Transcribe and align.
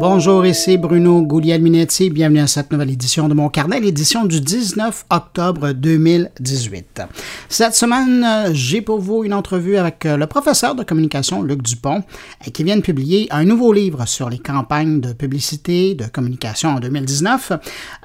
Bonjour, 0.00 0.44
ici 0.44 0.76
Bruno 0.76 1.22
Guglielminetti. 1.22 2.10
Bienvenue 2.10 2.40
à 2.40 2.46
cette 2.48 2.72
nouvelle 2.72 2.90
édition 2.90 3.28
de 3.28 3.34
mon 3.34 3.48
carnet, 3.48 3.78
l'édition 3.78 4.24
du 4.24 4.40
19 4.40 5.06
octobre 5.08 5.70
2018. 5.70 7.02
Cette 7.48 7.74
semaine, 7.74 8.52
j'ai 8.52 8.82
pour 8.82 8.98
vous 8.98 9.22
une 9.22 9.32
entrevue 9.32 9.76
avec 9.76 10.04
le 10.04 10.26
professeur 10.26 10.74
de 10.74 10.82
communication 10.82 11.42
Luc 11.42 11.62
Dupont, 11.62 12.02
qui 12.52 12.64
vient 12.64 12.76
de 12.76 12.80
publier 12.80 13.28
un 13.30 13.44
nouveau 13.44 13.72
livre 13.72 14.06
sur 14.06 14.28
les 14.30 14.38
campagnes 14.38 15.00
de 15.00 15.12
publicité, 15.12 15.94
de 15.94 16.06
communication 16.06 16.70
en 16.70 16.80
2019. 16.80 17.52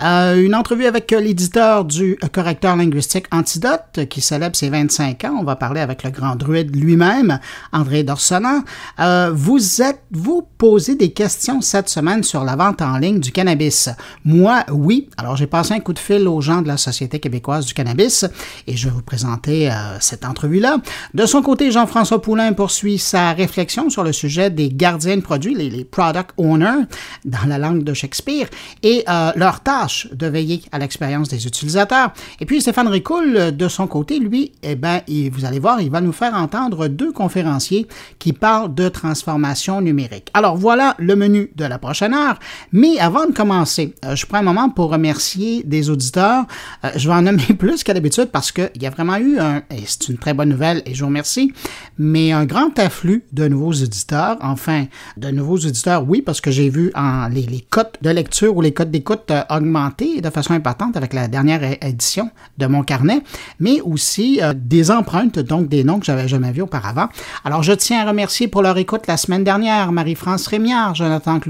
Euh, 0.04 0.44
une 0.44 0.54
entrevue 0.54 0.86
avec 0.86 1.10
l'éditeur 1.12 1.86
du 1.86 2.18
correcteur 2.32 2.76
linguistique 2.76 3.26
Antidote, 3.32 4.08
qui 4.10 4.22
célèbre 4.22 4.56
ses 4.56 4.70
25 4.70 5.24
ans. 5.26 5.38
On 5.40 5.44
va 5.44 5.56
parler 5.56 5.82
avec 5.82 6.04
le 6.04 6.12
grand 6.12 6.36
druide 6.36 6.76
lui-même, 6.76 7.40
André 7.74 8.04
Dorsonant. 8.04 8.64
Euh, 9.00 9.32
vous 9.34 9.82
êtes-vous 9.82 10.48
posé 10.58 10.96
des 10.96 11.12
questions 11.12 11.62
cette 11.62 11.79
semaine 11.88 12.24
sur 12.24 12.44
la 12.44 12.58
vente 12.58 12.82
en 12.82 12.98
ligne 12.98 13.20
du 13.20 13.32
cannabis. 13.32 13.90
Moi, 14.26 14.66
oui. 14.72 15.08
Alors, 15.18 15.38
j'ai 15.38 15.48
passé 15.48 15.74
un 15.74 15.80
coup 15.80 15.94
de 15.94 16.00
fil 16.00 16.28
aux 16.28 16.42
gens 16.42 16.62
de 16.62 16.68
la 16.68 16.76
Société 16.76 17.20
québécoise 17.20 17.66
du 17.66 17.74
cannabis 17.74 18.26
et 18.68 18.76
je 18.76 18.90
vais 18.90 18.94
vous 18.94 19.02
présenter 19.02 19.72
euh, 19.72 20.00
cette 20.00 20.26
entrevue-là. 20.26 20.78
De 21.14 21.26
son 21.26 21.42
côté, 21.42 21.72
Jean-François 21.72 22.22
Poulain 22.22 22.52
poursuit 22.54 22.98
sa 22.98 23.32
réflexion 23.34 23.90
sur 23.90 24.04
le 24.04 24.12
sujet 24.12 24.50
des 24.50 24.70
gardiens 24.70 25.16
de 25.16 25.22
produits, 25.22 25.54
les, 25.54 25.86
product 25.86 26.32
owners, 26.38 26.86
dans 27.24 27.48
la 27.48 27.58
langue 27.58 27.84
de 27.84 27.94
Shakespeare, 27.94 28.48
et 28.84 29.04
euh, 29.08 29.32
leur 29.36 29.62
tâche 29.62 30.08
de 30.12 30.28
veiller 30.28 30.62
à 30.72 30.80
l'expérience 30.80 31.30
des 31.30 31.48
utilisateurs. 31.48 32.12
Et 32.40 32.46
puis, 32.46 32.62
Stéphane 32.62 32.88
Ricoul, 32.88 33.56
de 33.56 33.68
son 33.68 33.88
côté, 33.88 34.20
lui, 34.20 34.52
eh 34.64 34.76
bien, 34.76 35.02
vous 35.32 35.46
allez 35.46 35.60
voir, 35.60 35.82
il 35.82 35.90
va 35.90 36.02
nous 36.02 36.12
faire 36.12 36.34
entendre 36.34 36.88
deux 36.88 37.12
conférenciers 37.12 37.88
qui 38.18 38.34
parlent 38.34 38.74
de 38.74 38.90
transformation 38.90 39.82
numérique. 39.82 40.30
Alors, 40.34 40.58
voilà 40.58 40.96
le 40.98 41.16
menu 41.16 41.52
de 41.60 41.66
la 41.66 41.78
prochaine 41.78 42.14
heure. 42.14 42.40
Mais 42.72 42.98
avant 43.00 43.26
de 43.26 43.34
commencer, 43.34 43.94
euh, 44.06 44.16
je 44.16 44.26
prends 44.26 44.40
un 44.40 44.44
moment 44.44 44.70
pour 44.70 44.90
remercier 44.90 45.64
des 45.64 45.90
auditeurs. 45.90 46.46
Euh, 46.84 46.90
je 46.96 47.08
vais 47.08 47.14
en 47.14 47.22
nommer 47.22 47.54
plus 47.60 47.84
qu'à 47.84 47.94
l'habitude 47.94 48.30
parce 48.32 48.52
qu'il 48.52 48.82
y 48.82 48.88
a 48.88 48.90
vraiment 48.90 49.18
eu 49.18 49.38
un, 49.40 49.58
et 49.70 49.84
c'est 49.86 50.08
une 50.08 50.18
très 50.18 50.34
bonne 50.34 50.50
nouvelle 50.50 50.82
et 50.86 50.94
je 50.94 51.02
vous 51.02 51.08
remercie, 51.08 51.54
mais 51.98 52.32
un 52.32 52.46
grand 52.46 52.78
afflux 52.80 53.24
de 53.34 53.48
nouveaux 53.48 53.74
auditeurs. 53.74 54.38
Enfin, 54.42 54.86
de 55.18 55.30
nouveaux 55.30 55.58
auditeurs, 55.58 56.08
oui, 56.08 56.22
parce 56.22 56.42
que 56.42 56.50
j'ai 56.50 56.70
vu 56.70 56.92
en, 56.96 57.28
les, 57.28 57.44
les 57.44 57.62
cotes 57.62 57.98
de 58.02 58.10
lecture 58.10 58.56
ou 58.56 58.62
les 58.62 58.74
cotes 58.74 58.92
d'écoute 58.92 59.30
euh, 59.32 59.44
augmenter 59.50 60.22
de 60.22 60.30
façon 60.30 60.54
importante 60.54 60.96
avec 60.96 61.14
la 61.14 61.28
dernière 61.28 61.62
édition 61.86 62.30
de 62.58 62.66
mon 62.68 62.84
carnet, 62.84 63.22
mais 63.60 63.82
aussi 63.82 64.40
des 64.56 64.92
empreintes, 64.92 65.40
donc 65.40 65.68
des 65.68 65.84
noms 65.84 66.00
que 66.00 66.06
j'avais 66.06 66.28
jamais 66.28 66.52
vus 66.52 66.62
auparavant. 66.62 67.10
Alors, 67.44 67.64
je 67.64 67.74
tiens 67.74 68.02
à 68.02 68.08
remercier 68.08 68.48
pour 68.48 68.62
leur 68.62 68.78
écoute 68.78 69.08
la 69.08 69.18
semaine 69.18 69.44
dernière 69.44 69.92
Marie-France 69.92 70.48
Rémiard, 70.48 70.96
Jonathan 70.96 71.40
Cloutier, 71.40 71.49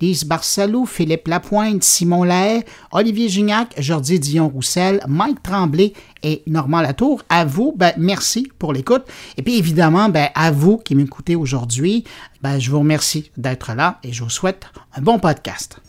Lise 0.00 0.24
Barcelou, 0.24 0.86
Philippe 0.86 1.28
Lapointe, 1.28 1.82
Simon 1.82 2.24
Lahaye, 2.24 2.64
Olivier 2.92 3.28
Gignac, 3.28 3.74
Jordi 3.78 4.18
Dion-Roussel, 4.18 5.00
Mike 5.08 5.42
Tremblay 5.42 5.92
et 6.22 6.42
Normand 6.46 6.80
Latour. 6.80 7.22
À 7.28 7.44
vous, 7.44 7.74
ben, 7.76 7.92
merci 7.98 8.50
pour 8.58 8.72
l'écoute. 8.72 9.04
Et 9.36 9.42
puis 9.42 9.56
évidemment, 9.56 10.08
ben, 10.08 10.28
à 10.34 10.50
vous 10.50 10.78
qui 10.78 10.94
m'écoutez 10.94 11.36
aujourd'hui, 11.36 12.04
ben, 12.42 12.58
je 12.58 12.70
vous 12.70 12.80
remercie 12.80 13.30
d'être 13.36 13.74
là 13.74 13.98
et 14.02 14.12
je 14.12 14.22
vous 14.22 14.30
souhaite 14.30 14.66
un 14.96 15.00
bon 15.00 15.18
podcast. 15.18 15.80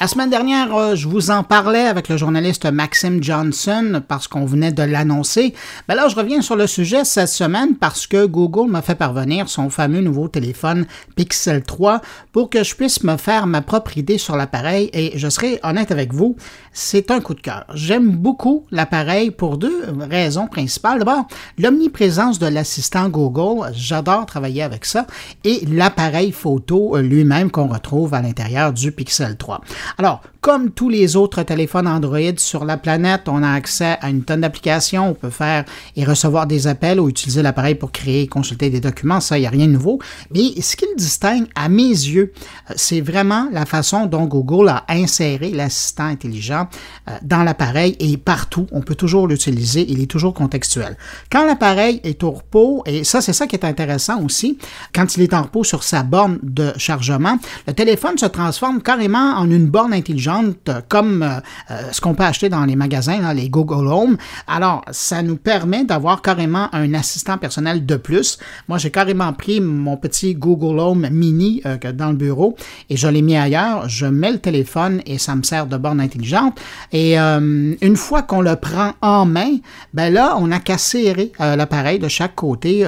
La 0.00 0.08
semaine 0.08 0.30
dernière, 0.30 0.74
euh, 0.74 0.94
je 0.94 1.06
vous 1.06 1.30
en 1.30 1.42
parlais 1.42 1.86
avec 1.86 2.08
le 2.08 2.16
journaliste 2.16 2.64
Maxime 2.64 3.22
Johnson 3.22 4.00
parce 4.08 4.28
qu'on 4.28 4.46
venait 4.46 4.72
de 4.72 4.82
l'annoncer. 4.82 5.52
Ben 5.88 5.94
là, 5.94 6.08
je 6.08 6.16
reviens 6.16 6.40
sur 6.40 6.56
le 6.56 6.66
sujet 6.66 7.04
cette 7.04 7.28
semaine 7.28 7.76
parce 7.76 8.06
que 8.06 8.24
Google 8.24 8.70
m'a 8.70 8.80
fait 8.80 8.94
parvenir 8.94 9.50
son 9.50 9.68
fameux 9.68 10.00
nouveau 10.00 10.26
téléphone 10.28 10.86
Pixel 11.16 11.62
3 11.62 12.00
pour 12.32 12.48
que 12.48 12.64
je 12.64 12.74
puisse 12.76 13.04
me 13.04 13.18
faire 13.18 13.46
ma 13.46 13.60
propre 13.60 13.98
idée 13.98 14.16
sur 14.16 14.36
l'appareil 14.36 14.88
et 14.94 15.18
je 15.18 15.28
serai 15.28 15.60
honnête 15.64 15.90
avec 15.90 16.14
vous, 16.14 16.34
c'est 16.72 17.10
un 17.10 17.20
coup 17.20 17.34
de 17.34 17.42
cœur. 17.42 17.66
J'aime 17.74 18.10
beaucoup 18.10 18.64
l'appareil 18.70 19.30
pour 19.30 19.58
deux 19.58 19.84
raisons 20.08 20.46
principales. 20.46 21.00
D'abord, 21.00 21.26
l'omniprésence 21.58 22.38
de 22.38 22.46
l'assistant 22.46 23.10
Google, 23.10 23.70
j'adore 23.74 24.24
travailler 24.24 24.62
avec 24.62 24.86
ça, 24.86 25.06
et 25.44 25.62
l'appareil 25.66 26.32
photo 26.32 26.96
lui-même 26.96 27.50
qu'on 27.50 27.68
retrouve 27.68 28.14
à 28.14 28.22
l'intérieur 28.22 28.72
du 28.72 28.92
Pixel 28.92 29.36
3. 29.36 29.60
Alors, 29.98 30.22
comme 30.40 30.70
tous 30.70 30.88
les 30.88 31.16
autres 31.16 31.42
téléphones 31.42 31.86
Android 31.86 32.18
sur 32.38 32.64
la 32.64 32.78
planète, 32.78 33.28
on 33.28 33.42
a 33.42 33.50
accès 33.50 33.98
à 34.00 34.08
une 34.08 34.22
tonne 34.22 34.40
d'applications. 34.40 35.10
On 35.10 35.14
peut 35.14 35.30
faire 35.30 35.64
et 35.96 36.04
recevoir 36.04 36.46
des 36.46 36.66
appels 36.66 36.98
ou 36.98 37.08
utiliser 37.10 37.42
l'appareil 37.42 37.74
pour 37.74 37.92
créer 37.92 38.22
et 38.22 38.26
consulter 38.26 38.70
des 38.70 38.80
documents. 38.80 39.20
Ça, 39.20 39.36
il 39.36 39.42
n'y 39.42 39.46
a 39.46 39.50
rien 39.50 39.66
de 39.66 39.72
nouveau. 39.72 39.98
Mais 40.34 40.60
ce 40.62 40.76
qui 40.76 40.86
le 40.86 40.96
distingue, 40.96 41.46
à 41.54 41.68
mes 41.68 41.82
yeux, 41.82 42.32
euh, 42.70 42.74
c'est 42.76 43.02
vraiment 43.02 43.48
la 43.52 43.66
façon 43.66 44.06
dont 44.06 44.24
Google 44.24 44.68
a 44.68 44.84
inséré 44.88 45.50
l'assistant 45.50 46.06
intelligent 46.06 46.68
euh, 47.08 47.12
dans 47.22 47.42
l'appareil 47.42 47.96
et 48.00 48.16
partout. 48.16 48.66
On 48.72 48.80
peut 48.80 48.94
toujours 48.94 49.28
l'utiliser. 49.28 49.84
Il 49.90 50.00
est 50.00 50.10
toujours 50.10 50.32
contextuel. 50.32 50.96
Quand 51.30 51.44
l'appareil 51.44 52.00
est 52.02 52.22
au 52.22 52.30
repos, 52.30 52.82
et 52.86 53.04
ça, 53.04 53.20
c'est 53.20 53.34
ça 53.34 53.46
qui 53.46 53.56
est 53.56 53.64
intéressant 53.64 54.22
aussi, 54.22 54.58
quand 54.94 55.16
il 55.16 55.22
est 55.22 55.34
en 55.34 55.42
repos 55.42 55.64
sur 55.64 55.82
sa 55.82 56.02
borne 56.02 56.38
de 56.42 56.72
chargement, 56.78 57.38
le 57.66 57.74
téléphone 57.74 58.16
se 58.16 58.26
transforme 58.26 58.80
carrément 58.80 59.34
en 59.36 59.50
une 59.50 59.66
borne 59.66 59.79
intelligente 59.86 60.70
comme 60.88 61.22
euh, 61.22 61.40
euh, 61.70 61.92
ce 61.92 62.00
qu'on 62.00 62.14
peut 62.14 62.24
acheter 62.24 62.48
dans 62.48 62.64
les 62.64 62.76
magasins, 62.76 63.32
les 63.32 63.48
Google 63.48 63.86
Home. 63.88 64.16
Alors, 64.46 64.84
ça 64.90 65.22
nous 65.22 65.36
permet 65.36 65.84
d'avoir 65.84 66.22
carrément 66.22 66.68
un 66.72 66.94
assistant 66.94 67.38
personnel 67.38 67.86
de 67.86 67.96
plus. 67.96 68.38
Moi, 68.68 68.78
j'ai 68.78 68.90
carrément 68.90 69.32
pris 69.32 69.60
mon 69.60 69.96
petit 69.96 70.34
Google 70.34 70.78
Home 70.78 71.08
mini 71.10 71.62
euh, 71.66 71.76
dans 71.92 72.10
le 72.10 72.16
bureau 72.16 72.56
et 72.88 72.96
je 72.96 73.08
l'ai 73.08 73.22
mis 73.22 73.36
ailleurs. 73.36 73.88
Je 73.88 74.06
mets 74.06 74.32
le 74.32 74.38
téléphone 74.38 75.02
et 75.06 75.18
ça 75.18 75.34
me 75.34 75.42
sert 75.42 75.66
de 75.66 75.76
borne 75.76 76.00
intelligente. 76.00 76.60
Et 76.92 77.16
une 77.16 77.96
fois 77.96 78.22
qu'on 78.22 78.40
le 78.40 78.56
prend 78.56 78.92
en 79.00 79.26
main, 79.26 79.56
ben 79.94 80.12
là, 80.12 80.36
on 80.38 80.48
n'a 80.48 80.60
qu'à 80.60 80.78
serrer 80.78 81.32
l'appareil 81.38 81.98
de 81.98 82.08
chaque 82.08 82.34
côté, 82.34 82.84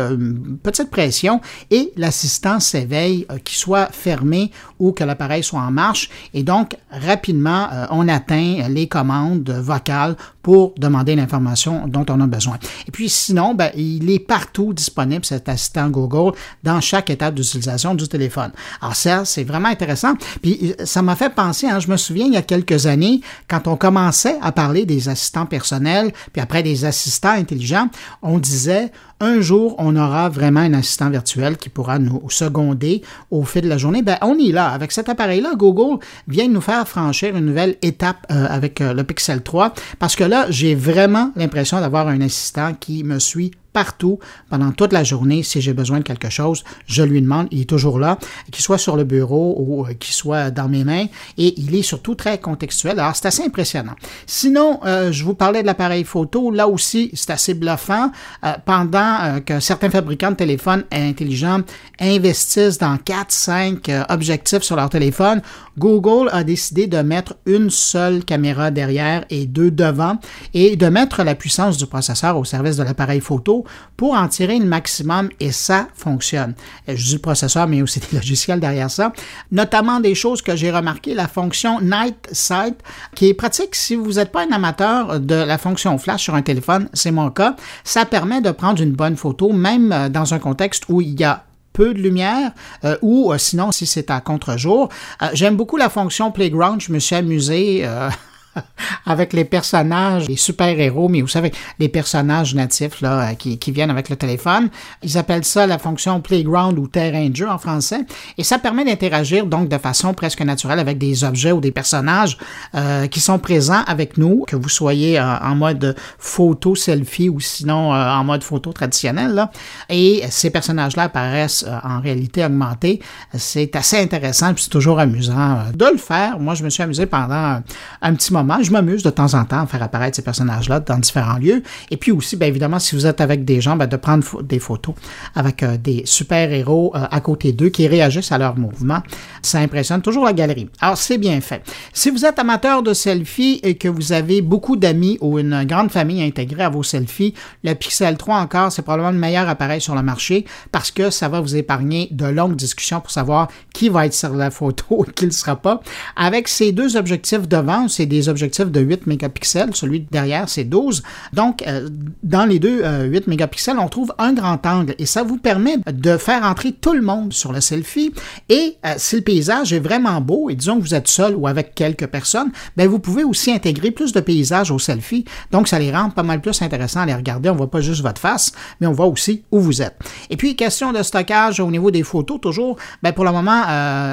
petite 0.63 0.91
pression, 0.91 1.41
et 1.71 1.93
l'assistant 1.97 2.61
s'éveille, 2.61 3.27
qu'il 3.45 3.57
soit 3.57 3.89
fermé 3.93 4.51
ou 4.79 4.93
que 4.93 5.05
l'appareil 5.05 5.43
soit 5.43 5.61
en 5.61 5.71
marche. 5.71 6.11
Et 6.35 6.43
donc, 6.43 6.77
rapidement, 6.91 7.69
euh, 7.72 7.87
on 7.91 8.09
atteint 8.09 8.69
les 8.69 8.88
commandes 8.88 9.48
vocales 9.50 10.16
pour 10.43 10.75
demander 10.76 11.15
l'information 11.15 11.87
dont 11.87 12.04
on 12.09 12.20
a 12.20 12.26
besoin. 12.26 12.59
Et 12.87 12.91
puis 12.91 13.09
sinon, 13.09 13.54
ben, 13.54 13.70
il 13.76 14.10
est 14.10 14.19
partout 14.19 14.72
disponible, 14.72 15.25
cet 15.25 15.48
assistant 15.48 15.88
Google, 15.88 16.37
dans 16.62 16.81
chaque 16.81 17.10
étape 17.10 17.34
d'utilisation 17.34 17.94
du 17.94 18.09
téléphone. 18.09 18.50
Alors 18.81 18.97
ça, 18.97 19.25
c'est 19.25 19.44
vraiment 19.44 19.69
intéressant. 19.69 20.15
Puis 20.43 20.75
ça 20.84 21.03
m'a 21.03 21.16
fait 21.16 21.34
penser, 21.34 21.69
hein, 21.69 21.78
je 21.78 21.88
me 21.88 21.97
souviens 21.97 22.26
il 22.26 22.32
y 22.32 22.37
a 22.37 22.43
quelques 22.43 22.87
années, 22.87 23.20
quand 23.49 23.69
on 23.69 23.76
commençait 23.76 24.38
à 24.43 24.53
parler 24.53 24.84
des 24.84 25.09
assistants 25.09 25.47
personnels, 25.47 26.12
puis 26.32 26.43
après 26.43 26.62
des 26.62 26.84
assistants 26.84 27.31
intelligents, 27.31 27.88
on 28.22 28.38
disait 28.38 28.91
un 29.22 29.41
jour, 29.41 29.76
on 29.78 29.94
aura 29.94 30.28
vraiment 30.28 30.60
un 30.60 30.75
assistant 30.75 31.09
virtuel 31.09 31.56
qui 31.56 31.69
pourra 31.69 32.00
nous 32.00 32.28
seconder 32.28 33.03
au 33.31 33.44
fil 33.44 33.62
de 33.62 33.69
la 33.69 33.78
journée. 33.78 34.03
Ben, 34.03 34.19
on 34.20 34.37
est 34.37 34.50
là. 34.50 34.70
Avec 34.70 34.91
cet 34.91 35.09
appareil-là, 35.09 35.54
Google 35.56 36.04
vient 36.26 36.49
nous 36.49 36.60
faire 36.60 36.72
franchir 36.84 37.37
une 37.37 37.47
nouvelle 37.47 37.77
étape 37.83 38.27
euh, 38.31 38.47
avec 38.49 38.81
euh, 38.81 38.93
le 38.94 39.05
Pixel 39.05 39.43
3 39.43 39.73
parce 39.99 40.17
que 40.17 40.25
là, 40.25 40.47
j'ai 40.50 40.75
vraiment 40.75 41.31
l'impression 41.37 41.81
d'avoir 41.81 42.08
un 42.08 42.20
assistant 42.20 42.75
qui 42.75 43.05
me 43.05 43.19
suit 43.19 43.52
partout 43.73 44.19
pendant 44.51 44.73
toute 44.73 44.93
la 44.93 45.05
journée. 45.05 45.43
Si 45.43 45.61
j'ai 45.61 45.73
besoin 45.73 45.99
de 45.99 46.05
quelque 46.05 46.31
chose, 46.31 46.65
je 46.87 47.03
lui 47.03 47.21
demande. 47.21 47.49
Il 47.51 47.63
est 47.63 47.69
toujours 47.69 47.99
là, 47.99 48.19
qu'il 48.51 48.63
soit 48.63 48.79
sur 48.79 48.97
le 48.97 49.05
bureau 49.05 49.57
ou 49.59 49.85
euh, 49.85 49.95
qu'il 49.95 50.15
soit 50.15 50.51
dans 50.51 50.69
mes 50.69 50.85
mains. 50.85 51.07
Et 51.39 51.59
il 51.61 51.75
est 51.75 51.83
surtout 51.83 52.15
très 52.15 52.39
contextuel. 52.39 52.99
Alors, 52.99 53.17
c'est 53.17 53.27
assez 53.27 53.43
impressionnant. 53.43 53.95
Sinon, 54.27 54.81
euh, 54.85 55.13
je 55.13 55.25
vous 55.25 55.35
parlais 55.35 55.63
de 55.63 55.67
l'appareil 55.67 56.05
photo. 56.05 56.51
Là 56.51 56.69
aussi, 56.69 57.11
c'est 57.15 57.31
assez 57.31 57.55
bluffant. 57.55 58.11
Euh, 58.45 58.53
pendant 58.65 59.41
que 59.45 59.61
certains 59.61 59.91
fabricants 59.91 60.31
de 60.31 60.37
téléphones 60.37 60.85
intelligents 60.93 61.61
investissent 62.01 62.79
dans 62.79 62.97
4, 62.97 63.31
5 63.31 63.91
objectifs 64.09 64.63
sur 64.63 64.77
leur 64.77 64.91
téléphone, 64.91 65.43
Google 65.79 66.29
a 66.33 66.45
décidé 66.45 66.87
de 66.87 66.99
mettre 66.99 67.35
une 67.47 67.71
seule 67.71 68.25
caméra 68.25 68.71
derrière 68.71 69.25
et 69.31 69.47
deux 69.47 69.71
devant 69.71 70.19
et 70.53 70.77
de 70.77 70.87
mettre 70.87 71.23
la 71.23 71.35
puissance 71.35 71.79
du 71.79 71.87
processeur 71.87 72.37
au 72.37 72.45
service 72.45 72.77
de 72.77 72.83
l'appareil 72.83 73.21
photo 73.21 73.62
pour 73.97 74.14
en 74.14 74.29
tirer 74.29 74.59
le 74.59 74.64
maximum 74.64 75.29
et 75.41 75.53
ça 75.53 75.88
fonctionne. 75.94 76.55
Je 76.88 77.05
dis 77.05 77.19
processeur, 77.19 77.67
mais 77.69 77.82
aussi 77.82 78.00
des 78.11 78.17
logiciels 78.17 78.61
derrière 78.61 78.91
ça. 78.91 79.12
Notamment 79.50 80.00
des 80.00 80.14
choses 80.14 80.43
que 80.43 80.56
j'ai 80.56 80.70
remarqué, 80.70 81.14
la 81.14 81.29
fonction 81.29 81.81
Night 81.81 82.29
Sight, 82.32 82.76
qui 83.14 83.29
est 83.29 83.35
pratique 83.35 83.75
si 83.75 83.94
vous 83.94 84.14
n'êtes 84.14 84.32
pas 84.32 84.44
un 84.44 84.53
amateur 84.53 85.20
de 85.20 85.35
la 85.35 85.59
fonction 85.59 85.99
flash 85.99 86.23
sur 86.23 86.35
un 86.35 86.43
téléphone, 86.43 86.88
c'est 86.93 87.11
mon 87.11 87.31
cas. 87.31 87.56
Ça 87.85 88.05
permet 88.05 88.41
de 88.41 88.50
prendre 88.50 88.82
une 88.82 88.93
bonne 88.93 89.17
photo, 89.17 89.53
même 89.53 89.93
euh, 89.93 90.09
dans 90.09 90.35
un 90.35 90.38
contexte 90.38 90.85
où 90.88 91.00
il 91.00 91.19
y 91.19 91.25
a 91.25 91.44
peu 91.73 91.94
de 91.94 92.00
lumière 92.00 92.53
euh, 92.85 92.97
ou 93.00 93.32
euh, 93.32 93.38
sinon 93.38 93.73
si 93.73 93.87
c'est 93.87 94.11
à 94.11 94.20
contre-jour. 94.20 94.88
J'aime 95.32 95.56
beaucoup 95.56 95.76
la 95.76 95.88
fonction 95.88 96.31
Playground, 96.31 96.81
je 96.81 96.93
me 96.93 96.99
suis 96.99 97.17
amusé 97.17 97.87
avec 99.06 99.32
les 99.32 99.44
personnages, 99.44 100.28
les 100.28 100.37
super-héros, 100.37 101.08
mais 101.08 101.20
vous 101.20 101.28
savez, 101.28 101.52
les 101.78 101.88
personnages 101.88 102.54
natifs 102.54 103.00
là, 103.00 103.31
euh, 103.31 103.34
qui, 103.34 103.58
qui, 103.58 103.72
viennent 103.72 103.90
avec 103.90 104.08
le 104.08 104.16
téléphone. 104.16 104.69
Ils 105.02 105.19
appellent 105.19 105.44
ça 105.44 105.66
la 105.66 105.78
fonction 105.78 106.20
Playground 106.20 106.78
ou 106.78 106.87
terrain 106.87 107.28
de 107.28 107.37
jeu 107.37 107.49
en 107.49 107.58
français. 107.58 108.00
Et 108.38 108.44
ça 108.44 108.58
permet 108.58 108.84
d'interagir 108.84 109.46
donc 109.46 109.69
de 109.69 109.78
façon 109.78 110.14
presque 110.14 110.43
naturelle 110.43 110.78
avec 110.78 110.99
des 110.99 111.25
objets 111.25 111.52
ou 111.52 111.60
des 111.60 111.72
personnages 111.72 112.38
euh, 112.75 113.06
qui 113.06 113.20
sont 113.20 113.38
présents 113.38 113.82
avec 113.87 114.19
nous, 114.19 114.44
que 114.46 114.56
vous 114.56 114.69
soyez 114.69 115.19
euh, 115.19 115.38
en 115.38 115.54
mode 115.54 115.96
photo 116.19 116.75
selfie 116.75 117.28
ou 117.28 117.40
sinon 117.40 117.94
euh, 117.94 118.10
en 118.10 118.25
mode 118.25 118.43
photo 118.43 118.72
traditionnel. 118.72 119.32
Là. 119.32 119.50
Et 119.88 120.25
ces 120.31 120.50
personnages-là 120.50 121.04
apparaissent 121.04 121.64
en 121.84 122.00
réalité 122.00 122.44
augmentée. 122.44 123.00
C'est 123.34 123.75
assez 123.76 123.99
intéressant, 123.99 124.54
puis 124.54 124.64
c'est 124.64 124.70
toujours 124.70 124.99
amusant 124.99 125.58
de 125.75 125.87
le 125.87 125.99
faire. 125.99 126.38
Moi, 126.38 126.54
je 126.54 126.64
me 126.64 126.70
suis 126.70 126.82
amusé 126.82 127.06
pendant 127.06 127.60
un 128.02 128.14
petit 128.14 128.32
moment 128.32 128.42
je 128.62 128.71
m'amuse 128.71 129.03
de 129.03 129.11
temps 129.11 129.35
en 129.35 129.44
temps 129.44 129.61
à 129.61 129.67
faire 129.67 129.83
apparaître 129.83 130.17
ces 130.17 130.23
personnages-là 130.23 130.81
dans 130.81 130.99
différents 130.99 131.39
lieux. 131.39 131.62
Et 131.91 131.97
puis 131.97 132.12
aussi, 132.12 132.37
bien 132.37 132.49
évidemment, 132.49 132.79
si 132.79 132.94
vous 132.94 133.06
êtes 133.06 133.21
avec 133.21 133.44
des 133.44 133.61
gens, 133.61 133.77
de 133.77 133.97
prendre 133.97 134.43
des 134.43 134.59
photos 134.59 134.94
avec 135.35 135.62
euh, 135.62 135.77
des 135.77 136.03
super-héros 136.05 136.93
euh, 136.94 137.06
à 137.11 137.21
côté 137.21 137.53
d'eux 137.53 137.69
qui 137.69 137.89
réagissent 137.89 138.33
à 138.33 138.39
leurs 138.39 138.56
mouvements. 138.56 139.03
Ça 139.43 139.59
impressionne 139.59 140.03
toujours 140.03 140.25
la 140.25 140.33
galerie. 140.33 140.69
Alors, 140.81 140.97
c'est 140.97 141.19
bien 141.19 141.41
fait. 141.41 141.62
Si 141.93 142.11
vous 142.11 142.25
êtes 142.25 142.39
amateur 142.39 142.83
de 142.83 142.94
selfies 142.94 143.61
et 143.62 143.77
que 143.77 143.89
vous 143.89 144.12
avez 144.12 144.43
beaucoup 144.43 144.77
d'amis 144.77 145.19
ou 145.21 145.38
une 145.38 145.65
grande 145.65 145.91
famille 145.91 146.23
intégrée 146.23 146.65
à 146.65 146.69
vos 146.69 146.83
selfies, 146.83 147.35
le 147.65 147.75
Pixel 147.75 148.17
3 148.17 148.37
encore, 148.37 148.73
c'est 148.73 148.83
probablement 148.83 149.11
le 149.11 149.19
meilleur 149.19 149.49
appareil 149.49 149.81
sur 149.81 149.95
le 149.95 150.03
marché 150.03 150.45
parce 150.71 150.91
que 150.91 151.11
ça 151.11 151.29
va 151.29 151.41
vous 151.41 151.56
épargner 151.56 152.09
de 152.11 152.27
longues 152.27 152.56
discussions 152.56 153.00
pour 153.00 153.11
savoir 153.11 153.49
qui 153.73 153.88
va 153.88 154.06
être 154.06 154.15
sur 154.15 154.35
la 154.35 154.50
photo 154.50 155.05
et 155.09 155.12
qui 155.12 155.25
ne 155.25 155.31
le 155.31 155.35
sera 155.35 155.56
pas. 155.56 155.81
Avec 156.17 156.49
ces 156.49 156.73
deux 156.73 156.97
objectifs 156.97 157.49
devant, 157.49 157.88
c'est 157.88 158.06
des 158.06 158.29
objectifs 158.29 158.31
de 158.32 158.81
8 158.81 159.06
mégapixels, 159.06 159.75
celui 159.75 160.00
derrière 160.00 160.49
c'est 160.49 160.64
12. 160.64 161.02
Donc, 161.32 161.62
euh, 161.67 161.88
dans 162.23 162.44
les 162.44 162.58
deux 162.58 162.79
8 162.79 162.84
euh, 162.84 163.20
mégapixels, 163.26 163.79
on 163.79 163.88
trouve 163.88 164.14
un 164.19 164.32
grand 164.32 164.64
angle 164.67 164.94
et 164.99 165.06
ça 165.06 165.23
vous 165.23 165.38
permet 165.38 165.76
de 165.90 166.17
faire 166.17 166.43
entrer 166.44 166.73
tout 166.73 166.94
le 166.94 167.02
monde 167.02 167.32
sur 167.32 167.52
le 167.52 167.61
selfie. 167.61 168.12
Et 168.49 168.76
euh, 168.84 168.94
si 168.96 169.17
le 169.17 169.23
paysage 169.23 169.73
est 169.73 169.81
vraiment 169.81 170.20
beau 170.20 170.50
et 170.50 170.55
disons 170.55 170.76
que 170.76 170.82
vous 170.82 170.94
êtes 170.94 171.08
seul 171.08 171.34
ou 171.34 171.46
avec 171.46 171.75
quelques 171.75 172.06
personnes, 172.06 172.50
ben 172.76 172.88
vous 172.88 172.99
pouvez 172.99 173.25
aussi 173.25 173.52
intégrer 173.52 173.90
plus 173.90 174.12
de 174.12 174.20
paysages 174.20 174.70
au 174.70 174.78
selfie. 174.78 175.25
Donc, 175.50 175.69
ça 175.69 175.78
les 175.78 175.93
rend 175.93 176.11
pas 176.11 176.23
mal 176.23 176.40
plus 176.40 176.61
intéressants 176.62 177.00
à 177.00 177.06
les 177.06 177.14
regarder. 177.14 177.50
On 177.50 177.56
voit 177.56 177.70
pas 177.70 177.81
juste 177.81 178.02
votre 178.02 178.20
face, 178.20 178.52
mais 178.81 178.87
on 178.87 178.93
voit 178.93 179.06
aussi 179.06 179.43
où 179.50 179.61
vous 179.61 179.82
êtes. 179.82 179.99
Et 180.31 180.37
puis, 180.37 180.56
question 180.56 180.93
de 180.93 181.02
stockage 181.02 181.61
au 181.61 181.70
niveau 181.70 181.90
des 181.90 182.02
photos, 182.02 182.40
toujours, 182.40 182.76
ben 183.02 183.12
pour 183.12 183.25
le 183.25 183.32
moment, 183.32 183.62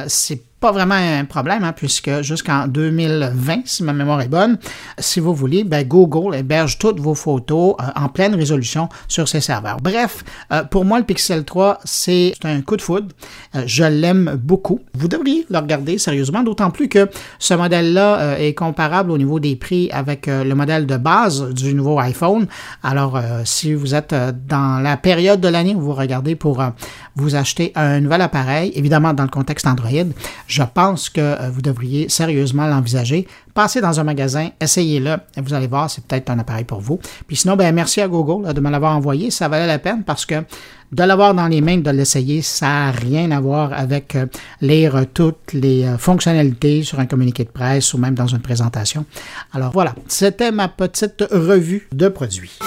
c'est 0.08 0.42
pas 0.60 0.72
vraiment 0.72 0.96
un 0.96 1.26
problème, 1.26 1.64
hein, 1.64 1.74
puisque 1.74 2.22
jusqu'en 2.22 2.68
2020, 2.68 3.62
si 3.66 3.84
ma 3.84 3.94
mémoire 3.94 4.22
est 4.22 4.28
bonne, 4.28 4.58
si 4.98 5.20
vous 5.20 5.34
voulez, 5.34 5.64
ben 5.64 5.88
Google 5.88 6.36
héberge 6.36 6.78
toutes 6.78 7.00
vos 7.00 7.16
photos 7.16 7.76
euh, 7.80 7.86
en 7.96 8.10
pleine 8.10 8.36
résolution 8.36 8.90
sur 9.08 9.28
ses 9.30 9.40
serveurs. 9.40 9.78
Bref, 9.82 10.24
euh, 10.52 10.64
pour 10.64 10.84
moi, 10.84 11.00
le 11.00 11.06
Pixel 11.06 11.46
3, 11.46 11.80
c'est 11.86 12.34
un 12.44 12.62
coup 12.62 12.76
de 12.76 12.82
foudre. 12.82 13.08
Euh, 13.56 13.64
je 13.66 13.86
l'aime 13.86 14.38
beaucoup. 14.42 14.82
Vous 14.96 15.08
devriez 15.08 15.46
le 15.50 15.58
regarder 15.60 15.98
sérieusement, 15.98 16.44
d'autant 16.44 16.72
plus 16.72 16.90
que 16.90 17.10
ce 17.40 17.54
modèle-là 17.54 18.38
est 18.40 18.54
comparable 18.54 19.12
au 19.12 19.18
niveau 19.18 19.40
des 19.40 19.56
prix 19.56 19.90
avec 19.92 20.28
le 20.28 20.54
modèle 20.54 20.86
de 20.86 20.98
base 20.98 21.54
du 21.54 21.74
nouveau 21.74 22.00
iPhone. 22.00 22.48
Alors, 22.84 23.20
si 23.46 23.74
vous 23.74 23.96
êtes 23.96 24.14
dans 24.48 24.80
la 24.80 24.98
période 24.98 25.40
de 25.40 25.48
l'année 25.48 25.76
où 25.76 25.82
vous 25.82 25.94
regardez 25.94 26.36
pour 26.36 26.62
vous 27.16 27.36
acheter 27.36 27.72
un 27.76 28.00
nouvel 28.00 28.22
appareil, 28.22 28.72
évidemment 28.76 29.14
dans 29.14 29.24
le 29.24 29.30
contexte 29.30 29.68
Android, 29.68 29.90
je 30.50 30.64
pense 30.64 31.10
que 31.10 31.22
euh, 31.22 31.50
vous 31.52 31.62
devriez 31.62 32.10
sérieusement 32.10 32.68
l'envisager. 32.68 33.28
Passez 33.54 33.82
dans 33.82 34.00
un 34.00 34.04
magasin, 34.04 34.50
essayez-le, 34.60 35.18
vous 35.38 35.54
allez 35.54 35.68
voir, 35.68 35.90
c'est 35.90 36.04
peut-être 36.04 36.32
un 36.32 36.40
appareil 36.40 36.66
pour 36.66 36.82
vous. 36.82 37.00
Puis 37.28 37.38
sinon, 37.38 37.56
ben, 37.56 37.74
merci 37.74 38.02
à 38.02 38.08
Google 38.08 38.52
de 38.52 38.60
me 38.60 38.70
l'avoir 38.70 38.96
envoyé. 38.98 39.30
Ça 39.32 39.48
valait 39.48 39.68
la 39.68 39.80
peine 39.80 40.04
parce 40.04 40.26
que 40.26 40.44
de 40.92 41.04
l'avoir 41.04 41.36
dans 41.36 41.48
les 41.48 41.62
mains, 41.62 41.78
de 41.78 41.92
l'essayer, 41.92 42.42
ça 42.42 42.66
n'a 42.66 42.92
rien 42.92 43.30
à 43.30 43.40
voir 43.40 43.74
avec 43.74 44.16
euh, 44.16 44.26
lire 44.60 45.06
toutes 45.14 45.54
les 45.54 45.84
euh, 45.84 46.00
fonctionnalités 46.00 46.82
sur 46.82 47.00
un 47.00 47.06
communiqué 47.06 47.44
de 47.44 47.50
presse 47.50 47.94
ou 47.94 48.00
même 48.00 48.16
dans 48.16 48.28
une 48.28 48.40
présentation. 48.40 49.06
Alors 49.54 49.72
voilà, 49.72 49.94
c'était 50.08 50.52
ma 50.52 50.68
petite 50.68 51.24
revue 51.32 51.88
de 51.94 52.08
produits. 52.08 52.58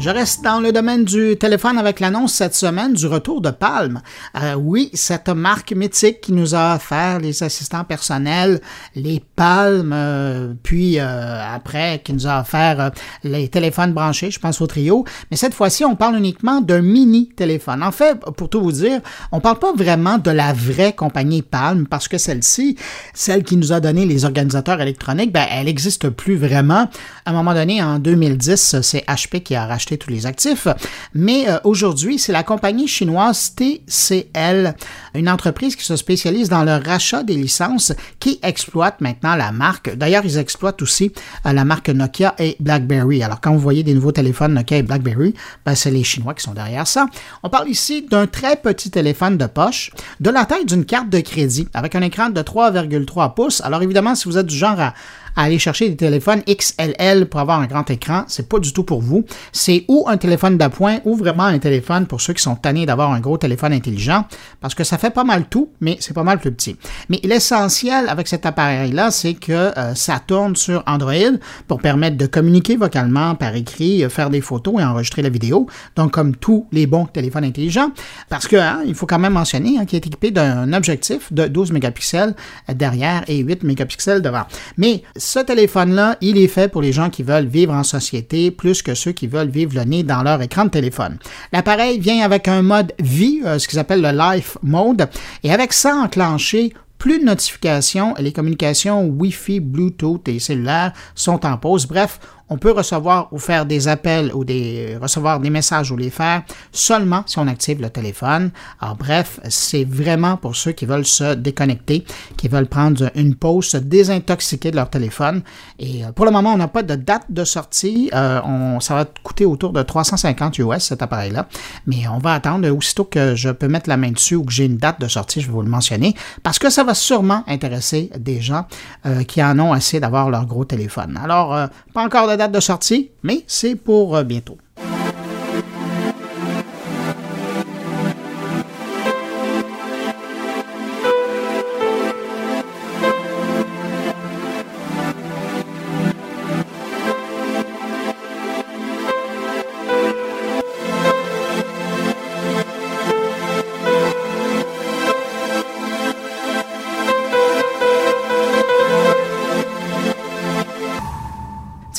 Je 0.00 0.08
reste 0.08 0.42
dans 0.42 0.60
le 0.60 0.72
domaine 0.72 1.04
du 1.04 1.36
téléphone 1.36 1.76
avec 1.76 2.00
l'annonce 2.00 2.32
cette 2.32 2.54
semaine 2.54 2.94
du 2.94 3.06
retour 3.06 3.42
de 3.42 3.50
Palm. 3.50 4.00
Euh, 4.34 4.54
oui, 4.54 4.88
cette 4.94 5.28
marque 5.28 5.72
mythique 5.72 6.22
qui 6.22 6.32
nous 6.32 6.54
a 6.54 6.76
offert 6.76 7.18
les 7.18 7.42
assistants 7.42 7.84
personnels, 7.84 8.62
les 8.94 9.22
Palm, 9.36 9.92
euh, 9.92 10.54
puis 10.62 10.98
euh, 10.98 11.54
après 11.54 12.00
qui 12.02 12.14
nous 12.14 12.26
a 12.26 12.40
offert 12.40 12.92
les 13.24 13.48
téléphones 13.48 13.92
branchés, 13.92 14.30
je 14.30 14.40
pense 14.40 14.62
au 14.62 14.66
trio. 14.66 15.04
Mais 15.30 15.36
cette 15.36 15.52
fois-ci, 15.52 15.84
on 15.84 15.96
parle 15.96 16.16
uniquement 16.16 16.62
d'un 16.62 16.80
mini 16.80 17.28
téléphone. 17.36 17.82
En 17.82 17.92
fait, 17.92 18.18
pour 18.38 18.48
tout 18.48 18.62
vous 18.62 18.72
dire, 18.72 19.02
on 19.32 19.40
parle 19.40 19.58
pas 19.58 19.74
vraiment 19.74 20.16
de 20.16 20.30
la 20.30 20.54
vraie 20.54 20.94
compagnie 20.94 21.42
Palm 21.42 21.86
parce 21.86 22.08
que 22.08 22.16
celle-ci, 22.16 22.78
celle 23.12 23.42
qui 23.42 23.58
nous 23.58 23.70
a 23.74 23.80
donné 23.80 24.06
les 24.06 24.24
organisateurs 24.24 24.80
électroniques, 24.80 25.30
ben, 25.30 25.44
elle 25.50 25.66
n'existe 25.66 26.08
plus 26.08 26.36
vraiment. 26.36 26.88
À 27.26 27.30
un 27.30 27.32
moment 27.34 27.52
donné, 27.52 27.82
en 27.82 27.98
2010, 27.98 28.80
c'est 28.80 29.04
HP 29.06 29.42
qui 29.42 29.54
a 29.54 29.66
racheté 29.66 29.89
tous 29.98 30.10
les 30.10 30.26
actifs. 30.26 30.68
Mais 31.14 31.48
euh, 31.48 31.58
aujourd'hui, 31.64 32.18
c'est 32.18 32.32
la 32.32 32.42
compagnie 32.42 32.88
chinoise 32.88 33.54
TCL, 33.54 34.74
une 35.14 35.28
entreprise 35.28 35.76
qui 35.76 35.84
se 35.84 35.96
spécialise 35.96 36.48
dans 36.48 36.64
le 36.64 36.76
rachat 36.76 37.22
des 37.22 37.34
licences, 37.34 37.92
qui 38.18 38.38
exploite 38.42 39.00
maintenant 39.00 39.36
la 39.36 39.52
marque. 39.52 39.94
D'ailleurs, 39.96 40.24
ils 40.24 40.38
exploitent 40.38 40.82
aussi 40.82 41.12
euh, 41.46 41.52
la 41.52 41.64
marque 41.64 41.88
Nokia 41.88 42.34
et 42.38 42.56
BlackBerry. 42.60 43.22
Alors, 43.22 43.40
quand 43.40 43.52
vous 43.52 43.58
voyez 43.58 43.82
des 43.82 43.94
nouveaux 43.94 44.12
téléphones 44.12 44.54
Nokia 44.54 44.78
et 44.78 44.82
BlackBerry, 44.82 45.34
ben, 45.64 45.74
c'est 45.74 45.90
les 45.90 46.04
Chinois 46.04 46.34
qui 46.34 46.42
sont 46.42 46.54
derrière 46.54 46.86
ça. 46.86 47.06
On 47.42 47.48
parle 47.48 47.68
ici 47.68 48.02
d'un 48.02 48.26
très 48.26 48.56
petit 48.56 48.90
téléphone 48.90 49.36
de 49.36 49.46
poche, 49.46 49.90
de 50.20 50.30
la 50.30 50.44
taille 50.44 50.64
d'une 50.64 50.84
carte 50.84 51.08
de 51.08 51.20
crédit, 51.20 51.68
avec 51.74 51.94
un 51.94 52.02
écran 52.02 52.30
de 52.30 52.40
3,3 52.40 53.34
pouces. 53.34 53.60
Alors, 53.62 53.82
évidemment, 53.82 54.14
si 54.14 54.28
vous 54.28 54.38
êtes 54.38 54.46
du 54.46 54.56
genre 54.56 54.80
à 54.80 54.94
aller 55.36 55.58
chercher 55.58 55.88
des 55.88 55.96
téléphones 55.96 56.42
XLL 56.48 57.26
pour 57.26 57.40
avoir 57.40 57.60
un 57.60 57.66
grand 57.66 57.88
écran, 57.90 58.24
c'est 58.28 58.48
pas 58.48 58.58
du 58.58 58.72
tout 58.72 58.84
pour 58.84 59.00
vous. 59.00 59.24
C'est 59.52 59.84
ou 59.88 60.06
un 60.08 60.16
téléphone 60.16 60.58
d'appoint 60.58 60.98
ou 61.04 61.16
vraiment 61.16 61.44
un 61.44 61.58
téléphone 61.58 62.06
pour 62.06 62.20
ceux 62.20 62.32
qui 62.32 62.42
sont 62.42 62.56
tannés 62.56 62.86
d'avoir 62.86 63.12
un 63.12 63.20
gros 63.20 63.38
téléphone 63.38 63.72
intelligent 63.72 64.24
parce 64.60 64.74
que 64.74 64.84
ça 64.84 64.98
fait 64.98 65.10
pas 65.10 65.24
mal 65.24 65.44
tout, 65.48 65.70
mais 65.80 65.96
c'est 66.00 66.14
pas 66.14 66.22
mal 66.22 66.38
plus 66.38 66.52
petit. 66.52 66.76
Mais 67.08 67.20
l'essentiel 67.24 68.08
avec 68.08 68.28
cet 68.28 68.46
appareil-là, 68.46 69.10
c'est 69.10 69.34
que 69.34 69.52
euh, 69.52 69.94
ça 69.94 70.20
tourne 70.24 70.56
sur 70.56 70.82
Android 70.86 71.38
pour 71.66 71.80
permettre 71.80 72.16
de 72.16 72.26
communiquer 72.26 72.76
vocalement 72.76 73.34
par 73.34 73.54
écrit, 73.54 74.04
euh, 74.04 74.08
faire 74.08 74.30
des 74.30 74.40
photos 74.40 74.80
et 74.80 74.84
enregistrer 74.84 75.22
la 75.22 75.28
vidéo. 75.28 75.66
Donc, 75.96 76.12
comme 76.12 76.36
tous 76.36 76.66
les 76.72 76.86
bons 76.86 77.06
téléphones 77.06 77.44
intelligents, 77.44 77.90
parce 78.28 78.46
que 78.46 78.56
hein, 78.56 78.82
il 78.86 78.94
faut 78.94 79.06
quand 79.06 79.18
même 79.18 79.32
mentionner 79.32 79.78
hein, 79.78 79.84
qu'il 79.84 79.96
est 79.96 80.06
équipé 80.06 80.30
d'un 80.30 80.72
objectif 80.72 81.32
de 81.32 81.46
12 81.46 81.72
mégapixels 81.72 82.34
derrière 82.68 83.24
et 83.28 83.38
8 83.38 83.62
mégapixels 83.62 84.22
devant. 84.22 84.44
Mais 84.76 85.02
ce 85.20 85.38
téléphone-là, 85.38 86.16
il 86.22 86.38
est 86.38 86.48
fait 86.48 86.68
pour 86.68 86.80
les 86.80 86.92
gens 86.92 87.10
qui 87.10 87.22
veulent 87.22 87.46
vivre 87.46 87.74
en 87.74 87.82
société 87.82 88.50
plus 88.50 88.80
que 88.82 88.94
ceux 88.94 89.12
qui 89.12 89.26
veulent 89.26 89.50
vivre 89.50 89.74
le 89.74 89.84
nez 89.84 90.02
dans 90.02 90.22
leur 90.22 90.40
écran 90.40 90.64
de 90.64 90.70
téléphone. 90.70 91.18
L'appareil 91.52 92.00
vient 92.00 92.24
avec 92.24 92.48
un 92.48 92.62
mode 92.62 92.94
vie, 92.98 93.42
euh, 93.44 93.58
ce 93.58 93.68
qu'ils 93.68 93.78
appellent 93.78 94.00
le 94.00 94.16
Life 94.16 94.56
Mode, 94.62 95.10
et 95.44 95.52
avec 95.52 95.74
ça 95.74 95.94
enclenché, 95.94 96.72
plus 96.96 97.18
de 97.18 97.24
notifications, 97.24 98.14
les 98.18 98.32
communications 98.32 99.06
Wi-Fi, 99.06 99.60
Bluetooth 99.60 100.26
et 100.28 100.38
cellulaires 100.38 100.92
sont 101.14 101.44
en 101.46 101.56
pause. 101.56 101.86
Bref, 101.86 102.18
on 102.50 102.58
peut 102.58 102.72
recevoir 102.72 103.28
ou 103.32 103.38
faire 103.38 103.64
des 103.64 103.86
appels 103.86 104.32
ou 104.34 104.44
des 104.44 104.98
recevoir 105.00 105.38
des 105.38 105.50
messages 105.50 105.90
ou 105.92 105.96
les 105.96 106.10
faire 106.10 106.42
seulement 106.72 107.22
si 107.26 107.38
on 107.38 107.46
active 107.46 107.80
le 107.80 107.90
téléphone. 107.90 108.50
Alors 108.80 108.96
bref, 108.96 109.40
c'est 109.48 109.84
vraiment 109.84 110.36
pour 110.36 110.56
ceux 110.56 110.72
qui 110.72 110.84
veulent 110.84 111.06
se 111.06 111.34
déconnecter, 111.34 112.04
qui 112.36 112.48
veulent 112.48 112.66
prendre 112.66 113.10
une 113.14 113.36
pause, 113.36 113.66
se 113.66 113.76
désintoxiquer 113.76 114.72
de 114.72 114.76
leur 114.76 114.90
téléphone. 114.90 115.42
Et 115.78 116.04
euh, 116.04 116.12
pour 116.12 116.24
le 116.24 116.32
moment, 116.32 116.52
on 116.52 116.56
n'a 116.56 116.68
pas 116.68 116.82
de 116.82 116.96
date 116.96 117.26
de 117.30 117.44
sortie. 117.44 118.10
Euh, 118.12 118.40
on, 118.44 118.80
ça 118.80 118.94
va 118.94 119.04
coûter 119.22 119.44
autour 119.44 119.72
de 119.72 119.82
350 119.82 120.58
US 120.58 120.78
cet 120.84 121.02
appareil-là, 121.02 121.46
mais 121.86 122.08
on 122.08 122.18
va 122.18 122.34
attendre 122.34 122.68
aussitôt 122.68 123.04
que 123.04 123.36
je 123.36 123.50
peux 123.50 123.68
mettre 123.68 123.88
la 123.88 123.96
main 123.96 124.10
dessus 124.10 124.34
ou 124.34 124.44
que 124.44 124.52
j'ai 124.52 124.64
une 124.64 124.76
date 124.76 125.00
de 125.00 125.06
sortie, 125.06 125.40
je 125.40 125.46
vais 125.46 125.52
vous 125.52 125.62
le 125.62 125.68
mentionner, 125.68 126.16
parce 126.42 126.58
que 126.58 126.68
ça 126.68 126.82
va 126.82 126.94
sûrement 126.94 127.44
intéresser 127.46 128.10
des 128.18 128.40
gens 128.40 128.66
euh, 129.06 129.22
qui 129.22 129.42
en 129.42 129.58
ont 129.60 129.72
assez 129.72 130.00
d'avoir 130.00 130.30
leur 130.30 130.46
gros 130.46 130.64
téléphone. 130.64 131.18
Alors, 131.22 131.68
pas 131.94 132.04
encore 132.04 132.28
de 132.28 132.39
date 132.40 132.52
de 132.52 132.60
sortie, 132.60 133.10
mais 133.22 133.44
c'est 133.46 133.74
pour 133.74 134.22
bientôt. 134.24 134.56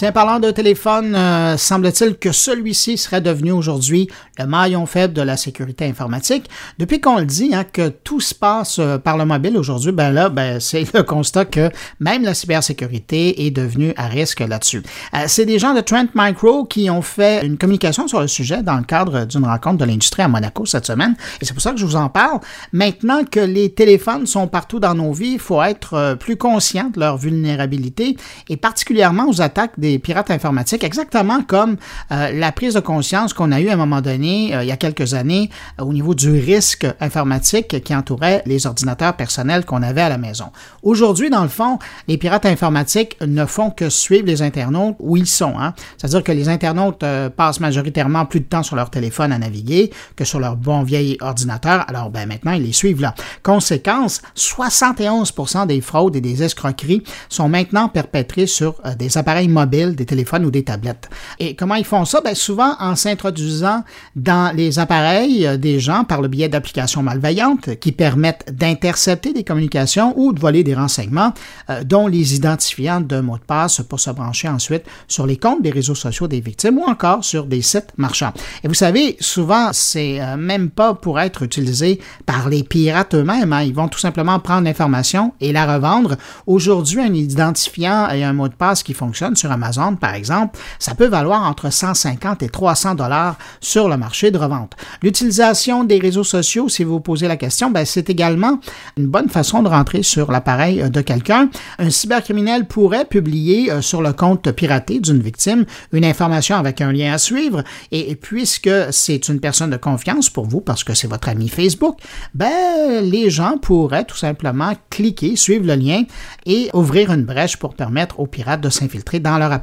Tiens, 0.02 0.12
parlant 0.12 0.40
de 0.40 0.50
téléphone, 0.50 1.14
euh, 1.14 1.58
semble-t-il 1.58 2.16
que 2.16 2.32
celui-ci 2.32 2.98
serait 2.98 3.22
devenu 3.22 3.52
aujourd'hui 3.52 4.10
le 4.40 4.48
maillon 4.48 4.88
faible 4.88 5.14
de 5.14 5.22
la 5.22 5.38
sécurité 5.38 5.86
informatique. 5.86 6.50
Depuis 6.80 7.00
qu'on 7.00 7.20
le 7.20 7.26
dit, 7.26 7.54
hein, 7.54 7.64
que 7.72 7.90
tout 7.90 8.20
se 8.20 8.34
passe 8.34 8.80
euh, 8.80 8.98
par 8.98 9.16
le 9.16 9.26
mobile 9.26 9.56
aujourd'hui, 9.56 9.92
ben 9.92 10.10
là, 10.10 10.30
ben, 10.30 10.60
c'est 10.60 10.92
le 10.92 11.04
constat 11.04 11.46
que 11.46 11.70
même 12.00 12.24
la 12.24 12.34
cybersécurité 12.34 13.46
est 13.46 13.52
devenue 13.52 13.94
à 13.96 14.08
risque 14.08 14.40
là-dessus. 14.40 14.82
Euh, 15.14 15.26
c'est 15.28 15.46
des 15.46 15.60
gens 15.60 15.76
de 15.76 15.82
Trent 15.82 16.08
Micro 16.16 16.66
qui 16.66 16.90
ont 16.90 17.04
fait 17.04 17.46
une 17.46 17.60
communication 17.60 18.08
sur 18.08 18.22
le 18.22 18.28
sujet 18.28 18.64
dans 18.64 18.78
le 18.78 18.86
cadre 18.86 19.26
d'une 19.26 19.46
rencontre 19.46 19.78
de 19.78 19.86
l'industrie 19.86 20.24
à 20.24 20.28
Monaco 20.28 20.66
cette 20.66 20.88
semaine, 20.88 21.14
et 21.40 21.46
c'est 21.46 21.54
pour 21.54 21.62
ça 21.62 21.74
que 21.74 21.78
je 21.78 21.86
vous 21.86 21.96
en 21.96 22.10
parle. 22.10 22.40
Maintenant 22.74 23.24
que 23.24 23.40
les 23.40 23.72
téléphones 23.72 24.26
sont 24.26 24.48
partout 24.48 24.80
dans 24.80 24.96
nos 24.96 25.14
vies, 25.14 25.34
il 25.34 25.40
faut 25.40 25.62
être 25.62 26.16
plus 26.20 26.38
conscient 26.38 26.90
de 26.90 27.00
leur 27.00 27.18
vulnérabilité, 27.18 28.18
et 28.50 28.58
particulièrement 28.58 29.30
aux 29.30 29.44
attaques 29.44 29.80
des 29.80 29.91
pirates 30.00 30.32
informatiques, 30.32 30.84
exactement 30.84 31.44
comme 31.44 31.78
euh, 32.12 32.32
la 32.32 32.52
prise 32.52 32.74
de 32.74 32.80
conscience 32.80 33.34
qu'on 33.34 33.52
a 33.52 33.60
eue 33.60 33.70
à 33.70 33.74
un 33.74 33.78
moment 33.78 34.02
donné, 34.02 34.56
euh, 34.56 34.64
il 34.64 34.68
y 34.68 34.72
a 34.72 34.78
quelques 34.78 35.14
années, 35.14 35.50
euh, 35.80 35.84
au 35.84 35.94
niveau 35.94 36.14
du 36.14 36.32
risque 36.32 36.88
informatique 37.00 37.84
qui 37.84 37.96
entourait 37.96 38.44
les 38.46 38.68
ordinateurs 38.68 39.16
personnels 39.16 39.66
qu'on 39.66 39.84
avait 39.84 40.02
à 40.02 40.10
la 40.10 40.18
maison. 40.18 40.52
Aujourd'hui, 40.84 41.30
dans 41.30 41.44
le 41.44 41.50
fond, 41.50 41.80
les 42.08 42.18
pirates 42.18 42.46
informatiques 42.46 43.18
ne 43.26 43.46
font 43.46 43.70
que 43.72 43.90
suivre 43.90 44.26
les 44.26 44.42
internautes 44.42 44.96
où 45.00 45.18
ils 45.18 45.28
sont. 45.28 45.54
Hein. 45.60 45.74
C'est-à-dire 45.98 46.24
que 46.24 46.32
les 46.32 46.50
internautes 46.50 47.04
passent 47.36 47.60
majoritairement 47.60 48.26
plus 48.26 48.40
de 48.40 48.46
temps 48.46 48.64
sur 48.64 48.76
leur 48.76 48.90
téléphone 48.90 49.32
à 49.32 49.38
naviguer 49.38 49.92
que 50.16 50.26
sur 50.26 50.40
leur 50.40 50.56
bon 50.56 50.84
vieil 50.84 51.18
ordinateur. 51.22 51.86
Alors, 51.88 52.10
ben, 52.10 52.28
maintenant, 52.28 52.54
ils 52.54 52.64
les 52.64 52.74
suivent 52.74 53.02
là. 53.02 53.14
Conséquence, 53.44 54.22
71% 54.36 55.68
des 55.68 55.82
fraudes 55.82 56.16
et 56.16 56.22
des 56.22 56.44
escroqueries 56.44 57.04
sont 57.30 57.50
maintenant 57.50 57.90
perpétrées 57.90 58.48
sur 58.48 58.76
des 58.98 59.18
appareils 59.18 59.48
mobiles 59.48 59.81
des 59.90 60.06
téléphones 60.06 60.46
ou 60.46 60.52
des 60.52 60.64
tablettes. 60.64 61.10
Et 61.40 61.56
comment 61.56 61.76
ils 61.76 61.86
font 61.86 62.06
ça? 62.06 62.22
Bien, 62.22 62.36
souvent 62.36 62.76
en 62.80 62.96
s'introduisant 62.96 63.84
dans 64.16 64.56
les 64.56 64.80
appareils 64.80 65.46
euh, 65.46 65.58
des 65.58 65.80
gens 65.80 66.04
par 66.04 66.22
le 66.22 66.28
biais 66.28 66.50
d'applications 66.50 67.04
malveillantes 67.04 67.76
qui 67.80 67.92
permettent 67.92 68.54
d'intercepter 68.54 69.34
des 69.34 69.44
communications 69.44 70.14
ou 70.18 70.34
de 70.34 70.40
voler 70.40 70.64
des 70.64 70.76
renseignements, 70.76 71.34
euh, 71.70 71.84
dont 71.84 72.08
les 72.08 72.36
identifiants 72.36 73.02
de 73.02 73.20
mots 73.20 73.38
de 73.38 73.44
passe 73.44 73.82
pour 73.82 74.00
se 74.00 74.12
brancher 74.12 74.48
ensuite 74.48 74.84
sur 75.08 75.26
les 75.26 75.38
comptes 75.38 75.62
des 75.62 75.72
réseaux 75.72 75.96
sociaux 75.96 76.28
des 76.28 76.42
victimes 76.42 76.78
ou 76.78 76.84
encore 76.84 77.24
sur 77.24 77.46
des 77.46 77.62
sites 77.62 77.94
marchands. 77.98 78.34
Et 78.64 78.68
vous 78.68 78.74
savez, 78.74 79.18
souvent, 79.20 79.70
c'est 79.74 80.22
euh, 80.22 80.38
même 80.38 80.70
pas 80.70 80.94
pour 80.94 81.20
être 81.20 81.44
utilisé 81.44 82.00
par 82.26 82.50
les 82.50 82.64
pirates 82.64 83.16
eux-mêmes. 83.16 83.54
Hein. 83.54 83.64
Ils 83.64 83.74
vont 83.74 83.88
tout 83.88 84.00
simplement 84.00 84.40
prendre 84.40 84.66
l'information 84.66 85.34
et 85.40 85.52
la 85.52 85.74
revendre. 85.74 86.18
Aujourd'hui, 86.46 87.02
un 87.02 87.14
identifiant 87.14 88.10
et 88.10 88.24
un 88.24 88.34
mot 88.34 88.48
de 88.48 88.54
passe 88.54 88.84
qui 88.84 88.94
fonctionne 88.94 89.36
sur 89.36 89.52
Amazon 89.52 89.71
par 90.00 90.14
exemple, 90.14 90.58
ça 90.80 90.96
peut 90.96 91.08
valoir 91.08 91.44
entre 91.44 91.72
150 91.72 92.44
et 92.44 92.50
300 92.50 92.96
dollars 92.96 93.38
sur 93.60 93.90
le 93.90 93.98
marché 93.98 94.32
de 94.32 94.38
revente. 94.38 94.74
L'utilisation 95.02 95.84
des 95.84 96.00
réseaux 96.00 96.24
sociaux, 96.24 96.70
si 96.70 96.84
vous 96.84 97.00
posez 97.00 97.28
la 97.28 97.38
question, 97.38 97.72
ben, 97.72 97.86
c'est 97.86 98.10
également 98.10 98.60
une 98.98 99.08
bonne 99.08 99.30
façon 99.30 99.64
de 99.64 99.70
rentrer 99.70 100.04
sur 100.04 100.32
l'appareil 100.32 100.90
de 100.90 101.02
quelqu'un. 101.02 101.50
Un 101.80 101.90
cybercriminel 101.90 102.68
pourrait 102.68 103.06
publier 103.06 103.72
euh, 103.72 103.82
sur 103.82 104.02
le 104.02 104.14
compte 104.14 104.52
piraté 104.52 105.00
d'une 105.00 105.22
victime 105.22 105.66
une 105.92 106.06
information 106.06 106.56
avec 106.56 106.82
un 106.82 106.92
lien 106.92 107.14
à 107.14 107.18
suivre 107.18 107.64
et 107.92 108.16
puisque 108.16 108.70
c'est 108.92 109.30
une 109.30 109.40
personne 109.40 109.70
de 109.70 109.78
confiance 109.78 110.30
pour 110.30 110.46
vous 110.46 110.62
parce 110.62 110.84
que 110.84 110.94
c'est 110.94 111.08
votre 111.08 111.30
ami 111.30 111.50
Facebook, 111.50 111.98
ben, 112.34 113.02
les 113.02 113.30
gens 113.30 113.58
pourraient 113.58 114.06
tout 114.06 114.18
simplement 114.18 114.74
cliquer, 114.90 115.36
suivre 115.36 115.66
le 115.66 115.76
lien 115.76 116.04
et 116.46 116.70
ouvrir 116.74 117.12
une 117.12 117.24
brèche 117.24 117.58
pour 117.58 117.76
permettre 117.76 118.20
aux 118.20 118.28
pirates 118.28 118.62
de 118.62 118.70
s'infiltrer 118.70 119.20
dans 119.20 119.38
leur 119.38 119.52
appareil, 119.52 119.61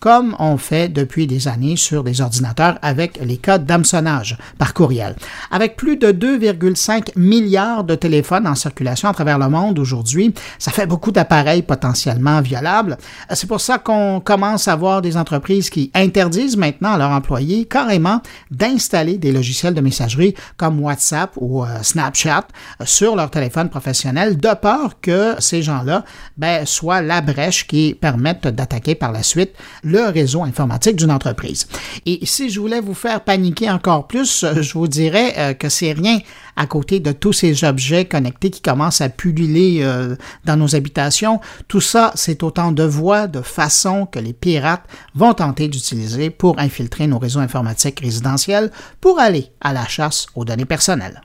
comme 0.00 0.36
on 0.38 0.56
fait 0.56 0.88
depuis 0.88 1.26
des 1.26 1.48
années 1.48 1.76
sur 1.76 2.04
des 2.04 2.20
ordinateurs 2.20 2.78
avec 2.82 3.18
les 3.22 3.36
codes 3.36 3.66
d'hameçonnage 3.66 4.36
par 4.58 4.74
courriel. 4.74 5.16
Avec 5.50 5.76
plus 5.76 5.96
de 5.96 6.12
2,5 6.12 7.10
milliards 7.16 7.84
de 7.84 7.94
téléphones 7.94 8.46
en 8.46 8.54
circulation 8.54 9.08
à 9.08 9.14
travers 9.14 9.38
le 9.38 9.48
monde 9.48 9.78
aujourd'hui, 9.78 10.34
ça 10.58 10.72
fait 10.72 10.86
beaucoup 10.86 11.12
d'appareils 11.12 11.62
potentiellement 11.62 12.40
violables. 12.40 12.96
C'est 13.32 13.46
pour 13.46 13.60
ça 13.60 13.78
qu'on 13.78 14.20
commence 14.20 14.68
à 14.68 14.76
voir 14.76 15.02
des 15.02 15.16
entreprises 15.16 15.70
qui 15.70 15.90
interdisent 15.94 16.56
maintenant 16.56 16.92
à 16.92 16.98
leurs 16.98 17.10
employés 17.10 17.64
carrément 17.64 18.20
d'installer 18.50 19.18
des 19.18 19.32
logiciels 19.32 19.74
de 19.74 19.80
messagerie 19.80 20.34
comme 20.56 20.80
WhatsApp 20.80 21.32
ou 21.36 21.64
euh, 21.64 21.68
Snapchat 21.82 22.46
sur 22.84 23.16
leur 23.16 23.30
téléphone 23.30 23.68
professionnel 23.68 24.36
de 24.36 24.54
peur 24.54 25.00
que 25.00 25.34
ces 25.38 25.62
gens-là 25.62 26.04
ben, 26.36 26.66
soient 26.66 27.02
la 27.02 27.20
brèche 27.20 27.66
qui 27.66 27.96
permette 28.00 28.46
d'attaquer 28.46 28.94
par 28.94 29.05
la 29.12 29.22
suite 29.22 29.52
le 29.82 30.08
réseau 30.08 30.42
informatique 30.42 30.96
d'une 30.96 31.10
entreprise. 31.10 31.66
Et 32.06 32.20
si 32.24 32.50
je 32.50 32.60
voulais 32.60 32.80
vous 32.80 32.94
faire 32.94 33.22
paniquer 33.22 33.70
encore 33.70 34.06
plus, 34.06 34.44
euh, 34.44 34.62
je 34.62 34.72
vous 34.74 34.88
dirais 34.88 35.34
euh, 35.38 35.54
que 35.54 35.68
c'est 35.68 35.92
rien 35.92 36.18
à 36.56 36.66
côté 36.66 37.00
de 37.00 37.12
tous 37.12 37.32
ces 37.32 37.64
objets 37.64 38.06
connectés 38.06 38.50
qui 38.50 38.60
commencent 38.60 39.00
à 39.00 39.08
pulluler 39.08 39.80
euh, 39.82 40.16
dans 40.44 40.56
nos 40.56 40.74
habitations. 40.74 41.40
Tout 41.68 41.80
ça, 41.80 42.12
c'est 42.14 42.42
autant 42.42 42.72
de 42.72 42.82
voies, 42.82 43.26
de 43.26 43.42
façons 43.42 44.06
que 44.06 44.18
les 44.18 44.32
pirates 44.32 44.84
vont 45.14 45.34
tenter 45.34 45.68
d'utiliser 45.68 46.30
pour 46.30 46.58
infiltrer 46.58 47.06
nos 47.06 47.18
réseaux 47.18 47.40
informatiques 47.40 48.00
résidentiels 48.00 48.70
pour 49.00 49.18
aller 49.18 49.50
à 49.60 49.72
la 49.72 49.86
chasse 49.86 50.26
aux 50.34 50.44
données 50.44 50.64
personnelles. 50.64 51.20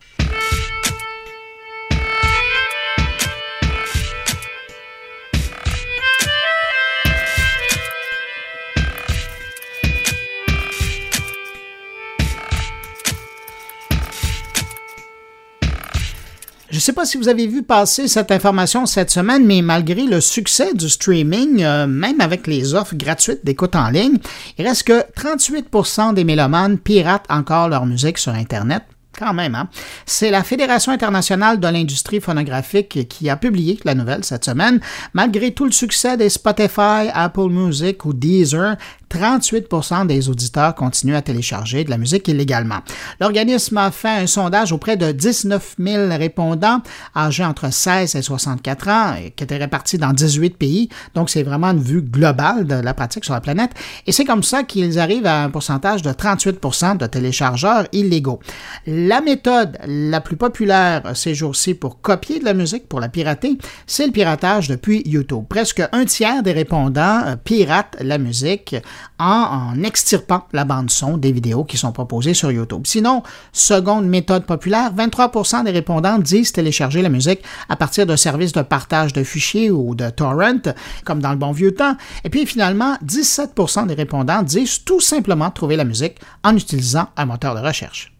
Je 16.71 16.77
ne 16.77 16.79
sais 16.79 16.93
pas 16.93 17.03
si 17.03 17.17
vous 17.17 17.27
avez 17.27 17.47
vu 17.47 17.63
passer 17.63 18.07
cette 18.07 18.31
information 18.31 18.85
cette 18.85 19.11
semaine, 19.11 19.45
mais 19.45 19.61
malgré 19.61 20.03
le 20.03 20.21
succès 20.21 20.73
du 20.73 20.87
streaming, 20.87 21.61
euh, 21.63 21.85
même 21.85 22.21
avec 22.21 22.47
les 22.47 22.73
offres 22.73 22.95
gratuites 22.95 23.43
d'écoute 23.43 23.75
en 23.75 23.89
ligne, 23.89 24.17
il 24.57 24.65
reste 24.65 24.83
que 24.83 25.03
38% 25.11 26.13
des 26.13 26.23
mélomanes 26.23 26.77
piratent 26.77 27.29
encore 27.29 27.67
leur 27.67 27.85
musique 27.85 28.17
sur 28.17 28.33
Internet 28.33 28.83
quand 29.19 29.33
même, 29.33 29.53
hein? 29.55 29.67
C'est 30.05 30.31
la 30.31 30.41
Fédération 30.41 30.93
internationale 30.93 31.59
de 31.59 31.67
l'industrie 31.67 32.21
phonographique 32.21 33.09
qui 33.09 33.29
a 33.29 33.35
publié 33.35 33.77
la 33.83 33.93
nouvelle 33.93 34.23
cette 34.23 34.45
semaine. 34.45 34.79
Malgré 35.13 35.51
tout 35.51 35.65
le 35.65 35.71
succès 35.71 36.15
des 36.15 36.29
Spotify, 36.29 37.09
Apple 37.13 37.49
Music 37.49 38.05
ou 38.05 38.13
Deezer, 38.13 38.77
38% 39.11 40.07
des 40.07 40.29
auditeurs 40.29 40.73
continuent 40.75 41.15
à 41.15 41.21
télécharger 41.21 41.83
de 41.83 41.89
la 41.89 41.97
musique 41.97 42.27
illégalement. 42.27 42.79
L'organisme 43.19 43.77
a 43.77 43.91
fait 43.91 44.09
un 44.09 44.27
sondage 44.27 44.71
auprès 44.71 44.97
de 44.97 45.11
19 45.11 45.75
000 45.79 46.09
répondants 46.17 46.81
âgés 47.15 47.43
entre 47.43 47.71
16 47.71 48.15
et 48.15 48.21
64 48.21 48.87
ans, 48.87 49.15
qui 49.35 49.43
étaient 49.43 49.57
répartis 49.57 49.97
dans 49.97 50.13
18 50.13 50.57
pays. 50.57 50.89
Donc, 51.13 51.29
c'est 51.29 51.43
vraiment 51.43 51.71
une 51.71 51.81
vue 51.81 52.01
globale 52.01 52.65
de 52.65 52.75
la 52.75 52.93
pratique 52.93 53.25
sur 53.25 53.33
la 53.33 53.41
planète. 53.41 53.71
Et 54.07 54.11
c'est 54.11 54.25
comme 54.25 54.43
ça 54.43 54.63
qu'ils 54.63 54.99
arrivent 54.99 55.25
à 55.25 55.43
un 55.43 55.49
pourcentage 55.49 56.01
de 56.01 56.11
38% 56.11 56.97
de 56.97 57.05
téléchargeurs 57.05 57.87
illégaux. 57.91 58.39
La 58.87 59.21
méthode 59.21 59.77
la 59.85 60.21
plus 60.21 60.37
populaire 60.37 61.03
ces 61.15 61.35
jours-ci 61.35 61.73
pour 61.73 62.01
copier 62.01 62.39
de 62.39 62.45
la 62.45 62.53
musique, 62.53 62.87
pour 62.87 62.99
la 62.99 63.09
pirater, 63.09 63.57
c'est 63.87 64.05
le 64.05 64.11
piratage 64.11 64.67
depuis 64.67 65.03
YouTube. 65.05 65.45
Presque 65.49 65.81
un 65.91 66.05
tiers 66.05 66.43
des 66.43 66.51
répondants 66.51 67.21
euh, 67.25 67.35
piratent 67.35 67.97
la 67.99 68.17
musique 68.17 68.75
en, 69.19 69.81
extirpant 69.83 70.45
la 70.53 70.65
bande-son 70.65 71.17
des 71.17 71.31
vidéos 71.31 71.63
qui 71.63 71.77
sont 71.77 71.91
proposées 71.91 72.33
sur 72.33 72.51
YouTube. 72.51 72.83
Sinon, 72.85 73.23
seconde 73.51 74.07
méthode 74.07 74.45
populaire, 74.45 74.93
23% 74.93 75.63
des 75.63 75.71
répondants 75.71 76.17
disent 76.17 76.51
télécharger 76.51 77.01
la 77.01 77.09
musique 77.09 77.41
à 77.69 77.75
partir 77.75 78.05
de 78.05 78.15
services 78.15 78.53
de 78.53 78.61
partage 78.61 79.13
de 79.13 79.23
fichiers 79.23 79.71
ou 79.71 79.95
de 79.95 80.09
torrent, 80.09 80.61
comme 81.05 81.19
dans 81.19 81.31
le 81.31 81.37
bon 81.37 81.51
vieux 81.51 81.73
temps. 81.73 81.95
Et 82.23 82.29
puis 82.29 82.45
finalement, 82.45 82.95
17% 83.05 83.87
des 83.87 83.93
répondants 83.93 84.43
disent 84.43 84.83
tout 84.83 85.01
simplement 85.01 85.51
trouver 85.51 85.75
la 85.75 85.85
musique 85.85 86.17
en 86.43 86.55
utilisant 86.55 87.09
un 87.17 87.25
moteur 87.25 87.55
de 87.55 87.61
recherche. 87.61 88.13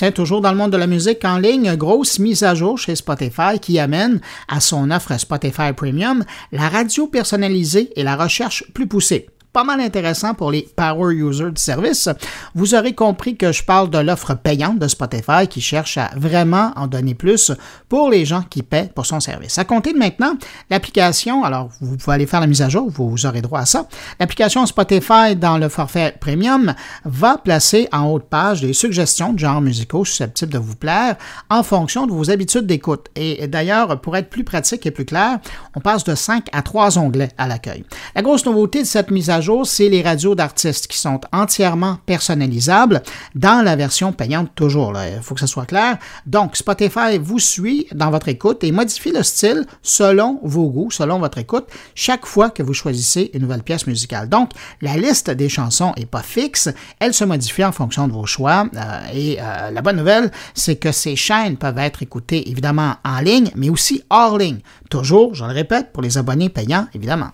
Tiens, 0.00 0.12
toujours 0.12 0.40
dans 0.40 0.50
le 0.50 0.56
monde 0.56 0.72
de 0.72 0.78
la 0.78 0.86
musique 0.86 1.26
en 1.26 1.36
ligne, 1.36 1.76
grosse 1.76 2.18
mise 2.18 2.42
à 2.42 2.54
jour 2.54 2.78
chez 2.78 2.96
Spotify 2.96 3.58
qui 3.60 3.78
amène 3.78 4.22
à 4.48 4.58
son 4.58 4.90
offre 4.90 5.14
Spotify 5.20 5.74
Premium 5.76 6.24
la 6.52 6.70
radio 6.70 7.06
personnalisée 7.06 7.92
et 7.96 8.02
la 8.02 8.16
recherche 8.16 8.64
plus 8.72 8.86
poussée 8.86 9.28
pas 9.52 9.64
mal 9.64 9.80
intéressant 9.80 10.34
pour 10.34 10.50
les 10.50 10.68
power 10.76 11.14
users 11.14 11.50
du 11.50 11.60
service. 11.60 12.08
Vous 12.54 12.74
aurez 12.74 12.94
compris 12.94 13.36
que 13.36 13.50
je 13.52 13.64
parle 13.64 13.90
de 13.90 13.98
l'offre 13.98 14.34
payante 14.34 14.78
de 14.78 14.86
Spotify 14.86 15.48
qui 15.48 15.60
cherche 15.60 15.98
à 15.98 16.10
vraiment 16.16 16.72
en 16.76 16.86
donner 16.86 17.14
plus 17.14 17.52
pour 17.88 18.10
les 18.10 18.24
gens 18.24 18.42
qui 18.42 18.62
paient 18.62 18.90
pour 18.94 19.06
son 19.06 19.18
service. 19.18 19.58
À 19.58 19.64
compter 19.64 19.92
de 19.92 19.98
maintenant, 19.98 20.34
l'application, 20.70 21.42
alors 21.44 21.70
vous 21.80 21.96
pouvez 21.96 22.14
aller 22.14 22.26
faire 22.26 22.40
la 22.40 22.46
mise 22.46 22.62
à 22.62 22.68
jour, 22.68 22.88
vous 22.90 23.26
aurez 23.26 23.42
droit 23.42 23.60
à 23.60 23.66
ça. 23.66 23.88
L'application 24.20 24.64
Spotify 24.66 25.34
dans 25.36 25.58
le 25.58 25.68
forfait 25.68 26.16
premium 26.20 26.74
va 27.04 27.36
placer 27.38 27.88
en 27.92 28.04
haut 28.04 28.18
de 28.18 28.24
page 28.24 28.60
des 28.60 28.72
suggestions 28.72 29.32
de 29.32 29.38
genres 29.38 29.60
musicaux 29.60 30.04
susceptibles 30.04 30.52
de 30.52 30.58
vous 30.58 30.76
plaire 30.76 31.16
en 31.48 31.62
fonction 31.62 32.06
de 32.06 32.12
vos 32.12 32.30
habitudes 32.30 32.66
d'écoute. 32.66 33.08
Et 33.16 33.48
d'ailleurs, 33.48 34.00
pour 34.00 34.16
être 34.16 34.30
plus 34.30 34.44
pratique 34.44 34.86
et 34.86 34.90
plus 34.90 35.04
clair, 35.04 35.38
on 35.74 35.80
passe 35.80 36.04
de 36.04 36.14
5 36.14 36.46
à 36.52 36.62
3 36.62 36.98
onglets 36.98 37.30
à 37.36 37.48
l'accueil. 37.48 37.84
La 38.14 38.22
grosse 38.22 38.46
nouveauté 38.46 38.82
de 38.82 38.86
cette 38.86 39.10
mise 39.10 39.30
à 39.30 39.39
c'est 39.64 39.88
les 39.88 40.02
radios 40.02 40.34
d'artistes 40.34 40.86
qui 40.86 40.98
sont 40.98 41.20
entièrement 41.32 41.98
personnalisables 42.06 43.02
dans 43.34 43.64
la 43.64 43.76
version 43.76 44.12
payante 44.12 44.54
toujours. 44.54 44.92
Il 45.16 45.22
faut 45.22 45.34
que 45.34 45.40
ce 45.40 45.46
soit 45.46 45.66
clair. 45.66 45.98
Donc, 46.26 46.56
Spotify 46.56 47.18
vous 47.20 47.38
suit 47.38 47.86
dans 47.92 48.10
votre 48.10 48.28
écoute 48.28 48.64
et 48.64 48.72
modifie 48.72 49.12
le 49.12 49.22
style 49.22 49.66
selon 49.82 50.40
vos 50.42 50.68
goûts, 50.68 50.90
selon 50.90 51.18
votre 51.18 51.38
écoute, 51.38 51.66
chaque 51.94 52.26
fois 52.26 52.50
que 52.50 52.62
vous 52.62 52.74
choisissez 52.74 53.30
une 53.34 53.42
nouvelle 53.42 53.62
pièce 53.62 53.86
musicale. 53.86 54.28
Donc, 54.28 54.50
la 54.80 54.96
liste 54.96 55.30
des 55.30 55.48
chansons 55.48 55.92
n'est 55.96 56.06
pas 56.06 56.22
fixe, 56.22 56.68
elle 56.98 57.14
se 57.14 57.24
modifie 57.24 57.64
en 57.64 57.72
fonction 57.72 58.08
de 58.08 58.12
vos 58.12 58.26
choix. 58.26 58.66
Euh, 58.74 59.00
et 59.12 59.38
euh, 59.40 59.70
la 59.70 59.82
bonne 59.82 59.96
nouvelle, 59.96 60.30
c'est 60.54 60.76
que 60.76 60.92
ces 60.92 61.16
chaînes 61.16 61.56
peuvent 61.56 61.78
être 61.78 62.02
écoutées 62.02 62.50
évidemment 62.50 62.96
en 63.04 63.20
ligne, 63.20 63.50
mais 63.56 63.70
aussi 63.70 64.02
hors 64.10 64.38
ligne. 64.38 64.60
Toujours, 64.90 65.34
je 65.34 65.44
le 65.44 65.52
répète, 65.52 65.92
pour 65.92 66.02
les 66.02 66.18
abonnés 66.18 66.48
payants, 66.48 66.86
évidemment. 66.94 67.30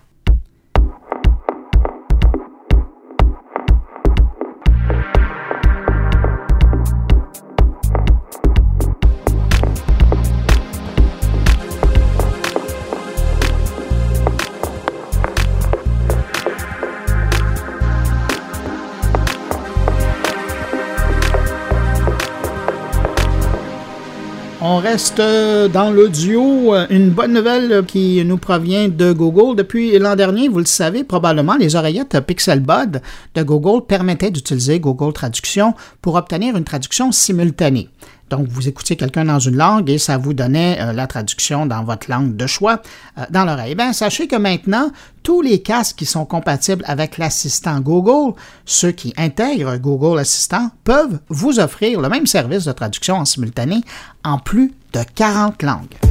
On 24.77 24.79
reste 24.79 25.19
euh, 25.19 25.67
dans 25.67 25.89
l'audio. 25.89 26.75
Euh, 26.75 26.85
une 26.91 27.09
bonne 27.09 27.33
nouvelle 27.33 27.83
qui 27.87 28.23
nous 28.23 28.37
provient 28.37 28.89
de 28.89 29.11
Google. 29.11 29.55
Depuis 29.55 29.97
l'an 29.97 30.15
dernier, 30.15 30.49
vous 30.49 30.59
le 30.59 30.65
savez 30.65 31.03
probablement, 31.03 31.55
les 31.55 31.75
oreillettes 31.75 32.19
Pixel 32.19 32.59
Bud 32.59 33.01
de 33.33 33.41
Google 33.41 33.87
permettaient 33.87 34.29
d'utiliser 34.29 34.79
Google 34.79 35.13
Traduction 35.13 35.73
pour 36.03 36.13
obtenir 36.13 36.55
une 36.55 36.63
traduction 36.63 37.11
simultanée. 37.11 37.89
Donc, 38.29 38.47
vous 38.49 38.67
écoutiez 38.67 38.95
quelqu'un 38.95 39.25
dans 39.25 39.39
une 39.39 39.55
langue 39.55 39.89
et 39.89 39.97
ça 39.97 40.17
vous 40.17 40.33
donnait 40.33 40.77
euh, 40.79 40.93
la 40.93 41.07
traduction 41.07 41.65
dans 41.65 41.83
votre 41.83 42.09
langue 42.09 42.35
de 42.35 42.47
choix 42.47 42.81
euh, 43.17 43.23
dans 43.29 43.45
l'oreille. 43.45 43.75
Eh 43.79 43.93
sachez 43.93 44.27
que 44.27 44.35
maintenant, 44.35 44.91
tous 45.23 45.41
les 45.41 45.61
casques 45.61 45.97
qui 45.97 46.05
sont 46.05 46.25
compatibles 46.25 46.83
avec 46.87 47.17
l'assistant 47.17 47.79
Google, 47.79 48.33
ceux 48.65 48.91
qui 48.91 49.13
intègrent 49.17 49.77
Google 49.77 50.19
Assistant, 50.19 50.71
peuvent 50.83 51.19
vous 51.29 51.59
offrir 51.59 52.01
le 52.01 52.09
même 52.09 52.27
service 52.27 52.65
de 52.65 52.71
traduction 52.71 53.15
en 53.15 53.25
simultané 53.25 53.81
en 54.23 54.39
plus 54.39 54.73
de 54.93 55.01
40 55.15 55.63
langues. 55.63 56.06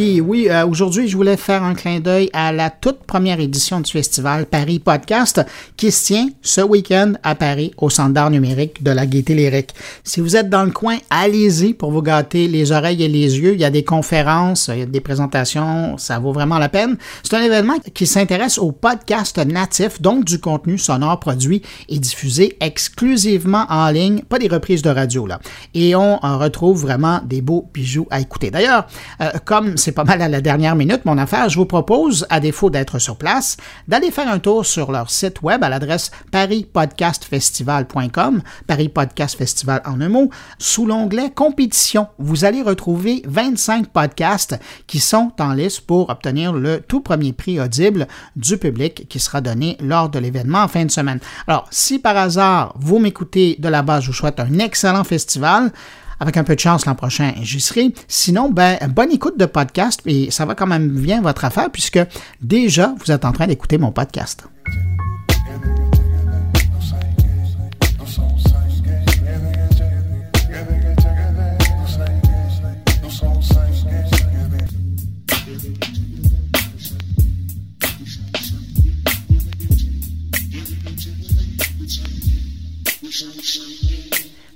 Puis 0.00 0.22
oui, 0.22 0.48
euh, 0.48 0.66
aujourd'hui, 0.66 1.08
je 1.08 1.14
voulais 1.14 1.36
faire 1.36 1.62
un 1.62 1.74
clin 1.74 2.00
d'œil 2.00 2.30
à 2.32 2.52
la 2.52 2.70
toute 2.70 3.00
première 3.04 3.38
édition 3.38 3.80
du 3.80 3.92
festival 3.92 4.46
Paris 4.46 4.78
Podcast 4.78 5.42
qui 5.76 5.92
se 5.92 6.06
tient 6.06 6.28
ce 6.40 6.62
week-end 6.62 7.12
à 7.22 7.34
Paris 7.34 7.74
au 7.76 7.90
Centre 7.90 8.14
d'art 8.14 8.30
numérique 8.30 8.82
de 8.82 8.92
la 8.92 9.04
Gaîté 9.04 9.34
Lyrique. 9.34 9.74
Si 10.02 10.22
vous 10.22 10.36
êtes 10.36 10.48
dans 10.48 10.64
le 10.64 10.70
coin, 10.70 10.96
allez-y 11.10 11.74
pour 11.74 11.92
vous 11.92 12.00
gâter 12.00 12.48
les 12.48 12.72
oreilles 12.72 13.02
et 13.02 13.08
les 13.08 13.38
yeux. 13.38 13.52
Il 13.52 13.60
y 13.60 13.64
a 13.66 13.68
des 13.68 13.84
conférences, 13.84 14.70
il 14.72 14.78
y 14.78 14.82
a 14.82 14.86
des 14.86 15.00
présentations, 15.02 15.98
ça 15.98 16.18
vaut 16.18 16.32
vraiment 16.32 16.56
la 16.56 16.70
peine. 16.70 16.96
C'est 17.22 17.36
un 17.36 17.42
événement 17.42 17.76
qui 17.92 18.06
s'intéresse 18.06 18.56
au 18.56 18.72
podcast 18.72 19.36
natif, 19.36 20.00
donc 20.00 20.24
du 20.24 20.40
contenu 20.40 20.78
sonore 20.78 21.20
produit 21.20 21.60
et 21.90 21.98
diffusé 21.98 22.56
exclusivement 22.62 23.66
en 23.68 23.90
ligne, 23.90 24.22
pas 24.22 24.38
des 24.38 24.48
reprises 24.48 24.80
de 24.80 24.88
radio 24.88 25.26
là. 25.26 25.40
Et 25.74 25.94
on 25.94 26.16
retrouve 26.16 26.80
vraiment 26.80 27.20
des 27.22 27.42
beaux 27.42 27.68
bijoux 27.74 28.06
à 28.10 28.20
écouter. 28.20 28.50
D'ailleurs, 28.50 28.86
euh, 29.20 29.28
comme 29.44 29.76
c'est 29.76 29.89
pas 29.92 30.04
mal 30.04 30.22
à 30.22 30.28
la 30.28 30.40
dernière 30.40 30.76
minute, 30.76 31.04
mon 31.04 31.18
affaire, 31.18 31.48
je 31.48 31.56
vous 31.56 31.66
propose, 31.66 32.26
à 32.30 32.38
défaut 32.40 32.70
d'être 32.70 32.98
sur 32.98 33.16
place, 33.16 33.56
d'aller 33.88 34.10
faire 34.10 34.28
un 34.28 34.38
tour 34.38 34.66
sur 34.66 34.92
leur 34.92 35.10
site 35.10 35.42
web 35.42 35.64
à 35.64 35.68
l'adresse 35.68 36.10
parispodcastfestival.com, 36.30 38.42
Paris 38.66 38.88
Podcast 38.88 39.36
Festival 39.36 39.82
en 39.84 40.00
un 40.00 40.08
mot, 40.08 40.30
sous 40.58 40.86
l'onglet 40.86 41.30
compétition. 41.30 42.08
Vous 42.18 42.44
allez 42.44 42.62
retrouver 42.62 43.22
25 43.26 43.88
podcasts 43.88 44.58
qui 44.86 45.00
sont 45.00 45.32
en 45.38 45.52
liste 45.52 45.82
pour 45.82 46.10
obtenir 46.10 46.52
le 46.52 46.80
tout 46.80 47.00
premier 47.00 47.32
prix 47.32 47.60
audible 47.60 48.06
du 48.36 48.58
public 48.58 49.06
qui 49.08 49.20
sera 49.20 49.40
donné 49.40 49.76
lors 49.80 50.08
de 50.08 50.18
l'événement 50.18 50.62
en 50.62 50.68
fin 50.68 50.84
de 50.84 50.90
semaine. 50.90 51.20
Alors, 51.46 51.66
si 51.70 51.98
par 51.98 52.16
hasard 52.16 52.74
vous 52.78 52.98
m'écoutez 52.98 53.56
de 53.58 53.68
la 53.68 53.82
base, 53.82 54.04
je 54.04 54.08
vous 54.08 54.16
souhaite 54.16 54.40
un 54.40 54.58
excellent 54.58 55.04
festival. 55.04 55.72
Avec 56.20 56.36
un 56.36 56.44
peu 56.44 56.54
de 56.54 56.60
chance, 56.60 56.84
l'an 56.84 56.94
prochain, 56.94 57.32
j'y 57.40 57.60
serai. 57.60 57.94
Sinon, 58.06 58.50
ben, 58.50 58.78
bonne 58.90 59.10
écoute 59.10 59.38
de 59.38 59.46
podcast 59.46 60.02
et 60.04 60.30
ça 60.30 60.44
va 60.44 60.54
quand 60.54 60.66
même 60.66 60.88
bien 60.88 61.22
votre 61.22 61.46
affaire 61.46 61.70
puisque 61.70 62.00
déjà, 62.42 62.94
vous 62.98 63.10
êtes 63.10 63.24
en 63.24 63.32
train 63.32 63.46
d'écouter 63.46 63.78
mon 63.78 63.90
podcast. 63.90 64.46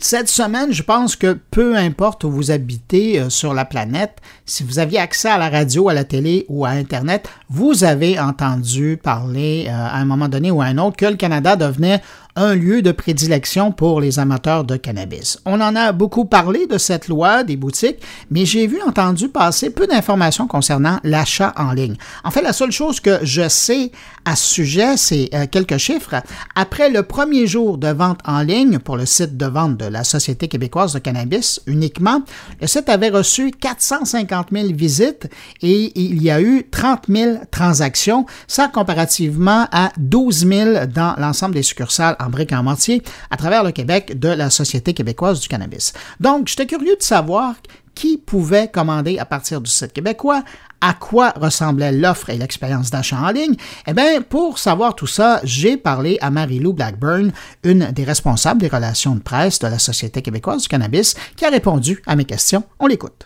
Cette 0.05 0.29
semaine, 0.29 0.71
je 0.71 0.83
pense 0.83 1.17
que 1.17 1.33
peu 1.51 1.77
importe 1.77 2.25
où 2.25 2.31
vous 2.31 2.51
habitez 2.51 3.19
euh, 3.19 3.31
sur 3.31 3.55
la 3.55 3.65
planète, 3.65 4.19
si 4.47 4.63
vous 4.63 4.79
aviez 4.79 4.99
accès 4.99 5.29
à 5.29 5.39
la 5.39 5.49
radio, 5.49 5.89
à 5.89 5.95
la 5.95 6.05
télé 6.05 6.45
ou 6.49 6.65
à 6.65 6.71
Internet, 6.71 7.29
vous 7.49 7.85
avez 7.85 8.21
entendu 8.21 8.99
parler 9.03 9.67
euh, 9.69 9.73
à 9.73 9.97
un 9.97 10.05
moment 10.05 10.29
donné 10.29 10.51
ou 10.51 10.61
à 10.61 10.67
un 10.67 10.79
autre 10.79 10.97
que 10.97 11.07
le 11.07 11.17
Canada 11.17 11.57
devenait 11.57 12.03
un 12.37 12.55
lieu 12.55 12.83
de 12.83 12.91
prédilection 12.91 13.71
pour 13.71 14.01
les 14.01 14.19
amateurs 14.19 14.65
de 14.65 14.77
cannabis. 14.77 15.39
On 15.47 15.61
en 15.61 15.77
a 15.77 15.93
beaucoup 15.93 16.25
parlé 16.25 16.67
de 16.67 16.79
cette 16.79 17.07
loi 17.07 17.45
des 17.45 17.57
boutiques, 17.57 18.03
mais 18.31 18.45
j'ai 18.45 18.67
vu 18.67 18.83
entendu 18.83 19.29
passer 19.29 19.71
peu 19.71 19.87
d'informations 19.87 20.49
concernant 20.49 20.99
l'achat 21.05 21.55
en 21.57 21.73
ligne. 21.73 21.95
En 22.25 22.33
fait, 22.33 22.43
la 22.43 22.53
seule 22.53 22.73
chose 22.73 22.99
que 22.99 23.21
je 23.23 23.49
sais 23.49 23.93
à 24.25 24.35
ce 24.35 24.53
sujet, 24.53 24.97
c'est 24.97 25.31
euh, 25.33 25.47
quelques 25.49 25.79
chiffres. 25.79 26.17
Après 26.57 26.91
le 26.91 27.05
premier 27.05 27.47
jour 27.47 27.79
de 27.79 27.89
vente 27.89 28.19
en 28.25 28.41
ligne 28.41 28.81
pour 28.81 28.97
le 28.97 29.07
site 29.07 29.37
de 29.37 29.47
vente 29.47 29.77
de 29.77 29.87
la 29.87 30.03
Société 30.03 30.49
québécoise 30.49 30.93
de 30.93 30.99
cannabis 30.99 31.61
uniquement, 31.67 32.23
le 32.61 32.67
site 32.67 32.89
avait 32.89 33.11
reçu 33.11 33.53
450 33.53 34.34
000 34.51 34.69
visites 34.73 35.29
et 35.63 35.93
il 35.99 36.23
y 36.23 36.31
a 36.31 36.41
eu 36.41 36.67
30 36.71 37.05
000 37.09 37.39
transactions, 37.51 38.27
ça 38.47 38.69
comparativement 38.69 39.67
à 39.73 39.93
12 39.99 40.47
000 40.47 40.87
dans 40.95 41.15
l'ensemble 41.19 41.55
des 41.55 41.63
succursales 41.63 42.17
en 42.21 42.29
briques 42.31 42.53
en 42.53 42.63
mortier 42.63 43.03
à 43.31 43.37
travers 43.37 43.65
le 43.65 43.73
Québec 43.73 44.19
de 44.19 44.29
la 44.29 44.51
Société 44.51 44.95
québécoise 44.95 45.41
du 45.41 45.49
cannabis. 45.49 45.93
Donc, 46.21 46.49
j'étais 46.49 46.67
curieux 46.67 46.97
de 46.97 47.03
savoir 47.03 47.55
qui 47.95 48.19
pouvait 48.19 48.69
commander 48.69 49.19
à 49.19 49.25
partir 49.25 49.61
du 49.61 49.71
site 49.71 49.93
québécois, 49.93 50.43
à 50.85 50.93
quoi 50.93 51.33
ressemblait 51.41 51.93
l'offre 51.93 52.29
et 52.29 52.37
l'expérience 52.37 52.91
d'achat 52.91 53.17
en 53.19 53.31
ligne, 53.31 53.57
eh 53.87 53.95
bien, 53.95 54.21
pour 54.21 54.59
savoir 54.59 54.95
tout 54.95 55.07
ça, 55.07 55.41
j'ai 55.43 55.79
parlé 55.79 56.19
à 56.21 56.29
Marie-Lou 56.29 56.75
Blackburn, 56.75 57.33
une 57.63 57.91
des 57.93 58.05
responsables 58.05 58.61
des 58.61 58.69
relations 58.69 59.15
de 59.15 59.21
presse 59.21 59.59
de 59.61 59.67
la 59.67 59.79
Société 59.79 60.21
québécoise 60.21 60.63
du 60.63 60.69
cannabis, 60.69 61.15
qui 61.37 61.47
a 61.47 61.49
répondu 61.49 62.03
à 62.07 62.17
mes 62.17 62.27
questions. 62.27 62.65
On 62.79 62.87
l'écoute. 62.87 63.25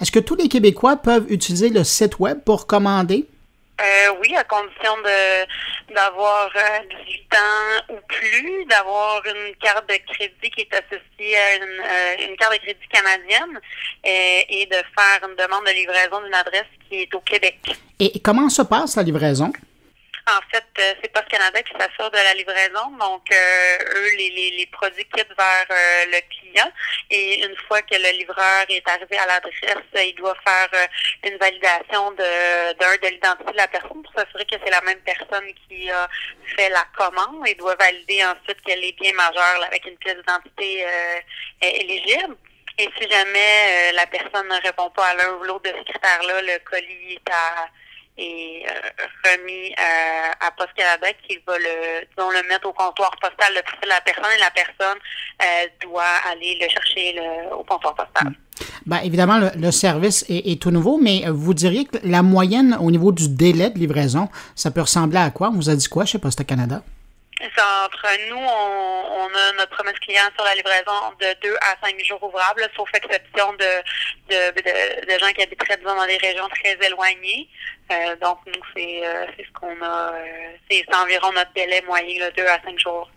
Est-ce 0.00 0.10
que 0.10 0.18
tous 0.18 0.34
les 0.34 0.48
Québécois 0.48 0.96
peuvent 0.96 1.26
utiliser 1.28 1.70
le 1.70 1.84
site 1.84 2.18
Web 2.18 2.38
pour 2.44 2.66
commander? 2.66 3.28
Euh, 3.80 4.14
oui, 4.22 4.34
à 4.34 4.44
condition 4.44 4.96
de 5.04 5.94
d'avoir 5.94 6.50
18 6.50 6.56
euh, 6.56 7.36
ans 7.36 7.94
ou 7.94 7.98
plus, 8.08 8.64
d'avoir 8.66 9.22
une 9.26 9.54
carte 9.56 9.86
de 9.88 9.96
crédit 10.12 10.50
qui 10.50 10.62
est 10.62 10.74
associée 10.74 11.36
à 11.36 11.56
une, 11.56 11.62
euh, 11.62 12.28
une 12.30 12.36
carte 12.36 12.54
de 12.54 12.58
crédit 12.58 12.88
canadienne 12.90 13.60
et, 14.02 14.62
et, 14.62 14.66
de 14.66 14.76
faire 14.76 15.28
une 15.28 15.36
demande 15.36 15.64
de 15.66 15.72
livraison 15.72 16.22
d'une 16.24 16.34
adresse 16.34 16.64
qui 16.88 17.02
est 17.02 17.14
au 17.14 17.20
Québec. 17.20 17.58
Et 18.00 18.18
comment 18.20 18.48
se 18.48 18.62
passe 18.62 18.96
la 18.96 19.02
livraison? 19.02 19.52
En 20.28 20.40
fait, 20.50 20.66
euh, 20.80 20.94
c'est 21.00 21.12
Post 21.12 21.28
Canada 21.28 21.62
qui 21.62 21.72
s'assure 21.78 22.10
de 22.10 22.16
la 22.16 22.34
livraison. 22.34 22.90
Donc, 22.98 23.30
euh, 23.30 23.78
eux, 23.94 24.10
les, 24.16 24.30
les, 24.30 24.50
les, 24.58 24.66
produits 24.66 25.04
quittent 25.04 25.36
vers 25.38 25.66
euh, 25.70 26.04
le 26.06 26.18
client. 26.28 26.68
Et 27.10 27.44
une 27.44 27.54
fois 27.68 27.80
que 27.82 27.94
le 27.94 28.18
livreur 28.18 28.66
est 28.68 28.88
arrivé 28.88 29.18
à 29.18 29.26
l'adresse, 29.26 29.86
il 29.94 30.14
doit 30.16 30.34
faire 30.44 30.68
une 31.22 31.36
validation 31.36 32.10
de 32.10 32.74
d'un 32.74 32.96
de 32.96 33.08
l'identité 33.08 33.52
de 33.52 33.56
la 33.56 33.68
personne 33.68 34.02
pour 34.02 34.12
s'assurer 34.16 34.44
que 34.46 34.56
c'est 34.64 34.70
la 34.70 34.80
même 34.80 34.98
personne 35.02 35.46
qui 35.68 35.88
a 35.90 36.08
fait 36.56 36.70
la 36.70 36.84
commande. 36.98 37.46
Il 37.46 37.56
doit 37.56 37.76
valider 37.76 38.24
ensuite 38.24 38.60
qu'elle 38.62 38.82
est 38.82 38.98
bien 39.00 39.12
majeure 39.12 39.62
avec 39.64 39.86
une 39.86 39.96
pièce 39.98 40.16
d'identité 40.16 40.86
éligible. 41.62 42.36
Et 42.78 42.88
si 42.98 43.08
jamais 43.08 43.92
la 43.92 44.06
personne 44.08 44.48
ne 44.48 44.60
répond 44.60 44.90
pas 44.90 45.06
à 45.06 45.14
l'un 45.14 45.34
ou 45.34 45.44
l'autre 45.44 45.70
de 45.70 45.78
ces 45.78 45.84
critères-là, 45.84 46.42
le 46.42 46.58
colis 46.68 47.14
est 47.14 47.30
à 47.30 47.68
et 48.18 48.64
euh, 48.66 49.04
remis 49.24 49.72
euh, 49.72 50.46
à 50.46 50.50
Post 50.52 50.70
Canada 50.76 51.06
qui 51.26 51.38
va 51.46 51.58
le, 51.58 52.06
le 52.16 52.48
mettre 52.48 52.68
au 52.68 52.72
comptoir 52.72 53.10
postal 53.20 53.52
le 53.54 53.60
de 53.60 53.88
la 53.88 54.00
personne 54.00 54.30
et 54.36 54.40
la 54.40 54.50
personne 54.50 54.98
euh, 55.42 55.66
doit 55.82 56.02
aller 56.30 56.58
le 56.60 56.68
chercher 56.68 57.12
le, 57.14 57.54
au 57.54 57.64
comptoir 57.64 57.94
postal. 57.94 58.32
Bien, 58.86 59.00
évidemment, 59.02 59.38
le, 59.54 59.70
service 59.70 60.24
est, 60.28 60.50
est, 60.50 60.62
tout 60.62 60.70
nouveau, 60.70 60.98
mais 60.98 61.24
vous 61.28 61.52
diriez 61.52 61.84
que 61.84 61.98
la 62.04 62.22
moyenne 62.22 62.76
au 62.80 62.90
niveau 62.90 63.12
du 63.12 63.28
délai 63.28 63.70
de 63.70 63.78
livraison, 63.78 64.28
ça 64.54 64.70
peut 64.70 64.80
ressembler 64.80 65.18
à 65.18 65.30
quoi? 65.30 65.48
On 65.48 65.56
vous 65.56 65.68
a 65.68 65.76
dit 65.76 65.88
quoi 65.88 66.06
chez 66.06 66.18
Poste 66.18 66.46
Canada? 66.46 66.82
Entre 67.38 68.30
nous, 68.30 68.36
on, 68.36 69.20
on, 69.20 69.26
a 69.26 69.52
notre 69.58 69.70
promesse 69.76 69.98
client 70.00 70.24
sur 70.34 70.44
la 70.44 70.54
livraison 70.54 71.12
de 71.20 71.48
2 71.48 71.54
à 71.60 71.76
5 71.86 72.02
jours 72.02 72.22
ouvrables, 72.22 72.66
sauf 72.74 72.88
exception 72.94 73.52
de, 73.52 73.82
de, 74.30 74.54
de, 74.56 75.12
de 75.12 75.18
gens 75.18 75.30
qui 75.32 75.42
habiteraient 75.42 75.76
disons, 75.76 75.96
dans 75.96 76.06
des 76.06 76.16
régions 76.16 76.48
très 76.48 76.78
éloignées. 76.86 77.48
Euh, 77.92 78.16
donc, 78.20 78.38
nous, 78.46 78.62
c'est 78.74 79.06
euh, 79.06 79.26
ce 79.38 79.52
qu'on 79.52 79.84
a. 79.84 80.12
Euh, 80.12 80.20
c'est 80.68 80.84
environ 80.94 81.30
notre 81.32 81.52
délai 81.54 81.82
moyen, 81.86 82.18
là, 82.18 82.30
2 82.36 82.42
à 82.44 82.60
5 82.64 82.78
jours. 82.78 83.08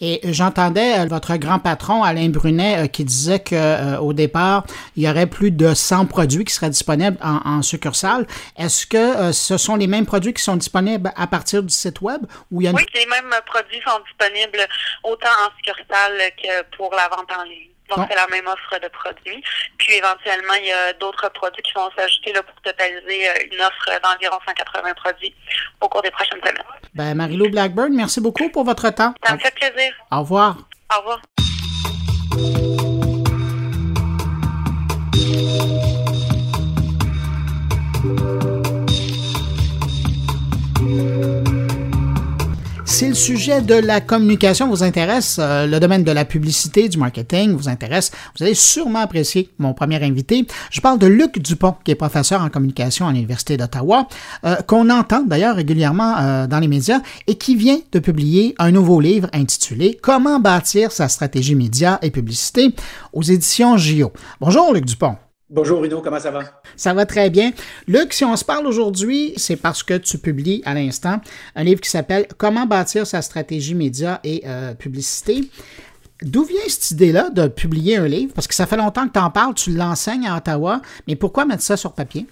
Et 0.00 0.20
j'entendais 0.24 1.04
votre 1.06 1.36
grand 1.36 1.58
patron, 1.58 2.02
Alain 2.02 2.28
Brunet, 2.28 2.88
qui 2.88 3.04
disait 3.04 3.40
que 3.40 3.98
au 3.98 4.12
départ, 4.12 4.64
il 4.94 5.04
y 5.04 5.08
aurait 5.08 5.26
plus 5.26 5.50
de 5.50 5.74
100 5.74 6.06
produits 6.06 6.44
qui 6.44 6.52
seraient 6.52 6.70
disponibles 6.70 7.16
en, 7.22 7.40
en 7.44 7.62
succursale. 7.62 8.26
Est-ce 8.58 8.86
que 8.86 9.32
ce 9.32 9.56
sont 9.56 9.76
les 9.76 9.86
mêmes 9.86 10.04
produits 10.04 10.34
qui 10.34 10.42
sont 10.42 10.56
disponibles 10.56 11.12
à 11.16 11.26
partir 11.26 11.62
du 11.62 11.72
site 11.72 12.02
Web? 12.02 12.22
Ou 12.50 12.60
il 12.60 12.64
y 12.64 12.68
a 12.68 12.72
Oui, 12.72 12.84
les 12.94 13.06
mêmes 13.06 13.34
produits 13.46 13.55
sont 13.84 14.00
disponibles 14.00 14.66
autant 15.02 15.28
en 15.28 15.56
succursale 15.56 16.20
que 16.42 16.62
pour 16.76 16.94
la 16.94 17.08
vente 17.08 17.30
en 17.32 17.44
ligne. 17.44 17.70
Donc, 17.88 18.06
c'est 18.08 18.16
la 18.16 18.26
même 18.26 18.46
offre 18.46 18.80
de 18.82 18.88
produits. 18.88 19.42
Puis, 19.78 19.94
éventuellement, 19.94 20.54
il 20.54 20.66
y 20.66 20.72
a 20.72 20.92
d'autres 20.94 21.28
produits 21.30 21.62
qui 21.62 21.72
vont 21.74 21.88
s'ajouter 21.96 22.32
là, 22.32 22.42
pour 22.42 22.60
totaliser 22.62 23.28
euh, 23.28 23.32
une 23.52 23.60
offre 23.60 24.00
d'environ 24.02 24.38
180 24.44 24.94
produits 24.94 25.34
au 25.80 25.88
cours 25.88 26.02
des 26.02 26.10
prochaines 26.10 26.40
semaines. 26.40 26.62
Ben, 26.94 27.14
Marie-Lou 27.14 27.48
Blackburn, 27.50 27.92
merci 27.92 28.20
beaucoup 28.20 28.48
pour 28.48 28.64
votre 28.64 28.90
temps. 28.90 29.14
Ça 29.24 29.34
me 29.34 29.38
fait 29.38 29.54
plaisir. 29.54 29.92
Au 30.10 30.20
revoir. 30.20 30.56
Au 30.92 30.98
revoir. 30.98 31.20
Si 42.96 43.06
le 43.06 43.14
sujet 43.14 43.60
de 43.60 43.74
la 43.74 44.00
communication 44.00 44.70
vous 44.70 44.82
intéresse, 44.82 45.36
euh, 45.38 45.66
le 45.66 45.78
domaine 45.78 46.02
de 46.02 46.12
la 46.12 46.24
publicité, 46.24 46.88
du 46.88 46.96
marketing 46.96 47.54
vous 47.54 47.68
intéresse, 47.68 48.10
vous 48.34 48.42
allez 48.42 48.54
sûrement 48.54 49.00
apprécier 49.00 49.50
mon 49.58 49.74
premier 49.74 50.02
invité. 50.02 50.46
Je 50.70 50.80
parle 50.80 50.98
de 50.98 51.06
Luc 51.06 51.38
Dupont, 51.38 51.74
qui 51.84 51.90
est 51.90 51.94
professeur 51.94 52.40
en 52.40 52.48
communication 52.48 53.06
à 53.06 53.12
l'Université 53.12 53.58
d'Ottawa, 53.58 54.08
euh, 54.46 54.56
qu'on 54.66 54.88
entend 54.88 55.22
d'ailleurs 55.22 55.56
régulièrement 55.56 56.14
euh, 56.16 56.46
dans 56.46 56.58
les 56.58 56.68
médias 56.68 57.00
et 57.26 57.34
qui 57.34 57.54
vient 57.54 57.80
de 57.92 57.98
publier 57.98 58.54
un 58.58 58.70
nouveau 58.70 58.98
livre 58.98 59.28
intitulé 59.34 59.98
Comment 60.00 60.40
bâtir 60.40 60.90
sa 60.90 61.08
stratégie 61.08 61.54
média 61.54 61.98
et 62.00 62.10
publicité 62.10 62.74
aux 63.12 63.22
éditions 63.22 63.76
JO. 63.76 64.10
Bonjour 64.40 64.72
Luc 64.72 64.86
Dupont. 64.86 65.16
Bonjour 65.48 65.78
Bruno, 65.78 66.00
comment 66.02 66.18
ça 66.18 66.32
va? 66.32 66.40
Ça 66.74 66.92
va 66.92 67.06
très 67.06 67.30
bien. 67.30 67.52
Luc, 67.86 68.12
si 68.12 68.24
on 68.24 68.34
se 68.34 68.44
parle 68.44 68.66
aujourd'hui, 68.66 69.32
c'est 69.36 69.54
parce 69.54 69.84
que 69.84 69.94
tu 69.94 70.18
publies 70.18 70.60
à 70.64 70.74
l'instant 70.74 71.20
un 71.54 71.62
livre 71.62 71.80
qui 71.80 71.88
s'appelle 71.88 72.26
Comment 72.36 72.66
bâtir 72.66 73.06
sa 73.06 73.22
stratégie 73.22 73.76
média 73.76 74.18
et 74.24 74.42
euh, 74.44 74.74
publicité. 74.74 75.48
D'où 76.20 76.42
vient 76.42 76.58
cette 76.66 76.90
idée-là 76.90 77.30
de 77.30 77.46
publier 77.46 77.96
un 77.96 78.08
livre? 78.08 78.32
Parce 78.34 78.48
que 78.48 78.54
ça 78.54 78.66
fait 78.66 78.76
longtemps 78.76 79.06
que 79.06 79.12
tu 79.12 79.20
en 79.20 79.30
parles, 79.30 79.54
tu 79.54 79.70
l'enseignes 79.70 80.26
à 80.26 80.36
Ottawa, 80.36 80.82
mais 81.06 81.14
pourquoi 81.14 81.44
mettre 81.44 81.62
ça 81.62 81.76
sur 81.76 81.92
papier? 81.92 82.26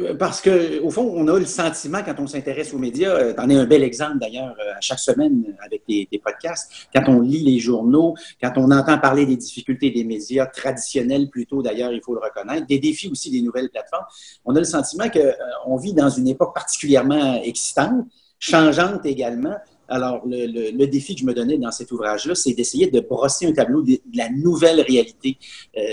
Euh, 0.00 0.14
parce 0.14 0.40
que 0.40 0.80
au 0.80 0.90
fond, 0.90 1.12
on 1.14 1.26
a 1.28 1.38
le 1.38 1.44
sentiment 1.44 2.02
quand 2.04 2.14
on 2.18 2.26
s'intéresse 2.26 2.74
aux 2.74 2.78
médias, 2.78 3.10
euh, 3.10 3.34
tu 3.34 3.40
en 3.40 3.48
es 3.48 3.54
un 3.54 3.64
bel 3.64 3.82
exemple 3.82 4.18
d'ailleurs 4.18 4.54
euh, 4.58 4.76
à 4.76 4.80
chaque 4.80 4.98
semaine 4.98 5.56
avec 5.64 5.84
tes, 5.86 6.06
podcasts, 6.22 6.70
quand 6.94 7.04
on 7.08 7.20
lit 7.20 7.44
les 7.44 7.58
journaux, 7.58 8.14
quand 8.42 8.52
on 8.56 8.70
entend 8.70 8.98
parler 8.98 9.26
des 9.26 9.36
difficultés 9.36 9.90
des 9.90 10.04
médias 10.04 10.46
traditionnels 10.46 11.28
plutôt 11.30 11.62
d'ailleurs, 11.62 11.92
il 11.92 12.00
faut 12.02 12.14
le 12.14 12.20
reconnaître, 12.20 12.66
des 12.66 12.78
défis 12.78 13.08
aussi 13.08 13.30
des 13.30 13.42
nouvelles 13.42 13.70
plateformes, 13.70 14.04
on 14.44 14.54
a 14.56 14.58
le 14.58 14.64
sentiment 14.64 15.08
qu'on 15.08 15.32
on 15.66 15.76
vit 15.76 15.94
dans 15.94 16.10
une 16.10 16.28
époque 16.28 16.54
particulièrement 16.54 17.40
excitante, 17.42 18.06
changeante 18.38 19.04
également. 19.06 19.56
Alors, 19.90 20.22
le, 20.26 20.84
défi 20.84 21.14
que 21.14 21.22
je 21.22 21.24
me 21.24 21.32
donnais 21.32 21.56
dans 21.56 21.70
cet 21.70 21.90
ouvrage-là, 21.92 22.34
c'est 22.34 22.52
d'essayer 22.52 22.90
de 22.90 23.00
brosser 23.00 23.46
un 23.46 23.52
tableau 23.52 23.80
de, 23.80 23.98
la 24.14 24.28
nouvelle 24.28 24.82
réalité 24.82 25.38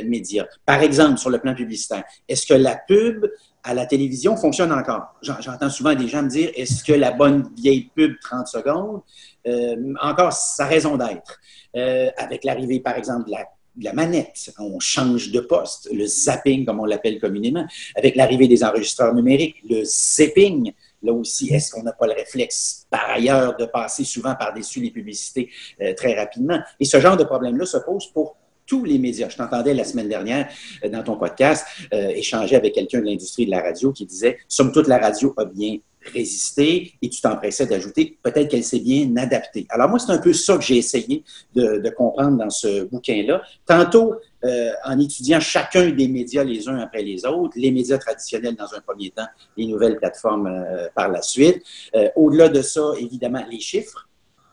média. 0.03 0.45
Par 0.65 0.81
exemple, 0.81 1.17
sur 1.17 1.29
le 1.29 1.39
plan 1.39 1.55
publicitaire, 1.55 2.03
est-ce 2.27 2.45
que 2.45 2.55
la 2.55 2.75
pub 2.75 3.25
à 3.65 3.73
la 3.73 3.85
télévision 3.87 4.37
fonctionne 4.37 4.71
encore. 4.71 5.15
J'entends 5.21 5.69
souvent 5.69 5.95
des 5.95 6.07
gens 6.07 6.21
me 6.21 6.29
dire 6.29 6.51
est-ce 6.55 6.83
que 6.83 6.93
la 6.93 7.11
bonne 7.11 7.49
vieille 7.57 7.89
pub 7.95 8.13
30 8.21 8.47
secondes, 8.47 9.01
euh, 9.47 9.93
encore 10.01 10.33
sa 10.33 10.65
raison 10.65 10.97
d'être. 10.97 11.39
Euh, 11.75 12.09
avec 12.17 12.43
l'arrivée, 12.43 12.79
par 12.79 12.95
exemple, 12.95 13.27
de 13.27 13.35
la, 13.83 13.93
manette, 13.93 14.53
on 14.59 14.79
change 14.79 15.31
de 15.31 15.39
poste, 15.39 15.89
le 15.91 16.05
zapping, 16.05 16.63
comme 16.63 16.79
on 16.79 16.85
l'appelle 16.85 17.19
communément, 17.19 17.65
avec 17.95 18.15
l'arrivée 18.15 18.47
des 18.47 18.63
enregistreurs 18.63 19.13
numériques, 19.13 19.57
le 19.67 19.83
zipping. 19.83 20.71
Là 21.01 21.11
aussi, 21.11 21.53
est-ce 21.53 21.71
qu'on 21.71 21.83
n'a 21.83 21.91
pas 21.91 22.05
le 22.05 22.13
réflexe, 22.13 22.85
par 22.89 23.09
ailleurs, 23.09 23.57
de 23.57 23.65
passer 23.65 24.03
souvent 24.03 24.35
par-dessus 24.35 24.79
les 24.79 24.91
publicités 24.91 25.49
euh, 25.81 25.93
très 25.95 26.13
rapidement? 26.13 26.59
Et 26.79 26.85
ce 26.85 26.99
genre 26.99 27.17
de 27.17 27.23
problème-là 27.23 27.65
se 27.65 27.77
pose 27.77 28.07
pour 28.13 28.37
tous 28.65 28.83
les 28.83 28.97
médias. 28.97 29.29
Je 29.29 29.37
t'entendais 29.37 29.73
la 29.73 29.83
semaine 29.83 30.09
dernière 30.09 30.49
dans 30.91 31.03
ton 31.03 31.17
podcast 31.17 31.65
euh, 31.93 32.09
échanger 32.09 32.55
avec 32.55 32.73
quelqu'un 32.73 32.99
de 32.99 33.05
l'industrie 33.05 33.45
de 33.45 33.51
la 33.51 33.61
radio 33.61 33.91
qui 33.91 34.05
disait, 34.05 34.37
somme 34.47 34.71
toute, 34.71 34.87
la 34.87 34.97
radio 34.97 35.33
a 35.37 35.45
bien 35.45 35.77
résister 36.13 36.93
et 37.01 37.09
tu 37.09 37.21
t'empressais 37.21 37.65
d'ajouter, 37.65 38.17
peut-être 38.21 38.49
qu'elle 38.49 38.63
s'est 38.63 38.79
bien 38.79 39.15
adaptée. 39.17 39.65
Alors 39.69 39.89
moi, 39.89 39.99
c'est 39.99 40.11
un 40.11 40.17
peu 40.17 40.33
ça 40.33 40.57
que 40.57 40.63
j'ai 40.63 40.77
essayé 40.77 41.23
de, 41.53 41.89
comprendre 41.89 42.37
dans 42.37 42.49
ce 42.49 42.83
bouquin-là. 42.85 43.41
Tantôt, 43.65 44.15
euh, 44.43 44.71
en 44.83 44.99
étudiant 44.99 45.39
chacun 45.39 45.89
des 45.89 46.07
médias 46.07 46.43
les 46.43 46.67
uns 46.67 46.77
après 46.79 47.03
les 47.03 47.25
autres, 47.25 47.53
les 47.55 47.71
médias 47.71 47.97
traditionnels 47.97 48.55
dans 48.55 48.73
un 48.73 48.81
premier 48.81 49.09
temps, 49.11 49.27
les 49.57 49.65
nouvelles 49.65 49.97
plateformes 49.97 50.47
euh, 50.47 50.87
par 50.93 51.09
la 51.09 51.21
suite. 51.21 51.63
Euh, 51.95 52.09
au-delà 52.15 52.49
de 52.49 52.61
ça, 52.61 52.81
évidemment, 52.99 53.43
les 53.49 53.59
chiffres. 53.59 54.07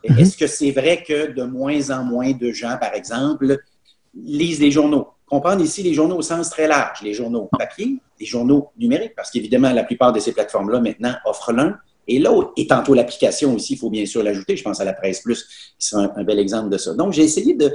Mm-hmm. 0.04 0.20
Est-ce 0.20 0.36
que 0.36 0.46
c'est 0.46 0.70
vrai 0.70 1.02
que 1.02 1.32
de 1.32 1.42
moins 1.42 1.90
en 1.90 2.04
moins 2.04 2.32
de 2.32 2.52
gens, 2.52 2.76
par 2.80 2.94
exemple, 2.94 3.58
lisent 4.14 4.60
les 4.60 4.70
journaux? 4.70 5.08
Comprendre 5.26 5.62
ici 5.62 5.82
les 5.82 5.94
journaux 5.94 6.16
au 6.16 6.22
sens 6.22 6.50
très 6.50 6.68
large, 6.68 7.00
les 7.02 7.14
journaux 7.14 7.48
papier, 7.58 7.98
les 8.20 8.26
journaux 8.26 8.70
numériques, 8.76 9.14
parce 9.16 9.30
qu'évidemment, 9.30 9.72
la 9.72 9.84
plupart 9.84 10.12
de 10.12 10.20
ces 10.20 10.32
plateformes-là 10.32 10.80
maintenant 10.80 11.14
offrent 11.24 11.52
l'un 11.52 11.78
et 12.06 12.18
l'autre. 12.18 12.52
Et 12.56 12.66
tantôt 12.66 12.94
l'application 12.94 13.54
aussi, 13.54 13.74
il 13.74 13.78
faut 13.78 13.90
bien 13.90 14.04
sûr 14.04 14.22
l'ajouter. 14.22 14.56
Je 14.56 14.62
pense 14.62 14.80
à 14.80 14.84
la 14.84 14.92
Presse 14.92 15.20
Plus, 15.20 15.74
qui 15.78 15.86
sera 15.86 16.12
un, 16.16 16.24
bel 16.24 16.38
exemple 16.38 16.68
de 16.68 16.76
ça. 16.76 16.94
Donc, 16.94 17.12
j'ai 17.12 17.22
essayé 17.22 17.54
de, 17.54 17.74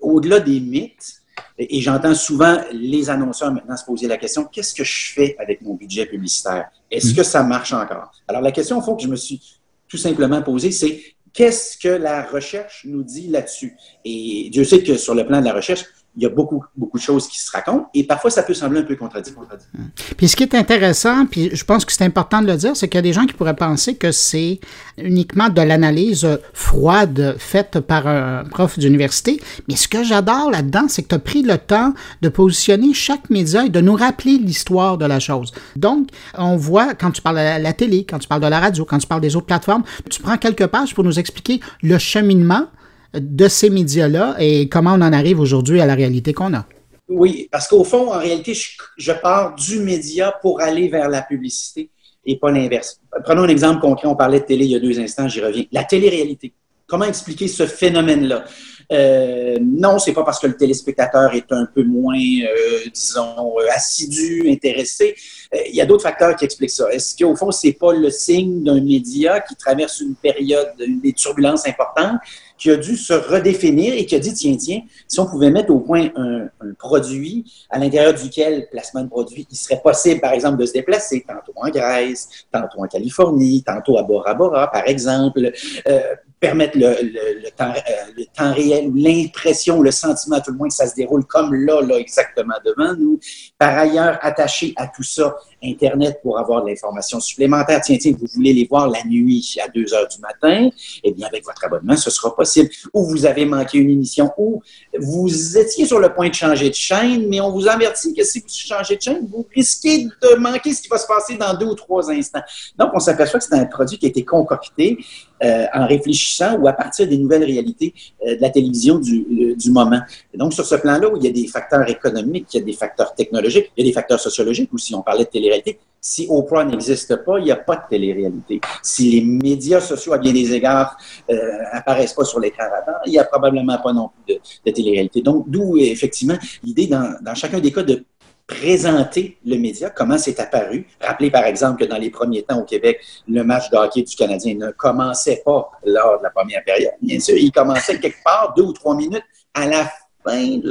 au-delà 0.00 0.40
des 0.40 0.60
mythes, 0.60 1.22
et, 1.58 1.80
j'entends 1.80 2.14
souvent 2.14 2.58
les 2.72 3.10
annonceurs 3.10 3.52
maintenant 3.52 3.76
se 3.76 3.84
poser 3.84 4.06
la 4.06 4.16
question 4.18 4.44
qu'est-ce 4.44 4.74
que 4.74 4.84
je 4.84 5.12
fais 5.12 5.36
avec 5.38 5.62
mon 5.62 5.74
budget 5.74 6.06
publicitaire? 6.06 6.70
Est-ce 6.90 7.14
que 7.14 7.22
ça 7.22 7.42
marche 7.42 7.72
encore? 7.72 8.12
Alors, 8.28 8.42
la 8.42 8.52
question, 8.52 8.78
au 8.78 8.82
fond, 8.82 8.94
que 8.94 9.02
je 9.02 9.08
me 9.08 9.16
suis 9.16 9.40
tout 9.88 9.96
simplement 9.96 10.40
posée, 10.42 10.70
c'est 10.70 11.02
qu'est-ce 11.32 11.78
que 11.78 11.88
la 11.88 12.24
recherche 12.24 12.84
nous 12.84 13.02
dit 13.02 13.28
là-dessus? 13.28 13.76
Et 14.04 14.48
Dieu 14.50 14.64
sait 14.64 14.82
que 14.82 14.96
sur 14.96 15.14
le 15.14 15.26
plan 15.26 15.40
de 15.40 15.46
la 15.46 15.52
recherche, 15.52 15.84
il 16.16 16.22
y 16.22 16.26
a 16.26 16.28
beaucoup, 16.28 16.62
beaucoup 16.76 16.98
de 16.98 17.02
choses 17.02 17.26
qui 17.26 17.40
se 17.40 17.50
racontent 17.50 17.88
et 17.94 18.04
parfois 18.04 18.30
ça 18.30 18.42
peut 18.42 18.52
sembler 18.52 18.80
un 18.80 18.84
peu 18.84 18.96
contradictoire. 18.96 19.46
Hum. 19.78 19.88
Puis 20.16 20.28
ce 20.28 20.36
qui 20.36 20.42
est 20.42 20.54
intéressant, 20.54 21.24
puis 21.26 21.50
je 21.54 21.64
pense 21.64 21.84
que 21.84 21.92
c'est 21.92 22.04
important 22.04 22.42
de 22.42 22.46
le 22.46 22.56
dire, 22.56 22.76
c'est 22.76 22.88
qu'il 22.88 22.98
y 22.98 22.98
a 22.98 23.02
des 23.02 23.14
gens 23.14 23.24
qui 23.24 23.32
pourraient 23.32 23.56
penser 23.56 23.96
que 23.96 24.12
c'est 24.12 24.60
uniquement 24.98 25.48
de 25.48 25.62
l'analyse 25.62 26.28
froide 26.52 27.36
faite 27.38 27.80
par 27.80 28.06
un 28.06 28.44
prof 28.44 28.78
d'université. 28.78 29.40
Mais 29.68 29.76
ce 29.76 29.88
que 29.88 30.04
j'adore 30.04 30.50
là-dedans, 30.50 30.86
c'est 30.88 31.02
que 31.02 31.08
tu 31.08 31.14
as 31.14 31.18
pris 31.18 31.42
le 31.42 31.56
temps 31.56 31.94
de 32.20 32.28
positionner 32.28 32.92
chaque 32.92 33.30
média 33.30 33.64
et 33.64 33.70
de 33.70 33.80
nous 33.80 33.94
rappeler 33.94 34.38
l'histoire 34.38 34.98
de 34.98 35.06
la 35.06 35.18
chose. 35.18 35.52
Donc, 35.76 36.08
on 36.36 36.56
voit 36.56 36.94
quand 36.94 37.10
tu 37.10 37.22
parles 37.22 37.36
de 37.36 37.62
la 37.62 37.72
télé, 37.72 38.04
quand 38.04 38.18
tu 38.18 38.28
parles 38.28 38.42
de 38.42 38.46
la 38.46 38.60
radio, 38.60 38.84
quand 38.84 38.98
tu 38.98 39.06
parles 39.06 39.22
des 39.22 39.34
autres 39.34 39.46
plateformes, 39.46 39.84
tu 40.10 40.20
prends 40.20 40.36
quelques 40.36 40.66
pages 40.66 40.94
pour 40.94 41.04
nous 41.04 41.18
expliquer 41.18 41.60
le 41.82 41.96
cheminement 41.98 42.66
de 43.14 43.48
ces 43.48 43.70
médias-là 43.70 44.36
et 44.38 44.68
comment 44.68 44.92
on 44.94 45.02
en 45.02 45.12
arrive 45.12 45.40
aujourd'hui 45.40 45.80
à 45.80 45.86
la 45.86 45.94
réalité 45.94 46.32
qu'on 46.32 46.54
a. 46.54 46.66
Oui, 47.08 47.48
parce 47.50 47.68
qu'au 47.68 47.84
fond, 47.84 48.12
en 48.12 48.18
réalité, 48.18 48.54
je, 48.96 49.12
pars 49.12 49.54
du 49.54 49.80
média 49.80 50.34
pour 50.40 50.60
aller 50.60 50.88
vers 50.88 51.08
la 51.08 51.22
publicité 51.22 51.90
et 52.24 52.38
pas 52.38 52.50
l'inverse. 52.50 53.00
Prenons 53.24 53.42
un 53.42 53.48
exemple 53.48 53.80
concret. 53.80 54.08
On 54.08 54.16
parlait 54.16 54.40
de 54.40 54.44
télé 54.44 54.64
il 54.64 54.70
y 54.70 54.76
a 54.76 54.80
deux 54.80 54.98
instants, 54.98 55.28
j'y 55.28 55.40
reviens. 55.40 55.64
La 55.72 55.84
télé-réalité. 55.84 56.54
Comment 56.86 57.04
expliquer 57.04 57.48
ce 57.48 57.66
phénomène-là? 57.66 58.44
Euh, 58.92 59.58
non, 59.60 59.98
c'est 59.98 60.12
pas 60.12 60.24
parce 60.24 60.38
que 60.38 60.46
le 60.46 60.56
téléspectateur 60.56 61.34
est 61.34 61.50
un 61.50 61.66
peu 61.66 61.82
moins, 61.82 62.18
euh, 62.18 62.78
disons, 62.92 63.58
euh, 63.58 63.74
assidu, 63.74 64.50
intéressé. 64.50 65.14
Euh, 65.54 65.58
il 65.68 65.74
y 65.74 65.80
a 65.80 65.86
d'autres 65.86 66.02
facteurs 66.02 66.36
qui 66.36 66.44
expliquent 66.44 66.70
ça. 66.70 66.92
Est-ce 66.92 67.16
qu'au 67.16 67.34
fond, 67.34 67.50
c'est 67.50 67.72
pas 67.72 67.92
le 67.92 68.10
signe 68.10 68.62
d'un 68.62 68.80
média 68.80 69.40
qui 69.40 69.56
traverse 69.56 70.00
une 70.00 70.14
période, 70.14 70.74
des 70.78 71.12
turbulences 71.12 71.66
importantes, 71.66 72.20
qui 72.58 72.70
a 72.70 72.76
dû 72.76 72.96
se 72.96 73.12
redéfinir 73.12 73.94
et 73.94 74.06
qui 74.06 74.14
a 74.14 74.18
dit, 74.18 74.32
tiens, 74.34 74.56
tiens, 74.56 74.82
si 75.08 75.20
on 75.20 75.26
pouvait 75.26 75.50
mettre 75.50 75.70
au 75.72 75.80
point 75.80 76.08
un, 76.16 76.48
produit 76.78 77.44
à 77.70 77.78
l'intérieur 77.78 78.14
duquel, 78.14 78.68
placement 78.70 79.02
de 79.02 79.08
produit, 79.08 79.46
il 79.50 79.56
serait 79.56 79.80
possible, 79.82 80.20
par 80.20 80.32
exemple, 80.32 80.58
de 80.58 80.66
se 80.66 80.72
déplacer 80.72 81.24
tantôt 81.26 81.52
en 81.56 81.68
Grèce, 81.70 82.28
tantôt 82.50 82.82
en 82.82 82.86
Californie, 82.86 83.62
tantôt 83.62 83.98
à 83.98 84.02
Bora 84.02 84.34
Bora, 84.34 84.70
par 84.70 84.86
exemple, 84.86 85.52
euh, 85.88 86.00
permettre 86.42 86.76
le, 86.76 86.88
le, 86.88 87.50
temps, 87.50 87.72
euh, 87.72 88.12
le 88.16 88.24
temps 88.36 88.52
réel 88.52 88.88
ou 88.88 88.94
l'impression, 88.96 89.80
le 89.80 89.92
sentiment 89.92 90.40
tout 90.40 90.50
le 90.50 90.58
monde 90.58 90.68
que 90.68 90.74
ça 90.74 90.88
se 90.88 90.94
déroule 90.96 91.24
comme 91.24 91.54
là, 91.54 91.80
là, 91.82 91.96
exactement 91.96 92.56
devant 92.64 92.94
nous. 92.96 93.20
Par 93.58 93.78
ailleurs, 93.78 94.18
attaché 94.22 94.74
à 94.76 94.88
tout 94.88 95.04
ça, 95.04 95.36
Internet 95.62 96.20
pour 96.22 96.38
avoir 96.38 96.62
de 96.62 96.70
l'information 96.70 97.20
supplémentaire. 97.20 97.80
Tiens, 97.80 97.96
tiens, 98.00 98.12
vous 98.18 98.26
voulez 98.34 98.52
les 98.52 98.66
voir 98.66 98.88
la 98.88 99.02
nuit 99.04 99.56
à 99.64 99.68
2 99.68 99.94
heures 99.94 100.08
du 100.08 100.18
matin, 100.20 100.70
eh 101.02 101.12
bien, 101.12 101.26
avec 101.26 101.44
votre 101.44 101.64
abonnement, 101.64 101.96
ce 101.96 102.10
sera 102.10 102.34
possible. 102.34 102.70
Ou 102.92 103.04
vous 103.04 103.26
avez 103.26 103.44
manqué 103.44 103.78
une 103.78 103.90
émission, 103.90 104.30
ou 104.36 104.62
vous 104.98 105.58
étiez 105.58 105.86
sur 105.86 105.98
le 105.98 106.12
point 106.12 106.28
de 106.28 106.34
changer 106.34 106.68
de 106.68 106.74
chaîne, 106.74 107.28
mais 107.28 107.40
on 107.40 107.50
vous 107.50 107.68
avertit 107.68 108.14
que 108.14 108.24
si 108.24 108.40
vous 108.40 108.46
changez 108.48 108.96
de 108.96 109.02
chaîne, 109.02 109.26
vous 109.30 109.46
risquez 109.54 110.04
de 110.04 110.36
manquer 110.36 110.72
ce 110.72 110.82
qui 110.82 110.88
va 110.88 110.98
se 110.98 111.06
passer 111.06 111.36
dans 111.36 111.54
deux 111.54 111.66
ou 111.66 111.74
trois 111.74 112.10
instants. 112.10 112.42
Donc, 112.78 112.90
on 112.94 113.00
s'aperçoit 113.00 113.40
que 113.40 113.46
c'est 113.46 113.54
un 113.54 113.66
produit 113.66 113.98
qui 113.98 114.06
a 114.06 114.08
été 114.08 114.24
concocté 114.24 114.98
euh, 115.42 115.66
en 115.74 115.86
réfléchissant 115.86 116.56
ou 116.58 116.68
à 116.68 116.72
partir 116.72 117.08
des 117.08 117.18
nouvelles 117.18 117.44
réalités 117.44 117.94
euh, 118.26 118.36
de 118.36 118.40
la 118.40 118.50
télévision 118.50 118.98
du, 118.98 119.56
du 119.56 119.70
moment. 119.70 120.00
Donc, 120.34 120.52
sur 120.52 120.64
ce 120.64 120.76
plan-là, 120.76 121.08
où 121.08 121.16
il 121.16 121.24
y 121.24 121.28
a 121.28 121.32
des 121.32 121.46
facteurs 121.46 121.88
économiques, 121.88 122.46
il 122.54 122.60
y 122.60 122.62
a 122.62 122.64
des 122.64 122.72
facteurs 122.72 123.14
technologiques, 123.14 123.72
il 123.76 123.84
y 123.84 123.88
a 123.88 123.90
des 123.90 123.94
facteurs 123.94 124.20
sociologiques 124.20 124.72
aussi. 124.72 124.94
On 124.94 125.02
parlait 125.02 125.24
de 125.24 125.30
télé-réalité. 125.60 125.78
Si 126.04 126.26
Oprah 126.28 126.64
n'existe 126.64 127.14
pas, 127.24 127.38
il 127.38 127.44
n'y 127.44 127.52
a 127.52 127.56
pas 127.56 127.76
de 127.76 127.82
télé-réalité. 127.88 128.60
Si 128.82 129.10
les 129.12 129.20
médias 129.20 129.80
sociaux, 129.80 130.12
à 130.12 130.18
bien 130.18 130.32
des 130.32 130.52
égards, 130.52 130.96
euh, 131.30 131.58
apparaissent 131.70 132.14
pas 132.14 132.24
sur 132.24 132.40
l'écran 132.40 132.64
radar, 132.64 133.00
il 133.06 133.12
n'y 133.12 133.18
a 133.18 133.24
probablement 133.24 133.78
pas 133.78 133.92
non 133.92 134.08
plus 134.08 134.34
de, 134.34 134.40
de 134.66 134.70
télé-réalité. 134.72 135.22
Donc, 135.22 135.48
d'où, 135.48 135.76
effectivement, 135.78 136.36
l'idée 136.64 136.88
dans, 136.88 137.16
dans 137.22 137.36
chacun 137.36 137.60
des 137.60 137.70
cas 137.70 137.84
de 137.84 138.04
présenter 138.48 139.38
le 139.46 139.56
média, 139.56 139.90
comment 139.90 140.18
c'est 140.18 140.40
apparu. 140.40 140.88
Rappelez 141.00 141.30
par 141.30 141.44
exemple 141.44 141.84
que 141.84 141.88
dans 141.88 141.98
les 141.98 142.10
premiers 142.10 142.42
temps 142.42 142.58
au 142.58 142.64
Québec, 142.64 143.00
le 143.28 143.44
match 143.44 143.70
de 143.70 143.76
hockey 143.76 144.02
du 144.02 144.16
Canadien 144.16 144.56
ne 144.56 144.72
commençait 144.72 145.42
pas 145.44 145.70
lors 145.86 146.18
de 146.18 146.24
la 146.24 146.30
première 146.30 146.64
période. 146.64 146.92
Bien 147.00 147.20
sûr, 147.20 147.36
il 147.36 147.52
commençait 147.52 148.00
quelque 148.00 148.22
part 148.24 148.52
deux 148.56 148.64
ou 148.64 148.72
trois 148.72 148.96
minutes 148.96 149.22
à 149.54 149.66
la 149.66 149.88
fin 150.24 150.58
de 150.58 150.70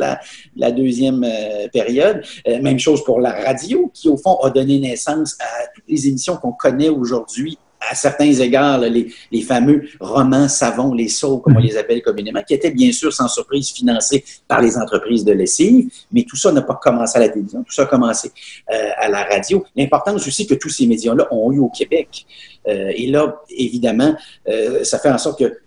la, 0.55 0.71
deuxième 0.71 1.23
euh, 1.23 1.67
période. 1.71 2.23
Euh, 2.47 2.61
même 2.61 2.79
chose 2.79 3.03
pour 3.03 3.19
la 3.19 3.31
radio, 3.31 3.91
qui 3.93 4.09
au 4.09 4.17
fond 4.17 4.37
a 4.43 4.49
donné 4.49 4.79
naissance 4.79 5.37
à 5.39 5.67
toutes 5.73 5.85
les 5.87 6.07
émissions 6.07 6.37
qu'on 6.37 6.53
connaît 6.53 6.89
aujourd'hui 6.89 7.57
à 7.89 7.95
certains 7.95 8.31
égards, 8.31 8.79
les, 8.79 9.11
les, 9.31 9.41
fameux 9.41 9.83
romans 9.99 10.47
savons, 10.47 10.93
les 10.93 11.07
sauts, 11.07 11.39
comme 11.39 11.57
on 11.57 11.59
mhm. 11.59 11.65
les 11.65 11.77
appelle 11.77 12.01
communément, 12.01 12.41
qui 12.43 12.53
étaient 12.53 12.71
bien 12.71 12.91
sûr 12.91 13.11
sans 13.11 13.27
surprise 13.27 13.71
financés 13.71 14.23
par 14.47 14.61
les 14.61 14.77
entreprises 14.77 15.25
de 15.25 15.33
lessive, 15.33 15.89
mais 16.11 16.23
tout 16.23 16.35
ça 16.35 16.51
n'a 16.51 16.61
pas 16.61 16.75
commencé 16.75 17.17
à 17.17 17.21
la 17.21 17.29
télévision, 17.29 17.63
tout 17.63 17.73
ça 17.73 17.83
a 17.83 17.85
commencé 17.87 18.31
euh, 18.71 18.89
à 18.97 19.09
la 19.09 19.23
radio. 19.23 19.65
L'importance 19.75 20.25
aussi 20.27 20.45
que 20.45 20.53
tous 20.53 20.69
ces 20.69 20.85
médias-là 20.85 21.27
ont 21.31 21.51
eu 21.51 21.59
au 21.59 21.69
Québec. 21.69 22.25
Euh, 22.67 22.91
et 22.95 23.07
là, 23.07 23.41
évidemment, 23.49 24.15
euh, 24.47 24.83
ça 24.83 24.99
fait 24.99 25.09
en 25.09 25.17
sorte 25.17 25.39
que 25.39 25.57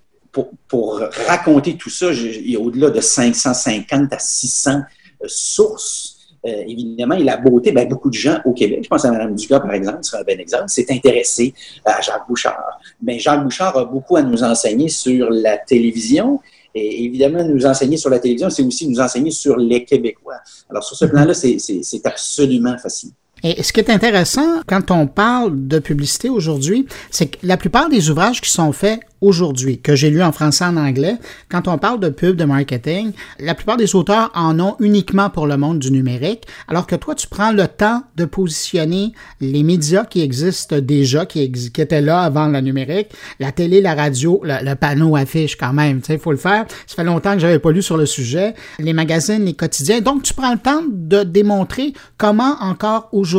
pour, 0.68 1.00
raconter 1.26 1.76
tout 1.76 1.90
ça, 1.90 2.12
il 2.12 2.50
y 2.50 2.56
a 2.56 2.60
au-delà 2.60 2.90
de 2.90 3.00
550 3.00 4.12
à 4.12 4.18
600 4.18 4.80
sources 5.26 6.14
euh, 6.46 6.62
évidemment, 6.66 7.14
et 7.14 7.24
la 7.24 7.38
beauté, 7.38 7.72
ben, 7.72 7.88
beaucoup 7.88 8.10
de 8.10 8.14
gens 8.14 8.38
au 8.44 8.52
Québec, 8.52 8.80
je 8.82 8.88
pense 8.88 9.04
à 9.06 9.10
Mme 9.10 9.34
Dugas, 9.34 9.60
par 9.60 9.72
exemple, 9.72 10.00
c'est 10.02 10.16
un 10.16 10.22
bon 10.22 10.38
exemple, 10.38 10.68
s'est 10.68 10.86
intéressé 10.90 11.54
à 11.86 12.02
Jacques 12.02 12.28
Bouchard. 12.28 12.78
Mais 13.02 13.18
Jacques 13.18 13.42
Bouchard 13.42 13.78
a 13.78 13.86
beaucoup 13.86 14.16
à 14.16 14.22
nous 14.22 14.42
enseigner 14.44 14.88
sur 14.88 15.30
la 15.30 15.56
télévision. 15.56 16.40
Et 16.74 17.04
évidemment, 17.04 17.42
nous 17.44 17.64
enseigner 17.64 17.96
sur 17.96 18.10
la 18.10 18.18
télévision, 18.18 18.50
c'est 18.50 18.62
aussi 18.62 18.86
nous 18.88 19.00
enseigner 19.00 19.30
sur 19.30 19.56
les 19.56 19.84
Québécois. 19.84 20.36
Alors, 20.68 20.84
sur 20.84 20.96
ce 20.96 21.06
plan-là, 21.06 21.32
c'est 21.32 22.06
absolument 22.06 22.76
fascinant. 22.76 23.14
Et 23.42 23.62
ce 23.62 23.72
qui 23.72 23.80
est 23.80 23.90
intéressant 23.90 24.62
quand 24.66 24.90
on 24.90 25.06
parle 25.06 25.66
de 25.66 25.78
publicité 25.78 26.30
aujourd'hui, 26.30 26.86
c'est 27.10 27.26
que 27.26 27.38
la 27.42 27.56
plupart 27.56 27.88
des 27.90 28.08
ouvrages 28.08 28.40
qui 28.40 28.50
sont 28.50 28.72
faits 28.72 29.00
aujourd'hui, 29.24 29.78
que 29.78 29.96
j'ai 29.96 30.10
lu 30.10 30.22
en 30.22 30.32
français 30.32 30.64
en 30.64 30.76
anglais, 30.76 31.16
quand 31.48 31.66
on 31.66 31.78
parle 31.78 31.98
de 31.98 32.10
pub, 32.10 32.36
de 32.36 32.44
marketing, 32.44 33.12
la 33.40 33.54
plupart 33.54 33.76
des 33.76 33.94
auteurs 33.94 34.30
en 34.34 34.60
ont 34.60 34.76
uniquement 34.80 35.30
pour 35.30 35.46
le 35.46 35.56
monde 35.56 35.78
du 35.78 35.90
numérique, 35.90 36.46
alors 36.68 36.86
que 36.86 36.94
toi, 36.94 37.14
tu 37.14 37.26
prends 37.26 37.52
le 37.52 37.66
temps 37.66 38.02
de 38.16 38.26
positionner 38.26 39.12
les 39.40 39.62
médias 39.62 40.04
qui 40.04 40.20
existent 40.20 40.78
déjà, 40.78 41.24
qui, 41.26 41.50
qui 41.50 41.80
étaient 41.80 42.02
là 42.02 42.20
avant 42.20 42.48
le 42.48 42.60
numérique, 42.60 43.08
la 43.40 43.50
télé, 43.50 43.80
la 43.80 43.94
radio, 43.94 44.40
le, 44.44 44.74
panneau 44.74 45.16
affiche 45.16 45.56
quand 45.56 45.72
même, 45.72 46.00
tu 46.00 46.08
sais, 46.08 46.14
il 46.14 46.20
faut 46.20 46.32
le 46.32 46.36
faire. 46.36 46.66
Ça 46.86 46.96
fait 46.96 47.04
longtemps 47.04 47.32
que 47.34 47.38
j'avais 47.40 47.58
pas 47.58 47.70
lu 47.70 47.82
sur 47.82 47.96
le 47.96 48.06
sujet, 48.06 48.54
les 48.78 48.92
magazines, 48.92 49.44
les 49.44 49.54
quotidiens. 49.54 50.00
Donc, 50.00 50.22
tu 50.22 50.34
prends 50.34 50.52
le 50.52 50.58
temps 50.58 50.82
de 50.90 51.22
démontrer 51.22 51.94
comment 52.18 52.56
encore 52.60 53.08
aujourd'hui, 53.12 53.33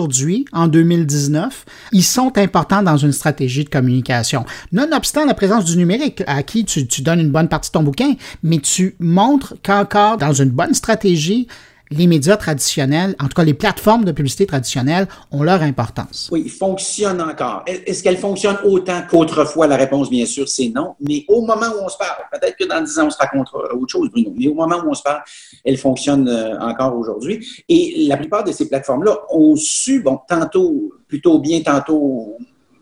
en 0.52 0.68
2019, 0.68 1.66
ils 1.92 2.04
sont 2.04 2.38
importants 2.38 2.84
dans 2.84 2.98
une 2.98 3.12
stratégie 3.12 3.64
de 3.64 3.70
communication. 3.70 4.46
Nonobstant 4.72 5.26
la 5.26 5.34
présence 5.34 5.66
du 5.66 5.78
numérique 5.78 6.24
à 6.28 6.44
qui 6.44 6.66
tu, 6.66 6.88
tu 6.88 7.02
donnes 7.02 7.20
une 7.20 7.32
bonne 7.32 7.48
partie 7.48 7.70
de 7.70 7.74
ton 7.74 7.84
bouquin, 7.84 8.14
mais 8.44 8.60
tu 8.60 8.96
montres 9.00 9.56
qu'encore 9.64 10.18
dans 10.18 10.34
une 10.34 10.50
bonne 10.50 10.74
stratégie, 10.74 11.48
les 11.92 12.08
médias 12.08 12.38
traditionnels, 12.38 13.16
en 13.20 13.28
tout 13.28 13.36
cas 13.36 13.44
les 13.44 13.54
plateformes 13.54 14.06
de 14.06 14.12
publicité 14.12 14.46
traditionnelles, 14.46 15.08
ont 15.32 15.44
leur 15.44 15.62
importance. 15.62 16.30
Oui, 16.32 16.50
fonctionnent 16.50 17.22
encore. 17.22 17.64
Est-ce 17.68 18.04
qu'elles 18.04 18.18
fonctionnent 18.18 18.60
autant 18.64 19.04
qu'autrefois? 19.10 19.68
La 19.68 19.78
réponse, 19.78 20.10
bien 20.10 20.26
sûr, 20.26 20.48
c'est 20.48 20.70
non. 20.70 20.96
Mais 21.00 21.26
au 21.28 21.42
moment 21.42 21.68
où 21.68 21.86
on 21.86 21.90
se 21.90 21.98
parle, 21.98 22.24
peut-être 22.32 22.58
que 22.58 22.66
dans 22.66 22.82
10 22.82 23.00
ans, 23.00 23.08
on 23.08 23.10
se 23.10 23.18
racontera 23.18 23.74
autre 23.74 23.92
chose, 23.92 24.10
Bruno, 24.10 24.34
mais 24.36 24.48
au 24.48 24.54
moment 24.54 24.78
où 24.84 24.90
on 24.90 24.94
se 24.94 25.04
parle, 25.04 25.22
elles 25.64 25.78
fonctionnent 25.78 26.28
euh, 26.28 26.60
encore 26.60 26.98
aujourd'hui. 26.98 27.46
Et 27.70 28.06
la 28.08 28.18
plupart 28.18 28.44
de 28.44 28.52
ces 28.52 28.68
plateformes-là 28.68 29.18
ont 29.30 29.56
su, 29.56 30.02
bon, 30.02 30.20
tantôt 30.28 30.92
plutôt 31.08 31.40
bien, 31.40 31.62
tantôt 31.62 32.38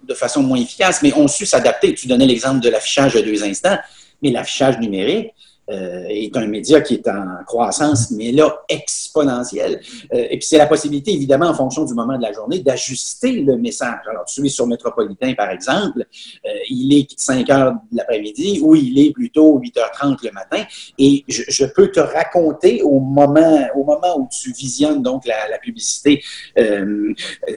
de 0.08 0.14
façon 0.14 0.44
moins 0.44 0.60
efficace, 0.60 1.02
mais 1.02 1.14
ont 1.14 1.28
su 1.28 1.46
s'adapter. 1.46 1.94
Tu 1.94 2.08
donnais 2.08 2.26
l'exemple 2.26 2.60
de 2.60 2.70
l'affichage 2.70 3.14
de 3.14 3.22
deux 3.22 3.44
instants, 3.44 3.78
mais 4.22 4.32
l'affichage 4.32 4.80
numérique, 4.80 5.32
euh, 5.70 6.04
est 6.10 6.36
un 6.36 6.46
média 6.46 6.82
qui 6.82 6.96
est 6.96 7.08
en 7.08 7.42
croissance, 7.46 8.12
mais 8.12 8.34
là, 8.34 8.54
exponentielle. 8.68 9.80
Euh, 10.14 10.28
et 10.30 10.38
puis, 10.38 10.46
c'est 10.46 10.58
la 10.58 10.66
possibilité, 10.66 11.14
évidemment, 11.14 11.48
en 11.48 11.54
fonction 11.54 11.86
du 11.86 11.94
moment 11.94 12.18
de 12.18 12.22
la 12.22 12.34
journée, 12.34 12.60
d'ajuster 12.60 13.32
le 13.44 13.56
message. 13.56 14.02
Alors, 14.10 14.26
tu 14.26 14.46
es 14.46 14.50
sur 14.50 14.68
Métropolitain, 14.68 15.34
par 15.36 15.50
exemple, 15.50 16.06
euh, 16.46 16.50
il 16.70 16.94
est 16.94 17.08
5 17.18 17.50
heures 17.50 17.76
de 17.92 17.98
l'après-midi 17.98 18.60
ou 18.62 18.76
il 18.76 19.00
est 19.00 19.12
plutôt 19.12 19.58
8h30 19.58 20.18
le 20.26 20.32
matin. 20.32 20.66
Et 21.00 21.24
je, 21.30 21.66
peux 21.66 21.90
te 21.90 22.02
raconter 22.02 22.82
au 22.82 23.00
moment, 23.00 23.66
au 23.74 23.86
moment 23.86 24.20
où 24.20 24.28
tu 24.30 24.52
visionnes 24.52 25.02
donc 25.02 25.26
la, 25.26 25.58
publicité, 25.60 26.22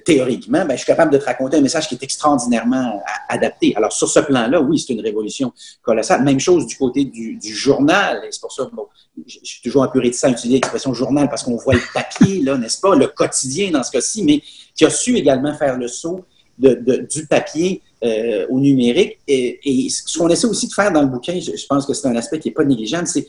théoriquement, 0.05 0.65
ben, 0.65 0.73
je 0.73 0.77
suis 0.77 0.87
capable 0.87 1.13
de 1.13 1.19
te 1.19 1.25
raconter 1.25 1.57
un 1.57 1.61
message 1.61 1.89
qui 1.89 1.97
est 1.97 2.03
extraordinairement 2.05 3.03
adapté. 3.29 3.75
Alors, 3.75 3.93
sur 3.93 4.09
ce 4.09 4.21
plan-là, 4.21 4.61
oui, 4.61 4.79
c'est 4.79 4.93
une 4.93 5.01
révolution 5.01 5.53
colossale. 5.83 6.23
Même 6.23 6.39
chose 6.39 6.67
du 6.67 6.77
côté 6.77 7.05
du 7.05 7.41
journal 7.43 7.96
et 8.25 8.29
c'est 8.31 8.41
pour 8.41 8.53
ça, 8.53 8.69
bon, 8.73 8.87
je 9.27 9.39
suis 9.43 9.63
toujours 9.63 9.83
un 9.83 9.89
peu 9.89 10.01
réticent 10.01 10.25
à 10.25 10.31
utiliser 10.31 10.59
l'expression 10.59 10.93
journal 10.95 11.29
parce 11.29 11.43
qu'on 11.43 11.57
voit 11.57 11.75
le 11.75 11.83
papier, 11.93 12.43
là, 12.43 12.57
n'est-ce 12.57 12.81
pas, 12.81 12.95
le 12.95 13.07
quotidien 13.09 13.71
dans 13.71 13.83
ce 13.83 13.91
cas-ci, 13.91 14.25
mais 14.25 14.43
qui 14.75 14.85
a 14.85 14.91
su 14.91 15.17
également 15.17 15.55
faire 15.55 15.79
le 15.79 15.89
saut 15.89 16.25
de, 16.59 17.07
du 17.11 17.27
papier 17.27 17.83
euh, 18.05 18.47
au 18.49 18.61
numérique. 18.61 19.19
Et, 19.27 19.89
ce 19.91 20.19
qu'on 20.19 20.29
essaie 20.29 20.47
aussi 20.47 20.69
de 20.69 20.73
faire 20.73 20.93
dans 20.93 21.03
le 21.03 21.09
bouquin, 21.09 21.39
je, 21.41 21.67
pense 21.67 21.87
que 21.87 21.95
c'est 21.95 22.09
un 22.09 22.17
aspect 22.17 22.39
qui 22.39 22.49
n'est 22.49 22.55
pas 22.55 22.65
négligeable, 22.65 23.07
c'est 23.07 23.27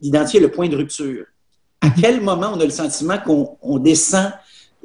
d'identifier 0.00 0.40
le 0.40 0.50
point 0.50 0.68
de 0.68 0.76
rupture. 0.76 1.24
À 1.80 1.90
quel 1.90 2.20
moment 2.20 2.52
on 2.54 2.60
a 2.60 2.64
le 2.64 2.70
sentiment 2.70 3.18
qu'on 3.18 3.78
descend 3.78 4.32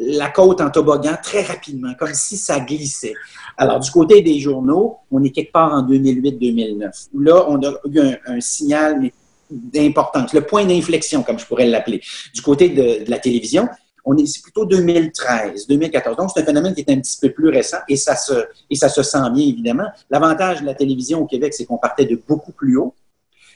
la 0.08 0.30
côte 0.30 0.62
en 0.62 0.70
toboggan 0.70 1.16
très 1.22 1.44
rapidement, 1.44 1.94
comme 1.98 2.14
si 2.14 2.38
ça 2.38 2.60
glissait. 2.60 3.14
Alors, 3.58 3.80
du 3.80 3.92
côté 3.92 4.22
des 4.22 4.40
journaux, 4.40 4.98
on 5.12 5.24
est 5.24 5.30
quelque 5.30 5.52
part 5.52 5.74
en 5.74 5.88
2008-2009. 5.88 7.10
Là, 7.20 7.46
on 7.48 7.62
a 7.64 7.74
eu 7.92 8.00
un, 8.26 8.42
signal 8.42 9.10
d'importance, 9.50 10.34
le 10.34 10.42
point 10.42 10.66
d'inflexion, 10.66 11.24
comme 11.24 11.40
je 11.40 11.46
pourrais 11.46 11.68
l'appeler. 11.68 12.02
Du 12.34 12.42
côté 12.42 12.70
de, 12.70 13.10
la 13.10 13.20
télévision, 13.20 13.68
on 14.06 14.18
est, 14.18 14.42
plutôt 14.42 14.66
2013, 14.66 15.68
2014. 15.68 16.18
Donc, 16.18 16.32
c'est 16.34 16.42
un 16.42 16.46
phénomène 16.46 16.74
qui 16.74 16.82
est 16.82 16.92
un 16.92 17.00
petit 17.00 17.18
peu 17.22 17.32
plus 17.32 17.50
récent 17.50 17.78
et 17.88 17.96
ça 17.96 18.16
se, 18.16 18.34
et 18.70 18.76
ça 18.76 18.90
se 18.90 19.04
sent 19.04 19.30
bien, 19.34 19.48
évidemment. 19.48 19.88
L'avantage 20.10 20.62
de 20.62 20.66
la 20.66 20.74
télévision 20.74 21.22
au 21.22 21.26
Québec, 21.26 21.54
c'est 21.54 21.66
qu'on 21.66 21.78
partait 21.78 22.06
de 22.06 22.20
beaucoup 22.28 22.52
plus 22.52 22.78
haut. 22.78 22.96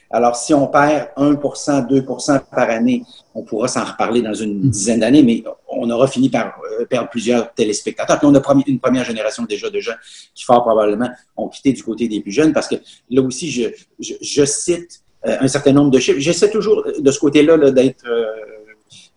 Alors, 0.10 0.36
si 0.36 0.54
on 0.54 0.68
perd 0.68 1.10
1% 1.18 1.88
2% 1.88 2.42
par 2.50 2.70
année, 2.70 3.04
on 3.36 3.44
pourra 3.44 3.68
s'en 3.68 3.84
reparler 3.84 4.22
dans 4.22 4.34
une 4.34 4.70
dizaine 4.70 5.02
d'années, 5.02 5.24
mais 5.24 5.44
on 5.68 5.90
aura 5.90 6.08
fini 6.08 6.30
par 6.30 6.60
euh, 6.80 6.86
perdre 6.86 7.10
plusieurs 7.10 7.54
téléspectateurs. 7.54 8.18
Puis 8.18 8.28
on 8.28 8.36
a 8.36 8.64
une 8.68 8.80
première 8.80 9.04
génération 9.04 9.44
déjà 9.44 9.70
de 9.70 9.80
gens 9.80 9.96
qui, 10.34 10.44
fort 10.46 10.64
probablement, 10.64 11.10
ont 11.36 11.50
quitté 11.50 11.74
du 11.74 11.84
côté 11.84 12.08
des 12.08 12.22
plus 12.22 12.32
jeunes 12.32 12.54
parce 12.54 12.68
que 12.68 12.76
là 13.10 13.22
aussi, 13.22 13.52
je, 13.52 13.70
je, 14.00 14.46
cite 14.46 15.02
euh, 15.26 15.38
un 15.42 15.48
certain 15.48 15.74
nombre 15.74 15.92
de 15.92 16.00
chiffres. 16.00 16.20
J'essaie 16.20 16.50
toujours 16.50 16.86
de 16.98 17.12
ce 17.12 17.20
côté-là 17.20 17.58
-là, 17.58 17.72
d'être... 17.72 18.06
Euh, 18.08 18.57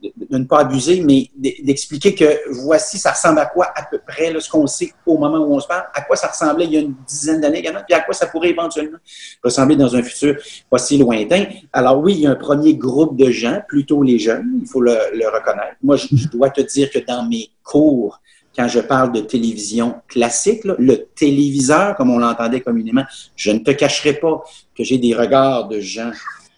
de, 0.02 0.38
ne 0.38 0.44
pas 0.44 0.60
abuser, 0.60 1.00
mais 1.00 1.30
d'expliquer 1.36 2.14
que 2.14 2.24
voici, 2.50 2.98
ça 2.98 3.12
ressemble 3.12 3.38
à 3.38 3.46
quoi 3.46 3.72
à 3.74 3.84
peu 3.84 3.98
près, 3.98 4.32
là, 4.32 4.40
ce 4.40 4.48
qu'on 4.48 4.66
sait 4.66 4.92
au 5.06 5.18
moment 5.18 5.38
où 5.38 5.54
on 5.54 5.60
se 5.60 5.66
parle, 5.66 5.84
à 5.94 6.02
quoi 6.02 6.16
ça 6.16 6.28
ressemblait 6.28 6.66
il 6.66 6.72
y 6.72 6.76
a 6.76 6.80
une 6.80 6.94
dizaine 7.06 7.40
d'années 7.40 7.58
également, 7.58 7.80
puis 7.86 7.94
à 7.94 8.00
quoi 8.00 8.14
ça 8.14 8.26
pourrait 8.26 8.50
éventuellement 8.50 8.98
ressembler 9.42 9.76
dans 9.76 9.94
un 9.94 10.02
futur 10.02 10.36
pas 10.70 10.78
si 10.78 10.98
lointain. 10.98 11.46
Alors 11.72 11.98
oui, 12.00 12.14
il 12.14 12.20
y 12.20 12.26
a 12.26 12.30
un 12.30 12.36
premier 12.36 12.74
groupe 12.74 13.16
de 13.16 13.30
gens, 13.30 13.60
plutôt 13.68 14.02
les 14.02 14.18
jeunes, 14.18 14.60
il 14.60 14.68
faut 14.68 14.80
le, 14.80 14.92
reconnaître. 15.28 15.76
Moi, 15.82 15.96
je, 15.96 16.28
dois 16.28 16.50
te 16.50 16.60
dire 16.60 16.90
que 16.90 16.98
dans 16.98 17.24
mes 17.24 17.50
cours, 17.62 18.20
quand 18.56 18.68
je 18.68 18.80
parle 18.80 19.12
de 19.12 19.20
télévision 19.20 19.96
classique, 20.08 20.64
le 20.64 21.06
téléviseur, 21.14 21.94
comme 21.96 22.10
on 22.10 22.18
l'entendait 22.18 22.60
communément, 22.60 23.04
je 23.36 23.52
ne 23.52 23.58
te 23.58 23.70
cacherai 23.70 24.14
pas 24.14 24.42
que 24.76 24.82
j'ai 24.82 24.98
des 24.98 25.14
regards 25.14 25.68
de 25.68 25.80
gens 25.80 26.10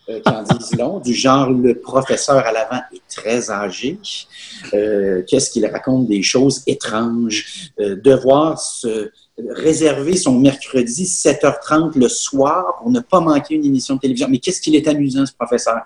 euh, 0.08 0.20
qui 0.20 0.28
en 0.28 0.42
disent 0.42 0.74
long, 0.78 0.98
du 1.00 1.14
genre 1.14 1.50
le 1.50 1.74
professeur 1.74 2.38
à 2.38 2.52
l'avant 2.52 2.80
est 2.92 3.02
très 3.08 3.50
âgé, 3.50 3.98
euh, 4.74 5.22
qu'est-ce 5.26 5.50
qu'il 5.50 5.66
raconte 5.66 6.08
des 6.08 6.22
choses 6.22 6.62
étranges, 6.66 7.70
euh, 7.80 7.96
devoir 7.96 8.60
se 8.60 9.10
réserver 9.48 10.16
son 10.16 10.38
mercredi 10.38 11.04
7h30 11.04 11.98
le 11.98 12.08
soir 12.08 12.76
pour 12.78 12.90
ne 12.90 13.00
pas 13.00 13.20
manquer 13.20 13.54
une 13.54 13.64
émission 13.64 13.96
de 13.96 14.00
télévision. 14.00 14.28
Mais 14.30 14.38
qu'est-ce 14.38 14.60
qu'il 14.60 14.74
est 14.74 14.86
amusant, 14.86 15.24
ce 15.24 15.32
professeur? 15.32 15.80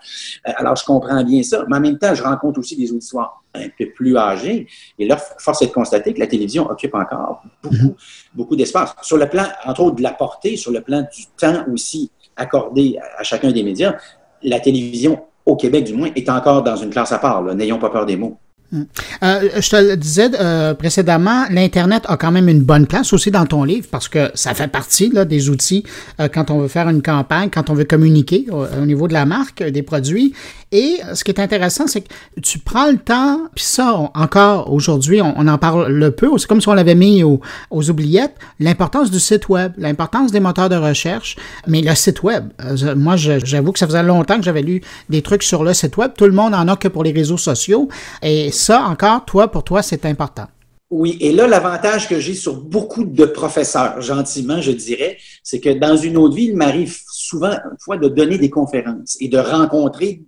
Euh, 0.48 0.52
alors, 0.56 0.76
je 0.76 0.84
comprends 0.84 1.22
bien 1.22 1.42
ça, 1.42 1.64
mais 1.68 1.76
en 1.76 1.80
même 1.80 1.98
temps, 1.98 2.14
je 2.14 2.22
rencontre 2.22 2.58
aussi 2.58 2.76
des 2.76 2.90
auditoires 2.90 3.42
un 3.54 3.68
peu 3.78 3.90
plus 3.90 4.16
âgés. 4.16 4.66
Et 4.98 5.06
là, 5.06 5.16
force 5.38 5.62
est 5.62 5.68
de 5.68 5.72
constater 5.72 6.12
que 6.12 6.20
la 6.20 6.26
télévision 6.26 6.68
occupe 6.68 6.94
encore 6.94 7.42
beaucoup, 7.62 7.74
mm-hmm. 7.74 7.94
beaucoup 8.34 8.56
d'espace. 8.56 8.94
Sur 9.02 9.16
le 9.16 9.28
plan, 9.28 9.46
entre 9.64 9.82
autres, 9.82 9.96
de 9.96 10.02
la 10.02 10.12
portée, 10.12 10.56
sur 10.56 10.72
le 10.72 10.82
plan 10.82 11.02
du 11.02 11.26
temps 11.38 11.64
aussi 11.72 12.10
accordé 12.36 12.98
à 13.18 13.22
chacun 13.22 13.50
des 13.50 13.62
médias, 13.62 13.96
la 14.42 14.60
télévision, 14.60 15.20
au 15.44 15.56
Québec 15.56 15.84
du 15.84 15.94
moins, 15.94 16.10
est 16.14 16.28
encore 16.28 16.62
dans 16.62 16.76
une 16.76 16.90
classe 16.90 17.12
à 17.12 17.18
part. 17.18 17.42
N'ayons 17.54 17.78
pas 17.78 17.90
peur 17.90 18.06
des 18.06 18.16
mots. 18.16 18.38
Euh, 18.72 19.48
je 19.60 19.70
te 19.70 19.76
le 19.76 19.96
disais 19.96 20.30
euh, 20.38 20.74
précédemment, 20.74 21.44
l'Internet 21.50 22.02
a 22.06 22.16
quand 22.16 22.32
même 22.32 22.48
une 22.48 22.62
bonne 22.62 22.86
place 22.86 23.12
aussi 23.12 23.30
dans 23.30 23.46
ton 23.46 23.64
livre 23.64 23.86
parce 23.90 24.08
que 24.08 24.30
ça 24.34 24.54
fait 24.54 24.68
partie 24.68 25.10
là, 25.10 25.24
des 25.24 25.48
outils 25.48 25.84
euh, 26.20 26.28
quand 26.32 26.50
on 26.50 26.58
veut 26.58 26.68
faire 26.68 26.88
une 26.88 27.02
campagne, 27.02 27.48
quand 27.50 27.70
on 27.70 27.74
veut 27.74 27.84
communiquer 27.84 28.46
au, 28.50 28.84
niveau 28.84 29.08
de 29.08 29.12
la 29.12 29.24
marque, 29.24 29.62
des 29.62 29.82
produits. 29.82 30.34
Et 30.72 30.98
ce 31.14 31.22
qui 31.22 31.30
est 31.30 31.40
intéressant, 31.40 31.86
c'est 31.86 32.00
que 32.02 32.08
tu 32.42 32.58
prends 32.58 32.90
le 32.90 32.98
temps, 32.98 33.40
puis 33.54 33.64
ça, 33.64 34.10
encore 34.14 34.72
aujourd'hui, 34.72 35.22
on, 35.22 35.46
en 35.46 35.58
parle 35.58 35.92
le 35.92 36.10
peu, 36.10 36.28
c'est 36.38 36.48
comme 36.48 36.60
si 36.60 36.68
on 36.68 36.74
l'avait 36.74 36.96
mis 36.96 37.22
aux, 37.22 37.40
aux 37.70 37.88
oubliettes, 37.88 38.34
l'importance 38.58 39.10
du 39.10 39.20
site 39.20 39.48
web, 39.48 39.72
l'importance 39.78 40.32
des 40.32 40.40
moteurs 40.40 40.68
de 40.68 40.74
recherche, 40.74 41.36
mais 41.68 41.82
le 41.82 41.94
site 41.94 42.22
web. 42.24 42.48
moi, 42.96 43.16
j'avoue 43.16 43.72
que 43.72 43.78
ça 43.78 43.86
faisait 43.86 44.02
longtemps 44.02 44.36
que 44.36 44.44
j'avais 44.44 44.62
lu 44.62 44.82
des 45.08 45.22
trucs 45.22 45.44
sur 45.44 45.62
le 45.62 45.72
site 45.72 45.96
web. 45.96 46.10
Tout 46.16 46.26
le 46.26 46.32
monde 46.32 46.54
en 46.54 46.66
a 46.66 46.76
que 46.76 46.88
pour 46.88 47.04
les 47.04 47.12
réseaux 47.12 47.38
sociaux. 47.38 47.88
Et 48.22 48.50
ça, 48.56 48.82
encore, 48.82 49.24
toi, 49.24 49.48
pour 49.48 49.64
toi, 49.64 49.82
c'est 49.82 50.04
important. 50.04 50.46
Oui, 50.88 51.16
et 51.20 51.32
là, 51.32 51.48
l'avantage 51.48 52.08
que 52.08 52.20
j'ai 52.20 52.34
sur 52.34 52.54
beaucoup 52.54 53.04
de 53.04 53.24
professeurs, 53.24 54.00
gentiment, 54.00 54.60
je 54.60 54.70
dirais, 54.70 55.18
c'est 55.42 55.58
que 55.58 55.70
dans 55.70 55.96
une 55.96 56.16
autre 56.16 56.36
vie, 56.36 56.44
il 56.44 56.56
m'arrive 56.56 56.96
souvent, 57.10 57.56
fois, 57.80 57.96
de 57.96 58.08
donner 58.08 58.38
des 58.38 58.50
conférences 58.50 59.16
et 59.20 59.28
de 59.28 59.38
rencontrer 59.38 60.22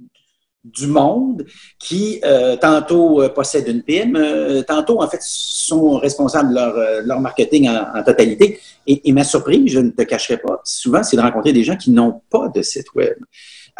du 0.64 0.88
monde 0.88 1.46
qui, 1.78 2.20
euh, 2.24 2.56
tantôt, 2.56 3.22
euh, 3.22 3.28
possède 3.28 3.68
une 3.68 3.82
PIM, 3.82 4.16
euh, 4.16 4.62
tantôt, 4.62 5.00
en 5.00 5.08
fait, 5.08 5.22
sont 5.22 5.96
responsables 5.98 6.50
de 6.50 6.54
leur, 6.54 7.02
leur 7.04 7.20
marketing 7.20 7.68
en, 7.68 8.02
totalité. 8.02 8.58
Et, 8.86 9.08
et, 9.08 9.12
ma 9.12 9.22
surprise, 9.22 9.70
je 9.70 9.78
ne 9.78 9.90
te 9.90 10.02
cacherai 10.02 10.38
pas, 10.38 10.60
souvent, 10.64 11.04
c'est 11.04 11.16
de 11.16 11.22
rencontrer 11.22 11.52
des 11.52 11.62
gens 11.62 11.76
qui 11.76 11.92
n'ont 11.92 12.20
pas 12.30 12.48
de 12.48 12.62
site 12.62 12.92
web. 12.94 13.16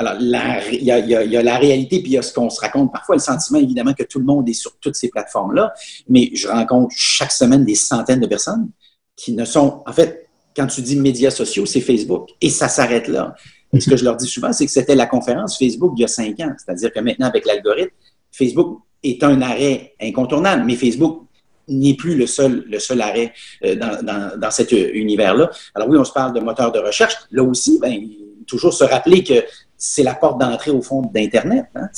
Alors, 0.01 0.15
il 0.21 0.85
y 0.85 0.93
a, 0.93 1.43
la 1.43 1.59
réalité, 1.59 1.99
puis 2.01 2.13
il 2.13 2.15
y 2.15 2.19
a 2.19 2.23
ce 2.23 2.33
qu'on 2.33 2.49
se 2.51 2.61
raconte 2.61 2.93
parfois, 2.93 3.17
le 3.17 3.21
sentiment 3.21 3.59
évidemment 3.59 3.95
que 3.95 4.05
tout 4.05 4.21
le 4.21 4.25
monde 4.25 4.49
est 4.49 4.55
sur 4.55 4.79
toutes 4.79 4.95
ces 4.95 5.09
plateformes-là, 5.09 5.75
mais 6.09 6.31
je 6.35 6.47
rencontre 6.47 6.95
chaque 6.97 7.33
semaine 7.33 7.65
des 7.65 7.75
centaines 7.75 8.21
de 8.21 8.27
personnes 8.29 8.71
qui 9.17 9.33
ne 9.33 9.45
sont, 9.45 9.83
en 9.85 9.93
fait, 9.93 10.29
quand 10.57 10.69
tu 10.69 10.83
dis 10.83 10.95
médias 10.95 11.33
sociaux, 11.33 11.67
c'est 11.67 11.81
Facebook, 11.81 12.31
et 12.41 12.49
ça 12.49 12.69
s'arrête 12.69 13.09
là. 13.09 13.35
Ce 13.77 13.91
que 13.91 13.97
je 13.97 14.05
leur 14.05 14.17
dis 14.17 14.29
souvent, 14.29 14.53
c'est 14.53 14.67
que 14.67 14.73
c'était 14.73 14.95
la 14.95 15.07
conférence 15.07 15.59
Facebook 15.59 15.93
il 15.97 16.03
y 16.03 16.05
a 16.05 16.09
cinq 16.09 16.39
ans, 16.41 16.53
c'est-à-dire 16.57 16.93
que 16.93 17.01
maintenant, 17.01 17.27
avec 17.27 17.45
l'algorithme, 17.45 17.91
Facebook 18.31 18.81
est 19.03 19.25
un 19.25 19.43
arrêt 19.43 19.95
incontournable, 20.01 20.63
mais 20.65 20.77
Facebook 20.77 21.25
n'est 21.67 21.95
plus 21.95 22.17
le 22.17 22.29
seul, 22.29 22.65
le 22.69 22.79
seul 22.79 23.01
arrêt 23.01 23.33
euh, 23.65 23.75
dans, 23.75 24.03
dans, 24.03 24.39
dans 24.39 24.51
cet 24.51 24.71
univers-là. 24.71 25.51
Alors 25.75 25.89
oui, 25.89 25.99
on 25.99 26.05
se 26.05 26.13
parle 26.13 26.33
de 26.33 26.41
moteur 26.41 26.73
de 26.73 26.79
recherche. 26.79 27.15
Là 27.31 27.43
aussi, 27.43 27.79
ben, 27.81 28.01
toujours 28.47 28.73
se 28.73 28.85
rappeler 28.85 29.23
que 29.23 29.45
c'est 29.79 30.03
la 30.03 30.15
porte 30.15 30.41
d'entrée 30.41 30.73
au 30.73 30.83
fond 30.83 31.03
d'Internet. 31.03 31.67
Hein. 31.75 31.89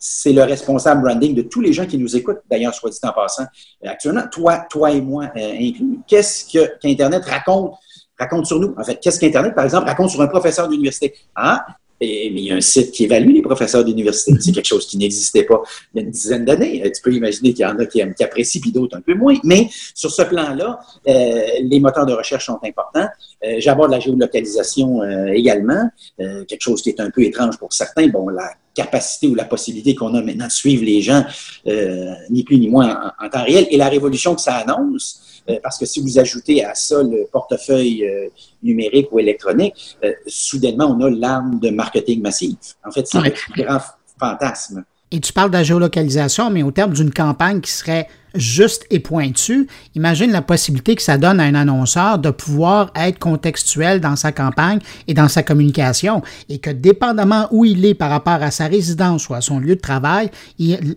C'est 0.00 0.32
le 0.32 0.42
responsable 0.42 1.02
branding 1.02 1.34
de 1.34 1.42
tous 1.42 1.60
les 1.60 1.72
gens 1.72 1.84
qui 1.84 1.98
nous 1.98 2.16
écoutent, 2.16 2.40
d'ailleurs, 2.50 2.74
soit 2.74 2.90
dit 2.90 2.98
en 3.02 3.12
passant, 3.12 3.44
euh, 3.84 3.90
actuellement, 3.90 4.22
toi, 4.30 4.64
toi 4.70 4.90
et 4.90 5.00
moi 5.00 5.30
euh, 5.36 5.52
inclus. 5.60 6.00
Qu'est-ce 6.06 6.46
qu'Internet 6.80 7.24
raconte, 7.24 7.74
raconte 8.18 8.46
sur 8.46 8.58
nous? 8.58 8.74
En 8.78 8.84
fait, 8.84 8.98
qu'est-ce 9.00 9.20
qu'Internet, 9.20 9.54
par 9.54 9.64
exemple, 9.64 9.86
raconte 9.86 10.10
sur 10.10 10.22
un 10.22 10.28
professeur 10.28 10.68
d'université? 10.68 11.14
Ah, 11.34 11.66
mais 12.00 12.30
il 12.30 12.40
y 12.40 12.50
a 12.50 12.56
un 12.56 12.60
site 12.60 12.92
qui 12.92 13.04
évalue 13.04 13.32
les 13.32 13.42
professeurs 13.42 13.84
d'université. 13.84 14.32
C'est 14.40 14.52
quelque 14.52 14.66
chose 14.66 14.86
qui 14.86 14.98
n'existait 14.98 15.44
pas 15.44 15.62
il 15.94 16.00
y 16.00 16.04
a 16.04 16.06
une 16.06 16.10
dizaine 16.10 16.44
d'années. 16.44 16.90
Tu 16.94 17.02
peux 17.02 17.12
imaginer 17.12 17.52
qu'il 17.52 17.62
y 17.62 17.66
en 17.66 17.78
a 17.78 17.86
qui, 17.86 18.02
apprécient, 18.02 18.60
puis 18.60 18.72
d'autres 18.72 18.96
un 18.96 19.00
peu 19.00 19.14
moins. 19.14 19.36
Mais 19.44 19.68
sur 19.94 20.10
ce 20.10 20.22
plan-là, 20.22 20.78
euh, 21.08 21.42
les 21.62 21.80
moteurs 21.80 22.06
de 22.06 22.12
recherche 22.12 22.46
sont 22.46 22.58
importants. 22.62 23.08
Euh, 23.44 23.56
J'aborde 23.58 23.90
la 23.90 24.00
géolocalisation 24.00 25.02
euh, 25.02 25.26
également, 25.28 25.88
euh, 26.20 26.44
quelque 26.44 26.62
chose 26.62 26.82
qui 26.82 26.90
est 26.90 27.00
un 27.00 27.10
peu 27.10 27.22
étrange 27.22 27.58
pour 27.58 27.72
certains. 27.72 28.08
Bon, 28.08 28.28
la 28.28 28.50
capacité 28.74 29.26
ou 29.26 29.34
la 29.34 29.44
possibilité 29.44 29.94
qu'on 29.94 30.14
a 30.14 30.22
maintenant 30.22 30.46
de 30.46 30.52
suivre 30.52 30.84
les 30.84 31.02
gens, 31.02 31.24
euh, 31.66 32.12
ni 32.30 32.44
plus 32.44 32.58
ni 32.58 32.68
moins 32.68 33.12
en, 33.20 33.28
temps 33.28 33.42
réel, 33.42 33.66
et 33.70 33.76
la 33.76 33.88
révolution 33.88 34.34
que 34.34 34.40
ça 34.40 34.54
annonce. 34.54 35.37
Euh, 35.48 35.58
parce 35.62 35.78
que 35.78 35.86
si 35.86 36.00
vous 36.00 36.18
ajoutez 36.18 36.64
à 36.64 36.74
ça 36.74 37.02
le 37.02 37.26
portefeuille 37.30 38.04
euh, 38.04 38.28
numérique 38.62 39.08
ou 39.12 39.18
électronique, 39.18 39.96
euh, 40.04 40.12
soudainement, 40.26 40.96
on 40.98 41.00
a 41.04 41.10
l'arme 41.10 41.58
de 41.58 41.70
marketing 41.70 42.20
massif. 42.20 42.56
En 42.84 42.90
fait, 42.90 43.06
c'est 43.06 43.18
un 43.18 43.32
grand 43.56 43.78
fantasme. 44.18 44.84
Et 45.10 45.20
tu 45.20 45.32
parles 45.32 45.50
de 45.50 45.56
la 45.56 45.62
géolocalisation, 45.62 46.50
mais 46.50 46.62
au 46.62 46.70
terme 46.70 46.92
d'une 46.92 47.12
campagne 47.12 47.60
qui 47.60 47.70
serait 47.70 48.08
juste 48.34 48.86
et 48.90 49.00
pointu, 49.00 49.66
imagine 49.94 50.30
la 50.30 50.42
possibilité 50.42 50.94
que 50.94 51.02
ça 51.02 51.18
donne 51.18 51.40
à 51.40 51.44
un 51.44 51.54
annonceur 51.54 52.18
de 52.18 52.30
pouvoir 52.30 52.90
être 52.94 53.18
contextuel 53.18 54.00
dans 54.00 54.16
sa 54.16 54.32
campagne 54.32 54.78
et 55.06 55.14
dans 55.14 55.28
sa 55.28 55.42
communication 55.42 56.22
et 56.48 56.58
que 56.58 56.70
dépendamment 56.70 57.48
où 57.50 57.64
il 57.64 57.84
est 57.84 57.94
par 57.94 58.10
rapport 58.10 58.42
à 58.42 58.50
sa 58.50 58.66
résidence 58.66 59.28
ou 59.28 59.34
à 59.34 59.40
son 59.40 59.58
lieu 59.58 59.76
de 59.76 59.80
travail, 59.80 60.30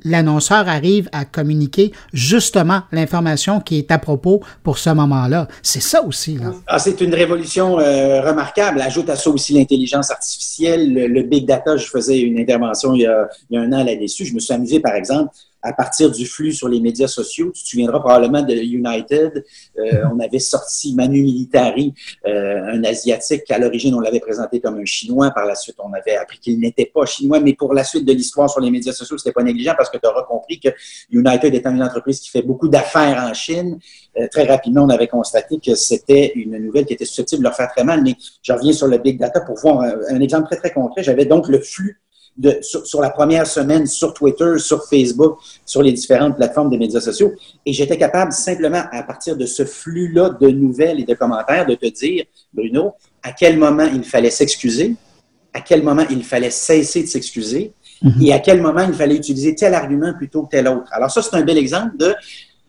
l'annonceur 0.04 0.68
arrive 0.68 1.10
à 1.12 1.26
communiquer 1.26 1.92
justement 2.14 2.82
l'information 2.92 3.60
qui 3.60 3.78
est 3.78 3.92
à 3.92 3.98
propos 3.98 4.42
pour 4.64 4.78
ce 4.78 4.90
moment-là. 4.90 5.48
C'est 5.62 5.82
ça 5.82 6.04
aussi. 6.04 6.38
Ah, 6.68 6.80
c'est 6.80 7.02
une 7.02 7.14
révolution 7.14 7.80
euh, 7.80 8.22
remarquable. 8.22 8.82
Ajoute 8.82 9.10
à 9.10 9.16
ça 9.16 9.30
aussi 9.30 9.54
l'intelligence 9.54 10.12
artificielle, 10.12 10.94
le, 10.94 11.24
big 11.24 11.46
data. 11.46 11.78
Je 11.78 11.88
faisais 11.88 12.20
une 12.20 12.40
intervention 12.40 12.94
il 12.94 13.02
y 13.02 13.06
a, 13.06 13.30
il 13.50 13.56
y 13.56 13.58
a 13.58 13.62
un 13.62 13.72
an 13.74 13.84
là-dessus. 13.84 14.26
Je 14.26 14.34
me 14.34 14.40
suis 14.40 14.54
amusé, 14.54 14.80
par 14.80 14.96
exemple, 14.96 15.32
à 15.62 15.74
partir 15.74 16.12
du 16.12 16.26
flux 16.26 16.54
sur 16.54 16.68
les 16.68 16.80
médias 16.80 17.08
sociaux. 17.08 17.52
Tu 17.54 17.64
te 17.64 17.70
souviendras 17.70 18.00
probablement 18.00 18.42
de 18.42 18.54
United. 18.54 19.44
Euh, 19.78 20.04
on 20.14 20.20
avait 20.20 20.40
sorti 20.40 20.96
Manu 20.96 21.22
Militari, 21.22 21.94
euh, 22.26 22.74
un 22.74 22.84
Asiatique. 22.84 23.50
À 23.50 23.60
l'origine, 23.60 23.94
on 23.96 24.00
l'avait 24.00 24.20
présenté 24.20 24.60
comme 24.60 24.78
un 24.78 24.86
Chinois. 24.86 25.32
Par 25.32 25.46
la 25.46 25.56
suite, 25.56 25.76
on 25.80 25.94
avait 25.94 26.16
appris 26.16 26.40
qu'il 26.40 26.60
n'était 26.60 26.86
pas 26.86 27.06
Chinois. 27.06 27.40
Mais 27.40 27.54
pour 27.54 27.74
la 27.74 27.84
suite 27.84 28.06
de 28.06 28.14
l'histoire 28.14 28.50
sur 28.50 28.62
les 28.62 28.72
médias 28.72 28.94
sociaux, 28.94 29.18
c'était 29.18 29.32
pas 29.32 29.44
négligent 29.44 29.76
parce 29.78 29.90
que 29.90 29.98
tu 29.98 30.08
auras 30.08 30.24
compris 30.24 30.60
que 30.60 30.70
United 31.12 31.54
étant 31.54 31.72
une 31.72 31.84
entreprise 31.84 32.20
qui 32.20 32.30
fait 32.30 32.42
beaucoup 32.42 32.68
d'affaires 32.68 33.24
en 33.30 33.34
Chine, 33.34 33.80
euh, 34.18 34.28
très 34.30 34.44
rapidement, 34.44 34.84
on 34.84 34.90
avait 34.90 35.08
constaté 35.08 35.60
que 35.60 35.76
c'était 35.76 36.34
une 36.36 36.58
nouvelle 36.58 36.86
qui 36.86 36.94
était 36.94 37.06
susceptible 37.06 37.40
de 37.40 37.44
leur 37.44 37.56
faire 37.56 37.72
très 37.72 37.84
mal. 37.84 38.02
Mais 38.04 38.16
je 38.42 38.52
reviens 38.52 38.74
sur 38.74 38.88
le 38.88 38.98
big 38.98 39.20
data 39.20 39.42
pour 39.42 39.58
voir 39.60 39.82
un, 39.82 39.94
un 40.10 40.20
exemple 40.22 40.48
très, 40.48 40.58
très 40.58 40.72
concret. 40.72 41.04
J'avais 41.04 41.26
donc 41.26 41.48
le 41.48 41.60
flux 41.60 42.02
sur, 42.62 43.02
la 43.02 43.10
première 43.10 43.46
semaine 43.46 43.86
sur 43.88 44.14
Twitter, 44.14 44.58
sur 44.58 44.86
Facebook, 44.86 45.38
sur 45.66 45.82
les 45.82 45.92
différentes 45.92 46.36
plateformes 46.38 46.70
des 46.70 46.78
médias 46.78 47.02
sociaux. 47.02 47.34
Et 47.66 47.74
j'étais 47.74 47.98
capable 47.98 48.32
simplement, 48.32 48.84
à 48.92 49.04
partir 49.04 49.36
de 49.36 49.46
ce 49.46 49.66
flux-là 49.66 50.32
de 50.40 50.50
nouvelles 50.50 51.00
et 51.00 51.04
de 51.04 51.14
commentaires, 51.14 51.66
de 51.66 51.76
te 51.76 51.88
dire, 51.88 52.26
Bruno, 52.54 52.94
à 53.24 53.32
quel 53.32 53.58
moment 53.58 53.88
il 53.94 54.04
fallait 54.04 54.30
s'excuser, 54.30 54.96
à 55.54 55.62
quel 55.62 55.84
moment 55.84 56.06
il 56.10 56.24
fallait 56.24 56.50
cesser 56.50 57.04
de 57.04 57.08
s'excuser 57.08 57.74
mhm. 58.02 58.22
et 58.22 58.34
à 58.34 58.40
quel 58.40 58.62
moment 58.62 58.86
il 58.88 58.94
fallait 58.94 59.16
utiliser 59.16 59.54
tel 59.54 59.74
argument 59.74 60.14
plutôt 60.14 60.44
que 60.44 60.52
tel 60.52 60.68
autre. 60.68 60.88
Alors 60.92 61.12
ça, 61.12 61.22
c'est 61.22 61.36
un 61.36 61.44
bel 61.44 61.58
exemple 61.58 61.98
de 61.98 62.16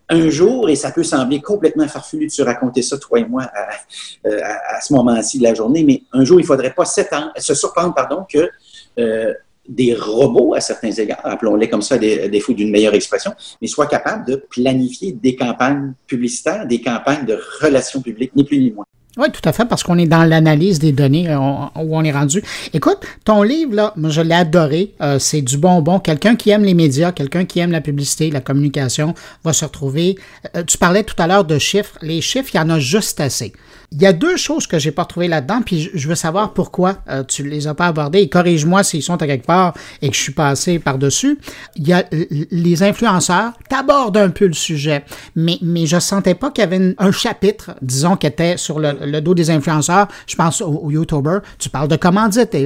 un 0.08 0.28
jour, 0.28 0.68
et 0.68 0.76
ça 0.76 0.90
peut 0.90 1.04
sembler 1.04 1.40
complètement 1.40 1.88
farfelu 1.88 2.26
de 2.26 2.32
se 2.32 2.42
raconter 2.42 2.82
ça, 2.82 2.98
toi 2.98 3.18
et 3.18 3.24
moi, 3.24 3.44
à, 3.44 4.28
euh, 4.28 4.40
ce 4.82 4.92
moment-ci 4.92 5.38
de 5.38 5.44
la 5.44 5.54
journée, 5.54 5.84
mais 5.84 6.02
un 6.12 6.24
jour, 6.24 6.38
il 6.38 6.42
ne 6.42 6.46
faudrait 6.46 6.74
pas 6.74 6.84
se 6.84 7.54
surprendre 7.54 7.94
pardon, 7.94 8.26
que 8.30 8.50
euh, 8.98 9.32
des 9.68 9.94
robots 9.94 10.54
à 10.54 10.60
certains 10.60 10.90
égards, 10.90 11.20
appelons-les 11.24 11.68
comme 11.68 11.82
ça, 11.82 11.98
des, 11.98 12.28
défaut 12.28 12.52
d'une 12.52 12.70
meilleure 12.70 12.94
expression, 12.94 13.32
mais 13.60 13.68
soient 13.68 13.86
capables 13.86 14.26
de 14.26 14.36
planifier 14.36 15.12
des 15.12 15.36
campagnes 15.36 15.92
publicitaires, 16.06 16.66
des 16.66 16.80
campagnes 16.80 17.26
de 17.26 17.38
relations 17.60 18.00
publiques, 18.00 18.32
ni 18.34 18.44
plus 18.44 18.58
ni 18.58 18.70
moins. 18.70 18.84
Oui, 19.18 19.26
tout 19.30 19.46
à 19.46 19.52
fait, 19.52 19.66
parce 19.66 19.82
qu'on 19.82 19.98
est 19.98 20.06
dans 20.06 20.24
l'analyse 20.24 20.78
des 20.78 20.92
données 20.92 21.28
euh, 21.28 21.38
où 21.38 21.96
on 21.96 22.02
est 22.02 22.12
rendu. 22.12 22.42
Écoute, 22.72 23.00
ton 23.24 23.42
livre, 23.42 23.74
là, 23.74 23.92
moi, 23.94 24.08
je 24.08 24.22
l'ai 24.22 24.34
adoré. 24.34 24.94
Euh, 25.02 25.18
c'est 25.18 25.42
du 25.42 25.58
bonbon. 25.58 26.00
Quelqu'un 26.00 26.34
qui 26.34 26.48
aime 26.48 26.64
les 26.64 26.72
médias, 26.72 27.12
quelqu'un 27.12 27.44
qui 27.44 27.58
aime 27.58 27.72
la 27.72 27.82
publicité, 27.82 28.30
la 28.30 28.40
communication, 28.40 29.12
va 29.44 29.52
se 29.52 29.66
retrouver. 29.66 30.16
Euh, 30.56 30.62
tu 30.64 30.78
parlais 30.78 31.02
tout 31.02 31.14
à 31.18 31.26
l'heure 31.26 31.44
de 31.44 31.58
chiffres. 31.58 31.98
Les 32.00 32.22
chiffres, 32.22 32.48
il 32.54 32.56
y 32.56 32.60
en 32.60 32.70
a 32.70 32.78
juste 32.78 33.20
assez. 33.20 33.52
Il 33.92 34.00
y 34.00 34.06
a 34.06 34.12
deux 34.12 34.36
choses 34.36 34.66
que 34.66 34.78
j'ai 34.78 34.90
pas 34.90 35.02
retrouvées 35.02 35.28
là-dedans, 35.28 35.60
puis 35.64 35.90
je 35.92 36.08
veux 36.08 36.14
savoir 36.14 36.54
pourquoi 36.54 36.96
euh, 37.10 37.22
tu 37.24 37.42
les 37.46 37.66
as 37.66 37.74
pas 37.74 37.86
abordées. 37.86 38.28
Corrige-moi 38.28 38.82
s'ils 38.84 39.02
sont 39.02 39.20
à 39.20 39.26
quelque 39.26 39.44
part 39.44 39.74
et 40.00 40.08
que 40.08 40.16
je 40.16 40.20
suis 40.20 40.32
passé 40.32 40.78
par-dessus. 40.78 41.38
Il 41.76 41.86
y 41.86 41.92
a 41.92 42.04
les 42.50 42.82
influenceurs, 42.82 43.52
t'abordes 43.68 44.16
un 44.16 44.30
peu 44.30 44.46
le 44.46 44.54
sujet, 44.54 45.04
mais, 45.36 45.58
mais 45.60 45.84
je 45.84 45.98
sentais 45.98 46.34
pas 46.34 46.50
qu'il 46.50 46.62
y 46.62 46.66
avait 46.66 46.94
un 46.96 47.12
chapitre, 47.12 47.72
disons, 47.82 48.16
qui 48.16 48.26
était 48.26 48.56
sur 48.56 48.78
le, 48.78 49.20
dos 49.20 49.34
des 49.34 49.50
influenceurs. 49.50 50.08
Je 50.26 50.36
pense 50.36 50.62
aux, 50.62 50.90
YouTubers. 50.90 51.42
Tu 51.58 51.68
parles 51.68 51.88
de 51.88 51.96
commandite, 51.96 52.56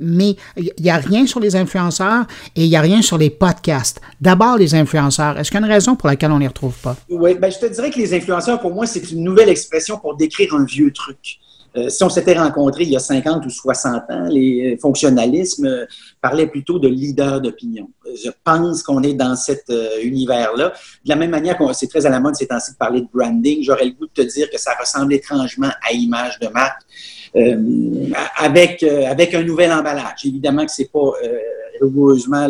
mais 0.00 0.36
il 0.56 0.72
y 0.80 0.90
a 0.90 0.96
rien 0.96 1.26
sur 1.26 1.38
les 1.38 1.54
influenceurs 1.54 2.26
et 2.56 2.64
il 2.64 2.68
y 2.68 2.76
a 2.76 2.80
rien 2.80 3.02
sur 3.02 3.18
les 3.18 3.30
podcasts. 3.30 4.00
D'abord, 4.20 4.56
les 4.56 4.74
influenceurs. 4.74 5.38
Est-ce 5.38 5.50
qu'il 5.50 5.60
y 5.60 5.62
a 5.62 5.66
une 5.66 5.72
raison 5.72 5.94
pour 5.94 6.08
laquelle 6.08 6.32
on 6.32 6.38
les 6.38 6.48
retrouve 6.48 6.76
pas? 6.78 6.96
Oui, 7.08 7.34
ben, 7.34 7.50
je 7.52 7.58
te 7.58 7.72
dirais 7.72 7.90
que 7.90 7.98
les 7.98 8.14
influenceurs, 8.14 8.60
pour 8.60 8.74
moi, 8.74 8.86
c'est 8.86 9.12
une 9.12 9.22
nouvelle 9.22 9.48
expression 9.48 9.98
pour 9.98 10.16
décrire 10.16 10.54
un 10.54 10.64
vieux 10.72 10.92
truc. 10.92 11.38
Euh, 11.76 11.88
si 11.88 12.04
on 12.04 12.10
s'était 12.10 12.38
rencontrés 12.38 12.82
il 12.82 12.90
y 12.90 12.96
a 12.96 13.00
50 13.00 13.46
ou 13.46 13.50
60 13.50 14.02
ans, 14.10 14.28
les 14.28 14.76
fonctionnalismes 14.80 15.66
euh, 15.66 15.86
parlaient 16.20 16.46
plutôt 16.46 16.78
de 16.78 16.86
leader 16.86 17.40
d'opinion. 17.40 17.88
Je 18.04 18.30
pense 18.44 18.82
qu'on 18.82 19.02
est 19.02 19.14
dans 19.14 19.34
cet 19.36 19.70
euh, 19.70 20.02
univers-là. 20.02 20.68
De 21.04 21.08
la 21.08 21.16
même 21.16 21.30
manière 21.30 21.56
c'est 21.72 21.88
très 21.88 22.04
à 22.04 22.10
la 22.10 22.20
mode 22.20 22.36
ces 22.36 22.46
temps-ci 22.46 22.72
de 22.72 22.76
parler 22.76 23.00
de 23.00 23.08
branding, 23.12 23.62
j'aurais 23.62 23.86
le 23.86 23.92
goût 23.92 24.06
de 24.06 24.22
te 24.22 24.22
dire 24.22 24.50
que 24.50 24.58
ça 24.58 24.72
ressemble 24.78 25.14
étrangement 25.14 25.70
à 25.88 25.92
image 25.92 26.38
de 26.40 26.48
marque. 26.48 26.82
avec, 28.36 28.82
avec 28.82 29.32
un 29.32 29.42
nouvel 29.42 29.72
emballage. 29.72 30.26
Évidemment 30.26 30.66
que 30.66 30.72
c'est 30.72 30.92
pas 30.92 31.12
rigoureusement 31.80 32.46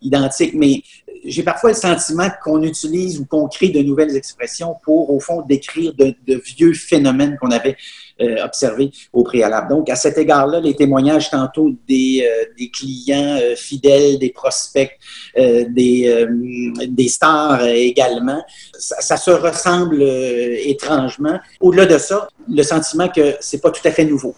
identique, 0.00 0.54
mais 0.54 0.82
j'ai 1.24 1.42
parfois 1.42 1.70
le 1.70 1.76
sentiment 1.76 2.28
qu'on 2.42 2.62
utilise 2.62 3.18
ou 3.18 3.26
qu'on 3.26 3.48
crée 3.48 3.68
de 3.68 3.80
nouvelles 3.80 4.16
expressions 4.16 4.76
pour, 4.82 5.10
au 5.10 5.20
fond, 5.20 5.42
décrire 5.42 5.94
de, 5.94 6.14
vieux 6.26 6.72
phénomènes 6.72 7.36
qu'on 7.40 7.50
avait 7.50 7.76
euh, 8.20 8.44
observés 8.44 8.90
au 9.12 9.22
préalable. 9.22 9.68
Donc, 9.68 9.90
à 9.90 9.96
cet 9.96 10.18
égard-là, 10.18 10.60
les 10.60 10.74
témoignages 10.74 11.30
tantôt 11.30 11.72
des, 11.86 12.26
euh, 12.26 12.66
clients 12.72 13.38
euh, 13.40 13.54
fidèles, 13.56 14.18
des 14.18 14.30
prospects, 14.30 14.98
des, 15.36 17.08
stars 17.08 17.64
également, 17.64 18.42
ça, 18.78 19.00
ça, 19.00 19.16
se 19.16 19.30
ressemble 19.30 20.02
étrangement. 20.02 21.38
Au-delà 21.60 21.86
de 21.86 21.98
ça, 21.98 22.28
le 22.48 22.62
sentiment 22.62 23.08
que 23.08 23.36
c'est 23.40 23.60
pas 23.60 23.70
tout 23.70 23.86
à 23.86 23.90
fait 23.90 24.04
nouveau. 24.04 24.34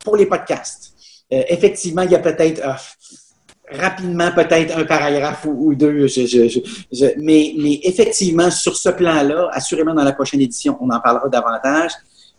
pour 0.00 0.16
les 0.16 0.26
podcasts, 0.26 0.92
effectivement, 1.30 2.02
il 2.02 2.10
y 2.10 2.14
a 2.14 2.18
peut-être 2.18 2.60
rapidement 3.70 4.30
peut-être 4.32 4.76
un 4.78 4.84
paragraphe 4.84 5.46
ou, 5.46 5.74
deux. 5.74 6.06
mais, 7.18 7.54
mais, 7.58 7.80
effectivement, 7.82 8.50
sur 8.50 8.76
ce 8.76 8.90
plan-là, 8.90 9.48
assurément 9.52 9.94
dans 9.94 10.04
la 10.04 10.12
prochaine 10.12 10.40
édition, 10.40 10.76
on 10.80 10.90
en 10.90 11.00
parlera 11.00 11.28
davantage. 11.28 11.92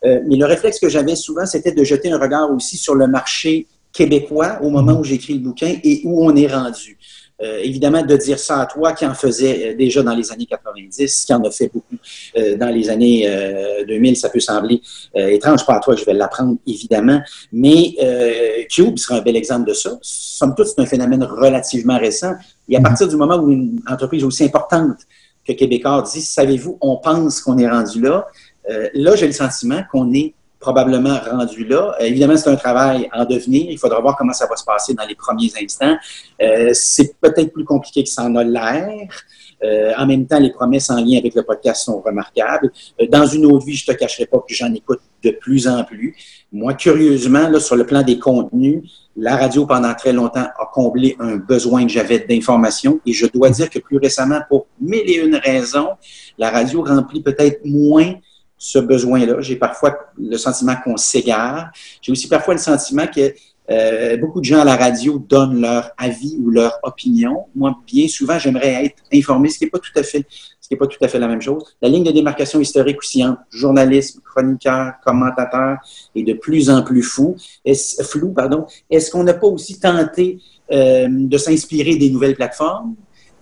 Euh, 0.05 0.21
mais 0.28 0.36
le 0.36 0.45
réflexe 0.45 0.80
que 0.80 0.89
j'avais 0.89 1.15
souvent, 1.15 1.45
c'était 1.45 1.71
de 1.71 1.84
jeter 1.84 2.11
un 2.11 2.19
regard 2.19 2.51
aussi 2.51 2.78
sur 2.78 2.95
le 2.95 3.07
marché 3.07 3.67
québécois 3.91 4.59
au 4.61 4.69
moment 4.69 4.99
où 4.99 5.03
j'écris 5.03 5.34
le 5.34 5.39
bouquin 5.39 5.75
et 5.84 6.01
où 6.05 6.23
on 6.23 6.36
est 6.36 6.47
rendu. 6.47 6.97
Euh, 7.44 7.60
évidemment, 7.60 8.02
de 8.02 8.18
dire 8.18 8.40
ça 8.40 8.62
à 8.62 8.66
toi 8.66 8.94
qui 8.94 9.06
en 9.06 9.14
faisait 9.14 9.70
euh, 9.70 9.76
déjà 9.76 10.02
dans 10.02 10.16
les 10.16 10.32
années 10.32 10.48
90, 10.48 11.26
qui 11.26 11.34
en 11.34 11.44
a 11.44 11.52
fait 11.52 11.70
beaucoup 11.72 11.96
euh, 12.36 12.58
dans 12.58 12.70
les 12.70 12.90
années 12.90 13.30
2000, 13.88 14.18
ça 14.18 14.30
peut 14.30 14.40
sembler 14.40 14.82
étrange, 15.14 15.66
pas 15.66 15.76
à 15.76 15.80
toi, 15.80 15.96
je 15.96 16.04
vais 16.04 16.14
l'apprendre 16.14 16.58
évidemment, 16.66 17.22
mais 17.52 17.96
Cube 18.70 18.98
sera 18.98 19.20
un 19.20 19.22
bel 19.22 19.36
exemple 19.36 19.68
de 19.68 19.74
ça. 19.74 19.98
Somme 20.02 20.56
toute, 20.56 20.68
c'est 20.68 20.82
un 20.82 20.86
phénomène 20.86 21.24
relativement 21.24 21.98
récent. 21.98 22.34
Et 22.68 22.76
à 22.76 22.80
mm-hmm. 22.80 22.84
partir 22.84 23.08
du 23.08 23.16
moment 23.16 23.38
où 23.38 23.52
une 23.52 23.80
entreprise 23.88 24.24
aussi 24.24 24.44
importante 24.44 24.98
que 25.48 25.54
Québécois 25.54 26.04
dit, 26.12 26.22
savez-vous, 26.22 26.78
on 26.82 26.98
pense 26.98 27.42
qu'on 27.42 27.58
est 27.58 27.70
rendu 27.70 28.02
là, 28.02 28.28
là, 28.94 29.16
j'ai 29.16 29.28
le 29.28 29.34
sentiment 29.34 29.82
qu'on 29.92 30.12
est 30.14 30.34
probablement 30.68 31.18
rendu 31.32 31.63
là. 31.63 31.95
Euh, 32.01 32.03
évidemment, 32.03 32.36
c'est 32.36 32.49
un 32.49 32.57
travail 32.57 33.07
en 33.13 33.24
devenir. 33.24 33.68
Il 33.70 33.78
faudra 33.78 34.01
voir 34.01 34.18
comment 34.18 34.34
ça 34.34 34.47
va 34.47 34.57
se 34.57 34.65
passer 34.65 34.93
dans 34.93 35.05
les 35.05 35.15
premiers 35.15 35.49
instants. 35.61 35.95
Euh, 36.41 36.72
c'est 36.74 37.15
peut-être 37.22 37.53
plus 37.53 37.63
compliqué 37.63 38.03
que 38.03 38.09
ça 38.09 38.24
en 38.24 38.36
a 38.36 38.43
l'air. 38.43 39.07
Euh, 39.63 39.93
en 39.97 40.05
même 40.05 40.28
temps, 40.28 40.39
les 40.39 40.51
promesses 40.51 40.89
en 40.89 40.97
lien 40.97 41.20
avec 41.20 41.34
le 41.36 41.43
podcast 41.43 41.86
sont 41.86 42.01
remarquables. 42.01 42.70
dans 43.09 43.26
une 43.26 43.45
autre 43.45 43.65
vie, 43.65 43.78
je 43.78 43.86
te 43.86 43.93
cacherai 43.93 44.26
pas 44.26 44.39
que 44.39 44.53
j'en 44.53 44.74
écoute 44.74 44.99
de 45.24 45.32
plus 45.32 45.70
en 45.70 45.86
plus. 45.86 46.15
Moi, 46.51 46.74
curieusement, 46.74 47.57
sur 47.59 47.78
le 47.78 47.86
plan 47.86 48.03
des 48.03 48.20
contenus, 48.20 48.84
la 49.15 49.38
radio, 49.38 49.65
pendant 49.65 49.93
très 49.93 50.11
longtemps, 50.11 50.47
a 50.59 50.70
comblé 50.74 51.15
un 51.20 51.38
besoin 51.38 51.84
que 51.86 51.91
j'avais 51.91 52.20
d'information. 52.20 52.99
Et 53.05 53.13
je 53.13 53.26
dois 53.26 53.49
dire 53.51 53.70
que 53.70 53.80
plus 53.80 53.97
récemment, 53.97 54.41
pour 54.49 54.68
mille 54.82 55.09
et 55.09 55.15
une 55.26 55.38
raisons, 55.38 55.91
la 56.38 56.51
radio 56.51 56.84
remplit 56.84 57.22
peut-être 57.22 57.61
moins 57.63 58.15
ce 58.58 58.80
besoin-là. 58.80 59.41
J'ai 59.41 59.55
parfois 59.55 59.97
le 60.18 60.38
sentiment 60.38 60.76
qu'on 60.84 60.97
s'égare. 60.97 61.70
J'ai 62.01 62.12
aussi 62.12 62.28
parfois 62.28 62.53
le 62.53 62.60
sentiment 62.60 63.08
que 63.08 63.34
euh, 63.70 64.16
beaucoup 64.18 64.39
de 64.39 64.45
gens 64.45 64.62
à 64.62 64.64
la 64.64 64.78
radio 64.78 65.20
donnent 65.20 65.62
leur 65.62 65.91
avis 65.97 66.38
ou 66.39 66.49
leur 66.49 66.80
opinion. 66.84 67.45
Moi, 67.53 67.78
bien 67.86 68.08
souvent, 68.08 68.39
j'aimerais 68.39 68.86
être 68.86 69.03
informé, 69.14 69.49
ce 69.49 69.58
qui 69.58 69.66
n'est 69.66 69.70
pas 69.70 69.80
tout 69.80 69.91
à 69.95 70.03
fait, 70.03 70.26
ce 70.62 70.68
qui 70.68 70.74
est 70.74 70.78
pas 70.78 70.88
tout 70.88 71.03
à 71.03 71.08
fait 71.08 71.20
la 71.20 71.28
même 71.28 71.41
chose. 71.41 71.64
La 71.82 71.89
ligne 71.89 72.03
de 72.03 72.12
démarcation 72.12 72.62
historique 72.62 72.99
aussi 72.99 73.26
entre 73.26 73.41
journalisme, 73.49 74.22
chroniqueur, 74.24 74.93
commentateur 75.05 75.78
est 76.16 76.24
de 76.24 76.34
plus 76.34 76.70
en 76.70 76.82
plus 76.82 77.03
fou, 77.03 77.36
est 77.66 78.03
flou. 78.03 78.32
Pardon. 78.32 78.66
Est-ce 78.89 79.12
qu'on 79.12 79.24
n'a 79.24 79.34
pas 79.34 79.47
aussi 79.47 79.80
tenté 79.80 80.39
euh, 80.72 81.08
de 81.10 81.38
s'inspirer 81.38 81.97
des 81.97 82.10
nouvelles 82.10 82.36
plateformes? 82.36 82.95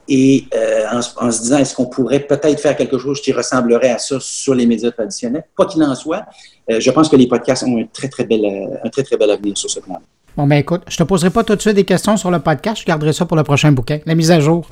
Et 0.07 0.45
euh, 0.55 0.85
en, 0.91 1.31
se 1.31 1.41
disant 1.41 1.57
est-ce 1.57 1.75
qu'on 1.75 1.85
pourrait 1.85 2.19
peut-être 2.19 2.59
faire 2.59 2.75
quelque 2.75 2.97
chose 2.97 3.21
qui 3.21 3.31
ressemblerait 3.31 3.91
à 3.91 3.97
ça 3.97 4.17
sur 4.19 4.53
les 4.53 4.65
médias 4.65 4.91
traditionnels? 4.91 5.43
Quoi 5.55 5.65
qu'il 5.65 5.83
en 5.83 5.95
soit, 5.95 6.25
euh, 6.69 6.79
je 6.79 6.91
pense 6.91 7.09
que 7.09 7.15
les 7.15 7.27
podcasts 7.27 7.63
ont 7.63 7.77
un 7.77 7.85
très, 7.91 8.07
très 8.07 8.25
bel, 8.25 8.45
un 8.83 8.89
très, 8.89 9.03
très 9.03 9.17
bel 9.17 9.31
avenir 9.31 9.57
sur 9.57 9.69
ce 9.69 9.79
plan. 9.79 9.99
Bon, 10.37 10.47
ben 10.47 10.57
écoute, 10.57 10.81
je 10.87 10.97
te 10.97 11.03
poserai 11.03 11.29
pas 11.29 11.43
tout 11.43 11.55
de 11.55 11.61
suite 11.61 11.75
des 11.75 11.85
questions 11.85 12.17
sur 12.17 12.29
le 12.29 12.39
podcast, 12.39 12.81
je 12.81 12.85
garderai 12.85 13.13
ça 13.13 13.25
pour 13.25 13.37
le 13.37 13.43
prochain 13.43 13.71
bouquin, 13.71 13.99
la 14.05 14.15
mise 14.15 14.31
à 14.31 14.39
jour. 14.39 14.67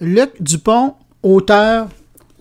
Luc 0.00 0.30
Dupont, 0.40 0.94
auteur 1.22 1.88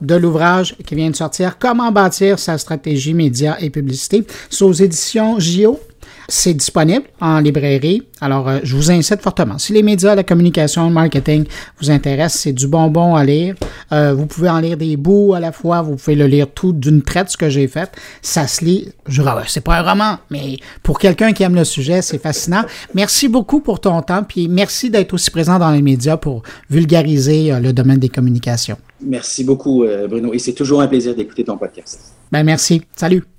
de 0.01 0.15
l'ouvrage 0.15 0.75
qui 0.85 0.95
vient 0.95 1.09
de 1.09 1.15
sortir 1.15 1.57
Comment 1.57 1.91
bâtir 1.91 2.39
sa 2.39 2.57
stratégie 2.57 3.13
média 3.13 3.57
et 3.59 3.69
publicité. 3.69 4.25
C'est 4.49 4.65
aux 4.65 4.73
éditions 4.73 5.39
JO. 5.39 5.79
C'est 6.27 6.53
disponible 6.53 7.05
en 7.21 7.39
librairie. 7.39 8.03
Alors, 8.21 8.47
euh, 8.47 8.59
je 8.63 8.75
vous 8.75 8.91
incite 8.91 9.21
fortement. 9.21 9.57
Si 9.57 9.73
les 9.73 9.83
médias, 9.83 10.15
la 10.15 10.23
communication, 10.23 10.87
le 10.87 10.93
marketing 10.93 11.45
vous 11.79 11.91
intéressent, 11.91 12.41
c'est 12.41 12.53
du 12.53 12.67
bonbon 12.67 13.15
à 13.15 13.23
lire. 13.23 13.55
Euh, 13.91 14.13
vous 14.13 14.25
pouvez 14.25 14.49
en 14.49 14.59
lire 14.59 14.77
des 14.77 14.97
bouts 14.97 15.33
à 15.33 15.39
la 15.39 15.51
fois. 15.51 15.81
Vous 15.81 15.95
pouvez 15.95 16.15
le 16.15 16.27
lire 16.27 16.47
tout 16.47 16.73
d'une 16.73 17.01
traite, 17.01 17.29
ce 17.29 17.37
que 17.37 17.49
j'ai 17.49 17.67
fait. 17.67 17.91
Ça 18.21 18.47
se 18.47 18.63
lit. 18.63 18.89
Je 19.07 19.21
c'est 19.47 19.61
pas 19.61 19.79
un 19.79 19.89
roman, 19.89 20.17
mais 20.29 20.57
pour 20.83 20.99
quelqu'un 20.99 21.33
qui 21.33 21.43
aime 21.43 21.55
le 21.55 21.63
sujet, 21.63 22.01
c'est 22.01 22.21
fascinant. 22.21 22.63
Merci 22.93 23.27
beaucoup 23.27 23.59
pour 23.59 23.79
ton 23.79 24.01
temps, 24.01 24.23
puis 24.23 24.47
merci 24.47 24.89
d'être 24.89 25.13
aussi 25.13 25.31
présent 25.31 25.59
dans 25.59 25.71
les 25.71 25.81
médias 25.81 26.17
pour 26.17 26.43
vulgariser 26.69 27.51
euh, 27.51 27.59
le 27.59 27.73
domaine 27.73 27.99
des 27.99 28.09
communications. 28.09 28.77
Merci 29.01 29.43
beaucoup, 29.43 29.83
Bruno. 30.09 30.33
Et 30.33 30.39
c'est 30.39 30.53
toujours 30.53 30.81
un 30.81 30.87
plaisir 30.87 31.13
d'écouter 31.15 31.43
ton 31.43 31.57
podcast. 31.57 32.13
Ben, 32.31 32.43
merci. 32.43 32.81
Salut. 32.95 33.34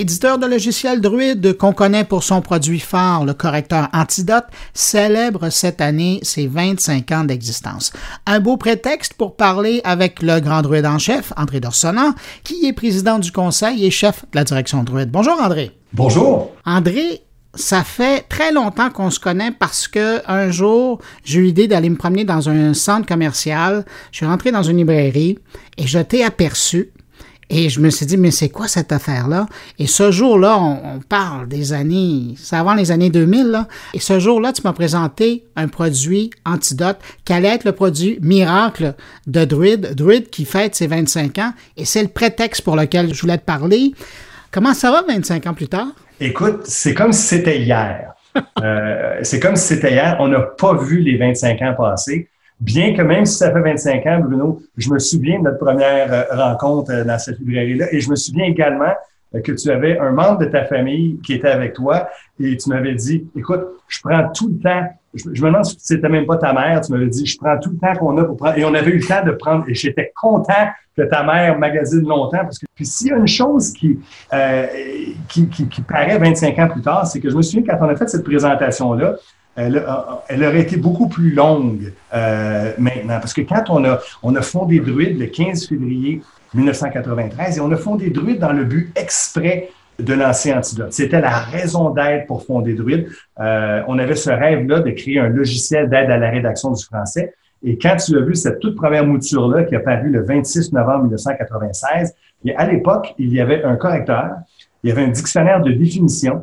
L'éditeur 0.00 0.38
de 0.38 0.46
logiciels 0.46 1.02
Druid, 1.02 1.58
qu'on 1.58 1.74
connaît 1.74 2.04
pour 2.04 2.22
son 2.22 2.40
produit 2.40 2.80
phare, 2.80 3.26
le 3.26 3.34
correcteur 3.34 3.90
Antidote, 3.92 4.46
célèbre 4.72 5.50
cette 5.50 5.82
année 5.82 6.20
ses 6.22 6.46
25 6.46 7.12
ans 7.12 7.24
d'existence. 7.24 7.92
Un 8.24 8.40
beau 8.40 8.56
prétexte 8.56 9.12
pour 9.12 9.36
parler 9.36 9.82
avec 9.84 10.22
le 10.22 10.40
grand 10.40 10.62
druide 10.62 10.86
en 10.86 10.98
chef, 10.98 11.34
André 11.36 11.60
Dorsonant, 11.60 12.14
qui 12.44 12.64
est 12.64 12.72
président 12.72 13.18
du 13.18 13.30
conseil 13.30 13.84
et 13.84 13.90
chef 13.90 14.22
de 14.32 14.38
la 14.38 14.44
direction 14.44 14.84
Druid. 14.84 15.10
Bonjour 15.10 15.38
André. 15.38 15.70
Bonjour. 15.92 16.50
André, 16.64 17.20
ça 17.54 17.84
fait 17.84 18.22
très 18.26 18.52
longtemps 18.52 18.88
qu'on 18.88 19.10
se 19.10 19.20
connaît 19.20 19.52
parce 19.52 19.86
que 19.86 20.22
un 20.26 20.50
jour, 20.50 21.02
j'ai 21.24 21.40
eu 21.40 21.42
l'idée 21.42 21.68
d'aller 21.68 21.90
me 21.90 21.96
promener 21.96 22.24
dans 22.24 22.48
un 22.48 22.72
centre 22.72 23.06
commercial. 23.06 23.84
Je 24.12 24.16
suis 24.16 24.26
rentré 24.26 24.50
dans 24.50 24.62
une 24.62 24.78
librairie 24.78 25.38
et 25.76 25.86
je 25.86 25.98
t'ai 25.98 26.24
aperçu 26.24 26.90
et 27.52 27.68
je 27.68 27.80
me 27.80 27.90
suis 27.90 28.06
dit, 28.06 28.16
mais 28.16 28.30
c'est 28.30 28.48
quoi 28.48 28.68
cette 28.68 28.92
affaire-là? 28.92 29.46
Et 29.80 29.88
ce 29.88 30.12
jour-là, 30.12 30.56
on, 30.56 31.00
parle 31.00 31.48
des 31.48 31.72
années, 31.72 32.34
c'est 32.36 32.54
avant 32.54 32.74
les 32.74 32.92
années 32.92 33.10
2000, 33.10 33.48
là. 33.48 33.66
Et 33.92 33.98
ce 33.98 34.20
jour-là, 34.20 34.52
tu 34.52 34.62
m'as 34.62 34.72
présenté 34.72 35.44
un 35.56 35.66
produit 35.66 36.30
antidote 36.46 36.98
qui 37.24 37.32
allait 37.32 37.48
être 37.48 37.64
le 37.64 37.72
produit 37.72 38.18
miracle 38.22 38.94
de 39.26 39.44
Druid, 39.44 39.94
Druid 39.96 40.30
qui 40.30 40.44
fête 40.44 40.76
ses 40.76 40.86
25 40.86 41.38
ans. 41.38 41.52
Et 41.76 41.84
c'est 41.84 42.02
le 42.02 42.08
prétexte 42.08 42.62
pour 42.62 42.76
lequel 42.76 43.12
je 43.12 43.20
voulais 43.20 43.38
te 43.38 43.44
parler. 43.44 43.94
Comment 44.52 44.72
ça 44.72 44.92
va 44.92 45.02
25 45.02 45.48
ans 45.48 45.54
plus 45.54 45.68
tard? 45.68 45.88
Écoute, 46.20 46.60
c'est 46.64 46.94
comme 46.94 47.12
si 47.12 47.22
c'était 47.22 47.60
hier. 47.60 48.12
Euh, 48.62 49.18
c'est 49.22 49.40
comme 49.40 49.56
si 49.56 49.74
c'était 49.74 49.90
hier. 49.90 50.16
On 50.20 50.28
n'a 50.28 50.40
pas 50.40 50.74
vu 50.74 51.00
les 51.00 51.16
25 51.16 51.62
ans 51.62 51.74
passer. 51.76 52.28
Bien 52.60 52.94
que 52.94 53.00
même 53.00 53.24
si 53.24 53.38
ça 53.38 53.50
fait 53.50 53.60
25 53.60 54.06
ans, 54.06 54.20
Bruno, 54.20 54.62
je 54.76 54.90
me 54.90 54.98
souviens 54.98 55.38
de 55.38 55.44
notre 55.44 55.58
première 55.58 56.12
euh, 56.12 56.24
rencontre 56.30 56.92
euh, 56.92 57.04
dans 57.04 57.18
cette 57.18 57.38
librairie-là. 57.38 57.86
Et 57.92 58.00
je 58.00 58.10
me 58.10 58.16
souviens 58.16 58.44
également 58.44 58.92
euh, 59.34 59.40
que 59.40 59.52
tu 59.52 59.70
avais 59.70 59.98
un 59.98 60.10
membre 60.10 60.40
de 60.40 60.44
ta 60.44 60.64
famille 60.64 61.18
qui 61.24 61.32
était 61.32 61.48
avec 61.48 61.72
toi 61.72 62.10
et 62.38 62.58
tu 62.58 62.68
m'avais 62.68 62.94
dit, 62.94 63.26
écoute, 63.34 63.62
je 63.88 64.00
prends 64.02 64.28
tout 64.28 64.48
le 64.48 64.58
temps, 64.58 64.86
je, 65.14 65.26
me 65.26 65.48
demande 65.48 65.64
si 65.64 65.76
c'était 65.78 66.10
même 66.10 66.26
pas 66.26 66.36
ta 66.36 66.52
mère, 66.52 66.82
tu 66.82 66.92
m'avais 66.92 67.08
dit, 67.08 67.24
je 67.24 67.38
prends 67.38 67.58
tout 67.58 67.70
le 67.70 67.78
temps 67.78 67.94
qu'on 67.98 68.18
a 68.18 68.24
pour 68.24 68.36
prendre, 68.36 68.58
et 68.58 68.64
on 68.64 68.74
avait 68.74 68.90
eu 68.90 68.98
le 68.98 69.06
temps 69.06 69.24
de 69.24 69.32
prendre, 69.32 69.64
et 69.66 69.74
j'étais 69.74 70.12
content 70.14 70.68
que 70.96 71.02
ta 71.02 71.22
mère 71.24 71.58
magasine 71.58 72.06
longtemps, 72.06 72.42
parce 72.42 72.58
que, 72.58 72.66
puis 72.74 72.84
s'il 72.86 73.08
y 73.08 73.12
a 73.12 73.16
une 73.16 73.26
chose 73.26 73.72
qui, 73.72 73.98
qui, 75.28 75.48
qui, 75.48 75.66
qui 75.66 75.82
paraît 75.82 76.18
25 76.18 76.58
ans 76.60 76.68
plus 76.68 76.82
tard, 76.82 77.06
c'est 77.06 77.20
que 77.20 77.28
je 77.28 77.36
me 77.36 77.42
souviens 77.42 77.64
quand 77.66 77.84
on 77.84 77.88
a 77.88 77.96
fait 77.96 78.08
cette 78.08 78.22
présentation-là, 78.22 79.16
elle, 79.56 79.84
elle, 80.28 80.44
aurait 80.44 80.60
été 80.60 80.76
beaucoup 80.76 81.08
plus 81.08 81.32
longue 81.32 81.92
euh, 82.14 82.72
maintenant. 82.78 83.18
Parce 83.20 83.34
que 83.34 83.42
quand 83.42 83.64
on 83.68 83.84
a, 83.84 83.98
on 84.22 84.34
a 84.36 84.42
fondé 84.42 84.80
Druide 84.80 85.18
le 85.18 85.26
15 85.26 85.68
février 85.68 86.22
1993 86.54 87.58
et 87.58 87.60
on 87.60 87.70
a 87.70 87.76
fondé 87.76 88.10
Druide 88.10 88.38
dans 88.38 88.52
le 88.52 88.64
but 88.64 88.92
exprès 88.96 89.70
de 89.98 90.14
lancer 90.14 90.52
Antidote. 90.52 90.92
C'était 90.92 91.20
la 91.20 91.38
raison 91.38 91.90
d'être 91.90 92.26
pour 92.26 92.44
fonder 92.44 92.74
Druide. 92.74 93.08
Euh, 93.38 93.82
on 93.86 93.98
avait 93.98 94.16
ce 94.16 94.30
rêve-là 94.30 94.80
de 94.80 94.90
créer 94.90 95.18
un 95.18 95.28
logiciel 95.28 95.88
d'aide 95.88 96.10
à 96.10 96.16
la 96.16 96.30
rédaction 96.30 96.72
du 96.72 96.84
français. 96.84 97.34
Et 97.62 97.76
quand 97.76 97.96
tu 97.96 98.16
as 98.16 98.20
vu 98.20 98.34
cette 98.34 98.58
toute 98.60 98.76
première 98.76 99.04
mouture-là 99.04 99.64
qui 99.64 99.76
a 99.76 99.80
paru 99.80 100.08
le 100.08 100.22
26 100.22 100.72
novembre 100.72 101.04
1996, 101.04 102.14
à 102.56 102.66
l'époque, 102.66 103.14
il 103.18 103.32
y 103.34 103.40
avait 103.40 103.62
un 103.64 103.76
correcteur, 103.76 104.30
il 104.82 104.88
y 104.88 104.92
avait 104.92 105.02
un 105.02 105.08
dictionnaire 105.08 105.60
de 105.60 105.70
définition, 105.72 106.42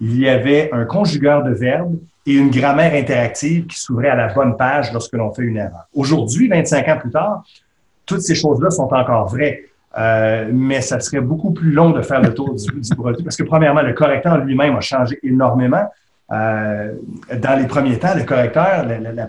il 0.00 0.18
y 0.18 0.28
avait 0.28 0.70
un 0.72 0.86
conjugueur 0.86 1.44
de 1.44 1.52
verbes 1.52 1.98
et 2.26 2.32
une 2.32 2.50
grammaire 2.50 2.94
interactive 2.94 3.66
qui 3.66 3.78
s'ouvrait 3.78 4.08
à 4.08 4.14
la 4.14 4.32
bonne 4.32 4.56
page 4.56 4.92
lorsque 4.92 5.12
l'on 5.12 5.32
fait 5.32 5.42
une 5.42 5.56
erreur. 5.56 5.86
Aujourd'hui, 5.94 6.48
25 6.48 6.88
ans 6.88 6.98
plus 6.98 7.10
tard, 7.10 7.44
toutes 8.06 8.22
ces 8.22 8.34
choses-là 8.34 8.70
sont 8.70 8.92
encore 8.92 9.28
vraies. 9.28 9.64
Euh, 9.96 10.50
mais 10.52 10.80
ça 10.80 10.98
serait 10.98 11.20
beaucoup 11.20 11.52
plus 11.52 11.70
long 11.70 11.90
de 11.90 12.02
faire 12.02 12.20
le 12.20 12.34
tour 12.34 12.54
du, 12.54 12.80
du 12.80 12.96
produit 12.96 13.22
parce 13.22 13.36
que, 13.36 13.44
premièrement, 13.44 13.82
le 13.82 13.92
correcteur 13.92 14.38
lui-même 14.38 14.74
a 14.74 14.80
changé 14.80 15.18
énormément. 15.22 15.84
Euh, 16.32 16.94
dans 17.38 17.58
les 17.58 17.66
premiers 17.66 17.98
temps, 17.98 18.14
le 18.16 18.24
correcteur, 18.24 18.86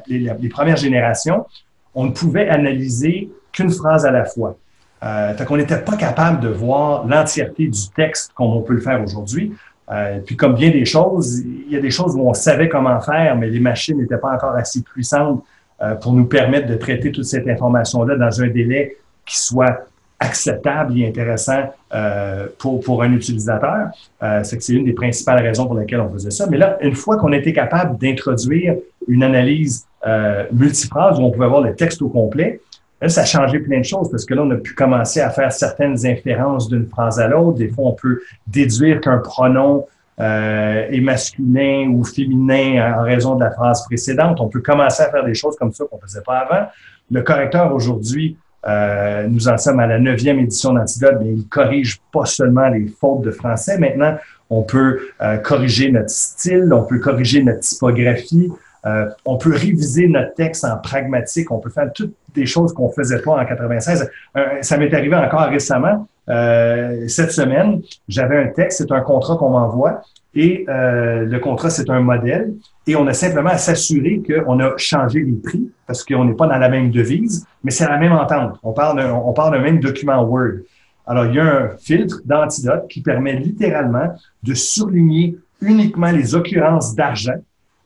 les 0.07 0.49
premières 0.49 0.77
générations, 0.77 1.45
on 1.93 2.05
ne 2.05 2.11
pouvait 2.11 2.49
analyser 2.49 3.29
qu'une 3.51 3.69
phrase 3.69 4.05
à 4.05 4.11
la 4.11 4.25
fois. 4.25 4.57
Euh, 5.03 5.33
qu'on 5.45 5.57
n'était 5.57 5.81
pas 5.81 5.97
capable 5.97 6.39
de 6.39 6.47
voir 6.47 7.05
l'entièreté 7.05 7.67
du 7.67 7.89
texte 7.95 8.31
comme 8.33 8.47
on 8.47 8.61
peut 8.61 8.73
le 8.73 8.81
faire 8.81 9.03
aujourd'hui. 9.03 9.53
Euh, 9.91 10.19
puis 10.25 10.35
comme 10.35 10.55
bien 10.55 10.71
des 10.71 10.85
choses, 10.85 11.39
il 11.39 11.71
y 11.71 11.75
a 11.75 11.79
des 11.79 11.91
choses 11.91 12.15
où 12.15 12.27
on 12.27 12.33
savait 12.33 12.69
comment 12.69 12.99
faire, 13.01 13.35
mais 13.37 13.49
les 13.49 13.59
machines 13.59 13.97
n'étaient 13.97 14.17
pas 14.17 14.33
encore 14.33 14.55
assez 14.55 14.81
puissantes 14.81 15.43
euh, 15.81 15.95
pour 15.95 16.13
nous 16.13 16.25
permettre 16.25 16.67
de 16.67 16.75
traiter 16.75 17.11
toute 17.11 17.25
cette 17.25 17.47
information-là 17.47 18.15
dans 18.15 18.41
un 18.41 18.47
délai 18.47 18.97
qui 19.25 19.37
soit 19.37 19.85
acceptable 20.19 20.97
et 20.97 21.07
intéressant 21.07 21.73
euh, 21.93 22.47
pour, 22.57 22.79
pour 22.81 23.03
un 23.03 23.11
utilisateur. 23.13 23.89
Euh, 24.23 24.43
c'est 24.43 24.57
que 24.57 24.63
c'est 24.63 24.73
une 24.73 24.85
des 24.85 24.93
principales 24.93 25.43
raisons 25.43 25.65
pour 25.65 25.75
lesquelles 25.75 25.99
on 25.99 26.09
faisait 26.09 26.31
ça. 26.31 26.47
Mais 26.49 26.57
là, 26.57 26.77
une 26.81 26.95
fois 26.95 27.17
qu'on 27.17 27.33
était 27.33 27.53
capable 27.53 27.97
d'introduire 27.97 28.75
une 29.07 29.23
analyse 29.23 29.85
euh, 30.07 30.45
multiphrase 30.51 31.19
où 31.19 31.23
on 31.23 31.31
pouvait 31.31 31.47
voir 31.47 31.61
le 31.61 31.75
texte 31.75 32.01
au 32.01 32.09
complet, 32.09 32.61
Ça 33.07 33.21
a 33.21 33.25
changé 33.25 33.59
plein 33.59 33.79
de 33.79 33.85
choses 33.85 34.09
parce 34.09 34.25
que 34.25 34.33
là, 34.33 34.43
on 34.43 34.51
a 34.51 34.55
pu 34.55 34.73
commencer 34.73 35.21
à 35.21 35.29
faire 35.29 35.51
certaines 35.51 36.05
inférences 36.05 36.69
d'une 36.69 36.87
phrase 36.87 37.19
à 37.19 37.27
l'autre. 37.27 37.57
Des 37.57 37.69
fois, 37.69 37.89
on 37.89 37.93
peut 37.93 38.21
déduire 38.47 39.01
qu'un 39.01 39.17
pronom 39.17 39.85
euh, 40.19 40.87
est 40.89 41.01
masculin 41.01 41.89
ou 41.89 42.05
féminin 42.05 42.95
en 42.97 43.03
raison 43.03 43.35
de 43.35 43.43
la 43.43 43.51
phrase 43.51 43.83
précédente. 43.85 44.39
On 44.39 44.47
peut 44.47 44.61
commencer 44.61 45.03
à 45.03 45.11
faire 45.11 45.25
des 45.25 45.33
choses 45.33 45.57
comme 45.57 45.73
ça 45.73 45.83
qu'on 45.85 45.97
ne 45.97 46.01
faisait 46.01 46.21
pas 46.21 46.39
avant. 46.39 46.67
Le 47.11 47.21
correcteur 47.21 47.73
aujourd'hui, 47.73 48.37
euh, 48.65 49.27
nous 49.27 49.47
en 49.47 49.57
sommes 49.57 49.79
à 49.79 49.87
la 49.87 49.99
neuvième 49.99 50.39
édition 50.39 50.73
d'Antidote, 50.73 51.17
mais 51.19 51.33
il 51.33 51.47
corrige 51.47 51.99
pas 52.11 52.25
seulement 52.25 52.69
les 52.69 52.87
fautes 52.87 53.23
de 53.23 53.31
français. 53.31 53.77
Maintenant, 53.77 54.17
on 54.49 54.63
peut 54.63 54.99
euh, 55.21 55.37
corriger 55.37 55.91
notre 55.91 56.09
style, 56.09 56.71
on 56.73 56.83
peut 56.83 56.99
corriger 56.99 57.43
notre 57.43 57.59
typographie, 57.59 58.51
euh, 58.85 59.09
on 59.25 59.37
peut 59.37 59.53
réviser 59.53 60.07
notre 60.07 60.33
texte 60.35 60.63
en 60.63 60.77
pragmatique, 60.77 61.51
on 61.51 61.59
peut 61.59 61.69
faire 61.69 61.91
toutes 61.93 62.13
des 62.33 62.45
choses 62.45 62.73
qu'on 62.73 62.89
faisait 62.89 63.21
pas 63.21 63.31
en 63.31 63.45
96. 63.45 64.09
Euh, 64.37 64.45
ça 64.61 64.77
m'est 64.77 64.93
arrivé 64.93 65.15
encore 65.15 65.47
récemment. 65.47 66.07
Euh, 66.29 67.07
cette 67.07 67.31
semaine, 67.31 67.81
j'avais 68.07 68.37
un 68.37 68.47
texte, 68.47 68.79
c'est 68.79 68.91
un 68.91 69.01
contrat 69.01 69.37
qu'on 69.37 69.49
m'envoie 69.49 70.01
et 70.33 70.65
le 70.67 71.37
contrat, 71.37 71.69
c'est 71.69 71.89
un 71.89 72.01
modèle 72.01 72.53
et 72.85 72.97
on 72.97 73.07
a 73.07 73.13
simplement 73.13 73.51
à 73.51 73.57
s'assurer 73.57 74.21
qu'on 74.21 74.59
a 74.59 74.73
changé 74.75 75.21
les 75.21 75.37
prix 75.37 75.71
parce 75.87 76.03
qu'on 76.03 76.25
n'est 76.25 76.33
pas 76.33 76.47
dans 76.47 76.57
la 76.57 76.67
même 76.67 76.91
devise, 76.91 77.47
mais 77.63 77.71
c'est 77.71 77.87
la 77.87 77.97
même 77.97 78.11
entente. 78.11 78.59
On 78.61 78.73
parle 78.73 78.99
on 78.99 79.31
parle 79.31 79.53
d'un 79.53 79.61
même 79.61 79.79
document 79.79 80.21
Word. 80.23 80.59
Alors, 81.07 81.25
il 81.27 81.35
y 81.35 81.39
a 81.39 81.45
un 81.45 81.69
filtre 81.77 82.17
d'antidote 82.25 82.87
qui 82.89 83.01
permet 83.01 83.35
littéralement 83.35 84.13
de 84.43 84.53
surligner 84.53 85.37
uniquement 85.61 86.11
les 86.11 86.35
occurrences 86.35 86.95
d'argent 86.95 87.39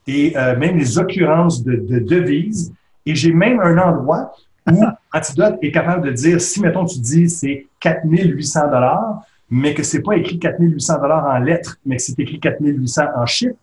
et 0.10 0.36
euh, 0.36 0.58
même 0.58 0.76
les 0.78 0.98
occurrences 0.98 1.64
de, 1.64 2.00
devises. 2.00 2.74
Et 3.06 3.14
j'ai 3.14 3.32
même 3.32 3.60
un 3.60 3.78
endroit 3.78 4.34
où 4.70 4.84
Antidote 5.14 5.58
est 5.62 5.72
capable 5.72 6.08
de 6.08 6.12
dire, 6.12 6.42
si, 6.42 6.62
mettons, 6.62 6.86
tu 6.86 7.00
dis 7.00 7.30
c'est 7.30 7.68
4800 7.80 8.68
dollars, 8.68 9.22
mais 9.52 9.74
que 9.74 9.84
c'est 9.84 10.02
pas 10.02 10.16
écrit 10.16 10.40
4800 10.40 11.02
dollars 11.02 11.26
en 11.26 11.38
lettres, 11.38 11.78
mais 11.86 11.98
que 11.98 12.02
c'est 12.02 12.20
écrit 12.20 12.40
4800 12.40 13.04
en 13.16 13.26
chiffres, 13.26 13.56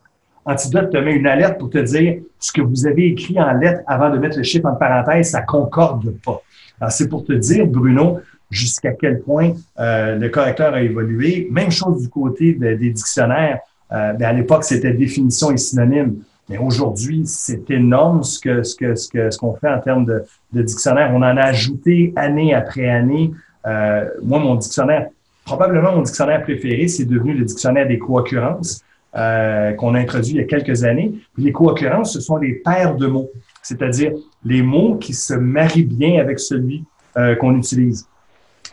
Antidote 0.45 0.91
te 0.93 0.99
met 0.99 1.15
une 1.15 1.27
alerte 1.27 1.59
pour 1.59 1.71
te 1.71 1.79
dire 1.79 2.21
ce 2.39 2.53
que 2.53 2.61
vous 2.61 2.87
avez 2.87 3.09
écrit 3.09 3.41
en 3.41 3.53
lettres 3.53 3.83
avant 3.89 4.11
de 4.11 4.19
mettre 4.19 4.37
le 4.37 4.45
chiffre 4.45 4.67
en 4.67 4.77
parenthèse, 4.77 5.31
ça 5.31 5.43
concorde 5.43 6.15
pas. 6.25 6.41
Alors, 6.81 6.93
c'est 6.93 7.09
pour 7.09 7.25
te 7.25 7.33
dire, 7.33 7.67
Bruno, 7.67 8.21
jusqu'à 8.49 8.93
quel 8.93 9.21
point 9.21 9.55
euh, 9.81 10.17
le 10.17 10.29
correcteur 10.29 10.75
a 10.75 10.83
évolué. 10.83 11.49
Même 11.51 11.73
chose 11.73 12.03
du 12.03 12.09
côté 12.09 12.53
des 12.53 12.77
dictionnaires. 12.77 13.59
Euh, 13.93 14.13
ben, 14.13 14.27
à 14.27 14.33
l'époque, 14.33 14.63
c'était 14.63 14.93
définition 14.93 15.51
et 15.51 15.57
synonyme. 15.57 16.23
Mais 16.49 16.59
aujourd'hui, 16.59 17.23
c'est 17.27 17.71
énorme 17.71 18.23
ce 18.23 18.39
que 18.39 18.63
ce 18.63 18.77
que 18.77 18.95
ce 18.95 19.09
que 19.09 19.31
ce 19.31 19.39
qu'on 19.39 19.55
fait 19.55 19.69
en 19.69 19.81
termes 19.81 20.05
de, 20.05 20.25
de, 20.53 20.63
dictionnaire. 20.63 21.11
On 21.13 21.17
en 21.17 21.37
a 21.37 21.43
ajouté 21.43 22.13
année 22.17 22.55
après 22.55 22.89
année. 22.89 23.33
Euh, 23.67 24.09
moi, 24.23 24.39
mon 24.39 24.55
dictionnaire, 24.55 25.09
probablement 25.45 25.93
mon 25.93 26.03
dictionnaire 26.03 26.43
préféré, 26.43 26.87
c'est 26.89 27.05
devenu 27.05 27.35
le 27.35 27.45
dictionnaire 27.45 27.89
des 27.89 27.99
co-occurrences. 27.99 28.83
euh, 29.17 29.73
qu'on 29.73 29.95
a 29.95 29.99
introduit 29.99 30.33
il 30.33 30.37
y 30.37 30.41
a 30.41 30.45
quelques 30.45 30.85
années. 30.85 31.15
les 31.39 31.53
co-occurrences, 31.53 32.13
ce 32.13 32.21
sont 32.21 32.37
les 32.37 32.53
paires 32.55 32.97
de 32.97 33.07
mots, 33.07 33.31
c'est-à-dire 33.63 34.13
les 34.45 34.63
mots 34.63 34.97
qui 34.97 35.15
se 35.15 35.33
marient 35.35 35.85
bien 35.85 36.21
avec 36.21 36.39
celui 36.39 36.85
euh, 37.17 37.35
qu'on 37.35 37.57
utilise. 37.57 38.07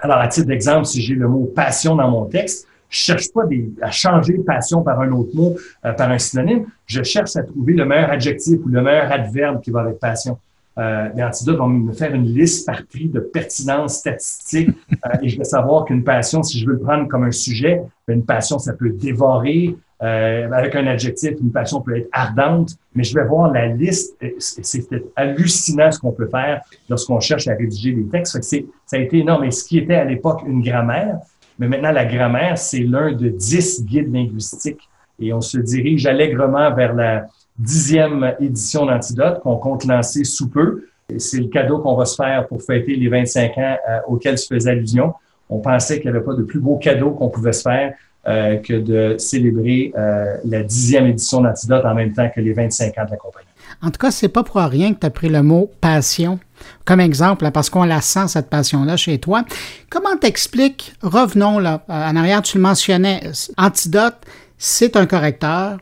Alors, 0.01 0.17
à 0.17 0.28
titre 0.28 0.47
d'exemple, 0.47 0.86
si 0.86 1.01
j'ai 1.01 1.15
le 1.15 1.30
mot 1.30 1.45
passion 1.45 1.95
dans 1.95 2.09
mon 2.09 2.26
texte, 2.26 2.67
je 2.94 3.00
cherche 3.00 3.34
pas 3.34 3.44
à 3.82 3.91
changer 3.91 4.36
passion 4.46 4.84
par 4.84 5.02
un 5.02 5.12
autre 5.12 5.36
mot, 5.36 5.56
euh, 5.84 5.94
par 5.94 6.12
un 6.12 6.20
synonyme. 6.20 6.66
Je 6.86 7.02
cherche 7.02 7.36
à 7.36 7.44
trouver 7.44 7.74
le 7.74 7.86
meilleur 7.86 8.12
adjectif 8.12 8.60
ou 8.64 8.70
le 8.70 8.82
meilleur 8.82 9.12
adverbe 9.12 9.62
qui 9.62 9.72
va 9.72 9.82
avec 9.82 10.00
passion. 10.00 10.38
Euh, 10.78 11.10
les 11.16 11.24
antidotes 11.24 11.58
vont 11.58 11.68
me 11.68 11.94
faire 11.94 12.14
une 12.14 12.26
liste 12.26 12.66
par 12.66 12.84
prix 12.86 13.08
de 13.08 13.20
pertinence 13.20 14.00
statistique 14.00 14.70
euh, 15.06 15.18
et 15.22 15.30
je 15.30 15.38
vais 15.38 15.44
savoir 15.44 15.86
qu'une 15.86 16.04
passion, 16.04 16.41
si 16.41 16.60
je 16.60 16.66
veux 16.66 16.74
le 16.74 16.80
prendre 16.80 17.08
comme 17.08 17.24
un 17.24 17.32
sujet, 17.32 17.82
ben, 18.08 18.16
une 18.16 18.26
passion, 18.26 18.60
ça 18.60 18.74
peut 18.74 18.89
dévorer. 18.89 19.76
Euh, 20.02 20.52
avec 20.52 20.76
un 20.76 20.86
adjectif, 20.88 21.32
une 21.39 21.52
passion 21.52 21.80
peut 21.80 21.96
être 21.96 22.10
ardente, 22.12 22.72
mais 22.94 23.06
je 23.06 23.16
vais 23.16 23.24
voir 23.24 23.52
la 23.52 23.68
liste. 23.68 24.18
C'est 24.38 24.86
hallucinant 25.16 25.91
ce 25.91 26.00
qu'on 26.00 26.12
peut 26.12 26.28
faire 26.28 26.62
lorsqu'on 26.89 27.22
cherche 27.22 27.48
à 27.48 27.54
rédiger 27.54 27.94
des 27.94 28.06
textes. 28.08 28.38
ça 28.41 28.98
a 28.98 29.00
été 29.00 29.20
énorme. 29.20 29.46
Et 29.46 29.52
ce 29.52 29.64
qui 29.64 29.78
était 29.78 29.96
à 29.96 30.04
l'époque 30.04 30.41
une 30.46 30.62
grammaire, 30.62 31.20
mais 31.60 31.68
maintenant 31.68 31.91
la 31.91 32.06
grammaire, 32.06 32.58
c'est 32.58 32.80
l'un 32.80 33.12
de 33.12 33.30
dix 33.30 33.84
guides 33.84 34.14
linguistiques. 34.14 34.89
Et 35.20 35.32
on 35.32 35.41
se 35.41 35.58
dirige 35.58 36.06
allègrement 36.06 36.74
vers 36.74 36.93
la, 36.93 37.28
dixième 37.58 38.36
édition 38.39 38.86
d'Antidote 38.86 39.41
qu'on 39.41 39.58
compte 39.58 39.86
lancer 39.86 40.24
sous 40.24 40.49
peu. 40.49 40.86
C'est 41.18 41.39
le 41.39 41.47
cadeau 41.47 41.80
qu'on 41.80 41.95
va 41.95 42.06
se 42.06 42.16
faire 42.16 42.47
pour 42.47 42.62
fêter 42.62 42.95
les 42.95 43.08
25 43.08 43.58
ans 43.58 43.78
euh, 43.89 43.99
auxquels 44.08 44.38
se 44.38 44.54
faisait 44.54 44.72
allusion. 44.72 45.14
On 45.49 45.60
pensait 45.60 45.99
qu'il 45.99 46.10
n'y 46.10 46.18
avait 46.18 46.26
pas 46.26 46.34
de 46.34 46.43
plus 46.43 46.60
beau 46.60 46.78
cadeau 46.78 47.12
qu'on 47.12 47.30
pouvait 47.30 47.54
se 47.54 47.62
faire 47.62 47.93
euh, 48.28 48.58
que 48.58 48.74
de 48.74 49.16
célébrer 49.18 49.93
euh, 49.95 50.38
la 50.45 50.64
dixième 50.64 51.08
édition 51.08 51.41
d'Antidote 51.41 51.86
en 51.86 51.93
même 51.93 52.14
temps 52.14 52.30
que 52.34 52.41
les 52.41 52.54
25 52.54 52.97
ans 52.97 53.06
de 53.06 53.12
la 53.12 53.18
compagnie. 53.18 53.47
En 53.84 53.91
tout 53.91 53.99
cas, 53.99 54.11
c'est 54.11 54.29
pas 54.29 54.43
pour 54.43 54.61
rien 54.61 54.93
que 54.93 54.99
tu 55.01 55.05
as 55.05 55.09
pris 55.09 55.29
le 55.29 55.43
mot 55.43 55.69
passion 55.81 56.39
comme 56.86 56.99
exemple, 56.99 57.49
parce 57.51 57.69
qu'on 57.69 57.84
la 57.84 58.01
sent, 58.01 58.29
cette 58.29 58.49
passion-là, 58.49 58.97
chez 58.97 59.19
toi. 59.19 59.43
Comment 59.89 60.15
t'expliques, 60.17 60.93
revenons 61.01 61.59
là, 61.59 61.84
en 61.89 62.15
arrière, 62.15 62.41
tu 62.41 62.57
le 62.57 62.63
mentionnais, 62.63 63.31
Antidote, 63.57 64.15
c'est 64.57 64.95
un 64.95 65.05
correcteur, 65.05 65.77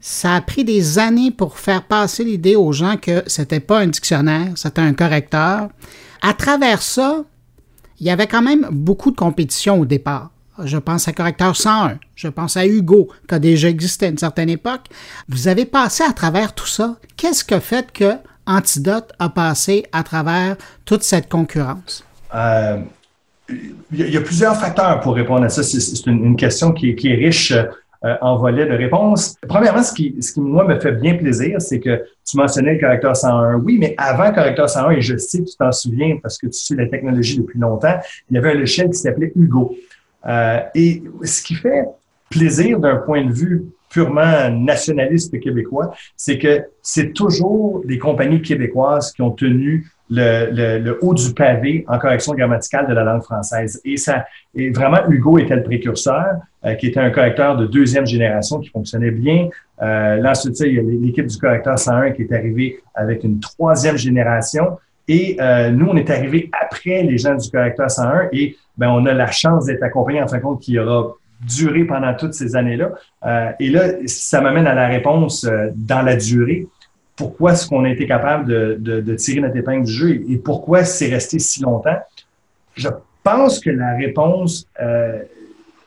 ça 0.00 0.34
a 0.34 0.40
pris 0.40 0.64
des 0.64 0.98
années 0.98 1.30
pour 1.30 1.58
faire 1.58 1.84
passer 1.84 2.24
l'idée 2.24 2.56
aux 2.56 2.72
gens 2.72 2.96
que 2.96 3.22
c'était 3.26 3.60
pas 3.60 3.80
un 3.80 3.86
dictionnaire, 3.86 4.52
c'était 4.54 4.80
un 4.80 4.92
correcteur. 4.92 5.68
À 6.20 6.34
travers 6.34 6.82
ça, 6.82 7.24
il 8.00 8.06
y 8.06 8.10
avait 8.10 8.26
quand 8.26 8.42
même 8.42 8.68
beaucoup 8.70 9.10
de 9.10 9.16
compétition 9.16 9.80
au 9.80 9.84
départ. 9.84 10.30
Je 10.62 10.78
pense 10.78 11.08
à 11.08 11.12
Correcteur 11.12 11.56
101, 11.56 11.98
je 12.14 12.28
pense 12.28 12.56
à 12.56 12.66
Hugo, 12.66 13.08
qui 13.28 13.34
a 13.34 13.38
déjà 13.38 13.68
existé 13.68 14.06
à 14.06 14.08
une 14.10 14.18
certaine 14.18 14.50
époque. 14.50 14.82
Vous 15.28 15.48
avez 15.48 15.64
passé 15.64 16.04
à 16.08 16.12
travers 16.12 16.54
tout 16.54 16.66
ça. 16.66 16.96
Qu'est-ce 17.16 17.44
que 17.44 17.58
fait 17.58 17.90
que 17.92 18.12
Antidote 18.46 19.12
a 19.18 19.30
passé 19.30 19.86
à 19.92 20.02
travers 20.02 20.56
toute 20.84 21.02
cette 21.02 21.28
concurrence? 21.28 22.04
Euh, 22.34 22.78
il 23.48 24.10
y, 24.10 24.16
a 24.16 24.20
plusieurs 24.20 24.56
facteurs 24.56 25.00
pour 25.00 25.14
répondre 25.14 25.44
à 25.44 25.48
ça. 25.48 25.62
C'est 25.62 26.06
une, 26.06 26.36
question 26.36 26.72
qui 26.72 26.90
est 26.90 27.14
riche 27.14 27.52
euh, 28.04 28.16
en 28.20 28.36
volet 28.36 28.66
de 28.66 28.74
réponse. 28.74 29.34
Premièrement, 29.48 29.82
ce 29.82 29.94
qui, 29.94 30.14
ce 30.20 30.34
qui, 30.34 30.40
moi, 30.40 30.64
me 30.64 30.78
fait 30.78 30.92
bien 30.92 31.14
plaisir, 31.14 31.58
c'est 31.58 31.80
que 31.80 32.04
tu 32.28 32.36
mentionnais 32.36 32.74
le 32.74 32.80
correcteur 32.80 33.16
101. 33.16 33.54
Oui, 33.60 33.78
mais 33.78 33.94
avant 33.96 34.30
correcteur 34.30 34.68
101, 34.68 34.90
et 34.90 35.00
je 35.00 35.16
sais 35.16 35.38
que 35.38 35.44
tu 35.44 35.56
t'en 35.56 35.72
souviens 35.72 36.18
parce 36.22 36.36
que 36.36 36.46
tu 36.46 36.52
suis 36.58 36.76
la 36.76 36.86
technologie 36.86 37.38
depuis 37.38 37.58
longtemps, 37.58 37.98
il 38.30 38.34
y 38.34 38.38
avait 38.38 38.50
un 38.50 38.54
logiciel 38.54 38.90
qui 38.90 38.98
s'appelait 38.98 39.32
Hugo. 39.34 39.74
Euh, 40.26 40.60
et 40.74 41.02
ce 41.22 41.42
qui 41.42 41.54
fait 41.54 41.84
plaisir 42.30 42.78
d'un 42.78 42.96
point 42.96 43.24
de 43.24 43.32
vue 43.32 43.64
purement 43.90 44.50
nationaliste 44.50 45.38
québécois, 45.38 45.94
c'est 46.16 46.38
que 46.38 46.64
c'est 46.82 47.12
toujours 47.12 47.82
des 47.84 47.98
compagnies 47.98 48.42
québécoises 48.42 49.12
qui 49.12 49.22
ont 49.22 49.30
tenu 49.30 49.86
le, 50.10 50.78
le, 50.78 50.98
haut 51.00 51.14
du 51.14 51.32
pavé 51.32 51.84
en 51.88 51.98
correction 51.98 52.34
grammaticale 52.34 52.86
de 52.88 52.92
la 52.92 53.04
langue 53.04 53.22
française. 53.22 53.80
Et 53.84 53.96
ça, 53.96 54.26
et 54.54 54.70
vraiment, 54.70 54.98
Hugo 55.08 55.38
était 55.38 55.56
le 55.56 55.62
précurseur, 55.62 56.36
euh, 56.64 56.74
qui 56.74 56.88
était 56.88 57.00
un 57.00 57.10
correcteur 57.10 57.56
de 57.56 57.66
deuxième 57.66 58.06
génération 58.06 58.58
qui 58.58 58.68
fonctionnait 58.68 59.10
bien. 59.10 59.48
Euh, 59.82 60.16
là, 60.16 60.30
ensuite, 60.30 60.58
il 60.60 60.74
y 60.74 60.78
a 60.78 60.82
l'équipe 60.82 61.26
du 61.26 61.38
correcteur 61.38 61.78
101 61.78 62.12
qui 62.12 62.22
est 62.22 62.32
arrivée 62.32 62.80
avec 62.94 63.24
une 63.24 63.40
troisième 63.40 63.96
génération. 63.96 64.78
Et 65.06 65.36
euh, 65.40 65.70
nous, 65.70 65.86
on 65.86 65.96
est 65.96 66.10
arrivé 66.10 66.50
après 66.58 67.02
les 67.02 67.18
gens 67.18 67.34
du 67.34 67.50
correcteur 67.50 67.90
101 67.90 68.28
et 68.32 68.56
ben, 68.76 68.90
on 68.90 69.06
a 69.06 69.12
la 69.12 69.30
chance 69.30 69.66
d'être 69.66 69.82
accompagné 69.82 70.22
en 70.22 70.28
fin 70.28 70.38
de 70.38 70.42
compte 70.42 70.60
qui 70.60 70.78
aura 70.78 71.14
duré 71.46 71.84
pendant 71.84 72.14
toutes 72.14 72.34
ces 72.34 72.56
années-là. 72.56 72.90
Euh, 73.26 73.50
et 73.60 73.68
là, 73.70 73.88
ça 74.06 74.40
m'amène 74.40 74.66
à 74.66 74.74
la 74.74 74.86
réponse 74.86 75.44
euh, 75.44 75.70
dans 75.74 76.02
la 76.02 76.16
durée 76.16 76.66
pourquoi 77.16 77.52
est-ce 77.52 77.68
qu'on 77.68 77.84
a 77.84 77.90
été 77.90 78.06
capable 78.06 78.46
de, 78.46 79.14
tirer 79.14 79.40
notre 79.40 79.56
épingle 79.56 79.84
du 79.84 79.92
jeu 79.92 80.24
et, 80.28 80.36
pourquoi 80.36 80.84
c'est 80.84 81.08
resté 81.08 81.38
si 81.38 81.62
longtemps? 81.62 81.98
Je 82.74 82.88
pense 83.22 83.60
que 83.60 83.70
la 83.70 83.94
réponse, 83.94 84.66
euh, 84.80 85.22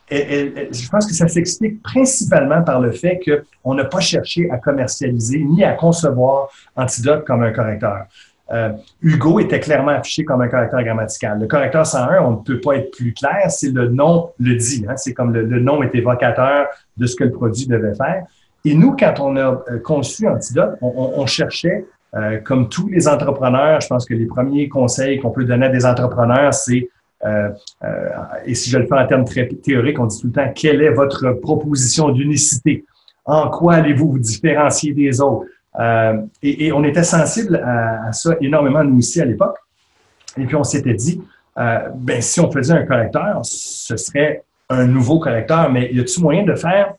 je 0.09 0.89
pense 0.89 1.05
que 1.05 1.13
ça 1.13 1.27
s'explique 1.27 1.81
principalement 1.83 2.61
par 2.63 2.79
le 2.79 2.91
fait 2.91 3.19
qu'on 3.19 3.73
n'a 3.73 3.83
pas 3.83 3.99
cherché 3.99 4.49
à 4.49 4.57
commercialiser 4.57 5.39
ni 5.39 5.63
à 5.63 5.73
concevoir 5.73 6.49
Antidote 6.75 7.25
comme 7.25 7.43
un 7.43 7.51
correcteur. 7.51 8.05
Euh, 8.51 8.69
Hugo 9.01 9.39
était 9.39 9.59
clairement 9.59 9.91
affiché 9.91 10.23
comme 10.23 10.41
un 10.41 10.47
correcteur 10.47 10.81
grammatical. 10.83 11.39
Le 11.39 11.47
correcteur 11.47 11.85
101, 11.85 12.21
on 12.23 12.31
ne 12.31 12.37
peut 12.37 12.61
pas 12.61 12.77
être 12.77 12.91
plus 12.91 13.13
clair, 13.13 13.49
c'est 13.49 13.71
le 13.71 13.89
nom 13.89 14.29
le 14.39 14.55
dit. 14.55 14.85
Hein. 14.87 14.95
c'est 14.95 15.13
comme 15.13 15.33
le, 15.33 15.59
nom 15.59 15.83
est 15.83 15.93
évocateur 15.93 16.67
de 16.95 17.05
ce 17.05 17.15
que 17.15 17.25
le 17.25 17.31
produit 17.31 17.67
devait 17.67 17.95
faire. 17.95 18.23
Et 18.65 18.73
nous, 18.73 18.95
quand 18.95 19.19
on 19.19 19.35
a 19.35 19.63
euh, 19.69 19.79
conçu 19.83 20.27
Antidote, 20.27 20.77
on, 20.81 21.25
cherchait, 21.25 21.85
euh, 22.15 22.39
comme 22.39 22.69
tous 22.69 22.87
les 22.87 23.07
entrepreneurs, 23.07 23.81
je 23.81 23.87
pense 23.87 24.05
que 24.05 24.13
les 24.13 24.25
premiers 24.25 24.67
conseils 24.69 25.19
qu'on 25.19 25.31
peut 25.31 25.45
donner 25.45 25.67
à 25.67 25.69
des 25.69 25.85
entrepreneurs, 25.85 26.53
c'est, 26.53 26.89
euh, 27.25 27.49
et 28.45 28.55
si 28.55 28.69
je 28.69 28.77
le 28.77 28.87
fais 28.87 28.95
en 28.95 29.07
termes 29.07 29.25
très 29.25 29.47
théoriques, 29.47 29.99
on 29.99 30.05
dit 30.05 30.19
tout 30.19 30.27
le 30.27 30.33
temps, 30.33 30.51
quelle 30.53 30.81
est 30.81 30.89
votre 30.89 31.31
proposition 31.33 32.09
d'unicité? 32.09 32.85
En 33.25 33.49
quoi 33.49 33.75
allez-vous 33.75 34.11
vous 34.13 34.19
différencier 34.19 34.93
des 34.93 35.19
autres? 35.19 35.45
Et, 36.41 36.71
on 36.71 36.83
était 36.83 37.03
sensible 37.03 37.55
à, 37.57 38.11
ça 38.11 38.35
énormément, 38.41 38.83
nous 38.83 38.97
aussi, 38.97 39.21
à 39.21 39.25
l'époque. 39.25 39.57
Et 40.37 40.45
puis, 40.45 40.55
on 40.55 40.63
s'était 40.63 40.93
dit, 40.93 41.21
ben, 41.55 42.21
si 42.21 42.39
on 42.39 42.51
faisait 42.51 42.73
un 42.73 42.85
correcteur, 42.85 43.41
ce 43.43 43.95
serait 43.97 44.43
un 44.69 44.85
nouveau 44.85 45.19
correcteur, 45.19 45.71
mais 45.71 45.91
y 45.93 45.99
a-t-il 45.99 46.21
moyen 46.21 46.43
de 46.43 46.55
faire 46.55 46.93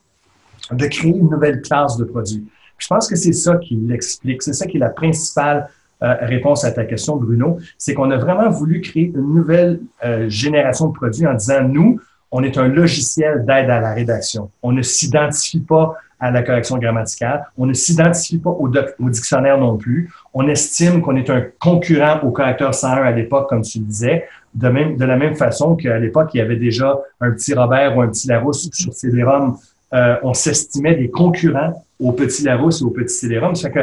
de 0.70 0.86
créer 0.86 1.10
une 1.10 1.30
nouvelle 1.30 1.60
classe 1.60 1.96
de 1.96 2.04
produits? 2.04 2.46
Je 2.78 2.86
pense 2.86 3.08
que 3.08 3.16
c'est 3.16 3.32
ça 3.32 3.56
qui 3.56 3.74
l'explique. 3.76 4.42
C'est 4.42 4.52
ça 4.52 4.66
qui 4.66 4.76
est 4.76 4.80
la 4.80 4.90
principale 4.90 5.68
euh, 6.02 6.14
réponse 6.20 6.64
à 6.64 6.70
ta 6.70 6.84
question, 6.84 7.16
Bruno. 7.16 7.58
C'est 7.76 7.92
qu'on 7.92 8.10
a 8.10 8.16
vraiment 8.16 8.48
voulu 8.48 8.80
créer 8.80 9.12
une 9.14 9.34
nouvelle 9.34 9.80
euh, 10.04 10.28
génération 10.28 10.86
de 10.86 10.92
produits 10.92 11.26
en 11.26 11.34
disant, 11.34 11.62
nous, 11.62 12.00
on 12.30 12.42
est 12.44 12.56
un 12.56 12.68
logiciel 12.68 13.44
d'aide 13.44 13.68
à 13.68 13.80
la 13.80 13.94
rédaction. 13.94 14.50
On 14.62 14.72
ne 14.72 14.82
s'identifie 14.82 15.60
pas 15.60 15.96
à 16.20 16.30
la 16.30 16.42
correction 16.42 16.78
grammaticale. 16.78 17.46
On 17.56 17.66
ne 17.66 17.72
s'identifie 17.72 18.38
pas 18.38 18.50
au, 18.50 18.68
dictionnaire 19.08 19.58
non 19.58 19.76
plus. 19.76 20.10
On 20.34 20.48
estime 20.48 21.00
qu'on 21.00 21.16
est 21.16 21.30
un 21.30 21.44
concurrent 21.60 22.20
au 22.22 22.30
correcteur 22.30 22.74
101 22.74 23.02
à 23.02 23.10
l'époque, 23.12 23.48
comme 23.48 23.62
tu 23.62 23.78
le 23.78 23.84
disais, 23.84 24.24
de, 24.54 24.68
même, 24.68 24.96
de 24.96 25.04
la 25.04 25.16
même 25.16 25.36
façon 25.36 25.76
qu'à 25.76 25.98
l'époque, 25.98 26.30
il 26.34 26.38
y 26.38 26.40
avait 26.40 26.56
déjà 26.56 26.98
un 27.20 27.30
petit 27.30 27.54
Robert 27.54 27.96
ou 27.96 28.02
un 28.02 28.08
petit 28.08 28.28
Larousse 28.28 28.68
sur 28.72 28.92
CD-ROM 28.92 29.56
euh, 29.94 30.16
on 30.22 30.34
s'estimait 30.34 30.96
des 30.96 31.10
concurrents 31.10 31.84
au 31.98 32.12
petit 32.12 32.44
Larousse 32.44 32.82
et 32.82 32.84
au 32.84 32.90
petit 32.90 33.28
que, 33.28 33.80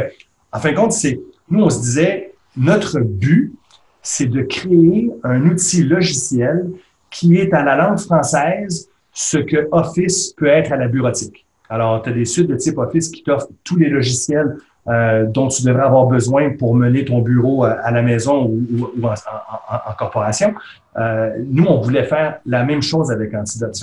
en 0.51 0.59
fin 0.59 0.71
de 0.71 0.75
compte, 0.75 0.91
c'est, 0.91 1.19
nous, 1.49 1.63
on 1.63 1.69
se 1.69 1.79
disait, 1.79 2.33
notre 2.55 2.99
but, 2.99 3.53
c'est 4.01 4.27
de 4.27 4.41
créer 4.43 5.11
un 5.23 5.45
outil 5.47 5.83
logiciel 5.83 6.69
qui 7.09 7.37
est 7.37 7.53
à 7.53 7.63
la 7.63 7.75
langue 7.75 7.97
française 7.97 8.89
ce 9.11 9.37
que 9.37 9.67
Office 9.71 10.33
peut 10.37 10.47
être 10.47 10.71
à 10.71 10.77
la 10.77 10.87
bureautique. 10.87 11.44
Alors, 11.75 12.01
tu 12.01 12.09
as 12.09 12.13
des 12.13 12.23
suites 12.23 12.47
de 12.47 12.55
type 12.55 12.77
Office 12.77 13.09
qui 13.09 13.21
t'offrent 13.21 13.49
tous 13.65 13.75
les 13.75 13.89
logiciels 13.89 14.55
euh, 14.87 15.25
dont 15.25 15.49
tu 15.49 15.61
devrais 15.63 15.83
avoir 15.83 16.05
besoin 16.05 16.51
pour 16.51 16.73
mener 16.73 17.03
ton 17.03 17.19
bureau 17.19 17.65
à, 17.65 17.91
la 17.91 18.01
maison 18.01 18.45
ou, 18.45 19.05
en, 19.05 19.93
corporation. 19.99 20.53
Euh, 20.95 21.31
nous, 21.49 21.65
on 21.65 21.81
voulait 21.81 22.05
faire 22.05 22.39
la 22.45 22.63
même 22.63 22.81
chose 22.81 23.11
avec 23.11 23.33
Antidote. 23.33 23.75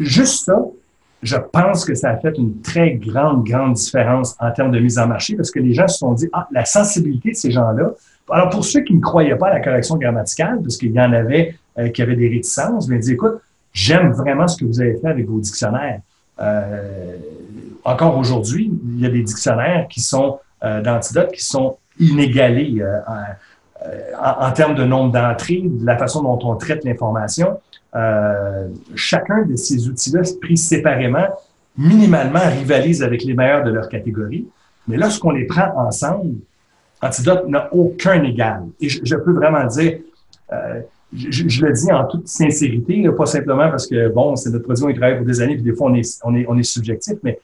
juste 0.00 0.44
ça, 0.44 0.60
je 1.22 1.36
pense 1.36 1.84
que 1.84 1.94
ça 1.94 2.10
a 2.10 2.16
fait 2.16 2.36
une 2.36 2.60
très 2.62 2.94
grande, 2.94 3.44
grande 3.44 3.74
différence 3.74 4.36
en 4.40 4.50
termes 4.50 4.72
de 4.72 4.80
mise 4.80 4.98
en 4.98 5.06
marché 5.06 5.36
parce 5.36 5.52
que 5.52 5.60
les 5.60 5.74
gens 5.74 5.86
se 5.86 5.98
sont 5.98 6.14
dit, 6.14 6.28
ah, 6.32 6.48
la 6.50 6.64
sensibilité 6.64 7.30
de 7.30 7.36
ces 7.36 7.52
gens-là. 7.52 7.92
Alors, 8.28 8.48
pour 8.50 8.64
ceux 8.64 8.80
qui 8.80 8.94
ne 8.94 9.00
croyaient 9.00 9.36
pas 9.36 9.50
à 9.50 9.54
la 9.54 9.60
correction 9.60 9.96
grammaticale, 9.98 10.58
parce 10.62 10.76
qu'il 10.76 10.90
y 10.90 11.00
en 11.00 11.12
avait 11.12 11.54
euh, 11.78 11.90
qui 11.90 12.02
avaient 12.02 12.16
des 12.16 12.28
réticences, 12.28 12.88
mais 12.88 12.98
dit, 12.98 13.12
écoute, 13.12 13.40
j'aime 13.72 14.10
vraiment 14.10 14.48
ce 14.48 14.56
que 14.56 14.64
vous 14.64 14.80
avez 14.80 14.96
fait 14.96 15.06
avec 15.06 15.28
vos 15.28 15.38
dictionnaires. 15.38 16.00
Euh, 16.40 17.16
encore 17.84 18.16
aujourd'hui, 18.18 18.72
il 18.94 19.00
y 19.00 19.06
a 19.06 19.10
des 19.10 19.22
dictionnaires 19.22 19.86
qui 19.88 20.00
sont 20.00 20.38
euh, 20.64 20.80
d'antidotes 20.82 21.32
qui 21.32 21.44
sont 21.44 21.76
inégalés 21.98 22.80
euh, 22.80 23.00
en, 24.20 24.46
en, 24.46 24.52
termes 24.52 24.74
de 24.74 24.84
nombre 24.84 25.12
d'entrées, 25.12 25.62
de 25.64 25.86
la 25.86 25.96
façon 25.96 26.22
dont 26.22 26.38
on 26.42 26.56
traite 26.56 26.84
l'information. 26.84 27.58
Euh, 27.96 28.68
chacun 28.94 29.42
de 29.42 29.56
ces 29.56 29.88
outils-là, 29.88 30.20
pris 30.40 30.56
séparément, 30.56 31.26
minimalement 31.76 32.40
rivalisent 32.40 33.02
avec 33.02 33.24
les 33.24 33.34
meilleurs 33.34 33.64
de 33.64 33.70
leur 33.70 33.88
catégorie. 33.88 34.46
Mais 34.86 34.96
lorsqu'on 34.96 35.30
les 35.30 35.46
prend 35.46 35.72
ensemble, 35.76 36.36
Antidote 37.00 37.48
n'a 37.48 37.72
aucun 37.72 38.22
égal. 38.24 38.64
Et 38.80 38.88
je, 38.88 39.16
peux 39.16 39.32
vraiment 39.32 39.64
dire, 39.66 40.00
euh, 40.52 40.80
je, 41.14 41.64
le 41.64 41.72
dis 41.72 41.90
en 41.90 42.04
toute 42.06 42.28
sincérité, 42.28 43.08
pas 43.16 43.26
simplement 43.26 43.70
parce 43.70 43.86
que, 43.86 44.08
bon, 44.08 44.36
c'est 44.36 44.50
notre 44.50 44.64
produit, 44.64 44.84
on 44.84 44.88
y 44.90 44.94
travaille 44.94 45.16
pour 45.16 45.26
des 45.26 45.40
années, 45.40 45.54
puis 45.54 45.62
des 45.62 45.72
fois, 45.72 45.90
on 45.90 45.94
est, 45.94 46.20
on 46.24 46.34
est, 46.34 46.46
on 46.48 46.58
est 46.58 46.62
subjectif, 46.62 47.14
mais, 47.22 47.38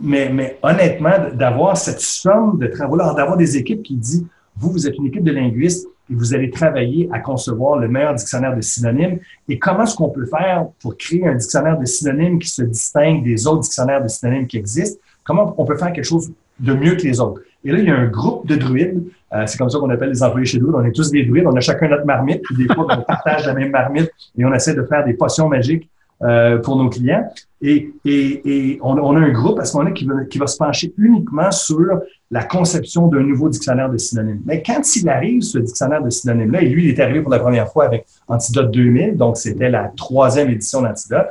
mais, 0.00 0.28
mais 0.28 0.58
honnêtement, 0.62 1.16
d'avoir 1.32 1.76
cette 1.76 2.00
somme 2.00 2.58
de 2.58 2.66
travaux 2.68 2.96
d'avoir 2.96 3.36
des 3.36 3.56
équipes 3.56 3.82
qui 3.82 3.96
disent, 3.96 4.26
vous, 4.56 4.70
vous 4.70 4.86
êtes 4.86 4.96
une 4.96 5.06
équipe 5.06 5.24
de 5.24 5.32
linguistes 5.32 5.88
et 6.10 6.14
vous 6.14 6.34
allez 6.34 6.50
travailler 6.50 7.08
à 7.12 7.18
concevoir 7.18 7.78
le 7.78 7.88
meilleur 7.88 8.14
dictionnaire 8.14 8.54
de 8.54 8.60
synonymes. 8.60 9.18
Et 9.48 9.58
comment 9.58 9.84
est-ce 9.84 9.96
qu'on 9.96 10.10
peut 10.10 10.26
faire 10.26 10.66
pour 10.80 10.96
créer 10.96 11.26
un 11.26 11.34
dictionnaire 11.34 11.78
de 11.78 11.84
synonymes 11.86 12.38
qui 12.38 12.48
se 12.48 12.62
distingue 12.62 13.24
des 13.24 13.46
autres 13.46 13.60
dictionnaires 13.60 14.02
de 14.02 14.08
synonymes 14.08 14.46
qui 14.46 14.58
existent? 14.58 15.00
Comment 15.24 15.54
on 15.56 15.64
peut 15.64 15.76
faire 15.76 15.92
quelque 15.92 16.04
chose 16.04 16.30
de 16.60 16.74
mieux 16.74 16.94
que 16.94 17.02
les 17.02 17.20
autres? 17.20 17.40
Et 17.64 17.72
là, 17.72 17.78
il 17.78 17.84
y 17.86 17.90
a 17.90 17.96
un 17.96 18.06
groupe 18.06 18.46
de 18.46 18.56
druides. 18.56 19.02
Euh, 19.32 19.44
c'est 19.46 19.58
comme 19.58 19.70
ça 19.70 19.78
qu'on 19.78 19.90
appelle 19.90 20.10
les 20.10 20.22
employés 20.22 20.46
chez 20.46 20.58
nous. 20.58 20.72
On 20.72 20.84
est 20.84 20.92
tous 20.92 21.10
des 21.10 21.24
druides. 21.24 21.46
On 21.46 21.56
a 21.56 21.60
chacun 21.60 21.88
notre 21.88 22.04
marmite. 22.04 22.42
Des 22.56 22.66
fois, 22.66 22.86
on 22.88 23.02
partage 23.08 23.46
la 23.46 23.54
même 23.54 23.70
marmite 23.70 24.10
et 24.36 24.44
on 24.44 24.52
essaie 24.52 24.74
de 24.74 24.82
faire 24.82 25.04
des 25.04 25.14
potions 25.14 25.48
magiques 25.48 25.88
euh, 26.22 26.58
pour 26.58 26.76
nos 26.76 26.88
clients. 26.88 27.28
Et, 27.60 27.92
et, 28.04 28.42
et 28.44 28.78
on, 28.82 29.16
a 29.16 29.18
un 29.18 29.32
groupe 29.32 29.58
à 29.58 29.64
ce 29.64 29.76
moment-là 29.76 29.92
qui 29.92 30.06
qui 30.30 30.38
va 30.38 30.46
se 30.46 30.56
pencher 30.56 30.94
uniquement 30.96 31.50
sur 31.50 32.00
la 32.30 32.44
conception 32.44 33.08
d'un 33.08 33.22
nouveau 33.22 33.48
dictionnaire 33.48 33.90
de 33.90 33.98
synonymes. 33.98 34.40
Mais 34.46 34.62
quand 34.62 34.80
il 34.96 35.08
arrive, 35.08 35.42
ce 35.42 35.58
dictionnaire 35.58 36.02
de 36.02 36.10
synonymes-là, 36.10 36.62
et 36.62 36.68
lui, 36.68 36.84
il 36.84 36.90
est 36.90 37.00
arrivé 37.00 37.20
pour 37.20 37.30
la 37.30 37.40
première 37.40 37.70
fois 37.70 37.84
avec 37.84 38.06
Antidote 38.28 38.70
2000, 38.70 39.16
donc 39.16 39.36
c'était 39.36 39.70
la 39.70 39.92
troisième 39.96 40.50
édition 40.50 40.82
d'Antidote, 40.82 41.26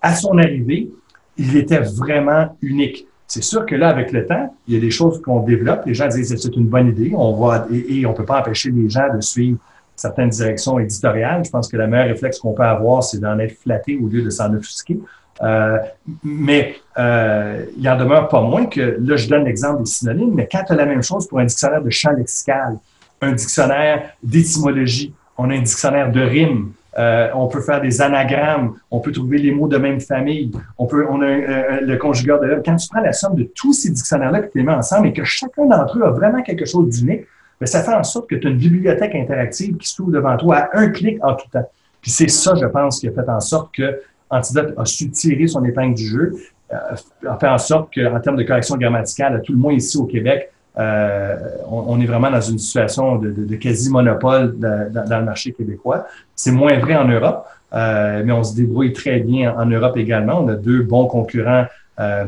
à 0.00 0.14
son 0.14 0.38
arrivée, 0.38 0.90
il 1.36 1.56
était 1.56 1.80
vraiment 1.80 2.56
unique. 2.62 3.07
C'est 3.28 3.42
sûr 3.42 3.66
que 3.66 3.74
là, 3.74 3.90
avec 3.90 4.10
le 4.10 4.26
temps, 4.26 4.54
il 4.66 4.74
y 4.74 4.76
a 4.78 4.80
des 4.80 4.90
choses 4.90 5.20
qu'on 5.20 5.40
développe. 5.40 5.84
Les 5.84 5.92
gens 5.92 6.08
disent 6.08 6.34
c'est 6.34 6.56
une 6.56 6.66
bonne 6.66 6.88
idée. 6.88 7.12
On 7.14 7.34
va 7.34 7.66
et, 7.70 8.06
on 8.06 8.14
peut 8.14 8.24
pas 8.24 8.40
empêcher 8.40 8.70
les 8.70 8.88
gens 8.88 9.14
de 9.14 9.20
suivre 9.20 9.58
certaines 9.94 10.30
directions 10.30 10.78
éditoriales. 10.78 11.44
Je 11.44 11.50
pense 11.50 11.68
que 11.68 11.76
le 11.76 11.86
meilleur 11.86 12.06
réflexe 12.06 12.38
qu'on 12.38 12.54
peut 12.54 12.62
avoir, 12.62 13.04
c'est 13.04 13.18
d'en 13.18 13.38
être 13.38 13.58
flatté 13.60 13.98
au 14.02 14.08
lieu 14.08 14.22
de 14.22 14.30
s'en 14.30 14.54
offusquer. 14.54 14.98
Euh, 15.42 15.76
mais 16.24 16.76
euh, 16.98 17.66
il 17.76 17.88
en 17.88 17.96
demeure 17.96 18.28
pas 18.28 18.40
moins 18.40 18.64
que, 18.64 18.96
là, 18.98 19.16
je 19.16 19.28
donne 19.28 19.44
l'exemple 19.44 19.80
des 19.80 19.90
synonymes, 19.90 20.34
mais 20.34 20.48
quand 20.50 20.64
tu 20.66 20.74
la 20.74 20.86
même 20.86 21.02
chose 21.02 21.28
pour 21.28 21.38
un 21.38 21.44
dictionnaire 21.44 21.82
de 21.82 21.90
champ 21.90 22.12
lexical, 22.12 22.78
un 23.20 23.32
dictionnaire 23.32 24.10
d'étymologie, 24.22 25.12
on 25.36 25.50
a 25.50 25.54
un 25.54 25.60
dictionnaire 25.60 26.10
de 26.10 26.20
rimes, 26.20 26.72
euh, 26.98 27.28
on 27.34 27.46
peut 27.46 27.60
faire 27.60 27.80
des 27.80 28.02
anagrammes, 28.02 28.74
on 28.90 28.98
peut 29.00 29.12
trouver 29.12 29.38
les 29.38 29.52
mots 29.52 29.68
de 29.68 29.78
même 29.78 30.00
famille, 30.00 30.50
on 30.78 30.86
peut, 30.86 31.06
on 31.08 31.22
a 31.22 31.26
euh, 31.26 31.80
le 31.80 31.96
conjugateur 31.96 32.40
de 32.40 32.62
Quand 32.64 32.76
tu 32.76 32.88
prends 32.88 33.00
la 33.00 33.12
somme 33.12 33.36
de 33.36 33.44
tous 33.54 33.72
ces 33.72 33.90
dictionnaires-là 33.90 34.40
que 34.40 34.52
tu 34.52 34.58
les 34.58 34.64
mets 34.64 34.72
ensemble 34.72 35.08
et 35.08 35.12
que 35.12 35.24
chacun 35.24 35.66
d'entre 35.66 35.98
eux 35.98 36.04
a 36.04 36.10
vraiment 36.10 36.42
quelque 36.42 36.64
chose 36.64 36.88
d'unique, 36.88 37.22
ben, 37.60 37.66
ça 37.66 37.82
fait 37.82 37.94
en 37.94 38.02
sorte 38.02 38.28
que 38.28 38.34
tu 38.34 38.46
as 38.46 38.50
une 38.50 38.58
bibliothèque 38.58 39.14
interactive 39.14 39.76
qui 39.76 39.88
s'ouvre 39.88 40.10
devant 40.10 40.36
toi 40.36 40.56
à 40.56 40.78
un 40.78 40.88
clic 40.88 41.22
en 41.24 41.34
tout 41.34 41.48
temps. 41.52 41.68
Puis 42.00 42.10
c'est 42.10 42.28
ça, 42.28 42.54
je 42.54 42.66
pense, 42.66 43.00
qui 43.00 43.08
a 43.08 43.12
fait 43.12 43.28
en 43.28 43.40
sorte 43.40 43.74
que 43.74 44.00
Antidote 44.30 44.74
a 44.76 44.84
su 44.84 45.10
tirer 45.10 45.46
son 45.46 45.64
épingle 45.64 45.94
du 45.94 46.06
jeu, 46.06 46.34
euh, 46.72 47.28
a 47.28 47.38
fait 47.38 47.48
en 47.48 47.58
sorte 47.58 47.94
qu'en 47.94 48.20
termes 48.20 48.36
de 48.36 48.42
correction 48.42 48.76
grammaticale, 48.76 49.36
à 49.36 49.40
tout 49.40 49.52
le 49.52 49.58
moins 49.58 49.72
ici 49.72 49.96
au 49.96 50.04
Québec, 50.04 50.52
euh, 50.78 51.36
on, 51.68 52.00
est 52.00 52.06
vraiment 52.06 52.30
dans 52.30 52.40
une 52.40 52.58
situation 52.58 53.16
de, 53.16 53.56
quasi-monopole 53.56 54.58
dans, 54.58 55.18
le 55.18 55.24
marché 55.24 55.52
québécois. 55.52 56.06
C'est 56.36 56.52
moins 56.52 56.78
vrai 56.78 56.94
en 56.94 57.08
Europe, 57.08 57.46
euh, 57.74 58.22
mais 58.24 58.32
on 58.32 58.44
se 58.44 58.54
débrouille 58.54 58.92
très 58.92 59.18
bien 59.18 59.54
en 59.56 59.66
Europe 59.66 59.96
également. 59.96 60.44
On 60.44 60.48
a 60.48 60.54
deux 60.54 60.82
bons 60.82 61.06
concurrents 61.06 61.66
euh, 61.98 62.26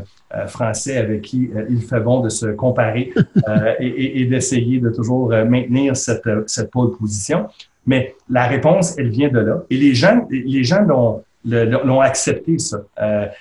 français 0.48 0.96
avec 0.96 1.22
qui 1.22 1.48
il 1.68 1.80
fait 1.82 2.00
bon 2.00 2.20
de 2.20 2.28
se 2.28 2.46
comparer 2.46 3.12
et, 3.80 4.24
d'essayer 4.24 4.80
de 4.80 4.90
toujours 4.90 5.28
maintenir 5.28 5.96
cette, 5.96 6.28
cette 6.46 6.72
pole 6.72 6.90
position. 6.96 7.46
Mais 7.86 8.16
la 8.28 8.46
réponse, 8.46 8.98
elle 8.98 9.10
vient 9.10 9.28
de 9.28 9.38
là. 9.38 9.62
Et 9.70 9.76
les 9.76 9.94
gens, 9.94 10.26
les 10.28 10.64
gens 10.64 10.82
l'ont, 10.82 11.22
l'ont 11.44 12.00
accepté, 12.00 12.58
ça. 12.58 12.82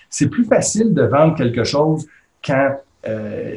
c'est 0.09 0.29
plus 0.29 0.45
facile 0.45 0.93
de 0.93 1.01
vendre 1.01 1.35
quelque 1.35 1.63
chose 1.63 2.05
quand 2.45 2.75
euh, 3.07 3.55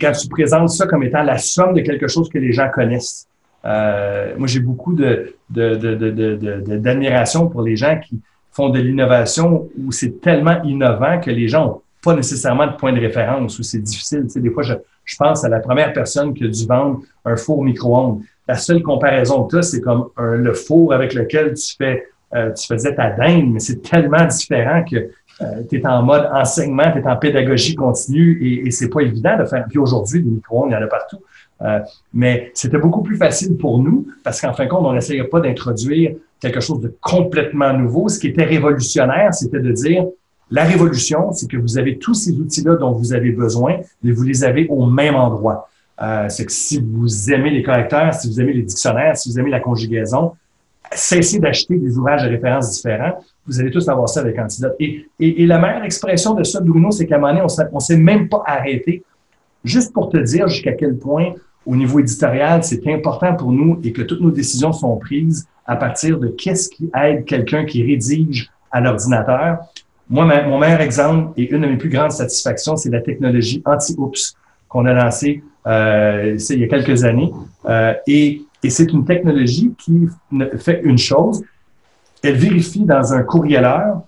quand 0.00 0.12
tu 0.12 0.28
présentes 0.28 0.70
ça 0.70 0.86
comme 0.86 1.02
étant 1.02 1.22
la 1.22 1.38
somme 1.38 1.74
de 1.74 1.80
quelque 1.80 2.08
chose 2.08 2.28
que 2.28 2.38
les 2.38 2.52
gens 2.52 2.68
connaissent. 2.72 3.26
Euh, 3.64 4.34
moi, 4.36 4.48
j'ai 4.48 4.60
beaucoup 4.60 4.94
de, 4.94 5.36
d'admiration 5.48 7.48
pour 7.48 7.62
les 7.62 7.76
gens 7.76 7.98
qui 8.00 8.20
font 8.50 8.70
de 8.70 8.80
l'innovation 8.80 9.68
où 9.78 9.92
c'est 9.92 10.20
tellement 10.20 10.62
innovant 10.64 11.20
que 11.20 11.30
les 11.30 11.48
gens 11.48 11.66
n'ont 11.66 11.82
pas 12.02 12.14
nécessairement 12.14 12.66
de 12.66 12.72
point 12.72 12.92
de 12.92 13.00
référence, 13.00 13.58
où 13.58 13.62
c'est 13.62 13.78
difficile. 13.78 14.24
Tu 14.24 14.30
sais, 14.30 14.40
des 14.40 14.50
fois, 14.50 14.64
je, 14.64 14.74
je 15.04 15.16
pense 15.16 15.44
à 15.44 15.48
la 15.48 15.60
première 15.60 15.92
personne 15.92 16.34
qui 16.34 16.44
a 16.44 16.48
dû 16.48 16.66
vendre 16.66 17.00
un 17.24 17.36
four 17.36 17.62
micro-ondes. 17.62 18.22
La 18.48 18.56
seule 18.56 18.82
comparaison 18.82 19.44
que 19.44 19.50
tu 19.50 19.58
as, 19.58 19.62
c'est 19.62 19.80
comme 19.80 20.08
le 20.18 20.52
four 20.52 20.92
avec 20.92 21.14
lequel 21.14 21.54
tu 21.54 21.76
fais 21.76 22.04
euh, 22.34 22.50
tu 22.52 22.66
faisais 22.66 22.94
ta 22.94 23.10
dinde, 23.10 23.52
mais 23.52 23.60
c'est 23.60 23.82
tellement 23.82 24.24
différent 24.24 24.82
que 24.90 25.10
euh, 25.42 25.62
tu 25.68 25.78
es 25.78 25.86
en 25.86 26.02
mode 26.02 26.28
enseignement, 26.32 26.90
tu 26.92 26.98
es 26.98 27.06
en 27.06 27.16
pédagogie 27.16 27.74
continue 27.74 28.38
et, 28.42 28.66
et 28.66 28.70
c'est 28.70 28.88
pas 28.88 29.00
évident 29.00 29.36
de 29.38 29.44
faire. 29.44 29.64
Puis 29.68 29.78
aujourd'hui, 29.78 30.22
des 30.22 30.30
micro-ondes, 30.30 30.70
il 30.70 30.72
y 30.72 30.76
en 30.76 30.82
a 30.82 30.86
partout. 30.86 31.18
Euh, 31.62 31.80
mais 32.12 32.50
c'était 32.54 32.78
beaucoup 32.78 33.02
plus 33.02 33.16
facile 33.16 33.56
pour 33.56 33.78
nous 33.78 34.06
parce 34.24 34.40
qu'en 34.40 34.52
fin 34.52 34.64
de 34.64 34.68
compte, 34.68 34.84
on 34.84 34.92
n'essayait 34.92 35.24
pas 35.24 35.40
d'introduire 35.40 36.16
quelque 36.40 36.60
chose 36.60 36.80
de 36.80 36.94
complètement 37.00 37.72
nouveau. 37.72 38.08
Ce 38.08 38.18
qui 38.18 38.28
était 38.28 38.44
révolutionnaire, 38.44 39.32
c'était 39.32 39.60
de 39.60 39.70
dire 39.70 40.06
la 40.50 40.64
révolution, 40.64 41.32
c'est 41.32 41.48
que 41.48 41.56
vous 41.56 41.78
avez 41.78 41.98
tous 41.98 42.14
ces 42.14 42.32
outils-là 42.32 42.76
dont 42.76 42.92
vous 42.92 43.14
avez 43.14 43.30
besoin, 43.30 43.78
mais 44.02 44.12
vous 44.12 44.22
les 44.22 44.44
avez 44.44 44.66
au 44.68 44.84
même 44.86 45.14
endroit. 45.14 45.68
Euh, 46.02 46.28
c'est 46.28 46.44
que 46.44 46.52
si 46.52 46.80
vous 46.80 47.32
aimez 47.32 47.50
les 47.50 47.62
correcteurs, 47.62 48.12
si 48.12 48.28
vous 48.28 48.40
aimez 48.40 48.52
les 48.52 48.62
dictionnaires, 48.62 49.16
si 49.16 49.30
vous 49.30 49.38
aimez 49.38 49.50
la 49.50 49.60
conjugaison, 49.60 50.32
cessez 50.92 51.38
d'acheter 51.38 51.76
des 51.76 51.96
ouvrages 51.96 52.24
de 52.24 52.28
référence 52.28 52.70
différents. 52.70 53.18
Vous 53.46 53.60
allez 53.60 53.70
tous 53.70 53.88
avoir 53.88 54.08
ça 54.08 54.20
avec 54.20 54.38
Antidote. 54.38 54.74
Et, 54.78 55.06
et, 55.18 55.46
la 55.46 55.58
meilleure 55.58 55.84
expression 55.84 56.34
de 56.34 56.44
ça, 56.44 56.60
Bruno, 56.60 56.90
c'est 56.90 57.06
qu'à 57.06 57.16
un 57.16 57.18
moment 57.18 57.32
donné, 57.32 57.46
on 57.72 57.76
ne 57.76 57.80
s'est 57.80 57.96
même 57.96 58.28
pas 58.28 58.42
arrêté. 58.46 59.02
Juste 59.64 59.92
pour 59.92 60.10
te 60.10 60.16
dire 60.16 60.48
jusqu'à 60.48 60.72
quel 60.72 60.96
point, 60.96 61.34
au 61.66 61.76
niveau 61.76 61.98
éditorial, 61.98 62.62
c'est 62.62 62.86
important 62.88 63.34
pour 63.34 63.52
nous 63.52 63.80
et 63.82 63.92
que 63.92 64.02
toutes 64.02 64.20
nos 64.20 64.30
décisions 64.30 64.72
sont 64.72 64.96
prises 64.96 65.46
à 65.66 65.76
partir 65.76 66.18
de 66.18 66.28
qu'est-ce 66.28 66.68
qui 66.68 66.90
aide 66.94 67.24
quelqu'un 67.24 67.64
qui 67.64 67.82
rédige 67.82 68.50
à 68.70 68.80
l'ordinateur. 68.80 69.58
Moi, 70.08 70.24
mon 70.44 70.58
meilleur 70.58 70.80
exemple 70.80 71.32
et 71.36 71.52
une 71.52 71.62
de 71.62 71.66
mes 71.66 71.76
plus 71.76 71.88
grandes 71.88 72.12
satisfactions, 72.12 72.76
c'est 72.76 72.90
la 72.90 73.00
technologie 73.00 73.62
anti-oops 73.64 74.34
qu'on 74.68 74.86
a 74.86 74.92
lancée 74.92 75.42
euh, 75.66 76.36
il 76.50 76.58
y 76.58 76.64
a 76.64 76.68
quelques 76.68 77.04
années. 77.04 77.32
Euh, 77.66 77.94
et 78.06 78.42
et 78.62 78.70
c'est 78.70 78.92
une 78.92 79.04
technologie 79.04 79.72
qui 79.76 80.08
fait 80.58 80.80
une 80.84 80.98
chose. 80.98 81.42
Elle 82.22 82.36
vérifie 82.36 82.84
dans 82.84 83.12
un 83.12 83.22
courrieleur, 83.22 84.02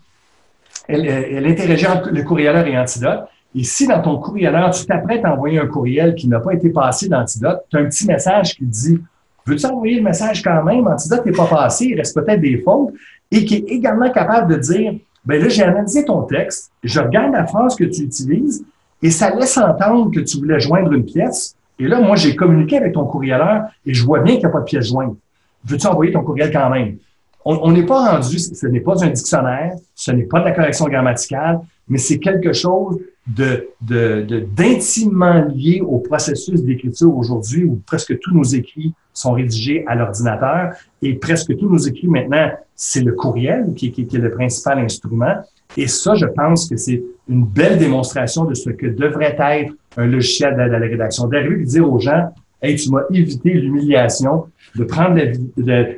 elle, 0.87 1.07
elle 1.07 1.47
interagit 1.47 1.87
entre 1.87 2.11
le 2.11 2.23
courrieleur 2.23 2.67
et 2.67 2.79
Antidote. 2.79 3.25
Et 3.57 3.65
si 3.65 3.87
dans 3.87 4.03
ton 4.03 4.19
courrieleur, 4.19 4.71
tu 4.71 4.85
t'apprêtes 4.85 5.25
à 5.25 5.33
envoyer 5.33 5.61
un 5.61 5.67
courriel 5.67 6.15
qui 6.15 6.29
n'a 6.29 6.41
pas 6.41 6.53
été 6.53 6.71
passé 6.71 7.09
d'Antidote, 7.09 7.65
tu 7.71 7.77
as 7.77 7.81
un 7.81 7.87
petit 7.87 8.07
message 8.07 8.55
qui 8.55 8.65
dit 8.65 9.01
Veux-tu 9.47 9.67
envoyer 9.67 9.97
le 9.97 10.03
message 10.03 10.43
quand 10.43 10.63
même? 10.65 10.87
Antidote 10.87 11.27
n'est 11.27 11.33
pas 11.33 11.47
passé, 11.47 11.87
il 11.87 11.97
reste 11.97 12.15
peut-être 12.15 12.41
des 12.41 12.59
fautes, 12.59 12.93
et 13.31 13.45
qui 13.45 13.57
est 13.57 13.65
également 13.69 14.11
capable 14.11 14.55
de 14.55 14.59
dire 14.59 14.95
ben 15.25 15.41
là, 15.43 15.49
j'ai 15.49 15.63
analysé 15.63 16.05
ton 16.05 16.23
texte, 16.23 16.71
je 16.83 17.01
regarde 17.01 17.33
la 17.33 17.47
phrase 17.47 17.77
que 17.77 17.85
tu 17.85 18.03
utilises, 18.03 18.65
et 19.03 19.11
ça 19.11 19.35
laisse 19.35 19.57
entendre 19.57 20.11
que 20.11 20.21
tu 20.21 20.39
voulais 20.39 20.61
joindre 20.61 20.93
une 20.93 21.05
pièce. 21.05 21.57
Et 21.79 21.89
là, 21.89 22.01
moi, 22.01 22.17
j'ai 22.17 22.37
communiqué 22.37 22.77
avec 22.77 22.93
ton 22.93 23.05
courrieleur 23.05 23.65
et 23.85 23.93
je 23.93 24.05
vois 24.05 24.21
bien 24.21 24.35
qu'il 24.35 24.45
n'y 24.45 24.47
a 24.47 24.51
pas 24.51 24.61
de 24.61 24.65
pièce 24.65 24.89
jointe. 24.89 25.17
Veux-tu 25.65 25.87
envoyer 25.87 26.13
ton 26.13 26.23
courriel 26.23 26.53
quand 26.53 26.71
même? 26.71 26.97
On 27.45 27.71
n'est 27.73 27.85
pas 27.85 28.13
rendu, 28.13 28.39
ce 28.39 28.67
n'est 28.67 28.81
pas 28.81 29.05
un 29.05 29.11
dictionnaire, 29.11 29.75
ce 29.95 30.11
n'est 30.13 30.25
pas 30.25 30.41
de 30.41 30.47
la 30.47 30.53
correction 30.53 30.87
grammaticale, 30.87 31.61
mais 31.89 31.99
c'est 31.99 32.19
quelque 32.19 32.55
chose 32.55 32.99
de, 33.27 33.69
d'intimement 34.55 35.45
lié 35.55 35.81
au 35.81 35.99
processus 35.99 36.63
d'écriture 36.63 37.15
aujourd'hui 37.15 37.65
où 37.65 37.81
presque 37.87 38.19
tous 38.19 38.35
nos 38.35 38.45
écrits 38.45 38.93
sont 39.13 39.33
rédigés 39.33 39.85
à 39.87 39.95
l'ordinateur 39.95 40.73
et 41.01 41.15
presque 41.15 41.57
tous 41.57 41.69
nos 41.69 41.79
écrits 41.79 42.09
maintenant, 42.09 42.51
c'est 42.75 43.03
le 43.03 43.13
courriel 43.13 43.73
qui, 43.77 43.93
qui, 43.93 44.07
qui 44.07 44.17
est 44.17 44.21
le 44.21 44.31
principal 44.31 44.79
instrument. 44.79 45.37
Et 45.77 45.87
ça, 45.87 46.15
je 46.15 46.27
pense 46.27 46.69
que 46.69 46.77
c'est 46.77 47.03
une 47.29 47.45
belle 47.45 47.79
démonstration 47.79 48.45
de 48.45 48.55
ce 48.55 48.71
que 48.71 48.87
devrait 48.87 49.37
être 49.39 49.75
un 49.97 50.07
logiciel 50.07 50.57
d'aide 50.57 50.75
à 50.75 50.79
la 50.79 50.87
rédaction. 50.87 51.27
D'arriver 51.27 51.65
dire 51.65 51.91
aux 51.91 52.01
gens, 52.01 52.33
hey, 52.65 52.77
tu 52.77 52.91
m'as 52.91 53.03
évité 53.13 53.53
l'humiliation 53.53 54.47
de 54.75 54.85
prendre 54.85 55.21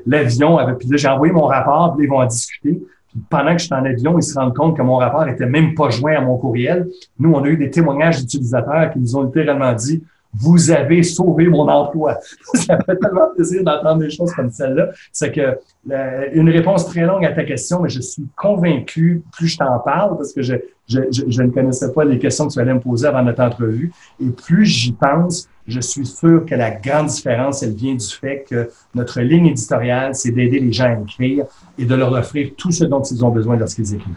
l'avion 0.06 0.58
avec, 0.58 0.78
puis 0.78 0.88
là, 0.88 0.96
j'ai 0.96 1.08
envoyé 1.08 1.32
mon 1.32 1.46
rapport, 1.46 1.94
puis 1.96 2.06
ils 2.06 2.10
vont 2.10 2.18
en 2.18 2.26
discuter. 2.26 2.82
Puis 3.08 3.20
pendant 3.30 3.52
que 3.52 3.60
je 3.60 3.66
suis 3.66 3.74
en 3.74 3.84
avion, 3.84 4.18
ils 4.18 4.22
se 4.22 4.38
rendent 4.38 4.54
compte 4.54 4.76
que 4.76 4.82
mon 4.82 4.96
rapport 4.96 5.26
était 5.28 5.46
même 5.46 5.74
pas 5.74 5.90
joint 5.90 6.16
à 6.16 6.20
mon 6.20 6.36
courriel. 6.36 6.88
Nous, 7.18 7.32
on 7.32 7.42
a 7.42 7.48
eu 7.48 7.56
des 7.56 7.70
témoignages 7.70 8.20
d'utilisateurs 8.20 8.92
qui 8.92 8.98
nous 8.98 9.16
ont 9.16 9.22
littéralement 9.22 9.72
dit, 9.72 10.02
vous 10.34 10.70
avez 10.70 11.02
sauvé 11.02 11.48
mon 11.48 11.68
emploi. 11.68 12.18
ça 12.54 12.78
fait 12.84 12.96
tellement 12.96 13.30
plaisir 13.34 13.64
d'entendre 13.64 14.00
des 14.00 14.10
choses 14.10 14.32
comme 14.32 14.50
celle-là. 14.50 14.90
C'est 15.12 15.32
que 15.32 15.58
euh, 15.90 16.28
une 16.32 16.50
réponse 16.50 16.86
très 16.86 17.06
longue 17.06 17.24
à 17.24 17.32
ta 17.32 17.44
question, 17.44 17.80
mais 17.80 17.88
je 17.88 18.00
suis 18.00 18.26
convaincu, 18.36 19.22
plus 19.32 19.48
je 19.48 19.58
t'en 19.58 19.78
parle, 19.78 20.16
parce 20.16 20.32
que 20.32 20.42
je, 20.42 20.54
je, 20.88 21.00
je, 21.10 21.42
ne 21.42 21.50
connaissais 21.50 21.92
pas 21.92 22.04
les 22.04 22.18
questions 22.18 22.48
que 22.48 22.52
tu 22.52 22.60
allais 22.60 22.74
me 22.74 22.80
poser 22.80 23.06
avant 23.06 23.22
notre 23.22 23.42
entrevue, 23.42 23.92
et 24.20 24.30
plus 24.30 24.66
j'y 24.66 24.92
pense, 24.92 25.48
je 25.66 25.80
suis 25.80 26.06
sûr 26.06 26.44
que 26.44 26.54
la 26.54 26.70
grande 26.70 27.06
différence, 27.06 27.62
elle 27.62 27.74
vient 27.74 27.94
du 27.94 28.06
fait 28.06 28.44
que 28.48 28.70
notre 28.94 29.20
ligne 29.20 29.46
éditoriale, 29.46 30.14
c'est 30.14 30.30
d'aider 30.30 30.60
les 30.60 30.72
gens 30.72 30.84
à 30.84 31.00
écrire 31.00 31.46
et 31.78 31.84
de 31.84 31.94
leur 31.94 32.12
offrir 32.12 32.50
tout 32.56 32.70
ce 32.70 32.84
dont 32.84 33.02
ils 33.02 33.24
ont 33.24 33.30
besoin 33.30 33.56
lorsqu'ils 33.56 33.94
écrivent. 33.94 34.14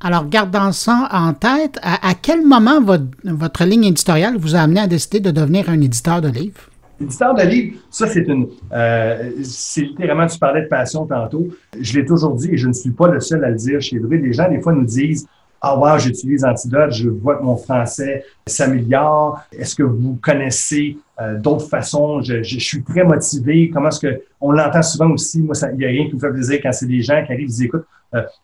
Alors, 0.00 0.28
gardant 0.28 0.70
ça 0.70 1.08
en 1.10 1.32
tête, 1.32 1.78
à, 1.82 2.14
quel 2.20 2.46
moment 2.46 2.80
votre, 2.80 3.64
ligne 3.64 3.84
éditoriale 3.84 4.36
vous 4.36 4.54
a 4.54 4.60
amené 4.60 4.80
à 4.80 4.86
décider 4.86 5.18
de 5.18 5.30
devenir 5.30 5.68
un 5.68 5.80
éditeur 5.80 6.20
de 6.20 6.28
livres? 6.28 6.60
Éditeur 7.00 7.34
de 7.34 7.42
livres, 7.42 7.78
ça, 7.90 8.06
c'est 8.06 8.26
une. 8.26 8.48
Euh, 8.72 9.30
c'est 9.42 9.82
littéralement, 9.82 10.26
tu 10.26 10.38
parlais 10.38 10.62
de 10.62 10.68
passion 10.68 11.06
tantôt. 11.06 11.48
Je 11.80 11.98
l'ai 11.98 12.04
toujours 12.04 12.34
dit 12.34 12.50
et 12.52 12.56
je 12.56 12.68
ne 12.68 12.72
suis 12.72 12.90
pas 12.90 13.08
le 13.08 13.20
seul 13.20 13.44
à 13.44 13.50
le 13.50 13.56
dire 13.56 13.80
chez 13.80 13.98
Druid. 13.98 14.22
Les 14.22 14.32
gens, 14.32 14.48
des 14.48 14.60
fois, 14.60 14.72
nous 14.72 14.84
disent 14.84 15.26
ah 15.60 15.76
wow, 15.76 15.98
j'utilise 15.98 16.44
Antidote, 16.44 16.92
je 16.92 17.08
vois 17.08 17.36
que 17.36 17.42
mon 17.42 17.56
français 17.56 18.24
s'améliore. 18.46 19.40
Est-ce 19.52 19.74
que 19.74 19.82
vous 19.82 20.16
connaissez 20.22 20.96
euh, 21.20 21.36
d'autres 21.38 21.68
façons? 21.68 22.22
Je, 22.22 22.42
suis 22.42 22.82
très 22.84 23.02
motivé. 23.02 23.70
Comment 23.72 23.88
est-ce 23.88 24.00
que 24.00 24.22
on 24.40 24.52
l'entend 24.52 24.82
souvent 24.82 25.10
aussi? 25.10 25.42
Moi, 25.42 25.54
il 25.72 25.78
n'y 25.78 25.84
a 25.84 25.88
rien 25.88 26.08
qui 26.08 26.14
me 26.14 26.20
fait 26.20 26.30
plaisir 26.30 26.60
quand 26.62 26.72
c'est 26.72 26.86
des 26.86 27.02
gens 27.02 27.24
qui 27.26 27.32
arrivent, 27.32 27.48
ils 27.48 27.50
disent 27.50 27.62
écoute, 27.62 27.84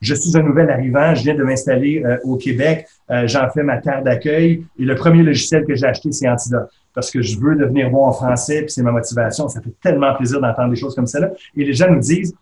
je 0.00 0.14
suis 0.14 0.36
un 0.36 0.42
nouvel 0.42 0.70
arrivant, 0.70 1.14
je 1.14 1.22
viens 1.22 1.34
de 1.34 1.42
m'installer 1.42 2.02
euh, 2.04 2.18
au 2.24 2.36
Québec, 2.36 2.86
j'en 3.24 3.48
fais 3.50 3.62
ma 3.62 3.78
terre 3.78 4.02
d'accueil 4.02 4.64
et 4.78 4.84
le 4.84 4.94
premier 4.94 5.22
logiciel 5.22 5.64
que 5.64 5.74
j'ai 5.74 5.86
acheté, 5.86 6.12
c'est 6.12 6.28
Antidote 6.28 6.70
parce 6.94 7.10
que 7.10 7.20
je 7.20 7.38
veux 7.38 7.56
devenir 7.56 7.90
bon 7.90 8.06
en 8.06 8.12
français, 8.12 8.62
puis 8.62 8.70
c'est 8.70 8.82
ma 8.82 8.92
motivation. 8.92 9.48
Ça 9.48 9.60
fait 9.60 9.74
tellement 9.82 10.14
plaisir 10.14 10.40
d'entendre 10.40 10.70
des 10.70 10.76
choses 10.76 10.94
comme 10.94 11.06
ça. 11.06 11.18
Et 11.56 11.64
les 11.64 11.72
gens 11.72 11.90
nous 11.90 11.98
disent 11.98 12.34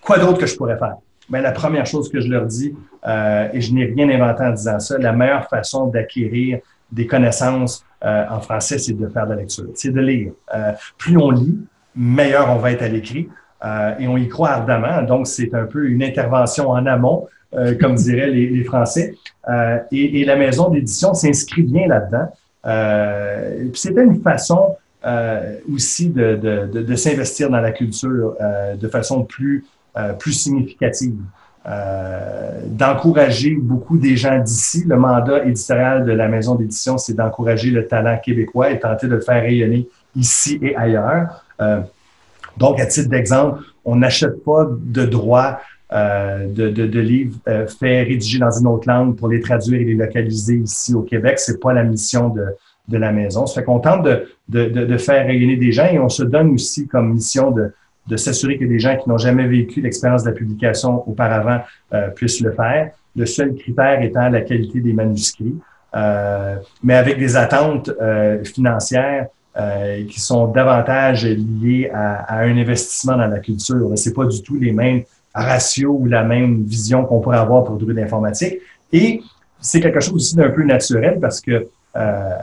quoi 0.00 0.18
d'autre 0.18 0.38
que 0.38 0.46
je 0.46 0.56
pourrais 0.56 0.78
faire? 0.78 0.96
Bien, 1.28 1.42
la 1.42 1.52
première 1.52 1.86
chose 1.86 2.10
que 2.10 2.20
je 2.20 2.28
leur 2.28 2.46
dis, 2.46 2.74
euh, 3.06 3.48
et 3.52 3.60
je 3.60 3.72
n'ai 3.72 3.84
rien 3.84 4.08
inventé 4.08 4.42
en 4.42 4.50
disant 4.50 4.80
ça, 4.80 4.98
la 4.98 5.12
meilleure 5.12 5.48
façon 5.48 5.86
d'acquérir 5.86 6.58
des 6.90 7.06
connaissances 7.06 7.84
euh, 8.04 8.24
en 8.28 8.40
français, 8.40 8.78
c'est 8.78 8.94
de 8.94 9.06
faire 9.08 9.26
de 9.26 9.34
la 9.34 9.36
lecture, 9.42 9.66
c'est 9.74 9.92
de 9.92 10.00
lire. 10.00 10.32
Euh, 10.54 10.72
plus 10.98 11.16
on 11.18 11.30
lit, 11.30 11.56
meilleur 11.94 12.50
on 12.50 12.56
va 12.56 12.72
être 12.72 12.82
à 12.82 12.88
l'écrit. 12.88 13.28
Et 13.98 14.08
on 14.08 14.16
y 14.16 14.28
croit 14.28 14.50
ardemment. 14.50 15.02
Donc, 15.02 15.26
c'est 15.26 15.54
un 15.54 15.64
peu 15.64 15.86
une 15.88 16.02
intervention 16.02 16.70
en 16.70 16.86
amont, 16.86 17.26
comme 17.80 17.94
diraient 17.94 18.30
les, 18.30 18.64
Français. 18.64 19.14
Et, 19.92 20.24
la 20.24 20.36
maison 20.36 20.70
d'édition 20.70 21.12
s'inscrit 21.12 21.62
bien 21.62 21.86
là-dedans. 21.86 23.70
C'était 23.74 24.04
une 24.04 24.22
façon 24.22 24.76
aussi 25.70 26.08
de, 26.08 26.36
de, 26.36 26.82
de 26.82 26.94
s'investir 26.94 27.50
dans 27.50 27.60
la 27.60 27.72
culture 27.72 28.36
de 28.80 28.88
façon 28.88 29.24
plus 29.24 29.64
euh, 29.96 30.12
plus 30.12 30.32
significative. 30.32 31.16
Euh, 31.66 32.60
d'encourager 32.66 33.56
beaucoup 33.60 33.98
des 33.98 34.16
gens 34.16 34.38
d'ici. 34.38 34.84
Le 34.86 34.96
mandat 34.96 35.44
éditorial 35.44 36.04
de 36.04 36.12
la 36.12 36.28
maison 36.28 36.54
d'édition, 36.54 36.96
c'est 36.96 37.14
d'encourager 37.14 37.70
le 37.70 37.88
talent 37.88 38.16
québécois 38.22 38.70
et 38.70 38.78
tenter 38.78 39.08
de 39.08 39.16
le 39.16 39.20
faire 39.20 39.42
rayonner 39.42 39.88
ici 40.14 40.60
et 40.62 40.76
ailleurs. 40.76 41.44
Donc, 42.56 42.80
à 42.80 42.86
titre 42.86 43.08
d'exemple, 43.08 43.60
on 43.84 43.96
n'achète 43.96 44.44
pas 44.44 44.66
de 44.70 45.04
droits 45.04 45.60
euh, 45.92 46.46
de, 46.46 46.68
de, 46.68 46.86
de, 46.86 47.00
livres 47.00 47.36
euh, 47.48 47.66
faits, 47.66 48.06
rédigés 48.06 48.38
dans 48.38 48.50
une 48.50 48.66
autre 48.68 48.86
langue 48.86 49.16
pour 49.16 49.28
les 49.28 49.40
traduire 49.40 49.80
et 49.80 49.84
les 49.84 49.94
localiser 49.94 50.56
ici 50.56 50.94
au 50.94 51.02
Québec. 51.02 51.38
C'est 51.38 51.60
pas 51.60 51.72
la 51.72 51.82
mission 51.82 52.28
de, 52.28 52.44
de 52.86 52.98
la 52.98 53.10
maison. 53.12 53.46
Ça 53.46 53.60
fait 53.60 53.64
qu'on 53.64 53.80
tente 53.80 54.04
de, 54.04 54.28
de, 54.48 54.68
de, 54.68 54.96
faire 54.98 55.26
rayonner 55.26 55.56
des 55.56 55.72
gens 55.72 55.86
et 55.86 55.98
on 55.98 56.08
se 56.08 56.22
donne 56.22 56.50
aussi 56.50 56.86
comme 56.86 57.12
mission 57.12 57.50
de, 57.50 57.72
de 58.06 58.16
s'assurer 58.16 58.58
que 58.58 58.64
des 58.64 58.78
gens 58.78 58.96
qui 58.96 59.08
n'ont 59.08 59.18
jamais 59.18 59.46
vécu 59.46 59.80
l'expérience 59.80 60.24
de 60.24 60.30
la 60.30 60.34
publication 60.34 61.08
auparavant 61.08 61.60
euh, 61.94 62.08
puissent 62.08 62.40
le 62.40 62.52
faire. 62.52 62.90
Le 63.16 63.26
seul 63.26 63.54
critère 63.54 64.02
étant 64.02 64.28
la 64.28 64.40
qualité 64.42 64.80
des 64.80 64.92
manuscrits, 64.92 65.56
euh, 65.94 66.56
mais 66.82 66.94
avec 66.94 67.18
des 67.18 67.36
attentes 67.36 67.90
euh, 68.00 68.42
financières 68.44 69.26
euh, 69.56 70.04
qui 70.06 70.20
sont 70.20 70.46
davantage 70.46 71.26
liées 71.26 71.90
à, 71.92 72.22
à, 72.22 72.40
un 72.42 72.56
investissement 72.56 73.16
dans 73.16 73.26
la 73.26 73.38
culture. 73.40 73.90
C'est 73.96 74.14
pas 74.14 74.24
du 74.24 74.42
tout 74.42 74.56
les 74.56 74.72
mêmes 74.72 75.02
ratios 75.34 75.96
ou 75.98 76.06
la 76.06 76.22
même 76.22 76.62
vision 76.64 77.04
qu'on 77.04 77.20
pourrait 77.20 77.38
avoir 77.38 77.64
pour 77.64 77.76
Druide 77.76 77.98
informatique. 77.98 78.58
Et 78.92 79.22
c'est 79.60 79.80
quelque 79.80 80.00
chose 80.00 80.14
aussi 80.14 80.36
d'un 80.36 80.50
peu 80.50 80.64
naturel 80.64 81.18
parce 81.20 81.40
que 81.40 81.68
euh, 81.96 82.36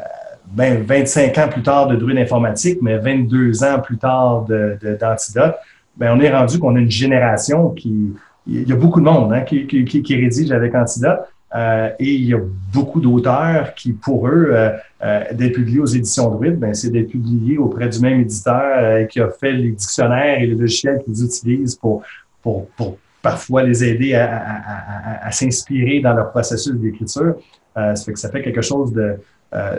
ben, 0.52 0.84
25 0.84 1.38
ans 1.38 1.48
plus 1.50 1.64
tard 1.64 1.88
de 1.88 1.96
druide 1.96 2.18
informatique, 2.18 2.80
mais 2.82 2.98
22 2.98 3.64
ans 3.64 3.80
plus 3.80 3.98
tard 3.98 4.46
d'antidote, 4.46 5.36
de, 5.36 5.52
ben, 5.98 6.16
on 6.16 6.22
est 6.22 6.32
rendu 6.32 6.60
qu'on 6.60 6.76
a 6.76 6.80
une 6.80 6.92
génération 6.92 7.70
qui, 7.72 8.14
il 8.48 8.68
y 8.68 8.72
a 8.72 8.76
beaucoup 8.76 9.00
de 9.00 9.06
monde 9.06 9.34
hein, 9.34 9.42
qui, 9.42 9.68
qui, 9.68 9.84
qui, 9.86 10.16
rédige 10.16 10.52
avec 10.52 10.74
Antidote. 10.74 11.20
Euh, 11.56 11.90
et 12.00 12.14
il 12.14 12.26
y 12.26 12.34
a 12.34 12.40
beaucoup 12.74 13.00
d'auteurs 13.00 13.74
qui, 13.74 13.94
pour 13.94 14.28
eux, 14.28 14.50
euh, 14.52 14.72
euh, 15.04 15.24
d'être 15.34 15.54
publiés 15.54 15.80
aux 15.80 15.86
éditions 15.86 16.30
Druide, 16.30 16.60
ben, 16.60 16.74
c'est 16.74 16.90
d'être 16.90 17.10
publiés 17.10 17.58
auprès 17.58 17.88
du 17.88 18.00
même 18.00 18.20
éditeur 18.20 19.08
qui 19.08 19.22
a 19.22 19.30
fait 19.30 19.54
les 19.54 19.72
dictionnaires 19.72 20.42
et 20.42 20.48
les 20.48 20.56
logiciels 20.56 21.02
qu'ils 21.06 21.24
utilisent 21.24 21.76
pour, 21.76 22.04
pour, 22.42 22.68
pour 22.72 22.98
parfois 23.22 23.64
les 23.64 23.84
aider 23.84 24.14
à, 24.14 24.38
à, 24.38 25.28
à, 25.28 25.32
s'inspirer 25.32 26.02
dans 26.02 26.14
leur 26.14 26.32
processus 26.32 26.74
d'écriture. 26.74 27.36
ça 27.76 27.96
fait 27.96 28.14
que 28.14 28.20
ça 28.20 28.30
fait 28.30 28.42
quelque 28.42 28.62
chose 28.62 28.92
de, 28.94 29.18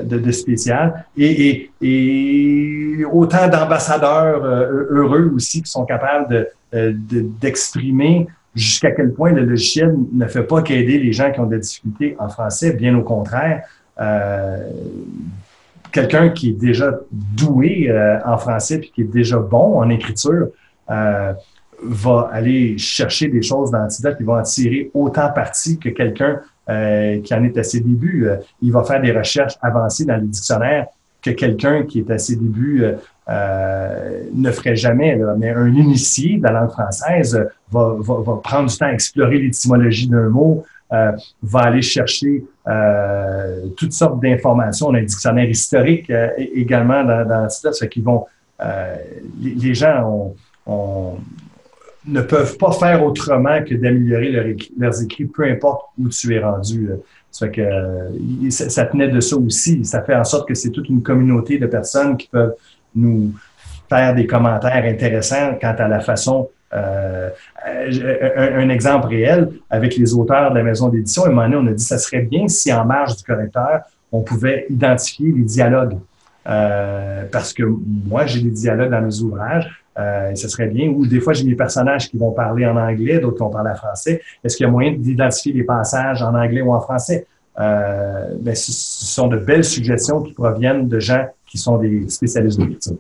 de, 0.02 0.32
spécial. 0.32 1.04
Et, 1.16 1.48
et, 1.48 2.98
et 2.98 3.04
autant 3.04 3.46
d'ambassadeurs 3.48 4.42
heureux 4.42 5.32
aussi 5.34 5.62
qui 5.62 5.70
sont 5.70 5.84
capables 5.84 6.48
euh, 6.74 6.92
de, 6.92 7.26
d'exprimer 7.40 8.26
jusqu'à 8.54 8.90
quel 8.90 9.12
point 9.12 9.32
le 9.32 9.44
logiciel 9.44 9.94
ne 10.12 10.26
fait 10.26 10.42
pas 10.42 10.62
qu'aider 10.62 10.98
les 10.98 11.12
gens 11.12 11.30
qui 11.30 11.40
ont 11.40 11.46
des 11.46 11.58
difficultés 11.58 12.16
en 12.18 12.28
français, 12.28 12.72
bien 12.72 12.96
au 12.96 13.02
contraire. 13.02 13.64
Euh, 14.00 14.70
quelqu'un 15.92 16.30
qui 16.30 16.50
est 16.50 16.58
déjà 16.58 16.92
doué 17.10 17.90
en 18.24 18.38
français 18.38 18.78
puis 18.78 18.90
qui 18.94 19.00
est 19.02 19.12
déjà 19.12 19.38
bon 19.38 19.80
en 19.80 19.88
écriture 19.88 20.48
va 21.82 22.30
aller 22.32 22.76
chercher 22.78 23.28
des 23.28 23.42
choses 23.42 23.70
dans 23.70 23.78
l'antidote, 23.78 24.16
il 24.20 24.26
va 24.26 24.34
en 24.34 24.42
tirer 24.42 24.90
autant 24.94 25.30
parti 25.32 25.78
que 25.78 25.88
quelqu'un 25.90 26.40
euh, 26.68 27.20
qui 27.22 27.34
en 27.34 27.44
est 27.44 27.56
à 27.56 27.62
ses 27.62 27.80
débuts. 27.80 28.28
Euh, 28.28 28.36
il 28.60 28.72
va 28.72 28.84
faire 28.84 29.00
des 29.00 29.12
recherches 29.12 29.54
avancées 29.62 30.04
dans 30.04 30.16
les 30.16 30.26
dictionnaires 30.26 30.86
que 31.22 31.30
quelqu'un 31.30 31.84
qui 31.84 32.00
est 32.00 32.10
à 32.10 32.18
ses 32.18 32.36
débuts 32.36 32.84
euh, 33.28 34.22
ne 34.32 34.50
ferait 34.50 34.76
jamais. 34.76 35.16
Là. 35.16 35.34
Mais 35.38 35.50
un 35.50 35.68
initié 35.68 36.38
de 36.38 36.42
la 36.44 36.52
langue 36.52 36.70
française 36.70 37.48
va, 37.70 37.96
va, 37.98 38.14
va 38.20 38.40
prendre 38.42 38.68
du 38.70 38.76
temps 38.76 38.86
à 38.86 38.92
explorer 38.92 39.38
l'étymologie 39.38 40.08
d'un 40.08 40.28
mot, 40.28 40.64
euh, 40.92 41.12
va 41.42 41.60
aller 41.60 41.82
chercher 41.82 42.44
euh, 42.66 43.66
toutes 43.76 43.92
sortes 43.92 44.20
d'informations. 44.20 44.88
On 44.88 44.94
a 44.94 44.98
un 44.98 45.02
dictionnaire 45.02 45.48
historique 45.48 46.10
également 46.54 47.04
dans, 47.04 47.26
dans 47.26 47.48
ça 47.48 47.86
qui 47.86 48.00
vont 48.00 48.24
les, 49.40 49.54
les, 49.54 49.74
gens 49.74 50.02
ont, 50.04 50.34
ont, 50.66 51.18
ne 52.06 52.22
peuvent 52.22 52.56
pas 52.56 52.72
faire 52.72 53.04
autrement 53.04 53.62
que 53.62 53.74
d'améliorer 53.74 54.30
leur 54.30 54.44
leurs 54.78 55.02
écrits, 55.02 55.26
peu 55.26 55.44
importe 55.44 55.86
où 55.98 56.08
tu 56.08 56.34
es 56.34 56.40
rendu. 56.40 56.90
Ça, 57.30 57.48
que, 57.48 57.60
euh, 57.60 58.50
ça, 58.50 58.86
tenait 58.86 59.08
de 59.08 59.20
ça 59.20 59.36
aussi. 59.36 59.84
Ça 59.84 60.02
fait 60.02 60.14
en 60.14 60.24
sorte 60.24 60.48
que 60.48 60.54
c'est 60.54 60.70
toute 60.70 60.88
une 60.88 61.02
communauté 61.02 61.58
de 61.58 61.66
personnes 61.66 62.16
qui 62.16 62.28
peuvent 62.28 62.54
nous 62.94 63.32
faire 63.88 64.14
des 64.14 64.26
commentaires 64.26 64.84
intéressants 64.84 65.56
quant 65.60 65.74
à 65.78 65.88
la 65.88 66.00
façon. 66.00 66.48
Euh, 66.74 67.30
un, 67.66 68.68
exemple 68.68 69.06
réel 69.06 69.48
avec 69.70 69.96
les 69.96 70.12
auteurs 70.12 70.50
de 70.50 70.58
la 70.58 70.62
maison 70.62 70.88
d'édition, 70.88 71.24
à 71.24 71.28
un 71.28 71.30
moment 71.30 71.48
donné, 71.48 71.56
on 71.56 71.66
a 71.66 71.72
dit 71.72 71.82
que 71.82 71.88
ça 71.88 71.96
serait 71.96 72.20
bien 72.20 72.46
si 72.46 72.70
en 72.70 72.84
marge 72.84 73.16
du 73.16 73.24
correcteur, 73.24 73.80
on 74.12 74.20
pouvait 74.20 74.66
identifier 74.68 75.32
les 75.32 75.44
dialogues. 75.44 75.96
Euh, 76.46 77.24
parce 77.30 77.52
que 77.52 77.62
moi, 77.62 78.26
j'ai 78.26 78.40
des 78.40 78.50
dialogues 78.50 78.90
dans 78.90 79.02
mes 79.02 79.20
ouvrages. 79.20 79.70
Euh, 79.98 80.34
ce 80.34 80.48
serait 80.48 80.68
bien. 80.68 80.88
Ou 80.88 81.06
des 81.06 81.20
fois, 81.20 81.32
j'ai 81.32 81.44
des 81.44 81.56
personnages 81.56 82.08
qui 82.08 82.16
vont 82.16 82.32
parler 82.32 82.64
en 82.66 82.76
anglais, 82.76 83.18
d'autres 83.18 83.36
qui 83.36 83.42
vont 83.42 83.50
parler 83.50 83.70
en 83.70 83.76
français. 83.76 84.22
Est-ce 84.44 84.56
qu'il 84.56 84.64
y 84.64 84.68
a 84.68 84.72
moyen 84.72 84.92
d'identifier 84.92 85.52
les 85.52 85.64
passages 85.64 86.22
en 86.22 86.34
anglais 86.34 86.62
ou 86.62 86.72
en 86.72 86.80
français? 86.80 87.26
Euh, 87.60 88.34
ben, 88.40 88.54
ce 88.54 88.72
sont 88.72 89.26
de 89.26 89.36
belles 89.36 89.64
suggestions 89.64 90.22
qui 90.22 90.32
proviennent 90.32 90.88
de 90.88 91.00
gens 91.00 91.26
qui 91.46 91.58
sont 91.58 91.78
des 91.78 92.08
spécialistes 92.08 92.58
de 92.58 92.64
l'écriture. 92.64 92.96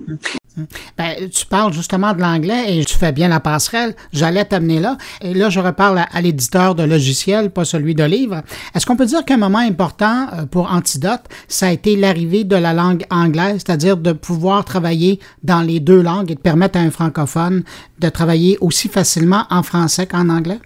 Ben, 0.96 1.28
tu 1.30 1.46
parles 1.46 1.72
justement 1.72 2.14
de 2.14 2.20
l'anglais 2.20 2.78
et 2.78 2.84
tu 2.84 2.96
fais 2.96 3.12
bien 3.12 3.28
la 3.28 3.38
passerelle. 3.38 3.94
J'allais 4.12 4.44
t'amener 4.44 4.80
là. 4.80 4.96
Et 5.20 5.34
là, 5.34 5.50
je 5.50 5.60
reparle 5.60 6.04
à, 6.10 6.20
l'éditeur 6.20 6.74
de 6.74 6.82
logiciel, 6.82 7.50
pas 7.50 7.64
celui 7.64 7.94
de 7.94 8.02
livre. 8.02 8.42
Est-ce 8.74 8.84
qu'on 8.84 8.96
peut 8.96 9.06
dire 9.06 9.24
qu'un 9.24 9.36
moment 9.36 9.58
important 9.58 10.26
euh, 10.32 10.46
pour 10.46 10.72
Antidote, 10.72 11.22
ça 11.46 11.68
a 11.68 11.70
été 11.70 11.94
l'arrivée 11.94 12.42
de 12.42 12.56
la 12.56 12.72
langue 12.72 13.04
anglaise, 13.10 13.62
c'est-à-dire 13.64 13.96
de 13.96 14.12
pouvoir 14.12 14.64
travailler 14.64 15.20
dans 15.44 15.62
les 15.62 15.78
deux 15.78 16.02
langues 16.02 16.32
et 16.32 16.34
de 16.34 16.40
permettre 16.40 16.78
à 16.78 16.82
un 16.82 16.90
francophone 16.90 17.62
de 18.00 18.08
travailler 18.08 18.58
aussi 18.60 18.88
facilement 18.88 19.44
en 19.50 19.62
français 19.62 20.06
qu'en 20.06 20.28
anglais? 20.28 20.58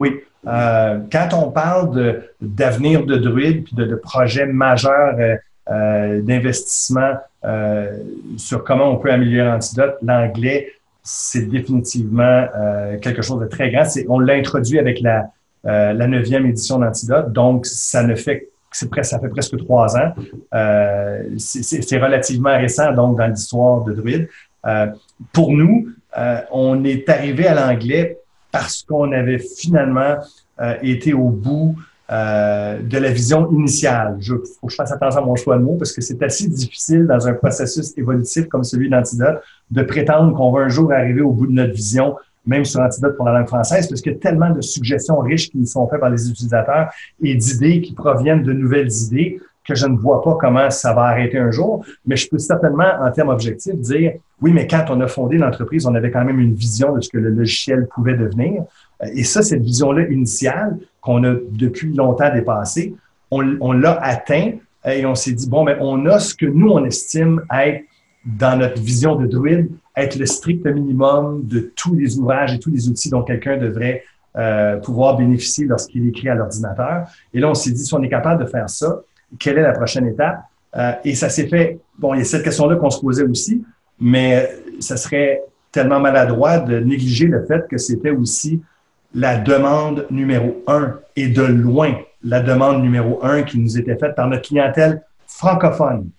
Oui. 0.00 0.10
Euh, 0.46 0.98
quand 1.12 1.28
on 1.34 1.50
parle 1.50 2.22
d'avenir 2.40 3.04
de, 3.04 3.16
Druide 3.16 3.64
puis 3.64 3.74
de, 3.74 3.84
de 3.84 3.94
projets 3.94 4.46
majeurs 4.46 5.16
euh, 5.70 6.22
d'investissement 6.22 7.14
sur 8.36 8.64
comment 8.64 8.90
on 8.90 8.96
peut 8.96 9.10
améliorer 9.10 9.50
Antidote, 9.50 9.96
l'anglais, 10.02 10.72
c'est 11.02 11.48
définitivement 11.48 12.46
quelque 13.00 13.22
chose 13.22 13.40
de 13.40 13.46
très 13.46 13.70
grand. 13.70 13.84
On 14.08 14.18
l'a 14.18 14.34
introduit 14.34 14.78
avec 14.78 15.00
la, 15.00 15.30
la 15.64 16.06
édition 16.06 16.78
d'Antidote, 16.78 17.32
donc 17.32 17.64
ça 17.64 18.02
ne 18.02 18.14
fait 18.14 18.50
c'est 18.72 18.88
ça 19.02 19.18
fait 19.18 19.28
presque 19.28 19.56
trois 19.58 19.96
ans. 19.96 20.12
Euh, 20.54 21.24
c'est 21.38 21.98
relativement 21.98 22.56
récent, 22.56 22.92
donc, 22.92 23.18
dans 23.18 23.26
l'histoire 23.26 23.84
de 23.84 23.92
Druid. 23.92 24.28
Euh, 24.66 24.86
pour 25.32 25.52
nous, 25.52 25.88
euh, 26.16 26.40
on 26.52 26.84
est 26.84 27.08
arrivé 27.08 27.46
à 27.46 27.54
l'anglais 27.54 28.18
parce 28.52 28.82
qu'on 28.82 29.12
avait 29.12 29.38
finalement 29.38 30.16
été 30.82 31.14
au 31.14 31.28
bout 31.28 31.76
de 32.10 32.98
la 32.98 33.10
vision 33.10 33.50
initiale. 33.52 34.16
Il 34.20 34.26
faut 34.26 34.66
que 34.66 34.72
je 34.72 34.76
fasse 34.76 34.92
attention 34.92 35.22
à 35.22 35.24
mon 35.24 35.36
choix 35.36 35.56
de 35.56 35.62
mots 35.62 35.76
parce 35.76 35.92
que 35.92 36.00
c'est 36.00 36.22
assez 36.22 36.48
difficile 36.48 37.06
dans 37.06 37.28
un 37.28 37.34
processus 37.34 37.96
évolutif 37.96 38.48
comme 38.48 38.64
celui 38.64 38.90
d'Antidote 38.90 39.40
de 39.70 39.82
prétendre 39.82 40.36
qu'on 40.36 40.50
va 40.50 40.62
un 40.62 40.68
jour 40.68 40.92
arriver 40.92 41.20
au 41.20 41.32
bout 41.32 41.46
de 41.46 41.52
notre 41.52 41.72
vision 41.72 42.16
même 42.46 42.64
sur 42.64 42.80
Antidote 42.80 43.16
pour 43.16 43.26
la 43.26 43.32
langue 43.38 43.48
française, 43.48 43.86
parce 43.86 44.00
qu'il 44.00 44.12
y 44.12 44.14
a 44.14 44.18
tellement 44.18 44.50
de 44.50 44.60
suggestions 44.60 45.18
riches 45.18 45.50
qui 45.50 45.58
nous 45.58 45.66
sont 45.66 45.86
faites 45.88 46.00
par 46.00 46.10
les 46.10 46.28
utilisateurs 46.28 46.90
et 47.22 47.34
d'idées 47.34 47.80
qui 47.80 47.92
proviennent 47.92 48.42
de 48.42 48.52
nouvelles 48.52 48.90
idées 48.90 49.40
que 49.70 49.78
je 49.78 49.86
ne 49.86 49.96
vois 49.96 50.22
pas 50.22 50.36
comment 50.38 50.70
ça 50.70 50.92
va 50.92 51.02
arrêter 51.02 51.38
un 51.38 51.50
jour. 51.50 51.84
Mais 52.06 52.16
je 52.16 52.28
peux 52.28 52.38
certainement, 52.38 52.90
en 53.00 53.10
termes 53.10 53.28
objectifs, 53.28 53.76
dire, 53.76 54.14
oui, 54.42 54.52
mais 54.52 54.66
quand 54.66 54.86
on 54.88 55.00
a 55.00 55.06
fondé 55.06 55.38
l'entreprise, 55.38 55.86
on 55.86 55.94
avait 55.94 56.10
quand 56.10 56.24
même 56.24 56.40
une 56.40 56.54
vision 56.54 56.94
de 56.94 57.00
ce 57.00 57.08
que 57.08 57.18
le 57.18 57.30
logiciel 57.30 57.86
pouvait 57.94 58.16
devenir. 58.16 58.64
Et 59.14 59.24
ça, 59.24 59.42
cette 59.42 59.62
vision-là 59.62 60.08
initiale 60.08 60.78
qu'on 61.00 61.24
a 61.24 61.34
depuis 61.50 61.94
longtemps 61.94 62.32
dépassée, 62.32 62.94
on, 63.30 63.72
l'a 63.72 63.92
atteint 64.02 64.52
et 64.84 65.06
on 65.06 65.14
s'est 65.14 65.32
dit, 65.32 65.48
bon, 65.48 65.64
mais 65.64 65.76
on 65.80 66.04
a 66.06 66.18
ce 66.18 66.34
que 66.34 66.46
nous, 66.46 66.68
on 66.68 66.84
estime 66.84 67.42
être 67.54 67.84
dans 68.24 68.58
notre 68.58 68.82
vision 68.82 69.14
de 69.14 69.26
Druid, 69.26 69.70
être 69.96 70.18
le 70.18 70.26
strict 70.26 70.66
minimum 70.66 71.42
de 71.44 71.72
tous 71.76 71.94
les 71.94 72.18
ouvrages 72.18 72.52
et 72.52 72.58
tous 72.58 72.70
les 72.70 72.88
outils 72.88 73.08
dont 73.08 73.22
quelqu'un 73.22 73.56
devrait 73.56 74.02
euh, 74.36 74.76
pouvoir 74.78 75.16
bénéficier 75.16 75.66
lorsqu'il 75.66 76.08
écrit 76.08 76.28
à 76.28 76.34
l'ordinateur. 76.34 77.06
Et 77.32 77.40
là, 77.40 77.48
on 77.48 77.54
s'est 77.54 77.70
dit, 77.70 77.84
si 77.84 77.94
on 77.94 78.02
est 78.02 78.08
capable 78.08 78.44
de 78.44 78.48
faire 78.48 78.68
ça, 78.68 79.00
quelle 79.38 79.58
est 79.58 79.62
la 79.62 79.72
prochaine 79.72 80.06
étape? 80.06 80.42
Euh, 80.76 80.92
et 81.04 81.14
ça 81.14 81.28
s'est 81.28 81.48
fait, 81.48 81.78
bon, 81.98 82.14
il 82.14 82.18
y 82.18 82.20
a 82.20 82.24
cette 82.24 82.44
question-là 82.44 82.76
qu'on 82.76 82.90
se 82.90 83.00
posait 83.00 83.24
aussi, 83.24 83.64
mais 84.00 84.50
ça 84.78 84.96
serait 84.96 85.42
tellement 85.72 86.00
maladroit 86.00 86.58
de 86.58 86.78
négliger 86.78 87.26
le 87.26 87.44
fait 87.44 87.66
que 87.68 87.78
c'était 87.78 88.10
aussi 88.10 88.62
la 89.14 89.36
demande 89.36 90.06
numéro 90.10 90.62
un 90.66 90.98
et 91.16 91.28
de 91.28 91.42
loin 91.42 91.94
la 92.22 92.40
demande 92.40 92.82
numéro 92.82 93.20
un 93.22 93.42
qui 93.42 93.58
nous 93.58 93.78
était 93.78 93.96
faite 93.96 94.14
par 94.14 94.28
notre 94.28 94.42
clientèle 94.42 95.02
francophone. 95.26 96.10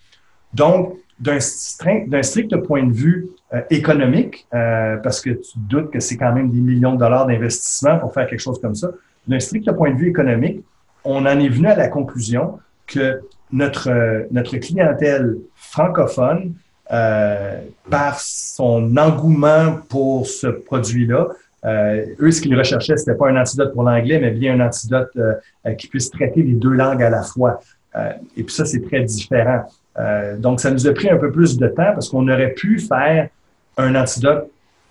Donc, 0.54 0.98
d'un 1.20 1.40
strict 1.40 2.58
point 2.64 2.84
de 2.84 2.94
vue 2.94 3.28
euh, 3.54 3.62
économique, 3.70 4.48
euh, 4.54 4.98
parce 4.98 5.22
que 5.22 5.30
tu 5.30 5.52
doutes 5.56 5.92
que 5.92 6.00
c'est 6.00 6.18
quand 6.18 6.34
même 6.34 6.50
des 6.50 6.60
millions 6.60 6.94
de 6.94 7.00
dollars 7.00 7.28
d'investissement 7.28 8.00
pour 8.00 8.14
faire 8.14 8.28
quelque 8.28 8.40
chose 8.40 8.60
comme 8.60 8.74
ça, 8.74 8.90
d'un 9.28 9.40
strict 9.40 9.72
point 9.74 9.92
de 9.92 9.98
vue 9.98 10.10
économique, 10.10 10.64
on 11.04 11.26
en 11.26 11.40
est 11.40 11.50
venu 11.50 11.68
à 11.68 11.76
la 11.76 11.88
conclusion 11.90 12.60
que 12.92 13.22
notre, 13.52 13.90
euh, 13.90 14.24
notre 14.32 14.58
clientèle 14.58 15.38
francophone, 15.56 16.54
par 17.90 18.20
son 18.20 18.98
engouement 18.98 19.80
pour 19.88 20.28
ce 20.28 20.48
produit-là, 20.48 21.28
eux, 22.20 22.32
ce 22.32 22.42
qu'ils 22.42 22.58
recherchaient, 22.58 22.98
c'était 22.98 23.16
pas 23.16 23.30
un 23.30 23.38
antidote 23.38 23.72
pour 23.72 23.84
l'anglais, 23.84 24.20
mais 24.20 24.32
bien 24.32 24.60
un 24.60 24.68
antidote 24.68 25.18
qui 25.78 25.88
puisse 25.88 26.12
traiter 26.12 26.44
les 26.44 26.52
deux 26.52 26.74
langues 26.74 27.02
à 27.02 27.10
la 27.10 27.24
fois. 27.24 27.62
et 28.36 28.44
puis 28.44 28.54
ça, 28.54 28.66
c'est 28.66 28.82
très 28.82 29.04
différent. 29.06 29.64
Euh, 30.00 30.38
donc, 30.38 30.60
ça 30.60 30.72
nous 30.72 30.88
a 30.88 30.94
pris 30.94 31.10
un 31.10 31.18
peu 31.18 31.32
plus 31.32 31.58
de 31.58 31.68
temps 31.68 31.94
parce 31.94 32.10
qu'on 32.10 32.28
aurait 32.28 32.54
pu 32.54 32.80
faire 32.80 33.30
un 33.78 33.96
antidote 33.96 34.50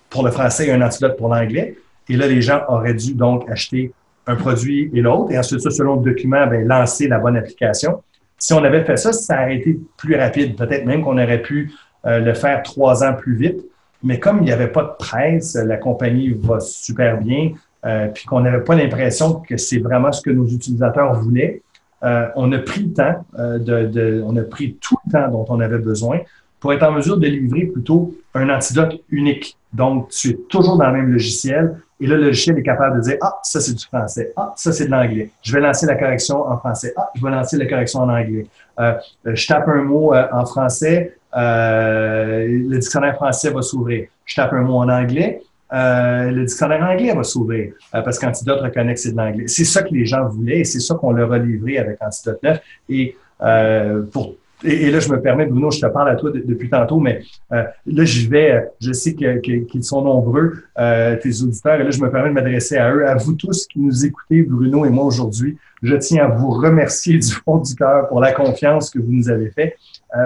pour 0.09 0.23
le 0.23 0.31
français 0.31 0.67
et 0.67 0.71
un 0.71 0.81
antidote 0.81 1.17
pour 1.17 1.29
l'anglais. 1.29 1.75
Et 2.09 2.17
là, 2.17 2.27
les 2.27 2.41
gens 2.41 2.61
auraient 2.67 2.93
dû 2.93 3.13
donc 3.13 3.49
acheter 3.49 3.93
un 4.27 4.35
produit 4.35 4.89
et 4.93 5.01
l'autre. 5.01 5.31
Et 5.31 5.37
ensuite, 5.37 5.61
ça, 5.61 5.71
selon 5.71 5.97
le 5.97 6.03
document, 6.03 6.47
ben, 6.47 6.67
lancer 6.67 7.07
la 7.07 7.19
bonne 7.19 7.37
application. 7.37 8.01
Si 8.37 8.53
on 8.53 8.63
avait 8.63 8.83
fait 8.83 8.97
ça, 8.97 9.13
ça 9.13 9.43
aurait 9.43 9.57
été 9.57 9.79
plus 9.97 10.15
rapide. 10.15 10.55
Peut-être 10.55 10.85
même 10.85 11.03
qu'on 11.03 11.17
aurait 11.17 11.41
pu 11.41 11.71
euh, 12.05 12.19
le 12.19 12.33
faire 12.33 12.63
trois 12.63 13.03
ans 13.03 13.13
plus 13.13 13.35
vite. 13.35 13.65
Mais 14.03 14.19
comme 14.19 14.39
il 14.39 14.45
n'y 14.45 14.51
avait 14.51 14.71
pas 14.71 14.83
de 14.83 14.93
presse, 14.97 15.55
la 15.55 15.77
compagnie 15.77 16.29
va 16.29 16.59
super 16.59 17.19
bien, 17.19 17.51
euh, 17.85 18.07
puis 18.07 18.25
qu'on 18.25 18.41
n'avait 18.41 18.63
pas 18.63 18.75
l'impression 18.75 19.35
que 19.35 19.57
c'est 19.57 19.79
vraiment 19.79 20.11
ce 20.11 20.21
que 20.21 20.31
nos 20.31 20.47
utilisateurs 20.47 21.13
voulaient, 21.13 21.61
euh, 22.03 22.27
on 22.35 22.51
a 22.51 22.59
pris 22.59 22.83
le 22.83 22.93
temps, 22.93 23.25
euh, 23.37 23.59
de, 23.59 24.23
on 24.25 24.35
a 24.35 24.43
pris 24.43 24.77
tout 24.81 24.97
le 25.05 25.11
temps 25.11 25.27
dont 25.29 25.45
on 25.49 25.59
avait 25.59 25.77
besoin 25.77 26.19
pour 26.59 26.73
être 26.73 26.83
en 26.83 26.91
mesure 26.91 27.17
de 27.17 27.27
livrer 27.27 27.65
plutôt 27.65 28.15
un 28.33 28.49
antidote 28.49 29.01
unique. 29.09 29.57
Donc, 29.73 30.09
tu 30.09 30.29
es 30.29 30.33
toujours 30.49 30.77
dans 30.77 30.87
le 30.87 30.93
même 30.93 31.11
logiciel 31.11 31.75
et 32.01 32.07
là, 32.07 32.15
le 32.15 32.25
logiciel 32.25 32.57
est 32.57 32.63
capable 32.63 32.97
de 32.97 33.01
dire, 33.03 33.17
ah, 33.21 33.39
ça 33.43 33.61
c'est 33.61 33.73
du 33.73 33.85
français, 33.85 34.33
ah, 34.35 34.53
ça 34.55 34.71
c'est 34.71 34.85
de 34.85 34.91
l'anglais. 34.91 35.29
Je 35.43 35.53
vais 35.53 35.61
lancer 35.61 35.85
la 35.85 35.95
correction 35.95 36.45
en 36.47 36.57
français, 36.57 36.93
ah, 36.97 37.09
je 37.15 37.23
vais 37.23 37.31
lancer 37.31 37.57
la 37.57 37.65
correction 37.65 38.01
en 38.01 38.09
anglais. 38.09 38.47
Euh, 38.79 38.93
je 39.25 39.47
tape 39.47 39.67
un 39.67 39.83
mot 39.83 40.13
en 40.13 40.45
français, 40.45 41.15
le 41.33 42.77
dictionnaire 42.77 43.15
français 43.15 43.51
va 43.51 43.61
s'ouvrir. 43.61 44.07
Je 44.25 44.35
tape 44.35 44.53
un 44.53 44.61
mot 44.61 44.77
en 44.77 44.89
anglais, 44.89 45.41
euh, 45.73 46.31
le 46.31 46.45
dictionnaire 46.45 46.83
anglais 46.83 47.13
va 47.13 47.23
s'ouvrir 47.23 47.73
euh, 47.95 48.01
parce 48.01 48.19
qu'Antidote 48.19 48.59
reconnaît 48.59 48.93
que 48.93 48.99
c'est 48.99 49.13
de 49.13 49.17
l'anglais. 49.17 49.47
C'est 49.47 49.63
ça 49.63 49.83
que 49.83 49.93
les 49.93 50.05
gens 50.05 50.27
voulaient 50.27 50.59
et 50.59 50.63
c'est 50.65 50.81
ça 50.81 50.95
qu'on 50.95 51.11
leur 51.11 51.31
a 51.31 51.37
livré 51.37 51.77
avec 51.77 51.97
Antidote 52.01 52.43
9. 52.43 52.59
Et 52.89 53.15
euh, 53.41 54.03
pour 54.11 54.35
et, 54.63 54.91
là, 54.91 54.99
je 54.99 55.09
me 55.09 55.21
permets, 55.21 55.45
Bruno, 55.45 55.71
je 55.71 55.79
te 55.79 55.85
parle 55.87 56.09
à 56.09 56.15
toi 56.15 56.31
depuis 56.33 56.69
tantôt, 56.69 56.99
mais 56.99 57.21
là, 57.49 58.03
j'y 58.03 58.27
vais. 58.27 58.69
Je 58.79 58.91
sais 58.91 59.13
qu'ils 59.15 59.83
sont 59.83 60.01
nombreux, 60.01 60.63
tes 60.75 61.41
auditeurs, 61.41 61.79
et 61.79 61.83
là, 61.83 61.91
je 61.91 62.01
me 62.01 62.11
permets 62.11 62.29
de 62.29 62.33
m'adresser 62.33 62.77
à 62.77 62.93
eux, 62.93 63.07
à 63.07 63.15
vous 63.15 63.33
tous 63.33 63.67
qui 63.67 63.79
nous 63.79 64.05
écoutez, 64.05 64.43
Bruno 64.43 64.85
et 64.85 64.89
moi 64.89 65.05
aujourd'hui. 65.05 65.57
Je 65.81 65.95
tiens 65.95 66.25
à 66.25 66.27
vous 66.27 66.49
remercier 66.49 67.17
du 67.17 67.31
fond 67.31 67.57
du 67.57 67.73
cœur 67.75 68.07
pour 68.07 68.21
la 68.21 68.31
confiance 68.31 68.89
que 68.89 68.99
vous 68.99 69.11
nous 69.11 69.29
avez 69.29 69.49
fait, 69.49 69.77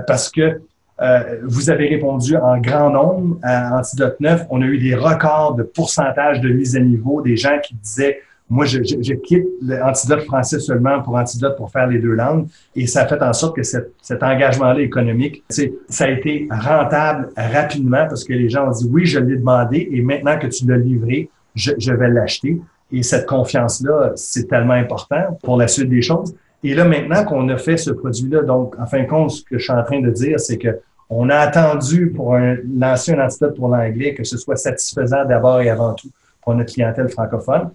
parce 0.07 0.29
que 0.29 0.59
euh, 1.01 1.39
vous 1.43 1.69
avez 1.69 1.87
répondu 1.87 2.37
en 2.37 2.57
grand 2.59 2.89
nombre 2.89 3.37
à 3.43 3.77
Antidote 3.77 4.17
9. 4.19 4.45
On 4.49 4.61
a 4.61 4.65
eu 4.65 4.77
des 4.77 4.95
records 4.95 5.55
de 5.55 5.63
pourcentage 5.63 6.39
de 6.39 6.49
mise 6.49 6.75
à 6.75 6.79
niveau, 6.79 7.21
des 7.21 7.35
gens 7.35 7.59
qui 7.61 7.75
disaient 7.75 8.21
moi, 8.47 8.65
je, 8.65 8.83
je, 8.83 9.13
quitte 9.13 9.47
l'antidote 9.61 10.21
français 10.21 10.59
seulement 10.59 11.01
pour 11.01 11.15
antidote 11.15 11.57
pour 11.57 11.71
faire 11.71 11.87
les 11.87 11.97
deux 11.97 12.13
langues. 12.13 12.47
Et 12.75 12.85
ça 12.85 13.01
a 13.01 13.07
fait 13.07 13.21
en 13.21 13.33
sorte 13.33 13.55
que 13.55 13.63
cet, 13.63 13.91
cet 14.01 14.21
engagement-là 14.21 14.81
économique, 14.81 15.43
ça 15.49 16.05
a 16.05 16.09
été 16.09 16.47
rentable 16.51 17.29
rapidement 17.35 18.05
parce 18.07 18.23
que 18.23 18.33
les 18.33 18.49
gens 18.49 18.67
ont 18.67 18.71
dit 18.71 18.87
oui, 18.91 19.05
je 19.05 19.19
l'ai 19.19 19.37
demandé 19.37 19.89
et 19.91 20.01
maintenant 20.01 20.37
que 20.37 20.45
tu 20.45 20.67
l'as 20.67 20.77
livré, 20.77 21.29
je, 21.55 21.71
je 21.79 21.91
vais 21.91 22.09
l'acheter. 22.09 22.61
Et 22.91 23.01
cette 23.01 23.25
confiance-là, 23.25 24.11
c'est 24.15 24.47
tellement 24.47 24.73
important 24.73 25.39
pour 25.41 25.57
la 25.57 25.67
suite 25.67 25.89
des 25.89 26.03
choses. 26.03 26.35
Et 26.63 26.75
là, 26.75 26.85
maintenant 26.85 27.25
qu'on 27.25 27.49
a 27.49 27.57
fait 27.57 27.77
ce 27.77 27.91
produit-là, 27.91 28.43
donc, 28.43 28.75
en 28.79 28.85
fin 28.85 29.01
de 29.01 29.07
compte, 29.07 29.31
ce 29.31 29.43
que 29.43 29.57
je 29.57 29.63
suis 29.63 29.73
en 29.73 29.83
train 29.83 30.01
de 30.01 30.11
dire, 30.11 30.39
c'est 30.39 30.57
que 30.57 30.79
on 31.09 31.29
a 31.29 31.37
attendu 31.37 32.09
pour 32.09 32.35
un, 32.35 32.57
lancer 32.77 33.13
un 33.13 33.25
antidote 33.25 33.55
pour 33.55 33.67
l'anglais 33.69 34.13
que 34.13 34.23
ce 34.23 34.37
soit 34.37 34.55
satisfaisant 34.55 35.23
d'abord 35.25 35.61
et 35.61 35.69
avant 35.69 35.93
tout 35.93 36.09
pour 36.41 36.55
notre 36.55 36.73
clientèle 36.73 37.09
francophone. 37.09 37.69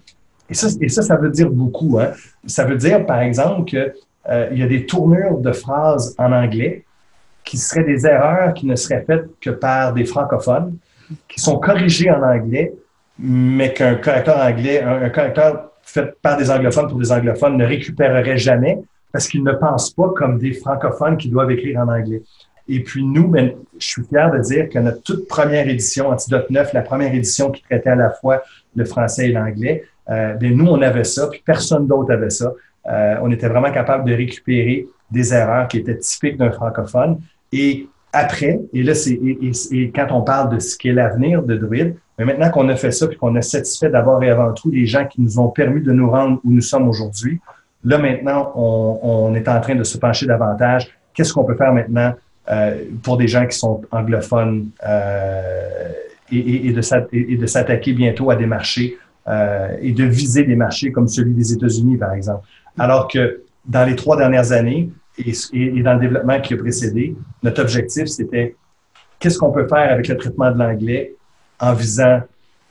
Et 0.51 0.89
ça, 0.89 1.01
ça 1.01 1.15
veut 1.15 1.29
dire 1.29 1.49
beaucoup. 1.49 1.97
Hein? 1.99 2.11
Ça 2.45 2.65
veut 2.65 2.75
dire, 2.75 3.05
par 3.05 3.21
exemple, 3.21 3.65
qu'il 3.69 3.93
euh, 4.29 4.49
y 4.51 4.61
a 4.61 4.67
des 4.67 4.85
tournures 4.85 5.37
de 5.37 5.51
phrases 5.53 6.13
en 6.17 6.31
anglais 6.31 6.83
qui 7.43 7.57
seraient 7.57 7.85
des 7.85 8.05
erreurs 8.05 8.53
qui 8.53 8.67
ne 8.67 8.75
seraient 8.75 9.03
faites 9.07 9.25
que 9.39 9.49
par 9.49 9.93
des 9.93 10.05
francophones, 10.05 10.77
qui 11.27 11.39
sont 11.39 11.57
corrigées 11.57 12.11
en 12.11 12.21
anglais, 12.21 12.73
mais 13.17 13.73
qu'un 13.73 13.95
correcteur 13.95 14.37
anglais, 14.37 14.81
un 14.81 15.09
correcteur 15.09 15.71
fait 15.83 16.15
par 16.21 16.37
des 16.37 16.51
anglophones 16.51 16.87
pour 16.87 16.99
des 16.99 17.11
anglophones 17.11 17.57
ne 17.57 17.65
récupérerait 17.65 18.37
jamais 18.37 18.79
parce 19.11 19.27
qu'ils 19.27 19.43
ne 19.43 19.51
pensent 19.53 19.91
pas 19.91 20.09
comme 20.15 20.37
des 20.37 20.53
francophones 20.53 21.17
qui 21.17 21.29
doivent 21.29 21.51
écrire 21.51 21.79
en 21.81 21.89
anglais. 21.89 22.21
Et 22.67 22.81
puis 22.81 23.03
nous, 23.03 23.27
ben, 23.27 23.51
je 23.77 23.85
suis 23.85 24.03
fier 24.03 24.31
de 24.31 24.39
dire 24.39 24.69
que 24.69 24.79
notre 24.79 25.01
toute 25.01 25.27
première 25.27 25.67
édition, 25.67 26.09
Antidote 26.09 26.49
9, 26.49 26.73
la 26.73 26.81
première 26.81 27.13
édition 27.13 27.51
qui 27.51 27.63
traitait 27.63 27.89
à 27.89 27.95
la 27.95 28.11
fois 28.11 28.43
le 28.75 28.85
français 28.85 29.29
et 29.29 29.31
l'anglais, 29.33 29.83
euh, 30.11 30.35
nous, 30.41 30.67
on 30.67 30.81
avait 30.81 31.03
ça, 31.03 31.27
puis 31.27 31.41
personne 31.45 31.87
d'autre 31.87 32.11
avait 32.11 32.29
ça. 32.29 32.53
Euh, 32.87 33.15
on 33.21 33.31
était 33.31 33.47
vraiment 33.47 33.71
capable 33.71 34.09
de 34.09 34.13
récupérer 34.13 34.85
des 35.09 35.33
erreurs 35.33 35.67
qui 35.67 35.77
étaient 35.77 35.97
typiques 35.97 36.37
d'un 36.37 36.51
francophone. 36.51 37.19
Et 37.51 37.87
après, 38.11 38.59
et 38.73 38.83
là, 38.83 38.93
c'est 38.93 39.13
et, 39.13 39.91
quand 39.95 40.07
on 40.11 40.21
parle 40.21 40.53
de 40.55 40.59
ce 40.59 40.77
qu'est 40.77 40.91
l'avenir 40.91 41.43
de 41.43 41.55
Druid, 41.55 41.95
mais 42.17 42.25
maintenant 42.25 42.49
qu'on 42.49 42.67
a 42.69 42.75
fait 42.75 42.91
ça, 42.91 43.07
puis 43.07 43.17
qu'on 43.17 43.35
a 43.35 43.41
satisfait 43.41 43.89
d'abord 43.89 44.21
et 44.23 44.29
avant 44.29 44.53
tout 44.53 44.69
les 44.69 44.85
gens 44.85 45.05
qui 45.05 45.21
nous 45.21 45.39
ont 45.39 45.49
permis 45.49 45.81
de 45.81 45.91
nous 45.91 46.09
rendre 46.09 46.39
où 46.43 46.51
nous 46.51 46.61
sommes 46.61 46.87
aujourd'hui, 46.89 47.39
là 47.83 47.97
maintenant, 47.97 48.51
on, 48.55 49.33
est 49.33 49.47
en 49.47 49.59
train 49.61 49.75
de 49.75 49.83
se 49.83 49.97
pencher 49.97 50.25
davantage. 50.25 50.89
Qu'est-ce 51.13 51.33
qu'on 51.33 51.45
peut 51.45 51.55
faire 51.55 51.73
maintenant 51.73 52.13
euh, 52.51 52.83
pour 53.03 53.17
des 53.17 53.27
gens 53.27 53.45
qui 53.45 53.57
sont 53.57 53.81
anglophones 53.91 54.69
euh, 54.85 55.89
et, 56.31 56.67
et, 56.67 56.73
de 56.73 57.45
s'attaquer 57.45 57.93
bientôt 57.93 58.29
à 58.29 58.35
des 58.35 58.45
marchés 58.45 58.97
euh, 59.27 59.77
et 59.81 59.91
de 59.91 60.03
viser 60.03 60.43
des 60.43 60.55
marchés 60.55 60.91
comme 60.91 61.07
celui 61.07 61.33
des 61.33 61.53
États-Unis, 61.53 61.97
par 61.97 62.13
exemple. 62.13 62.45
Alors 62.77 63.07
que 63.07 63.43
dans 63.65 63.85
les 63.85 63.95
trois 63.95 64.17
dernières 64.17 64.51
années, 64.51 64.89
et, 65.17 65.81
dans 65.81 65.93
le 65.93 65.99
développement 65.99 66.39
qui 66.41 66.53
a 66.53 66.57
précédé, 66.57 67.15
notre 67.43 67.61
objectif, 67.61 68.07
c'était 68.07 68.55
qu'est-ce 69.19 69.37
qu'on 69.37 69.51
peut 69.51 69.67
faire 69.67 69.91
avec 69.91 70.07
le 70.07 70.17
traitement 70.17 70.51
de 70.51 70.57
l'anglais 70.57 71.15
en 71.59 71.73
visant 71.73 72.21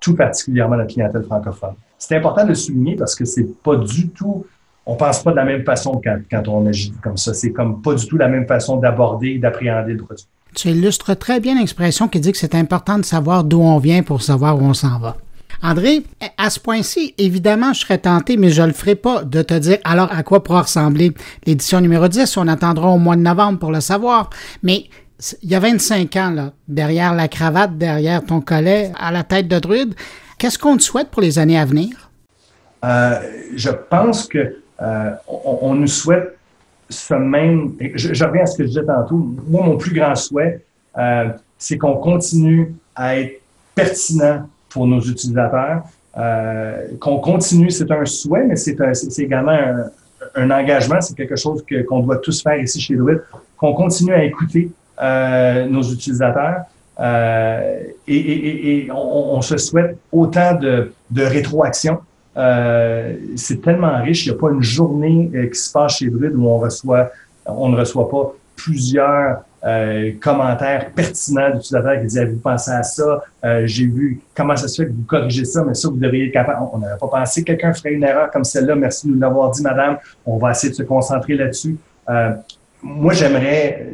tout 0.00 0.16
particulièrement 0.16 0.76
la 0.76 0.86
clientèle 0.86 1.22
francophone. 1.22 1.74
C'est 1.98 2.16
important 2.16 2.44
de 2.44 2.48
le 2.48 2.54
souligner 2.54 2.96
parce 2.96 3.14
que 3.14 3.24
c'est 3.24 3.46
pas 3.62 3.76
du 3.76 4.08
tout, 4.08 4.46
on 4.86 4.96
pense 4.96 5.22
pas 5.22 5.30
de 5.30 5.36
la 5.36 5.44
même 5.44 5.64
façon 5.64 6.00
quand, 6.02 6.18
quand 6.30 6.48
on 6.48 6.66
agit 6.66 6.92
comme 7.02 7.18
ça. 7.18 7.34
C'est 7.34 7.52
comme 7.52 7.82
pas 7.82 7.94
du 7.94 8.06
tout 8.06 8.16
la 8.16 8.28
même 8.28 8.46
façon 8.46 8.78
d'aborder 8.78 9.28
et 9.28 9.38
d'appréhender 9.38 9.92
le 9.92 10.02
produit. 10.02 10.26
Tu 10.54 10.68
illustres 10.68 11.16
très 11.16 11.38
bien 11.38 11.54
l'expression 11.56 12.08
qui 12.08 12.18
dit 12.18 12.32
que 12.32 12.38
c'est 12.38 12.54
important 12.54 12.98
de 12.98 13.04
savoir 13.04 13.44
d'où 13.44 13.60
on 13.60 13.78
vient 13.78 14.02
pour 14.02 14.22
savoir 14.22 14.56
où 14.56 14.62
on 14.62 14.74
s'en 14.74 14.98
va. 14.98 15.16
André, 15.62 16.02
à 16.38 16.50
ce 16.50 16.58
point-ci, 16.60 17.14
évidemment, 17.18 17.72
je 17.72 17.80
serais 17.80 17.98
tenté, 17.98 18.36
mais 18.36 18.50
je 18.50 18.62
ne 18.62 18.68
le 18.68 18.72
ferai 18.72 18.94
pas, 18.94 19.24
de 19.24 19.42
te 19.42 19.54
dire 19.54 19.78
alors 19.84 20.10
à 20.12 20.22
quoi 20.22 20.42
pourra 20.42 20.62
ressembler 20.62 21.12
l'édition 21.46 21.80
numéro 21.80 22.08
10. 22.08 22.36
On 22.36 22.48
attendra 22.48 22.88
au 22.88 22.98
mois 22.98 23.16
de 23.16 23.22
novembre 23.22 23.58
pour 23.58 23.70
le 23.70 23.80
savoir. 23.80 24.30
Mais 24.62 24.84
il 25.42 25.50
y 25.50 25.54
a 25.54 25.60
25 25.60 26.16
ans, 26.16 26.52
derrière 26.68 27.14
la 27.14 27.28
cravate, 27.28 27.76
derrière 27.76 28.24
ton 28.24 28.40
collet, 28.40 28.92
à 28.98 29.10
la 29.12 29.22
tête 29.22 29.48
de 29.48 29.58
druide, 29.58 29.94
qu'est-ce 30.38 30.58
qu'on 30.58 30.76
te 30.76 30.82
souhaite 30.82 31.08
pour 31.10 31.22
les 31.22 31.38
années 31.38 31.58
à 31.58 31.64
venir? 31.64 32.10
Euh, 32.84 33.20
je 33.54 33.70
pense 33.70 34.26
que 34.26 34.56
euh, 34.80 35.10
on, 35.28 35.74
nous 35.74 35.86
souhaite 35.86 36.38
ce 36.88 37.14
même. 37.14 37.74
Je, 37.94 38.24
reviens 38.24 38.42
à 38.42 38.46
ce 38.46 38.56
que 38.56 38.62
je 38.64 38.68
disais 38.68 38.84
tantôt. 38.84 39.34
Moi, 39.46 39.64
mon 39.64 39.76
plus 39.76 39.94
grand 39.94 40.14
souhait, 40.14 40.64
euh, 40.96 41.28
c'est 41.58 41.76
qu'on 41.76 41.96
continue 41.96 42.74
à 42.94 43.18
être 43.18 43.42
pertinent 43.74 44.48
pour 44.70 44.86
nos 44.86 45.00
utilisateurs, 45.00 45.82
euh, 46.16 46.88
qu'on 46.98 47.18
continue, 47.18 47.70
c'est 47.70 47.90
un 47.90 48.04
souhait, 48.04 48.44
mais 48.44 48.56
c'est 48.56 48.76
également 49.18 49.58
un, 50.34 50.50
engagement, 50.50 51.00
c'est 51.00 51.14
quelque 51.14 51.36
chose 51.36 51.64
qu'on 51.88 52.00
doit 52.00 52.18
tous 52.18 52.42
faire 52.42 52.58
ici 52.58 52.80
chez 52.80 52.96
Druid, 52.96 53.20
qu'on 53.56 53.74
continue 53.74 54.14
à 54.14 54.24
écouter 54.24 54.70
euh, 55.00 55.66
nos 55.66 55.82
utilisateurs 55.82 56.62
euh, 56.98 57.80
et, 58.06 58.16
et, 58.16 58.84
et 58.86 58.90
on, 58.90 59.36
on, 59.36 59.42
se 59.42 59.56
souhaite 59.56 59.96
autant 60.12 60.54
de, 60.54 60.92
de 61.10 61.22
rétroaction. 61.22 61.98
Euh, 62.36 63.16
c'est 63.36 63.62
tellement 63.62 64.02
riche, 64.02 64.26
il 64.26 64.32
n'y 64.32 64.36
a 64.36 64.40
pas 64.40 64.50
une 64.50 64.62
journée 64.62 65.30
qui 65.52 65.58
se 65.58 65.72
passe 65.72 65.96
chez 65.98 66.10
Druid 66.10 66.34
où 66.36 66.46
on 66.46 66.58
reçoit, 66.58 67.10
on 67.46 67.70
ne 67.70 67.76
reçoit 67.76 68.08
pas 68.08 68.34
plusieurs 68.56 69.42
euh, 69.62 70.12
commentaires 70.20 70.90
pertinents 70.94 71.50
d'utilisateurs 71.50 72.00
qui 72.00 72.06
disaient 72.06 72.24
Vous 72.24 72.38
pensez 72.38 72.70
à 72.70 72.82
ça 72.82 73.22
euh, 73.44 73.66
J'ai 73.66 73.86
vu 73.86 74.20
comment 74.34 74.56
ça 74.56 74.68
se 74.68 74.82
fait 74.82 74.88
que 74.88 74.94
vous 74.94 75.04
corrigez 75.04 75.44
ça, 75.44 75.62
mais 75.64 75.74
ça, 75.74 75.88
vous 75.88 75.96
devriez 75.96 76.26
être 76.26 76.32
capable. 76.32 76.66
On 76.72 76.78
n'avait 76.78 76.98
pas 76.98 77.08
pensé 77.08 77.42
que 77.42 77.48
quelqu'un 77.48 77.74
ferait 77.74 77.92
une 77.92 78.04
erreur 78.04 78.30
comme 78.30 78.44
celle-là. 78.44 78.74
Merci 78.74 79.06
de 79.06 79.12
nous 79.12 79.20
l'avoir 79.20 79.50
dit, 79.50 79.62
madame. 79.62 79.98
On 80.24 80.38
va 80.38 80.52
essayer 80.52 80.70
de 80.70 80.76
se 80.76 80.82
concentrer 80.82 81.34
là-dessus. 81.34 81.76
Euh, 82.08 82.30
moi, 82.82 83.12
j'aimerais, 83.12 83.88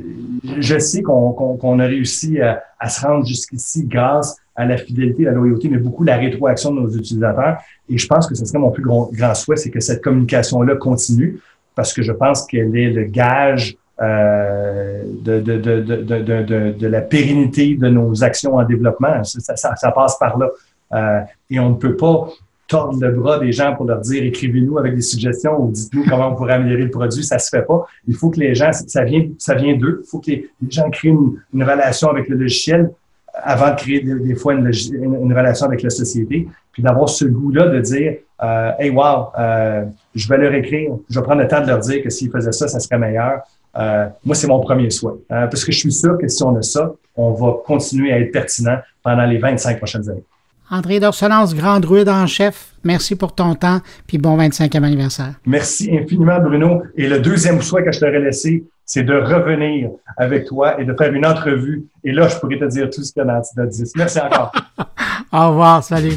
je 0.58 0.78
sais 0.78 1.02
qu'on 1.02 1.78
a 1.80 1.84
réussi 1.84 2.40
à, 2.40 2.62
à, 2.78 2.88
se 2.88 3.04
rendre 3.04 3.26
jusqu'ici 3.26 3.84
grâce 3.84 4.36
à 4.54 4.64
la 4.64 4.76
fidélité, 4.76 5.24
la 5.24 5.32
loyauté, 5.32 5.68
mais 5.68 5.78
beaucoup 5.78 6.04
la 6.04 6.16
rétroaction 6.16 6.72
de 6.72 6.80
nos 6.80 6.90
utilisateurs. 6.90 7.58
Et 7.88 7.98
je 7.98 8.06
pense 8.06 8.28
que 8.28 8.36
ce 8.36 8.44
serait 8.44 8.60
mon 8.60 8.70
plus 8.70 8.84
grand 8.84 9.34
souhait, 9.34 9.56
c'est 9.56 9.70
que 9.70 9.80
cette 9.80 10.02
communication-là 10.02 10.76
continue, 10.76 11.40
parce 11.74 11.92
que 11.92 12.02
je 12.02 12.12
pense 12.12 12.46
qu'elle 12.46 12.76
est 12.76 12.90
le 12.90 13.02
gage 13.04 13.76
euh, 14.00 15.02
de, 15.22 15.40
de, 15.40 15.56
de, 15.56 16.72
de, 16.72 16.86
la 16.86 17.00
pérennité 17.00 17.76
de 17.76 17.88
nos 17.88 18.22
actions 18.22 18.56
en 18.56 18.64
développement. 18.64 19.24
Ça, 19.24 19.56
ça, 19.56 19.74
ça 19.74 19.90
passe 19.90 20.18
par 20.18 20.36
là. 20.36 20.50
Euh, 20.92 21.20
et 21.50 21.58
on 21.58 21.70
ne 21.70 21.74
peut 21.76 21.96
pas 21.96 22.28
tordre 22.68 23.00
le 23.00 23.12
bras 23.12 23.38
des 23.38 23.52
gens 23.52 23.74
pour 23.74 23.86
leur 23.86 24.00
dire 24.00 24.22
écrivez-nous 24.24 24.78
avec 24.78 24.94
des 24.94 25.02
suggestions 25.02 25.60
ou 25.60 25.70
dites-nous 25.70 26.04
comment 26.08 26.28
on 26.28 26.34
pourrait 26.34 26.54
améliorer 26.54 26.84
le 26.84 26.90
produit. 26.90 27.24
Ça 27.24 27.38
se 27.38 27.48
fait 27.48 27.62
pas. 27.62 27.86
Il 28.06 28.14
faut 28.14 28.30
que 28.30 28.40
les 28.40 28.54
gens, 28.54 28.70
ça 28.72 29.04
vient, 29.04 29.26
ça 29.38 29.54
vient 29.54 29.74
d'eux. 29.76 30.02
Il 30.04 30.08
faut 30.08 30.18
que 30.18 30.30
les, 30.30 30.50
gens 30.68 30.90
créent 30.90 31.08
une, 31.08 31.40
une, 31.54 31.62
relation 31.62 32.10
avec 32.10 32.28
le 32.28 32.36
logiciel 32.36 32.90
avant 33.34 33.70
de 33.70 33.76
créer 33.76 34.00
des, 34.00 34.34
fois 34.34 34.54
une, 34.54 34.70
une, 34.92 35.32
relation 35.32 35.66
avec 35.66 35.82
la 35.82 35.90
société. 35.90 36.48
Puis 36.72 36.82
d'avoir 36.82 37.08
ce 37.08 37.24
goût-là 37.24 37.68
de 37.68 37.80
dire 37.80 38.16
euh, 38.42 38.72
Hey, 38.78 38.90
wow, 38.90 39.28
euh, 39.38 39.84
je 40.14 40.28
vais 40.28 40.38
leur 40.38 40.52
écrire. 40.54 40.92
Je 41.08 41.18
vais 41.18 41.24
prendre 41.24 41.42
le 41.42 41.48
temps 41.48 41.60
de 41.60 41.66
leur 41.66 41.78
dire 41.78 42.02
que 42.02 42.10
s'ils 42.10 42.30
faisaient 42.30 42.52
ça, 42.52 42.68
ça 42.68 42.80
serait 42.80 42.98
meilleur. 42.98 43.40
Euh, 43.78 44.06
moi, 44.24 44.34
c'est 44.34 44.46
mon 44.46 44.60
premier 44.60 44.90
souhait. 44.90 45.12
Euh, 45.30 45.46
parce 45.46 45.64
que 45.64 45.72
je 45.72 45.78
suis 45.78 45.92
sûr 45.92 46.16
que 46.18 46.28
si 46.28 46.42
on 46.42 46.56
a 46.56 46.62
ça, 46.62 46.92
on 47.16 47.32
va 47.32 47.56
continuer 47.64 48.12
à 48.12 48.20
être 48.20 48.32
pertinent 48.32 48.78
pendant 49.02 49.24
les 49.24 49.38
25 49.38 49.78
prochaines 49.78 50.08
années. 50.08 50.24
André 50.70 50.98
Dorsolance, 50.98 51.54
grand 51.54 51.78
druide 51.78 52.08
en 52.08 52.26
chef, 52.26 52.72
merci 52.82 53.14
pour 53.14 53.34
ton 53.34 53.54
temps, 53.54 53.80
puis 54.08 54.18
bon 54.18 54.36
25e 54.36 54.82
anniversaire. 54.82 55.34
Merci 55.46 55.96
infiniment, 55.96 56.40
Bruno. 56.40 56.82
Et 56.96 57.06
le 57.08 57.20
deuxième 57.20 57.62
souhait 57.62 57.84
que 57.84 57.92
je 57.92 58.00
t'aurais 58.00 58.18
laissé, 58.18 58.64
c'est 58.84 59.04
de 59.04 59.14
revenir 59.14 59.90
avec 60.16 60.46
toi 60.46 60.80
et 60.80 60.84
de 60.84 60.92
faire 60.94 61.12
une 61.12 61.24
entrevue. 61.24 61.84
Et 62.02 62.12
là, 62.12 62.26
je 62.26 62.36
pourrais 62.38 62.58
te 62.58 62.64
dire 62.64 62.90
tout 62.90 63.02
ce 63.02 63.12
qu'il 63.12 63.24
y 63.24 63.28
a 63.28 63.40
dans 63.56 63.64
10. 63.64 63.92
Merci 63.96 64.18
encore. 64.18 64.52
Au 65.32 65.50
revoir, 65.50 65.84
salut. 65.84 66.16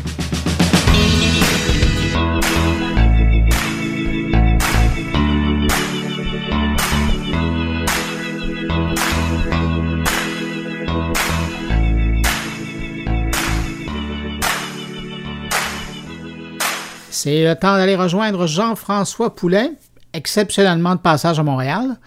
C'est 17.22 17.44
le 17.44 17.54
temps 17.54 17.76
d'aller 17.76 17.98
rejoindre 17.98 18.48
Jean-François 18.48 19.36
Poulet, 19.36 19.72
exceptionnellement 20.14 20.96
de 20.96 21.02
passage 21.02 21.38
à 21.38 21.44
Montréal, 21.44 21.98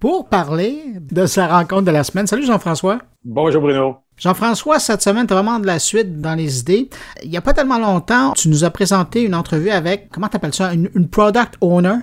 pour 0.00 0.30
parler 0.30 0.82
de 0.98 1.26
sa 1.26 1.46
rencontre 1.46 1.82
de 1.82 1.90
la 1.90 2.02
semaine. 2.04 2.26
Salut 2.26 2.46
Jean-François. 2.46 2.96
Bonjour 3.22 3.60
Bruno. 3.60 3.96
Jean-François, 4.16 4.78
cette 4.78 5.02
semaine, 5.02 5.26
tu 5.26 5.34
vraiment 5.34 5.58
de 5.58 5.66
la 5.66 5.78
suite 5.78 6.22
dans 6.22 6.34
les 6.34 6.60
idées. 6.60 6.88
Il 7.22 7.28
n'y 7.28 7.36
a 7.36 7.42
pas 7.42 7.52
tellement 7.52 7.78
longtemps, 7.78 8.32
tu 8.32 8.48
nous 8.48 8.64
as 8.64 8.70
présenté 8.70 9.20
une 9.20 9.34
entrevue 9.34 9.68
avec, 9.68 10.08
comment 10.08 10.28
tu 10.28 10.36
appelles 10.36 10.54
ça, 10.54 10.72
une, 10.72 10.88
product 11.06 11.56
owner? 11.60 11.96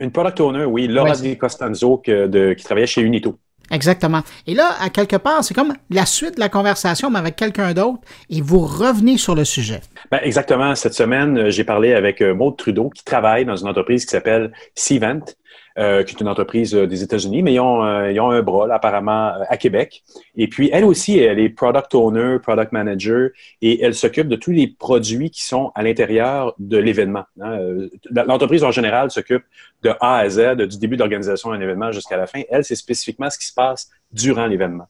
Une 0.00 0.10
product 0.10 0.40
owner, 0.40 0.64
oui, 0.64 0.86
Laura 0.86 1.12
Di 1.12 1.36
Costanzo, 1.36 1.98
qui 1.98 2.10
travaillait 2.64 2.86
chez 2.86 3.02
Unito. 3.02 3.36
Exactement. 3.70 4.22
Et 4.46 4.54
là, 4.54 4.70
à 4.80 4.90
quelque 4.90 5.16
part, 5.16 5.42
c'est 5.42 5.54
comme 5.54 5.74
la 5.90 6.06
suite 6.06 6.36
de 6.36 6.40
la 6.40 6.48
conversation, 6.48 7.10
mais 7.10 7.18
avec 7.18 7.36
quelqu'un 7.36 7.72
d'autre, 7.72 8.00
et 8.30 8.40
vous 8.40 8.60
revenez 8.60 9.16
sur 9.16 9.34
le 9.34 9.44
sujet. 9.44 9.80
Ben, 10.10 10.20
exactement. 10.22 10.74
Cette 10.74 10.94
semaine, 10.94 11.38
euh, 11.38 11.50
j'ai 11.50 11.64
parlé 11.64 11.94
avec 11.94 12.20
euh, 12.20 12.34
Maud 12.34 12.56
Trudeau, 12.56 12.90
qui 12.90 13.04
travaille 13.04 13.44
dans 13.44 13.56
une 13.56 13.68
entreprise 13.68 14.04
qui 14.04 14.10
s'appelle 14.10 14.52
Cvent, 14.74 15.24
euh, 15.76 16.04
qui 16.04 16.14
est 16.14 16.20
une 16.20 16.28
entreprise 16.28 16.72
euh, 16.74 16.86
des 16.86 17.02
États-Unis, 17.02 17.42
mais 17.42 17.54
ils 17.54 17.58
ont, 17.60 17.84
euh, 17.84 18.12
ils 18.12 18.20
ont 18.20 18.30
un 18.30 18.42
bras, 18.42 18.72
apparemment, 18.72 19.32
à 19.48 19.56
Québec. 19.56 20.04
Et 20.36 20.46
puis, 20.46 20.70
elle 20.72 20.84
aussi, 20.84 21.18
elle 21.18 21.40
est 21.40 21.48
product 21.48 21.94
owner, 21.96 22.38
product 22.40 22.70
manager, 22.70 23.30
et 23.60 23.82
elle 23.82 23.94
s'occupe 23.94 24.28
de 24.28 24.36
tous 24.36 24.52
les 24.52 24.68
produits 24.68 25.30
qui 25.30 25.42
sont 25.44 25.72
à 25.74 25.82
l'intérieur 25.82 26.54
de 26.60 26.78
l'événement. 26.78 27.24
Hein. 27.40 27.58
L'entreprise, 28.10 28.62
en 28.62 28.70
général, 28.70 29.10
s'occupe 29.10 29.42
de 29.82 29.90
A 30.00 30.18
à 30.18 30.28
Z, 30.28 30.56
du 30.58 30.78
début 30.78 30.94
de 30.94 31.00
l'organisation 31.00 31.50
d'un 31.50 31.60
événement 31.60 31.90
jusqu'à 31.90 32.16
la 32.16 32.28
fin. 32.28 32.42
Elle, 32.50 32.64
c'est 32.64 32.76
spécifiquement 32.76 33.28
ce 33.28 33.38
qui 33.38 33.46
se 33.46 33.54
passe 33.54 33.90
durant 34.12 34.46
l'événement. 34.46 34.86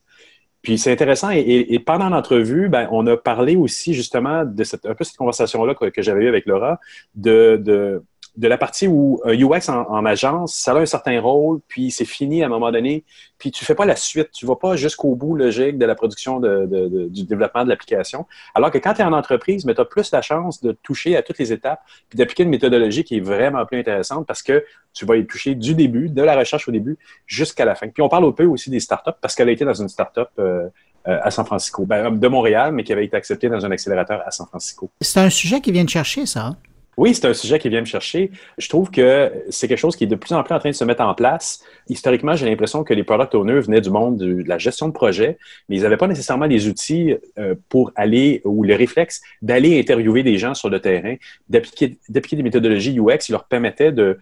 Puis 0.64 0.78
c'est 0.78 0.90
intéressant. 0.90 1.30
Et, 1.30 1.78
pendant 1.78 2.08
l'entrevue, 2.08 2.70
ben, 2.70 2.88
on 2.90 3.06
a 3.06 3.18
parlé 3.18 3.54
aussi 3.54 3.92
justement 3.92 4.44
de 4.46 4.64
cette, 4.64 4.86
un 4.86 4.94
peu 4.94 5.04
cette 5.04 5.18
conversation-là 5.18 5.74
que, 5.74 5.86
que 5.86 6.02
j'avais 6.02 6.24
eue 6.24 6.28
avec 6.28 6.46
Laura, 6.46 6.80
de, 7.14 7.60
de, 7.62 8.02
de 8.36 8.48
la 8.48 8.58
partie 8.58 8.88
où 8.88 9.20
un 9.24 9.32
UX 9.32 9.68
en, 9.68 10.04
agence, 10.04 10.54
ça 10.54 10.72
a 10.72 10.78
un 10.78 10.86
certain 10.86 11.20
rôle, 11.20 11.60
puis 11.68 11.90
c'est 11.90 12.04
fini 12.04 12.42
à 12.42 12.46
un 12.46 12.48
moment 12.48 12.72
donné, 12.72 13.04
puis 13.38 13.52
tu 13.52 13.64
fais 13.64 13.74
pas 13.74 13.84
la 13.84 13.94
suite, 13.94 14.30
tu 14.32 14.44
vas 14.44 14.56
pas 14.56 14.74
jusqu'au 14.74 15.14
bout 15.14 15.36
logique 15.36 15.78
de 15.78 15.86
la 15.86 15.94
production 15.94 16.40
de, 16.40 17.08
du 17.08 17.24
développement 17.24 17.64
de 17.64 17.68
l'application. 17.68 18.26
Alors 18.54 18.70
que 18.70 18.78
quand 18.78 18.94
tu 18.94 19.02
es 19.02 19.04
en 19.04 19.12
entreprise, 19.12 19.64
tu 19.64 19.80
as 19.80 19.84
plus 19.84 20.10
la 20.10 20.20
chance 20.20 20.62
de 20.62 20.72
toucher 20.72 21.16
à 21.16 21.22
toutes 21.22 21.38
les 21.38 21.52
étapes, 21.52 21.80
puis 22.08 22.16
d'appliquer 22.16 22.42
une 22.42 22.50
méthodologie 22.50 23.04
qui 23.04 23.18
est 23.18 23.20
vraiment 23.20 23.64
plus 23.66 23.78
intéressante 23.78 24.26
parce 24.26 24.42
que 24.42 24.64
tu 24.92 25.06
vas 25.06 25.16
y 25.16 25.26
toucher 25.26 25.54
du 25.54 25.74
début, 25.74 26.08
de 26.08 26.22
la 26.22 26.36
recherche 26.36 26.68
au 26.68 26.72
début, 26.72 26.98
jusqu'à 27.26 27.64
la 27.64 27.74
fin. 27.74 27.88
Puis 27.88 28.02
on 28.02 28.08
parle 28.08 28.24
un 28.24 28.32
peu 28.32 28.46
aussi 28.46 28.70
des 28.70 28.80
startups 28.80 29.18
parce 29.20 29.34
qu'elle 29.34 29.48
a 29.48 29.52
été 29.52 29.64
dans 29.64 29.74
une 29.74 29.88
startup 29.88 30.28
euh, 30.38 30.68
euh, 31.06 31.18
à 31.22 31.30
San 31.30 31.44
Francisco, 31.44 31.84
ben, 31.84 32.10
de 32.10 32.28
Montréal, 32.28 32.72
mais 32.72 32.82
qui 32.82 32.92
avait 32.92 33.04
été 33.04 33.16
acceptée 33.16 33.48
dans 33.48 33.64
un 33.64 33.70
accélérateur 33.70 34.22
à 34.26 34.30
San 34.30 34.46
Francisco. 34.46 34.90
C'est 35.00 35.20
un 35.20 35.30
sujet 35.30 35.60
qui 35.60 35.70
vient 35.70 35.84
de 35.84 35.90
chercher, 35.90 36.24
ça. 36.24 36.56
Oui, 36.96 37.14
c'est 37.14 37.26
un 37.26 37.34
sujet 37.34 37.58
qui 37.58 37.68
vient 37.68 37.80
me 37.80 37.86
chercher. 37.86 38.30
Je 38.58 38.68
trouve 38.68 38.90
que 38.90 39.32
c'est 39.50 39.68
quelque 39.68 39.78
chose 39.78 39.96
qui 39.96 40.04
est 40.04 40.08
de 40.08 40.14
plus 40.14 40.32
en 40.32 40.42
plus 40.42 40.54
en 40.54 40.58
train 40.58 40.70
de 40.70 40.74
se 40.74 40.84
mettre 40.84 41.02
en 41.02 41.14
place. 41.14 41.62
Historiquement, 41.88 42.34
j'ai 42.34 42.46
l'impression 42.46 42.84
que 42.84 42.94
les 42.94 43.04
product 43.04 43.34
owners 43.34 43.60
venaient 43.60 43.80
du 43.80 43.90
monde 43.90 44.16
de, 44.16 44.42
la 44.46 44.58
gestion 44.58 44.88
de 44.88 44.92
projet, 44.92 45.38
mais 45.68 45.76
ils 45.76 45.82
n'avaient 45.82 45.96
pas 45.96 46.06
nécessairement 46.06 46.46
les 46.46 46.68
outils 46.68 47.14
euh, 47.38 47.54
pour 47.68 47.92
aller, 47.96 48.42
ou 48.44 48.62
le 48.62 48.74
réflexe 48.74 49.22
d'aller 49.42 49.78
interviewer 49.78 50.22
des 50.22 50.38
gens 50.38 50.54
sur 50.54 50.70
le 50.70 50.80
terrain, 50.80 51.16
d'appliquer 51.48 51.96
des 52.08 52.42
méthodologies 52.42 52.98
UX 52.98 53.18
qui 53.18 53.32
leur 53.32 53.44
permettaient 53.44 53.92
de, 53.92 54.18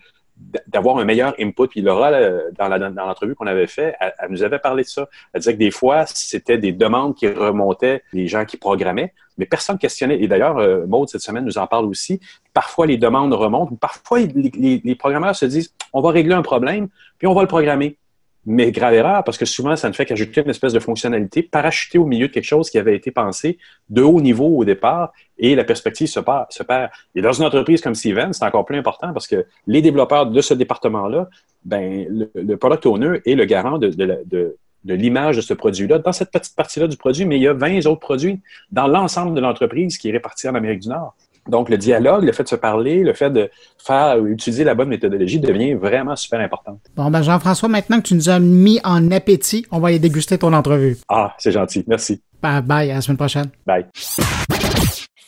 d'avoir 0.66 0.99
un 0.99 1.05
meilleur 1.05 1.34
input. 1.38 1.68
Puis 1.68 1.80
Laura, 1.80 2.11
dans, 2.59 2.68
l'entrevue 2.68 3.34
qu'on 3.34 3.47
avait 3.47 3.66
fait, 3.66 3.95
elle, 4.01 4.30
nous 4.30 4.43
avait 4.43 4.59
parlé 4.59 4.82
de 4.82 4.88
ça. 4.88 5.09
Elle 5.32 5.40
disait 5.40 5.55
que 5.55 5.59
des 5.59 5.70
fois, 5.70 6.04
c'était 6.07 6.58
des 6.58 6.72
demandes 6.72 7.14
qui 7.14 7.29
remontaient 7.29 8.03
des 8.12 8.26
gens 8.26 8.45
qui 8.45 8.57
programmaient, 8.57 9.12
mais 9.38 9.46
personne 9.46 9.79
questionnait. 9.79 10.21
Et 10.21 10.29
d'ailleurs, 10.29 10.58
euh, 10.58 10.87
Maude, 10.87 11.08
cette 11.08 11.22
semaine, 11.22 11.45
nous 11.45 11.58
en 11.58 11.66
parle 11.66 11.87
aussi. 11.87 12.21
Parfois, 12.53 12.87
les 12.87 12.96
demandes 12.96 13.33
remontent. 13.33 13.75
Parfois, 13.76 14.21
les, 14.21 14.95
programmeurs 14.96 15.37
se 15.37 15.46
disent, 15.46 15.75
on 15.92 16.00
va 16.00 16.11
régler 16.11 16.34
un 16.34 16.42
problème, 16.42 16.88
puis 17.18 17.26
on 17.26 17.34
va 17.34 17.42
le 17.42 17.49
programmer. 17.49 17.96
Mais 18.44 18.72
grave 18.72 18.94
erreur, 18.94 19.22
parce 19.22 19.38
que 19.38 19.44
souvent, 19.44 19.76
ça 19.76 19.88
ne 19.88 19.92
fait 19.92 20.04
qu'ajouter 20.04 20.42
une 20.42 20.50
espèce 20.50 20.72
de 20.72 20.80
fonctionnalité 20.80 21.42
parachutée 21.42 21.98
au 21.98 22.04
milieu 22.04 22.26
de 22.26 22.32
quelque 22.32 22.44
chose 22.44 22.70
qui 22.70 22.78
avait 22.78 22.96
été 22.96 23.10
pensé 23.12 23.58
de 23.88 24.02
haut 24.02 24.20
niveau 24.20 24.46
au 24.46 24.64
départ 24.64 25.12
et 25.38 25.54
la 25.54 25.64
perspective 25.64 26.08
se 26.08 26.18
perd. 26.18 26.90
Et 27.14 27.22
dans 27.22 27.32
une 27.32 27.44
entreprise 27.44 27.80
comme 27.80 27.94
Steven, 27.94 28.32
c'est 28.32 28.44
encore 28.44 28.64
plus 28.64 28.76
important 28.76 29.12
parce 29.12 29.28
que 29.28 29.46
les 29.66 29.80
développeurs 29.80 30.26
de 30.26 30.40
ce 30.40 30.54
département-là, 30.54 31.28
ben, 31.64 32.06
le, 32.34 32.56
product 32.56 32.86
owner 32.86 33.20
est 33.24 33.36
le 33.36 33.44
garant 33.44 33.78
de, 33.78 34.56
l'image 34.84 35.36
de 35.36 35.40
ce 35.40 35.54
produit-là 35.54 36.00
dans 36.00 36.12
cette 36.12 36.32
petite 36.32 36.56
partie-là 36.56 36.88
du 36.88 36.96
produit, 36.96 37.24
mais 37.24 37.36
il 37.36 37.42
y 37.42 37.48
a 37.48 37.52
20 37.52 37.86
autres 37.86 38.00
produits 38.00 38.40
dans 38.72 38.88
l'ensemble 38.88 39.34
de 39.34 39.40
l'entreprise 39.40 39.98
qui 39.98 40.08
est 40.08 40.12
réparti 40.12 40.48
en 40.48 40.56
Amérique 40.56 40.80
du 40.80 40.88
Nord. 40.88 41.14
Donc, 41.48 41.68
le 41.68 41.76
dialogue, 41.76 42.24
le 42.24 42.32
fait 42.32 42.44
de 42.44 42.48
se 42.48 42.56
parler, 42.56 43.02
le 43.02 43.14
fait 43.14 43.30
de 43.30 43.50
faire 43.78 44.24
utiliser 44.24 44.64
la 44.64 44.74
bonne 44.74 44.88
méthodologie 44.88 45.40
devient 45.40 45.74
vraiment 45.74 46.14
super 46.14 46.40
important. 46.40 46.78
Bon, 46.94 47.10
ben 47.10 47.22
Jean-François, 47.22 47.68
maintenant 47.68 47.98
que 47.98 48.06
tu 48.06 48.14
nous 48.14 48.28
as 48.28 48.38
mis 48.38 48.80
en 48.84 49.10
appétit, 49.10 49.66
on 49.70 49.80
va 49.80 49.92
y 49.92 49.98
déguster 49.98 50.38
ton 50.38 50.52
entrevue. 50.52 50.98
Ah, 51.08 51.34
c'est 51.38 51.52
gentil. 51.52 51.84
Merci. 51.88 52.22
Bye, 52.40 52.62
bye. 52.62 52.90
À 52.90 52.94
la 52.94 53.00
semaine 53.00 53.16
prochaine. 53.16 53.46
Bye. 53.66 53.86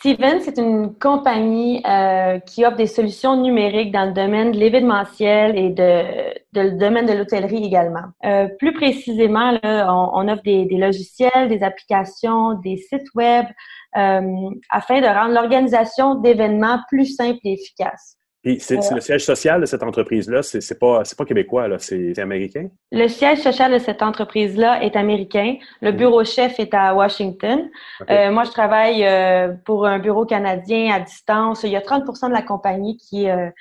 Steven, 0.05 0.39
c'est 0.41 0.59
une 0.59 0.93
compagnie 0.93 1.81
euh, 1.83 2.37
qui 2.37 2.63
offre 2.63 2.77
des 2.77 2.85
solutions 2.85 3.41
numériques 3.41 3.91
dans 3.91 4.05
le 4.05 4.13
domaine 4.13 4.51
de 4.51 4.57
l'événementiel 4.57 5.57
et 5.57 5.71
de, 5.71 6.03
le 6.53 6.77
domaine 6.77 7.07
de 7.07 7.13
l'hôtellerie 7.13 7.65
également. 7.65 8.03
Euh, 8.23 8.47
plus 8.59 8.73
précisément, 8.73 9.57
là, 9.63 9.91
on, 9.91 10.27
offre 10.27 10.43
des, 10.43 10.65
des, 10.65 10.77
logiciels, 10.77 11.49
des 11.49 11.63
applications, 11.63 12.53
des 12.53 12.77
sites 12.77 13.07
web 13.15 13.45
euh, 13.97 14.49
afin 14.69 15.01
de 15.01 15.07
rendre 15.07 15.33
l'organisation 15.33 16.15
d'événements 16.15 16.79
plus 16.89 17.05
simple 17.05 17.39
et 17.43 17.53
efficace 17.53 18.17
c'est 18.59 18.93
le 18.93 19.01
siège 19.01 19.25
social 19.25 19.61
de 19.61 19.65
cette 19.65 19.81
entreprise-là, 19.81 20.43
c'est 20.43 20.79
pas, 20.79 21.01
pas 21.17 21.25
québécois, 21.25 21.67
là, 21.67 21.79
c'est 21.79 22.17
américain? 22.19 22.69
Le 22.91 23.07
siège 23.07 23.39
social 23.39 23.73
de 23.73 23.79
cette 23.79 24.03
entreprise-là 24.03 24.83
est 24.83 24.95
américain. 24.95 25.55
Le 25.81 25.91
mm. 25.91 25.97
bureau 25.97 26.23
chef 26.23 26.59
est 26.59 26.73
à 26.73 26.93
Washington. 26.93 27.69
Euh, 28.09 28.31
moi, 28.31 28.43
je 28.43 28.51
travaille 28.51 29.03
euh, 29.03 29.53
pour 29.65 29.87
un 29.87 29.99
bureau 29.99 30.25
canadien 30.25 30.93
à 30.93 30.99
distance. 30.99 31.63
Il 31.63 31.71
y 31.71 31.75
a 31.75 31.81
30 31.81 32.05
de 32.05 32.33
la 32.33 32.43
compagnie 32.43 32.97
qui 32.97 33.25
est 33.25 33.51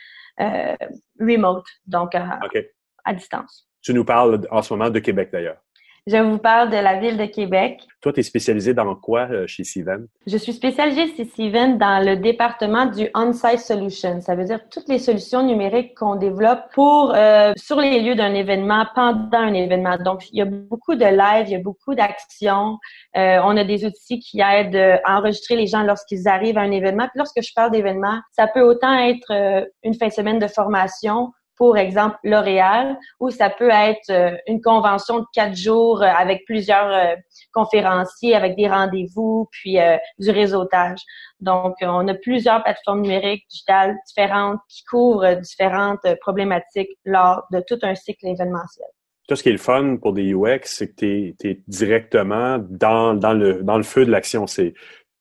euh, 0.40 0.74
remote, 1.18 1.64
donc 1.86 2.14
à 2.14 3.14
distance. 3.14 3.66
Tu 3.82 3.94
nous 3.94 4.04
parles 4.04 4.46
en 4.50 4.60
ce 4.60 4.74
moment 4.74 4.90
de 4.90 4.98
Québec, 4.98 5.30
d'ailleurs. 5.32 5.63
Je 6.06 6.18
vous 6.18 6.36
parle 6.36 6.68
de 6.68 6.76
la 6.76 7.00
ville 7.00 7.16
de 7.16 7.24
Québec. 7.24 7.80
Toi, 8.02 8.12
tu 8.12 8.20
es 8.20 8.22
spécialisé 8.22 8.74
dans 8.74 8.94
quoi 8.94 9.26
euh, 9.30 9.46
chez 9.46 9.64
Steven? 9.64 10.06
Je 10.26 10.36
suis 10.36 10.52
spécialisée 10.52 11.06
chez 11.16 11.24
Steven 11.24 11.78
dans 11.78 12.04
le 12.04 12.16
département 12.16 12.84
du 12.84 13.08
On-Site 13.14 13.60
Solution. 13.60 14.20
Ça 14.20 14.34
veut 14.34 14.44
dire 14.44 14.60
toutes 14.70 14.86
les 14.86 14.98
solutions 14.98 15.42
numériques 15.42 15.94
qu'on 15.94 16.16
développe 16.16 16.60
pour 16.74 17.14
euh, 17.14 17.54
sur 17.56 17.80
les 17.80 18.02
lieux 18.02 18.16
d'un 18.16 18.34
événement, 18.34 18.84
pendant 18.94 19.38
un 19.38 19.54
événement. 19.54 19.96
Donc, 19.96 20.30
il 20.30 20.40
y 20.40 20.42
a 20.42 20.44
beaucoup 20.44 20.94
de 20.94 21.06
live, 21.06 21.46
il 21.46 21.52
y 21.52 21.56
a 21.56 21.62
beaucoup 21.62 21.94
d'actions. 21.94 22.76
Euh, 23.16 23.38
on 23.42 23.56
a 23.56 23.64
des 23.64 23.86
outils 23.86 24.20
qui 24.20 24.42
aident 24.42 25.00
à 25.04 25.16
enregistrer 25.16 25.56
les 25.56 25.66
gens 25.66 25.84
lorsqu'ils 25.84 26.28
arrivent 26.28 26.58
à 26.58 26.62
un 26.62 26.70
événement. 26.70 27.04
Puis 27.04 27.16
lorsque 27.16 27.40
je 27.40 27.54
parle 27.56 27.70
d'événement, 27.70 28.20
ça 28.32 28.46
peut 28.46 28.60
autant 28.60 28.94
être 28.94 29.64
une 29.82 29.94
fin 29.94 30.08
de 30.08 30.12
semaine 30.12 30.38
de 30.38 30.48
formation 30.48 31.32
pour 31.56 31.76
exemple 31.76 32.16
L'Oréal, 32.24 32.96
ou 33.20 33.30
ça 33.30 33.50
peut 33.50 33.70
être 33.70 34.10
euh, 34.10 34.36
une 34.46 34.60
convention 34.60 35.20
de 35.20 35.24
quatre 35.32 35.56
jours 35.56 36.02
euh, 36.02 36.06
avec 36.06 36.44
plusieurs 36.46 36.92
euh, 36.92 37.14
conférenciers, 37.52 38.34
avec 38.34 38.56
des 38.56 38.68
rendez-vous, 38.68 39.48
puis 39.52 39.78
du 40.18 40.30
réseautage. 40.30 40.98
Donc, 41.40 41.74
on 41.82 42.06
a 42.08 42.14
plusieurs 42.14 42.62
plateformes 42.62 43.02
numériques 43.02 43.44
digitales 43.50 43.96
différentes 44.06 44.58
qui 44.68 44.82
couvrent 44.84 45.34
différentes 45.40 46.06
problématiques 46.20 46.90
lors 47.04 47.44
de 47.52 47.62
tout 47.66 47.78
un 47.82 47.94
cycle 47.94 48.26
événementiel. 48.26 48.88
Tout 49.28 49.36
ce 49.36 49.42
qui 49.42 49.48
est 49.50 49.52
le 49.52 49.58
fun 49.58 49.96
pour 49.96 50.12
des 50.12 50.34
UX, 50.34 50.60
c'est 50.64 50.88
que 50.88 50.96
tu 50.96 51.36
es, 51.44 51.60
directement 51.68 52.58
dans, 52.58 53.14
dans, 53.14 53.32
le, 53.32 53.62
dans 53.62 53.76
le 53.76 53.82
feu 53.82 54.04
de 54.04 54.10
l'action. 54.10 54.46
C'est 54.46 54.74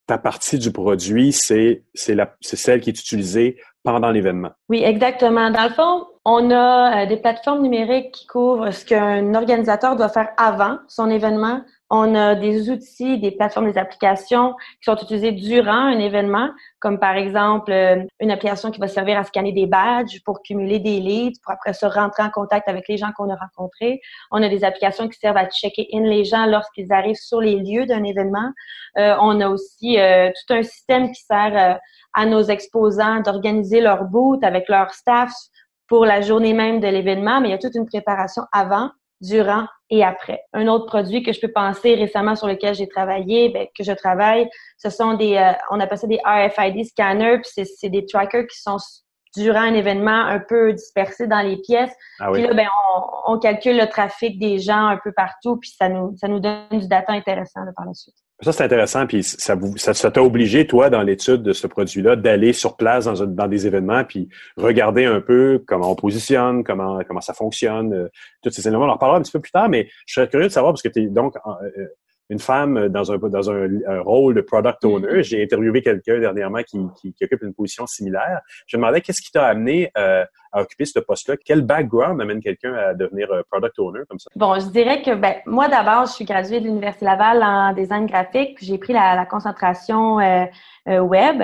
ta 0.07 0.17
partie 0.17 0.57
du 0.57 0.71
produit, 0.71 1.31
c'est 1.31 1.83
celle 1.93 2.81
qui 2.81 2.89
est 2.89 2.99
utilisée 2.99 3.57
pendant 3.83 4.11
l'événement. 4.11 4.51
Oui, 4.69 4.83
exactement. 4.83 5.51
Dans 5.51 5.63
le 5.63 5.73
fond, 5.73 6.05
on 6.25 6.51
a 6.51 7.03
euh, 7.03 7.05
des 7.05 7.17
plateformes 7.17 7.61
numériques 7.61 8.11
qui 8.13 8.27
couvrent 8.27 8.71
ce 8.71 8.85
qu'un 8.85 9.35
organisateur 9.35 9.97
doit 9.97 10.09
faire 10.09 10.29
avant 10.37 10.77
son 10.87 11.09
événement. 11.09 11.61
On 11.89 12.15
a 12.15 12.33
des 12.33 12.71
outils, 12.71 13.19
des 13.19 13.31
plateformes, 13.31 13.69
des 13.69 13.77
applications 13.77 14.53
qui 14.81 14.85
sont 14.85 14.95
utilisées 14.95 15.33
durant 15.33 15.73
un 15.73 15.99
événement, 15.99 16.49
comme 16.79 16.97
par 16.97 17.15
exemple 17.17 17.71
euh, 17.73 18.03
une 18.21 18.31
application 18.31 18.71
qui 18.71 18.79
va 18.79 18.87
servir 18.87 19.19
à 19.19 19.25
scanner 19.25 19.51
des 19.51 19.67
badges 19.67 20.21
pour 20.23 20.41
cumuler 20.41 20.79
des 20.79 21.01
leads, 21.01 21.39
pour 21.43 21.51
après 21.51 21.73
se 21.73 21.85
rentrer 21.85 22.23
en 22.23 22.29
contact 22.29 22.69
avec 22.69 22.87
les 22.87 22.97
gens 22.97 23.11
qu'on 23.17 23.29
a 23.29 23.35
rencontrés. 23.35 23.99
On 24.31 24.41
a 24.41 24.47
des 24.47 24.63
applications 24.63 25.09
qui 25.09 25.19
servent 25.19 25.37
à 25.37 25.49
checker 25.49 25.89
in 25.93 26.03
les 26.03 26.23
gens 26.23 26.45
lorsqu'ils 26.45 26.91
arrivent 26.93 27.15
sur 27.15 27.41
les 27.41 27.57
lieux 27.57 27.85
d'un 27.85 28.03
événement. 28.03 28.49
Euh, 28.97 29.15
on 29.19 29.41
a 29.41 29.49
aussi 29.49 29.97
tout 29.97 30.53
un 30.53 30.63
système 30.63 31.11
qui 31.11 31.21
sert 31.21 31.79
à 32.13 32.25
nos 32.25 32.43
exposants 32.43 33.21
d'organiser 33.21 33.81
leur 33.81 34.05
boot 34.05 34.43
avec 34.43 34.69
leur 34.69 34.93
staff 34.93 35.31
pour 35.93 36.07
la 36.07 36.21
journée 36.21 36.53
même 36.53 36.79
de 36.79 36.87
l'événement, 36.87 37.39
mais 37.39 37.49
il 37.49 37.51
y 37.51 37.53
a 37.53 37.59
toute 37.59 37.75
une 37.75 37.85
préparation 37.85 38.41
avant, 38.51 38.89
durant 39.21 39.67
et 39.91 40.03
après. 40.03 40.41
Un 40.51 40.65
autre 40.65 40.87
produit 40.87 41.21
que 41.21 41.31
je 41.31 41.39
peux 41.39 41.51
penser 41.51 41.93
récemment 41.93 42.35
sur 42.35 42.47
lequel 42.47 42.73
j'ai 42.73 42.87
travaillé, 42.87 43.49
ben, 43.49 43.67
que 43.77 43.83
je 43.83 43.91
travaille, 43.91 44.49
ce 44.79 44.89
sont 44.89 45.13
des, 45.13 45.35
euh, 45.35 45.51
on 45.69 45.79
appelle 45.79 45.99
ça 45.99 46.07
des 46.07 46.19
RFID 46.25 46.83
scanners, 46.83 47.41
puis 47.43 47.63
c'est 47.63 47.89
des 47.89 48.07
trackers 48.07 48.47
qui 48.47 48.59
sont 48.59 48.77
durant 49.35 49.59
un 49.59 49.75
événement 49.75 50.09
un 50.25 50.39
peu 50.39 50.73
dispersés 50.73 51.27
dans 51.27 51.41
les 51.41 51.57
pièces. 51.57 51.93
Ah 52.19 52.31
puis 52.33 52.41
là, 52.41 52.55
ben, 52.55 52.67
on, 52.95 53.33
on, 53.33 53.37
calcule 53.37 53.77
le 53.77 53.85
trafic 53.85 54.39
des 54.39 54.57
gens 54.57 54.87
un 54.87 54.97
peu 54.97 55.11
partout, 55.11 55.57
puis 55.57 55.75
ça 55.77 55.89
nous, 55.89 56.17
ça 56.17 56.27
nous 56.27 56.39
donne 56.39 56.65
du 56.71 56.87
data 56.87 57.13
intéressant 57.13 57.61
par 57.75 57.85
la 57.85 57.93
suite. 57.93 58.15
Ça, 58.41 58.51
c'est 58.51 58.63
intéressant. 58.63 59.07
Puis 59.07 59.23
ça 59.23 59.55
ça, 59.93 60.11
t'a 60.11 60.21
obligé, 60.21 60.67
toi, 60.67 60.89
dans 60.89 61.01
l'étude 61.01 61.43
de 61.43 61.53
ce 61.53 61.67
produit-là, 61.67 62.15
d'aller 62.15 62.51
sur 62.51 62.75
place 62.75 63.05
dans, 63.05 63.25
dans, 63.25 63.47
des 63.47 63.67
événements, 63.67 64.03
puis 64.03 64.27
regarder 64.57 65.05
un 65.05 65.21
peu 65.21 65.63
comment 65.65 65.91
on 65.91 65.95
positionne, 65.95 66.63
comment, 66.63 66.99
comment 67.07 67.21
ça 67.21 67.33
fonctionne, 67.33 67.93
euh, 67.93 68.09
tous 68.41 68.49
ces 68.49 68.67
éléments. 68.67 68.85
On 68.85 68.89
en 68.89 68.93
reparlera 68.93 69.19
un 69.19 69.21
petit 69.21 69.31
peu 69.31 69.39
plus 69.39 69.51
tard, 69.51 69.69
mais 69.69 69.87
je 70.05 70.15
serais 70.15 70.27
curieux 70.27 70.47
de 70.47 70.51
savoir, 70.51 70.73
parce 70.73 70.81
que 70.81 70.89
tu 70.89 71.03
es 71.03 71.07
donc 71.07 71.35
euh, 71.45 71.87
une 72.29 72.39
femme 72.39 72.87
dans 72.89 73.11
un, 73.11 73.17
dans 73.17 73.51
un, 73.51 73.67
rôle 74.01 74.35
de 74.35 74.41
product 74.41 74.83
owner. 74.85 75.23
J'ai 75.23 75.43
interviewé 75.43 75.81
quelqu'un 75.81 76.19
dernièrement 76.19 76.63
qui, 76.63 76.79
qui, 76.99 77.13
qui, 77.13 77.23
occupe 77.25 77.43
une 77.43 77.53
position 77.53 77.85
similaire. 77.85 78.41
Je 78.65 78.77
me 78.77 78.81
demandais 78.81 79.01
qu'est-ce 79.01 79.21
qui 79.21 79.31
t'a 79.31 79.45
amené 79.45 79.91
euh, 79.97 80.23
à 80.51 80.61
occuper 80.61 80.85
ce 80.85 80.99
poste-là? 80.99 81.35
Quel 81.43 81.61
background 81.61 82.21
amène 82.21 82.41
quelqu'un 82.41 82.73
à 82.73 82.93
devenir 82.93 83.31
euh, 83.31 83.41
product 83.49 83.77
owner 83.79 84.01
comme 84.09 84.19
ça? 84.19 84.29
Bon, 84.35 84.59
je 84.59 84.67
dirais 84.69 85.01
que 85.01 85.13
ben, 85.15 85.35
moi, 85.45 85.67
d'abord, 85.67 86.05
je 86.05 86.13
suis 86.13 86.25
graduée 86.25 86.59
de 86.59 86.65
l'Université 86.65 87.05
Laval 87.05 87.43
en 87.43 87.73
design 87.73 88.05
graphique. 88.05 88.57
J'ai 88.61 88.77
pris 88.77 88.93
la, 88.93 89.15
la 89.15 89.25
concentration 89.25 90.19
euh, 90.19 90.99
web. 90.99 91.43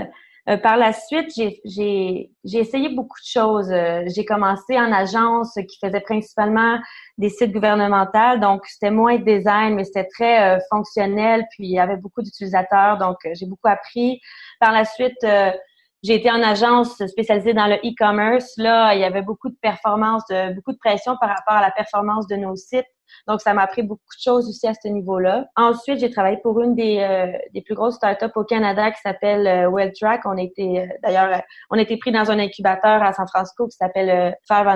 Euh, 0.49 0.57
par 0.57 0.77
la 0.77 0.93
suite, 0.93 1.31
j'ai 1.35 2.31
essayé 2.43 2.89
beaucoup 2.89 3.19
de 3.19 3.39
choses. 3.39 3.71
Euh, 3.71 4.03
j'ai 4.07 4.25
commencé 4.25 4.79
en 4.79 4.91
agence 4.91 5.53
qui 5.53 5.77
faisait 5.79 6.01
principalement 6.01 6.79
des 7.17 7.29
sites 7.29 7.51
gouvernementaux, 7.51 8.39
donc 8.41 8.65
c'était 8.65 8.89
moins 8.89 9.17
design, 9.17 9.75
mais 9.75 9.83
c'était 9.83 10.07
très 10.07 10.55
euh, 10.55 10.59
fonctionnel, 10.71 11.45
puis 11.51 11.67
il 11.67 11.71
y 11.71 11.79
avait 11.79 11.97
beaucoup 11.97 12.23
d'utilisateurs, 12.23 12.97
donc 12.97 13.17
j'ai 13.33 13.45
beaucoup 13.45 13.67
appris. 13.67 14.19
Par 14.59 14.71
la 14.71 14.85
suite, 14.85 15.17
j'ai 16.03 16.15
été 16.15 16.31
en 16.31 16.41
agence 16.41 17.05
spécialisée 17.05 17.53
dans 17.53 17.67
le 17.67 17.75
e-commerce. 17.75 18.53
Là, 18.57 18.93
il 18.95 19.01
y 19.01 19.03
avait 19.03 19.21
beaucoup 19.21 19.49
de 19.49 19.57
performance, 19.61 20.23
beaucoup 20.55 20.71
de 20.71 20.77
pression 20.77 21.15
par 21.19 21.29
rapport 21.29 21.55
à 21.55 21.61
la 21.61 21.71
performance 21.71 22.27
de 22.27 22.35
nos 22.35 22.55
sites. 22.55 22.85
Donc, 23.27 23.41
ça 23.41 23.53
m'a 23.53 23.63
appris 23.63 23.83
beaucoup 23.83 24.01
de 24.15 24.21
choses 24.21 24.49
aussi 24.49 24.67
à 24.67 24.73
ce 24.73 24.87
niveau-là. 24.87 25.45
Ensuite, 25.55 25.99
j'ai 25.99 26.11
travaillé 26.11 26.37
pour 26.37 26.59
une 26.61 26.75
des, 26.75 26.99
euh, 26.99 27.37
des 27.53 27.61
plus 27.61 27.75
grosses 27.75 27.95
startups 27.95 28.25
au 28.35 28.43
Canada 28.43 28.91
qui 28.91 29.01
s'appelle 29.01 29.47
euh, 29.47 29.69
WellTrack. 29.69 30.21
On 30.25 30.37
été, 30.37 30.81
euh, 30.81 30.85
d'ailleurs, 31.03 31.41
on 31.69 31.77
a 31.77 31.81
été 31.81 31.97
pris 31.97 32.11
dans 32.11 32.31
un 32.31 32.39
incubateur 32.39 33.03
à 33.03 33.13
San 33.13 33.27
Francisco 33.27 33.67
qui 33.67 33.77
s'appelle 33.77 34.35
500. 34.47 34.69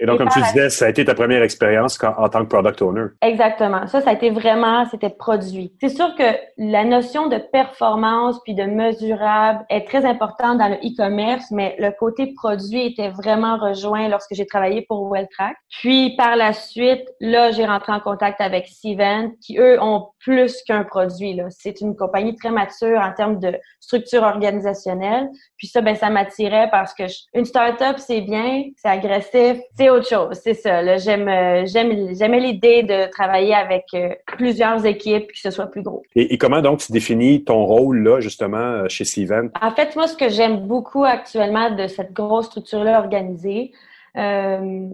Et 0.00 0.06
donc, 0.06 0.18
comme 0.18 0.28
tu 0.28 0.40
disais, 0.40 0.70
ça 0.70 0.86
a 0.86 0.88
été 0.88 1.04
ta 1.04 1.14
première 1.14 1.42
expérience 1.42 1.98
en, 2.02 2.28
tant 2.28 2.44
que 2.44 2.48
product 2.48 2.82
owner. 2.82 3.06
Exactement. 3.20 3.86
Ça, 3.86 4.00
ça 4.00 4.10
a 4.10 4.12
été 4.12 4.30
vraiment, 4.30 4.84
c'était 4.86 5.10
produit. 5.10 5.72
C'est 5.80 5.88
sûr 5.88 6.14
que 6.16 6.24
la 6.58 6.84
notion 6.84 7.28
de 7.28 7.38
performance 7.38 8.40
puis 8.44 8.54
de 8.54 8.64
mesurable 8.64 9.64
est 9.68 9.86
très 9.86 10.04
importante 10.04 10.58
dans 10.58 10.68
le 10.68 10.76
e-commerce, 10.76 11.50
mais 11.50 11.76
le 11.78 11.90
côté 11.98 12.32
produit 12.34 12.86
était 12.86 13.10
vraiment 13.10 13.56
rejoint 13.56 14.08
lorsque 14.08 14.34
j'ai 14.34 14.46
travaillé 14.46 14.82
pour 14.88 15.10
WellTrack. 15.10 15.56
Puis, 15.80 16.14
par 16.16 16.36
la 16.36 16.52
suite, 16.52 17.04
là, 17.20 17.50
j'ai 17.50 17.61
rentré 17.66 17.92
en 17.92 18.00
contact 18.00 18.40
avec 18.40 18.66
Steven, 18.66 19.32
qui 19.40 19.58
eux 19.58 19.80
ont 19.82 20.08
plus 20.20 20.62
qu'un 20.62 20.84
produit. 20.84 21.40
C'est 21.50 21.80
une 21.80 21.96
compagnie 21.96 22.34
très 22.36 22.50
mature 22.50 22.98
en 22.98 23.12
termes 23.12 23.38
de 23.38 23.54
structure 23.80 24.22
organisationnelle. 24.22 25.28
Puis 25.56 25.66
ça, 25.66 25.80
ben 25.80 25.94
ça 25.94 26.10
m'attirait 26.10 26.68
parce 26.70 26.94
que 26.94 27.04
une 27.34 27.44
start-up, 27.44 27.96
c'est 27.98 28.20
bien, 28.20 28.64
c'est 28.76 28.88
agressif, 28.88 29.58
c'est 29.76 29.90
autre 29.90 30.08
chose. 30.08 30.40
C'est 30.42 30.54
ça. 30.54 30.96
J'aime, 30.96 31.28
euh, 31.28 31.64
j'aime, 31.66 32.14
j'aimais 32.14 32.40
l'idée 32.40 32.82
de 32.82 33.10
travailler 33.10 33.54
avec 33.54 33.86
euh, 33.94 34.10
plusieurs 34.26 34.84
équipes, 34.86 35.26
que 35.28 35.38
ce 35.38 35.50
soit 35.50 35.66
plus 35.66 35.82
gros. 35.82 36.02
Et, 36.14 36.38
comment 36.38 36.60
donc 36.60 36.80
tu 36.80 36.92
définis 36.92 37.44
ton 37.44 37.64
rôle 37.64 38.02
là 38.02 38.20
justement 38.20 38.56
euh, 38.56 38.88
chez 38.88 39.04
Steven 39.04 39.50
En 39.60 39.70
fait, 39.72 39.96
moi, 39.96 40.06
ce 40.06 40.16
que 40.16 40.28
j'aime 40.28 40.66
beaucoup 40.66 41.04
actuellement 41.04 41.70
de 41.70 41.86
cette 41.86 42.12
grosse 42.12 42.46
structure-là 42.46 42.98
organisée, 43.00 43.72
euh, 44.16 44.88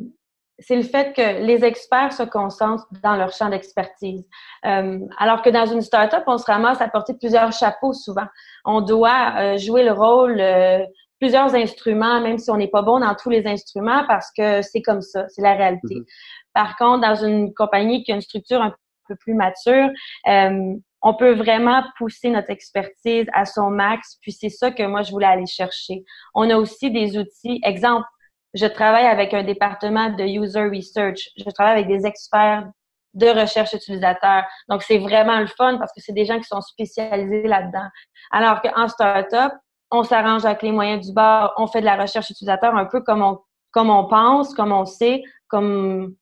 c'est 0.59 0.77
le 0.77 0.83
fait 0.83 1.15
que 1.15 1.45
les 1.45 1.65
experts 1.65 2.13
se 2.13 2.25
concentrent 2.25 2.89
dans 3.03 3.17
leur 3.17 3.33
champ 3.33 3.49
d'expertise. 3.49 4.25
Euh, 4.67 4.99
alors 5.19 5.43
que 5.43 5.51
dans 5.51 5.67
une 5.67 5.83
startup, 5.83 6.25
on 6.27 6.39
se 6.39 6.45
ramasse 6.45 6.81
à 6.81 6.89
porter 6.89 7.15
plusieurs 7.15 7.53
chapeaux 7.53 7.93
souvent. 7.93 8.27
On 8.65 8.81
doit 8.81 9.35
euh, 9.37 9.57
jouer 9.57 9.85
le 9.85 9.93
rôle 9.93 10.41
euh, 10.41 10.85
plusieurs 11.21 11.55
instruments, 11.55 12.21
même 12.21 12.39
si 12.39 12.51
on 12.51 12.57
n'est 12.57 12.69
pas 12.69 12.83
bon 12.83 13.01
dans 13.01 13.15
tous 13.15 13.31
les 13.31 13.47
instruments, 13.47 14.05
parce 14.07 14.31
que 14.37 14.63
c'est 14.63 14.83
comme 14.83 15.03
ça, 15.03 15.29
c'est 15.29 15.43
la 15.43 15.55
réalité. 15.55 15.95
Mm-hmm. 15.95 16.53
Par 16.55 16.77
contre, 16.77 17.07
dans 17.07 17.15
une 17.15 17.55
compagnie 17.55 18.03
qui 18.03 18.13
a 18.13 18.17
une 18.17 18.21
structure 18.21 18.61
un 18.61 18.75
peu 19.09 19.17
plus 19.17 19.35
mature, 19.35 19.91
euh, 20.29 20.75
on 21.03 21.15
peut 21.15 21.35
vraiment 21.35 21.85
pousser 21.97 22.31
notre 22.31 22.51
expertise 22.51 23.27
à 23.33 23.45
son 23.45 23.71
max, 23.71 24.19
puis 24.21 24.33
c'est 24.33 24.49
ça 24.49 24.73
que 24.73 24.83
moi 24.83 25.03
je 25.03 25.13
voulais 25.13 25.27
aller 25.27 25.47
chercher. 25.47 26.05
On 26.35 26.51
a 26.51 26.57
aussi 26.57 26.91
des 26.91 27.17
outils, 27.17 27.61
exemple, 27.65 28.07
je 28.55 28.67
travaille 28.67 29.07
avec 29.07 29.35
un 29.35 29.43
département 29.43 30.11
de 30.11 30.25
user 30.25 30.65
research, 30.65 31.31
je 31.37 31.51
travaille 31.51 31.83
avec 31.85 31.89
des 31.89 32.07
experts 32.07 32.69
de 33.15 33.27
recherche 33.27 33.73
utilisateur. 33.73 34.45
Donc 34.69 34.83
c'est 34.83 34.99
vraiment 34.99 35.41
le 35.41 35.47
fun 35.47 35.79
parce 35.79 35.93
que 35.93 36.01
c'est 36.01 36.13
des 36.13 36.25
gens 36.25 36.39
qui 36.39 36.45
sont 36.45 36.61
spécialisés 36.61 37.47
là-dedans. 37.47 37.89
Alors 38.31 38.61
qu'en 38.63 38.89
startup, 38.89 39.53
on 39.91 40.03
s'arrange 40.03 40.45
avec 40.45 40.63
les 40.63 40.73
moyens 40.73 41.07
du 41.07 41.13
bord, 41.13 41.53
on 41.57 41.67
fait 41.67 41.81
de 41.81 41.87
la 41.87 41.97
recherche 41.97 42.31
utilisateur 42.31 42.75
un 42.77 42.85
peu 42.85 43.01
comme 43.01 43.23
on 43.23 43.39
comme 43.71 43.91
on 43.91 44.07
pense, 44.09 44.55
comme 44.55 44.73
on 44.73 44.87
sait, 44.87 45.23
comme 45.49 46.15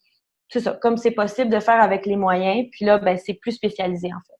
c'est 0.48 0.61
ça, 0.61 0.73
comme 0.82 0.97
c'est 0.97 1.12
possible 1.12 1.51
de 1.51 1.61
faire 1.61 1.81
avec 1.81 2.07
les 2.07 2.16
moyens. 2.16 2.66
Puis 2.73 2.85
là, 2.85 2.98
ben, 2.98 3.16
c'est 3.16 3.35
plus 3.35 3.53
spécialisé 3.53 4.09
en 4.09 4.19
fait. 4.27 4.36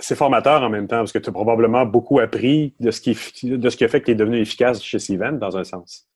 C'est 0.00 0.16
formateur 0.16 0.62
en 0.62 0.68
même 0.68 0.86
temps, 0.86 0.98
parce 0.98 1.12
que 1.12 1.18
tu 1.18 1.30
as 1.30 1.32
probablement 1.32 1.86
beaucoup 1.86 2.20
appris 2.20 2.74
de 2.78 2.90
ce 2.90 3.00
qui, 3.00 3.16
de 3.42 3.70
ce 3.70 3.76
qui 3.76 3.84
a 3.84 3.88
fait 3.88 4.00
que 4.00 4.06
tu 4.06 4.10
es 4.12 4.14
devenu 4.14 4.38
efficace 4.38 4.82
chez 4.82 4.98
Steven, 4.98 5.38
dans 5.38 5.56
un 5.56 5.64
sens. 5.64 6.09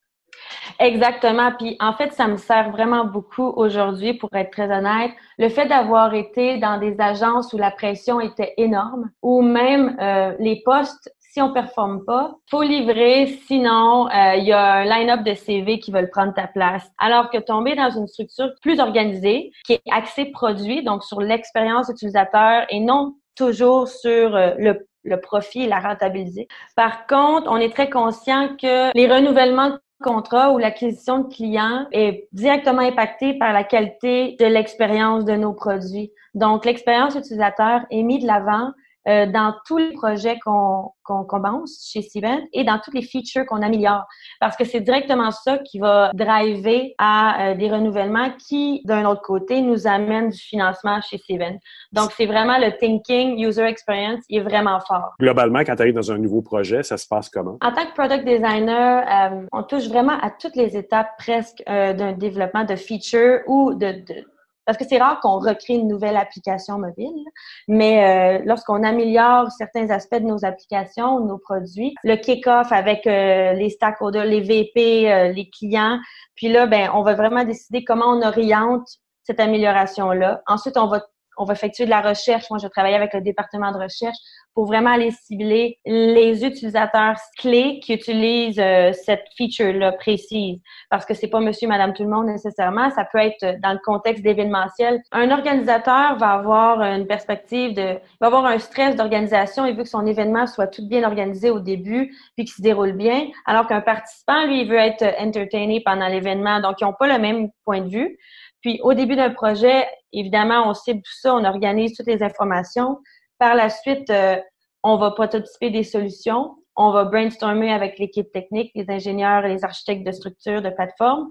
Exactement. 0.79 1.53
Puis 1.59 1.77
en 1.81 1.93
fait, 1.95 2.13
ça 2.13 2.27
me 2.27 2.37
sert 2.37 2.71
vraiment 2.71 3.05
beaucoup 3.05 3.53
aujourd'hui, 3.57 4.15
pour 4.15 4.29
être 4.35 4.51
très 4.51 4.71
honnête. 4.71 5.13
Le 5.39 5.49
fait 5.49 5.67
d'avoir 5.67 6.15
été 6.15 6.59
dans 6.59 6.79
des 6.79 7.01
agences 7.01 7.53
où 7.53 7.59
la 7.59 7.71
pression 7.71 8.21
était 8.21 8.55
énorme, 8.57 9.11
ou 9.23 9.43
même 9.43 9.97
euh, 10.01 10.35
les 10.39 10.63
postes 10.65 11.15
si 11.35 11.43
on 11.43 11.53
performe 11.53 12.05
pas, 12.05 12.37
faut 12.49 12.63
livrer, 12.63 13.27
sinon 13.49 14.07
euh, 14.07 14.37
il 14.37 14.45
y 14.45 14.53
a 14.53 14.75
un 14.75 14.85
line-up 14.85 15.25
de 15.25 15.35
CV 15.35 15.81
qui 15.81 15.91
veulent 15.91 16.09
prendre 16.09 16.33
ta 16.33 16.47
place. 16.47 16.89
Alors 16.97 17.29
que 17.29 17.39
tomber 17.39 17.75
dans 17.75 17.91
une 17.91 18.07
structure 18.07 18.51
plus 18.63 18.79
organisée, 18.79 19.51
qui 19.65 19.73
est 19.73 19.83
axée 19.91 20.27
produit, 20.27 20.85
donc 20.85 21.03
sur 21.03 21.21
l'expérience 21.21 21.89
utilisateur 21.89 22.67
et 22.69 22.79
non 22.79 23.17
toujours 23.35 23.89
sur 23.89 24.37
euh, 24.37 24.53
le, 24.59 24.87
le 25.03 25.21
profit 25.21 25.63
et 25.63 25.67
la 25.67 25.81
rentabilité. 25.81 26.47
Par 26.77 27.09
contre, 27.09 27.51
on 27.51 27.57
est 27.57 27.73
très 27.73 27.91
conscient 27.91 28.51
que 28.57 28.97
les 28.97 29.13
renouvellements 29.13 29.77
contrats 30.03 30.53
ou 30.53 30.59
l'acquisition 30.59 31.21
de 31.21 31.33
clients 31.33 31.87
est 31.93 32.29
directement 32.33 32.83
impactée 32.83 33.39
par 33.39 33.53
la 33.53 33.65
qualité 33.65 34.37
de 34.39 34.47
l'expérience 34.47 35.25
de 35.25 35.35
nos 35.35 35.53
produits. 35.53 36.13
Donc, 36.35 36.65
l'expérience 36.65 37.15
utilisateur 37.15 37.83
est 37.91 38.03
mise 38.03 38.23
de 38.23 38.27
l'avant 38.27 38.73
euh, 39.09 39.27
dans 39.27 39.55
tous 39.67 39.79
les 39.79 39.93
projets 39.93 40.39
qu'on 40.45 40.91
qu'on 41.05 41.25
commence 41.25 41.87
chez 41.93 42.03
Steven 42.03 42.41
et 42.53 42.65
dans 42.65 42.79
toutes 42.79 42.95
les 42.95 43.03
features 43.03 43.45
qu'on 43.47 43.63
améliore. 43.63 44.05
Parce 44.41 44.57
que 44.57 44.65
c'est 44.65 44.81
directement 44.81 45.31
ça 45.31 45.59
qui 45.59 45.79
va 45.79 46.11
driver 46.15 46.95
à 46.99 47.51
euh, 47.51 47.55
des 47.55 47.71
renouvellements 47.71 48.31
qui, 48.39 48.81
d'un 48.85 49.05
autre 49.05 49.23
côté, 49.23 49.61
nous 49.61 49.87
amènent 49.87 50.31
du 50.31 50.39
financement 50.39 51.01
chez 51.03 51.19
Steven. 51.19 51.59
Donc, 51.93 52.13
c'est 52.17 52.27
vraiment 52.27 52.59
le 52.59 52.77
thinking, 52.79 53.39
user 53.39 53.65
experience, 53.65 54.21
il 54.29 54.39
est 54.39 54.43
vraiment 54.43 54.81
fort. 54.81 55.15
Globalement, 55.21 55.61
quand 55.61 55.77
tu 55.77 55.83
arrives 55.83 55.95
dans 55.95 56.11
un 56.11 56.19
nouveau 56.19 56.43
projet, 56.43 56.83
ça 56.83 56.97
se 56.97 57.07
passe 57.07 57.29
comment? 57.29 57.59
En 57.61 57.73
tant 57.73 57.85
que 57.87 57.93
product 57.93 58.25
designer, 58.25 59.05
euh, 59.07 59.47
on 59.53 59.63
touche 59.63 59.89
vraiment 59.89 60.19
à 60.21 60.31
toutes 60.31 60.57
les 60.57 60.77
étapes 60.77 61.11
presque 61.19 61.63
d'un 61.67 62.13
développement 62.13 62.65
de 62.65 62.77
features 62.77 63.41
ou 63.47 63.75
de, 63.75 63.93
de 64.07 64.25
parce 64.67 64.79
que 64.79 64.85
c'est 64.89 64.99
rare 64.99 65.21
qu'on 65.21 65.39
recrée 65.39 65.75
une 65.75 65.89
nouvelle 65.89 66.17
application 66.17 66.79
mobile, 66.79 67.25
mais 67.69 68.41
euh, 68.41 68.43
lorsqu'on 68.45 68.83
améliore 68.83 69.51
certains 69.53 69.91
aspects 69.91 70.17
de 70.17 70.27
nos 70.27 70.45
applications, 70.45 71.21
nos 71.21 71.39
produits, 71.39 71.95
le 72.05 72.17
kick-off 72.17 72.73
avec 72.73 73.07
euh, 73.07 73.53
les 73.53 73.71
stakeholders, 73.71 74.25
les 74.25 74.41
VP, 74.41 75.13
euh, 75.13 75.33
les 75.33 75.49
clients, 75.51 75.99
puis 76.35 76.49
là, 76.49 76.67
ben, 76.67 76.91
on 76.95 77.03
va 77.03 77.15
vraiment 77.15 77.45
décider 77.45 77.85
comment 77.85 78.07
on 78.07 78.23
oriente 78.23 78.87
cette 79.23 79.41
amélioration-là. 79.41 80.43
Ensuite, 80.47 80.77
on 80.77 80.87
va 80.87 81.01
on 81.37 81.45
va 81.45 81.55
effectuer 81.55 81.85
de 81.85 81.91
la 81.91 82.01
recherche. 82.01 82.49
Moi, 82.51 82.59
je 82.63 82.69
travaille 82.69 82.95
avec 82.95 83.15
le 83.15 83.21
département 83.21 83.73
de 83.73 83.79
recherche 83.79 84.17
pour 84.55 84.67
vraiment 84.67 84.91
aller 84.91 85.11
cibler 85.11 85.79
les 85.85 86.45
utilisateurs 86.45 87.17
clés 87.39 87.81
qui 87.83 87.95
utilisent 87.95 88.61
euh, 88.61 88.93
cette 88.93 89.25
feature-là 89.37 89.93
précise. 89.93 90.61
Parce 90.91 91.05
que 91.05 91.13
c'est 91.13 91.29
pas 91.29 91.41
monsieur, 91.41 91.67
madame, 91.67 91.93
tout 91.93 92.05
le 92.05 92.09
monde 92.09 92.27
nécessairement. 92.27 92.91
Ça 92.91 93.05
peut 93.05 93.19
être 93.19 93.61
dans 93.61 93.73
le 93.73 93.81
contexte 93.85 94.23
d'événementiel. 94.23 95.03
Un 95.11 95.31
organisateur 95.33 96.17
va 96.19 96.31
avoir 96.31 96.83
une 96.83 97.07
perspective 97.07 97.75
de, 97.75 97.99
va 98.21 98.29
avoir 98.29 98.47
un 98.47 98.59
stress 98.59 98.95
d'organisation. 98.95 99.67
Il 99.67 99.77
veut 99.77 99.83
que 99.83 99.89
son 99.89 100.07
événement 100.07 100.47
soit 100.47 100.69
tout 100.69 100.87
bien 100.87 101.03
organisé 101.03 101.51
au 101.51 101.59
début 101.59 102.15
puis 102.37 102.45
qu'il 102.45 102.55
se 102.55 102.63
déroule 102.63 102.93
bien. 102.93 103.27
Alors 103.47 103.67
qu'un 103.67 103.81
participant, 103.81 104.47
lui, 104.47 104.63
il 104.63 104.69
veut 104.69 104.79
être 104.79 105.05
entertainé 105.19 105.83
pendant 105.85 106.07
l'événement. 106.07 106.61
Donc, 106.61 106.81
ils 106.81 106.85
n'ont 106.85 106.95
pas 106.97 107.09
le 107.09 107.19
même 107.19 107.49
point 107.65 107.81
de 107.81 107.89
vue. 107.89 108.19
Puis 108.65 108.81
au 108.83 108.95
début 108.95 109.15
d'un 109.15 109.29
projet, 109.29 109.87
évidemment, 110.19 110.69
on 110.69 110.75
cible 110.75 111.01
tout 111.03 111.19
ça, 111.21 111.35
on 111.35 111.45
organise 111.45 111.97
toutes 111.97 112.07
les 112.07 112.23
informations. 112.23 112.99
Par 113.39 113.55
la 113.55 113.69
suite, 113.69 114.09
euh, 114.11 114.37
on 114.83 114.97
va 114.97 115.11
prototyper 115.11 115.71
des 115.71 115.83
solutions. 115.83 116.57
On 116.77 116.93
va 116.93 117.05
brainstormer 117.05 117.73
avec 117.73 117.99
l'équipe 117.99 118.31
technique, 118.33 118.73
les 118.75 118.87
ingénieurs, 118.89 119.43
les 119.43 119.65
architectes 119.65 120.07
de 120.07 120.13
structure, 120.13 120.63
de 120.63 120.71
plateforme. 120.71 121.29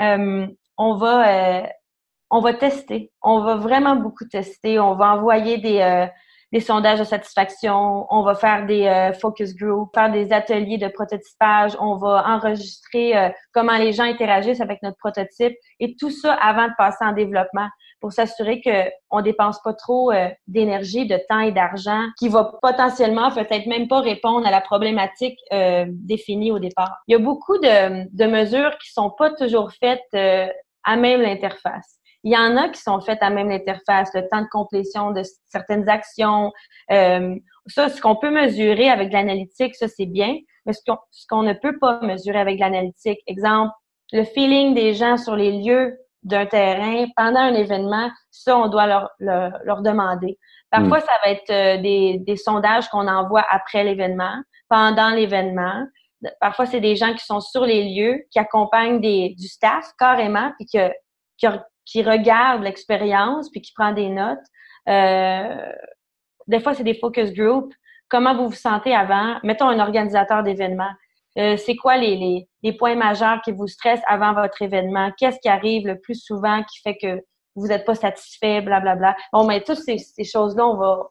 Euh, 0.00 0.46
on 0.78 0.96
va 0.96 1.62
euh, 1.62 1.66
on 2.30 2.40
va 2.40 2.54
tester. 2.54 3.12
On 3.22 3.40
va 3.40 3.56
vraiment 3.56 3.96
beaucoup 3.96 4.24
tester. 4.24 4.78
On 4.80 4.94
va 4.94 5.14
envoyer 5.14 5.58
des 5.58 6.08
des 6.52 6.60
sondages 6.60 6.98
de 6.98 7.04
satisfaction, 7.04 8.06
on 8.10 8.22
va 8.22 8.34
faire 8.34 8.66
des 8.66 9.12
focus 9.18 9.54
groups, 9.56 9.90
faire 9.94 10.12
des 10.12 10.34
ateliers 10.34 10.76
de 10.76 10.88
prototypage, 10.88 11.74
on 11.80 11.96
va 11.96 12.24
enregistrer 12.26 13.32
comment 13.54 13.78
les 13.78 13.94
gens 13.94 14.04
interagissent 14.04 14.60
avec 14.60 14.82
notre 14.82 14.98
prototype 14.98 15.54
et 15.80 15.96
tout 15.98 16.10
ça 16.10 16.34
avant 16.34 16.68
de 16.68 16.74
passer 16.76 17.02
en 17.06 17.12
développement 17.12 17.68
pour 18.02 18.12
s'assurer 18.12 18.60
que 18.60 18.90
on 19.10 19.22
dépense 19.22 19.62
pas 19.62 19.72
trop 19.72 20.12
euh, 20.12 20.28
d'énergie, 20.46 21.06
de 21.06 21.18
temps 21.28 21.40
et 21.40 21.52
d'argent 21.52 22.02
qui 22.18 22.28
va 22.28 22.52
potentiellement 22.60 23.30
peut-être 23.30 23.64
même 23.66 23.88
pas 23.88 24.00
répondre 24.00 24.46
à 24.46 24.50
la 24.50 24.60
problématique 24.60 25.38
définie 25.86 26.52
au 26.52 26.58
départ. 26.58 26.98
Il 27.08 27.12
y 27.12 27.14
a 27.14 27.18
beaucoup 27.18 27.56
de, 27.58 28.04
de 28.14 28.26
mesures 28.26 28.76
qui 28.78 28.92
sont 28.92 29.10
pas 29.10 29.30
toujours 29.30 29.72
faites 29.72 30.02
à 30.84 30.96
même 30.96 31.22
l'interface. 31.22 32.02
Il 32.24 32.32
y 32.32 32.36
en 32.36 32.56
a 32.56 32.68
qui 32.68 32.80
sont 32.80 33.00
faites 33.00 33.22
à 33.22 33.30
même 33.30 33.48
l'interface, 33.48 34.10
le 34.14 34.28
temps 34.28 34.42
de 34.42 34.48
complétion 34.48 35.10
de 35.10 35.22
certaines 35.48 35.88
actions. 35.88 36.52
Euh, 36.90 37.34
ça, 37.66 37.88
ce 37.88 38.00
qu'on 38.00 38.16
peut 38.16 38.30
mesurer 38.30 38.88
avec 38.88 39.12
l'analytique, 39.12 39.74
ça 39.74 39.88
c'est 39.88 40.06
bien, 40.06 40.36
mais 40.64 40.72
ce 40.72 40.82
qu'on 41.28 41.42
ne 41.42 41.52
peut 41.52 41.78
pas 41.80 42.00
mesurer 42.02 42.38
avec 42.38 42.60
l'analytique, 42.60 43.18
exemple, 43.26 43.72
le 44.12 44.24
feeling 44.24 44.74
des 44.74 44.94
gens 44.94 45.16
sur 45.16 45.34
les 45.34 45.50
lieux 45.50 45.98
d'un 46.22 46.46
terrain 46.46 47.06
pendant 47.16 47.40
un 47.40 47.54
événement, 47.54 48.10
ça, 48.30 48.56
on 48.56 48.68
doit 48.68 48.86
leur, 48.86 49.10
leur, 49.18 49.82
demander. 49.82 50.38
Parfois, 50.70 50.98
hmm. 50.98 51.02
ça 51.02 51.12
va 51.24 51.30
être 51.30 51.50
euh, 51.50 51.82
des, 51.82 52.18
des 52.20 52.36
sondages 52.36 52.88
qu'on 52.88 53.08
envoie 53.08 53.44
après 53.50 53.84
l'événement, 53.84 54.36
pendant 54.68 55.10
l'événement. 55.10 55.86
Parfois, 56.40 56.66
c'est 56.66 56.80
des 56.80 56.96
gens 56.96 57.12
qui 57.12 57.24
sont 57.24 57.40
sur 57.40 57.64
les 57.64 57.94
lieux, 57.94 58.22
qui 58.30 58.38
accompagnent 58.38 59.00
des, 59.00 59.34
du 59.38 59.48
staff 59.48 59.90
carrément, 59.98 60.52
puis 60.58 60.66
que, 60.72 60.88
qui, 61.36 61.46
qui 61.84 62.02
regarde 62.02 62.62
l'expérience 62.62 63.50
puis 63.50 63.60
qui 63.60 63.72
prend 63.74 63.92
des 63.92 64.08
notes. 64.08 64.38
Euh, 64.88 65.72
des 66.46 66.60
fois, 66.60 66.74
c'est 66.74 66.84
des 66.84 66.94
focus 66.94 67.32
groups. 67.32 67.72
Comment 68.08 68.34
vous 68.34 68.48
vous 68.48 68.54
sentez 68.54 68.94
avant? 68.94 69.38
Mettons 69.42 69.68
un 69.68 69.80
organisateur 69.80 70.42
d'événement. 70.42 70.90
Euh, 71.38 71.56
c'est 71.56 71.76
quoi 71.76 71.96
les, 71.96 72.16
les, 72.16 72.48
les, 72.62 72.72
points 72.72 72.94
majeurs 72.94 73.40
qui 73.42 73.52
vous 73.52 73.66
stressent 73.66 74.02
avant 74.06 74.34
votre 74.34 74.60
événement? 74.60 75.10
Qu'est-ce 75.18 75.38
qui 75.40 75.48
arrive 75.48 75.86
le 75.86 75.98
plus 75.98 76.22
souvent 76.22 76.62
qui 76.62 76.80
fait 76.80 76.96
que 76.96 77.22
vous 77.54 77.68
n'êtes 77.68 77.84
pas 77.84 77.94
satisfait, 77.94 78.60
blablabla? 78.60 78.96
Bla, 78.96 79.12
bla. 79.12 79.16
Bon, 79.32 79.46
mais 79.46 79.62
toutes 79.62 79.78
ces, 79.78 79.98
ces 79.98 80.24
choses-là, 80.24 80.66
on 80.66 80.76
va, 80.76 81.10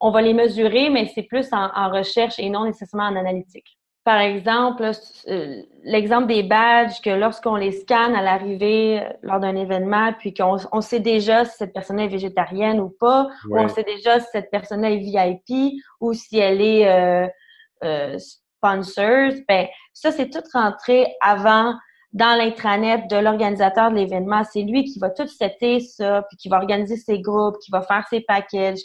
on 0.00 0.10
va 0.10 0.22
les 0.22 0.34
mesurer, 0.34 0.88
mais 0.90 1.06
c'est 1.14 1.24
plus 1.24 1.52
en, 1.52 1.70
en 1.74 1.90
recherche 1.90 2.38
et 2.38 2.48
non 2.48 2.64
nécessairement 2.64 3.08
en 3.08 3.16
analytique. 3.16 3.76
Par 4.02 4.20
exemple, 4.20 4.90
euh, 5.28 5.62
l'exemple 5.84 6.26
des 6.26 6.42
badges, 6.42 7.00
que 7.02 7.10
lorsqu'on 7.10 7.56
les 7.56 7.72
scanne 7.72 8.14
à 8.14 8.22
l'arrivée 8.22 9.02
euh, 9.02 9.12
lors 9.22 9.40
d'un 9.40 9.54
événement, 9.54 10.14
puis 10.18 10.32
qu'on 10.32 10.56
on 10.72 10.80
sait 10.80 11.00
déjà 11.00 11.44
si 11.44 11.58
cette 11.58 11.74
personne 11.74 12.00
est 12.00 12.08
végétarienne 12.08 12.80
ou 12.80 12.88
pas, 12.88 13.28
ou 13.50 13.58
on 13.58 13.68
sait 13.68 13.84
déjà 13.84 14.18
si 14.18 14.26
cette 14.32 14.50
personne 14.50 14.84
est 14.84 14.96
VIP 14.96 15.74
ou 16.00 16.14
si 16.14 16.38
elle 16.38 16.62
est 16.62 16.88
euh, 16.88 17.28
euh 17.84 18.18
sponsor, 18.60 19.32
ben 19.48 19.66
ça, 19.94 20.12
c'est 20.12 20.30
tout 20.30 20.42
rentré 20.52 21.06
avant 21.20 21.74
dans 22.12 22.36
l'intranet 22.36 23.08
de 23.08 23.16
l'organisateur 23.16 23.90
de 23.90 23.96
l'événement. 23.96 24.42
C'est 24.44 24.62
lui 24.62 24.84
qui 24.84 24.98
va 24.98 25.10
tout 25.10 25.28
setter 25.28 25.80
ça, 25.80 26.22
puis 26.28 26.36
qui 26.36 26.48
va 26.48 26.58
organiser 26.58 26.96
ses 26.96 27.20
groupes, 27.20 27.58
qui 27.58 27.70
va 27.70 27.82
faire 27.82 28.06
ses 28.08 28.20
packages, 28.20 28.80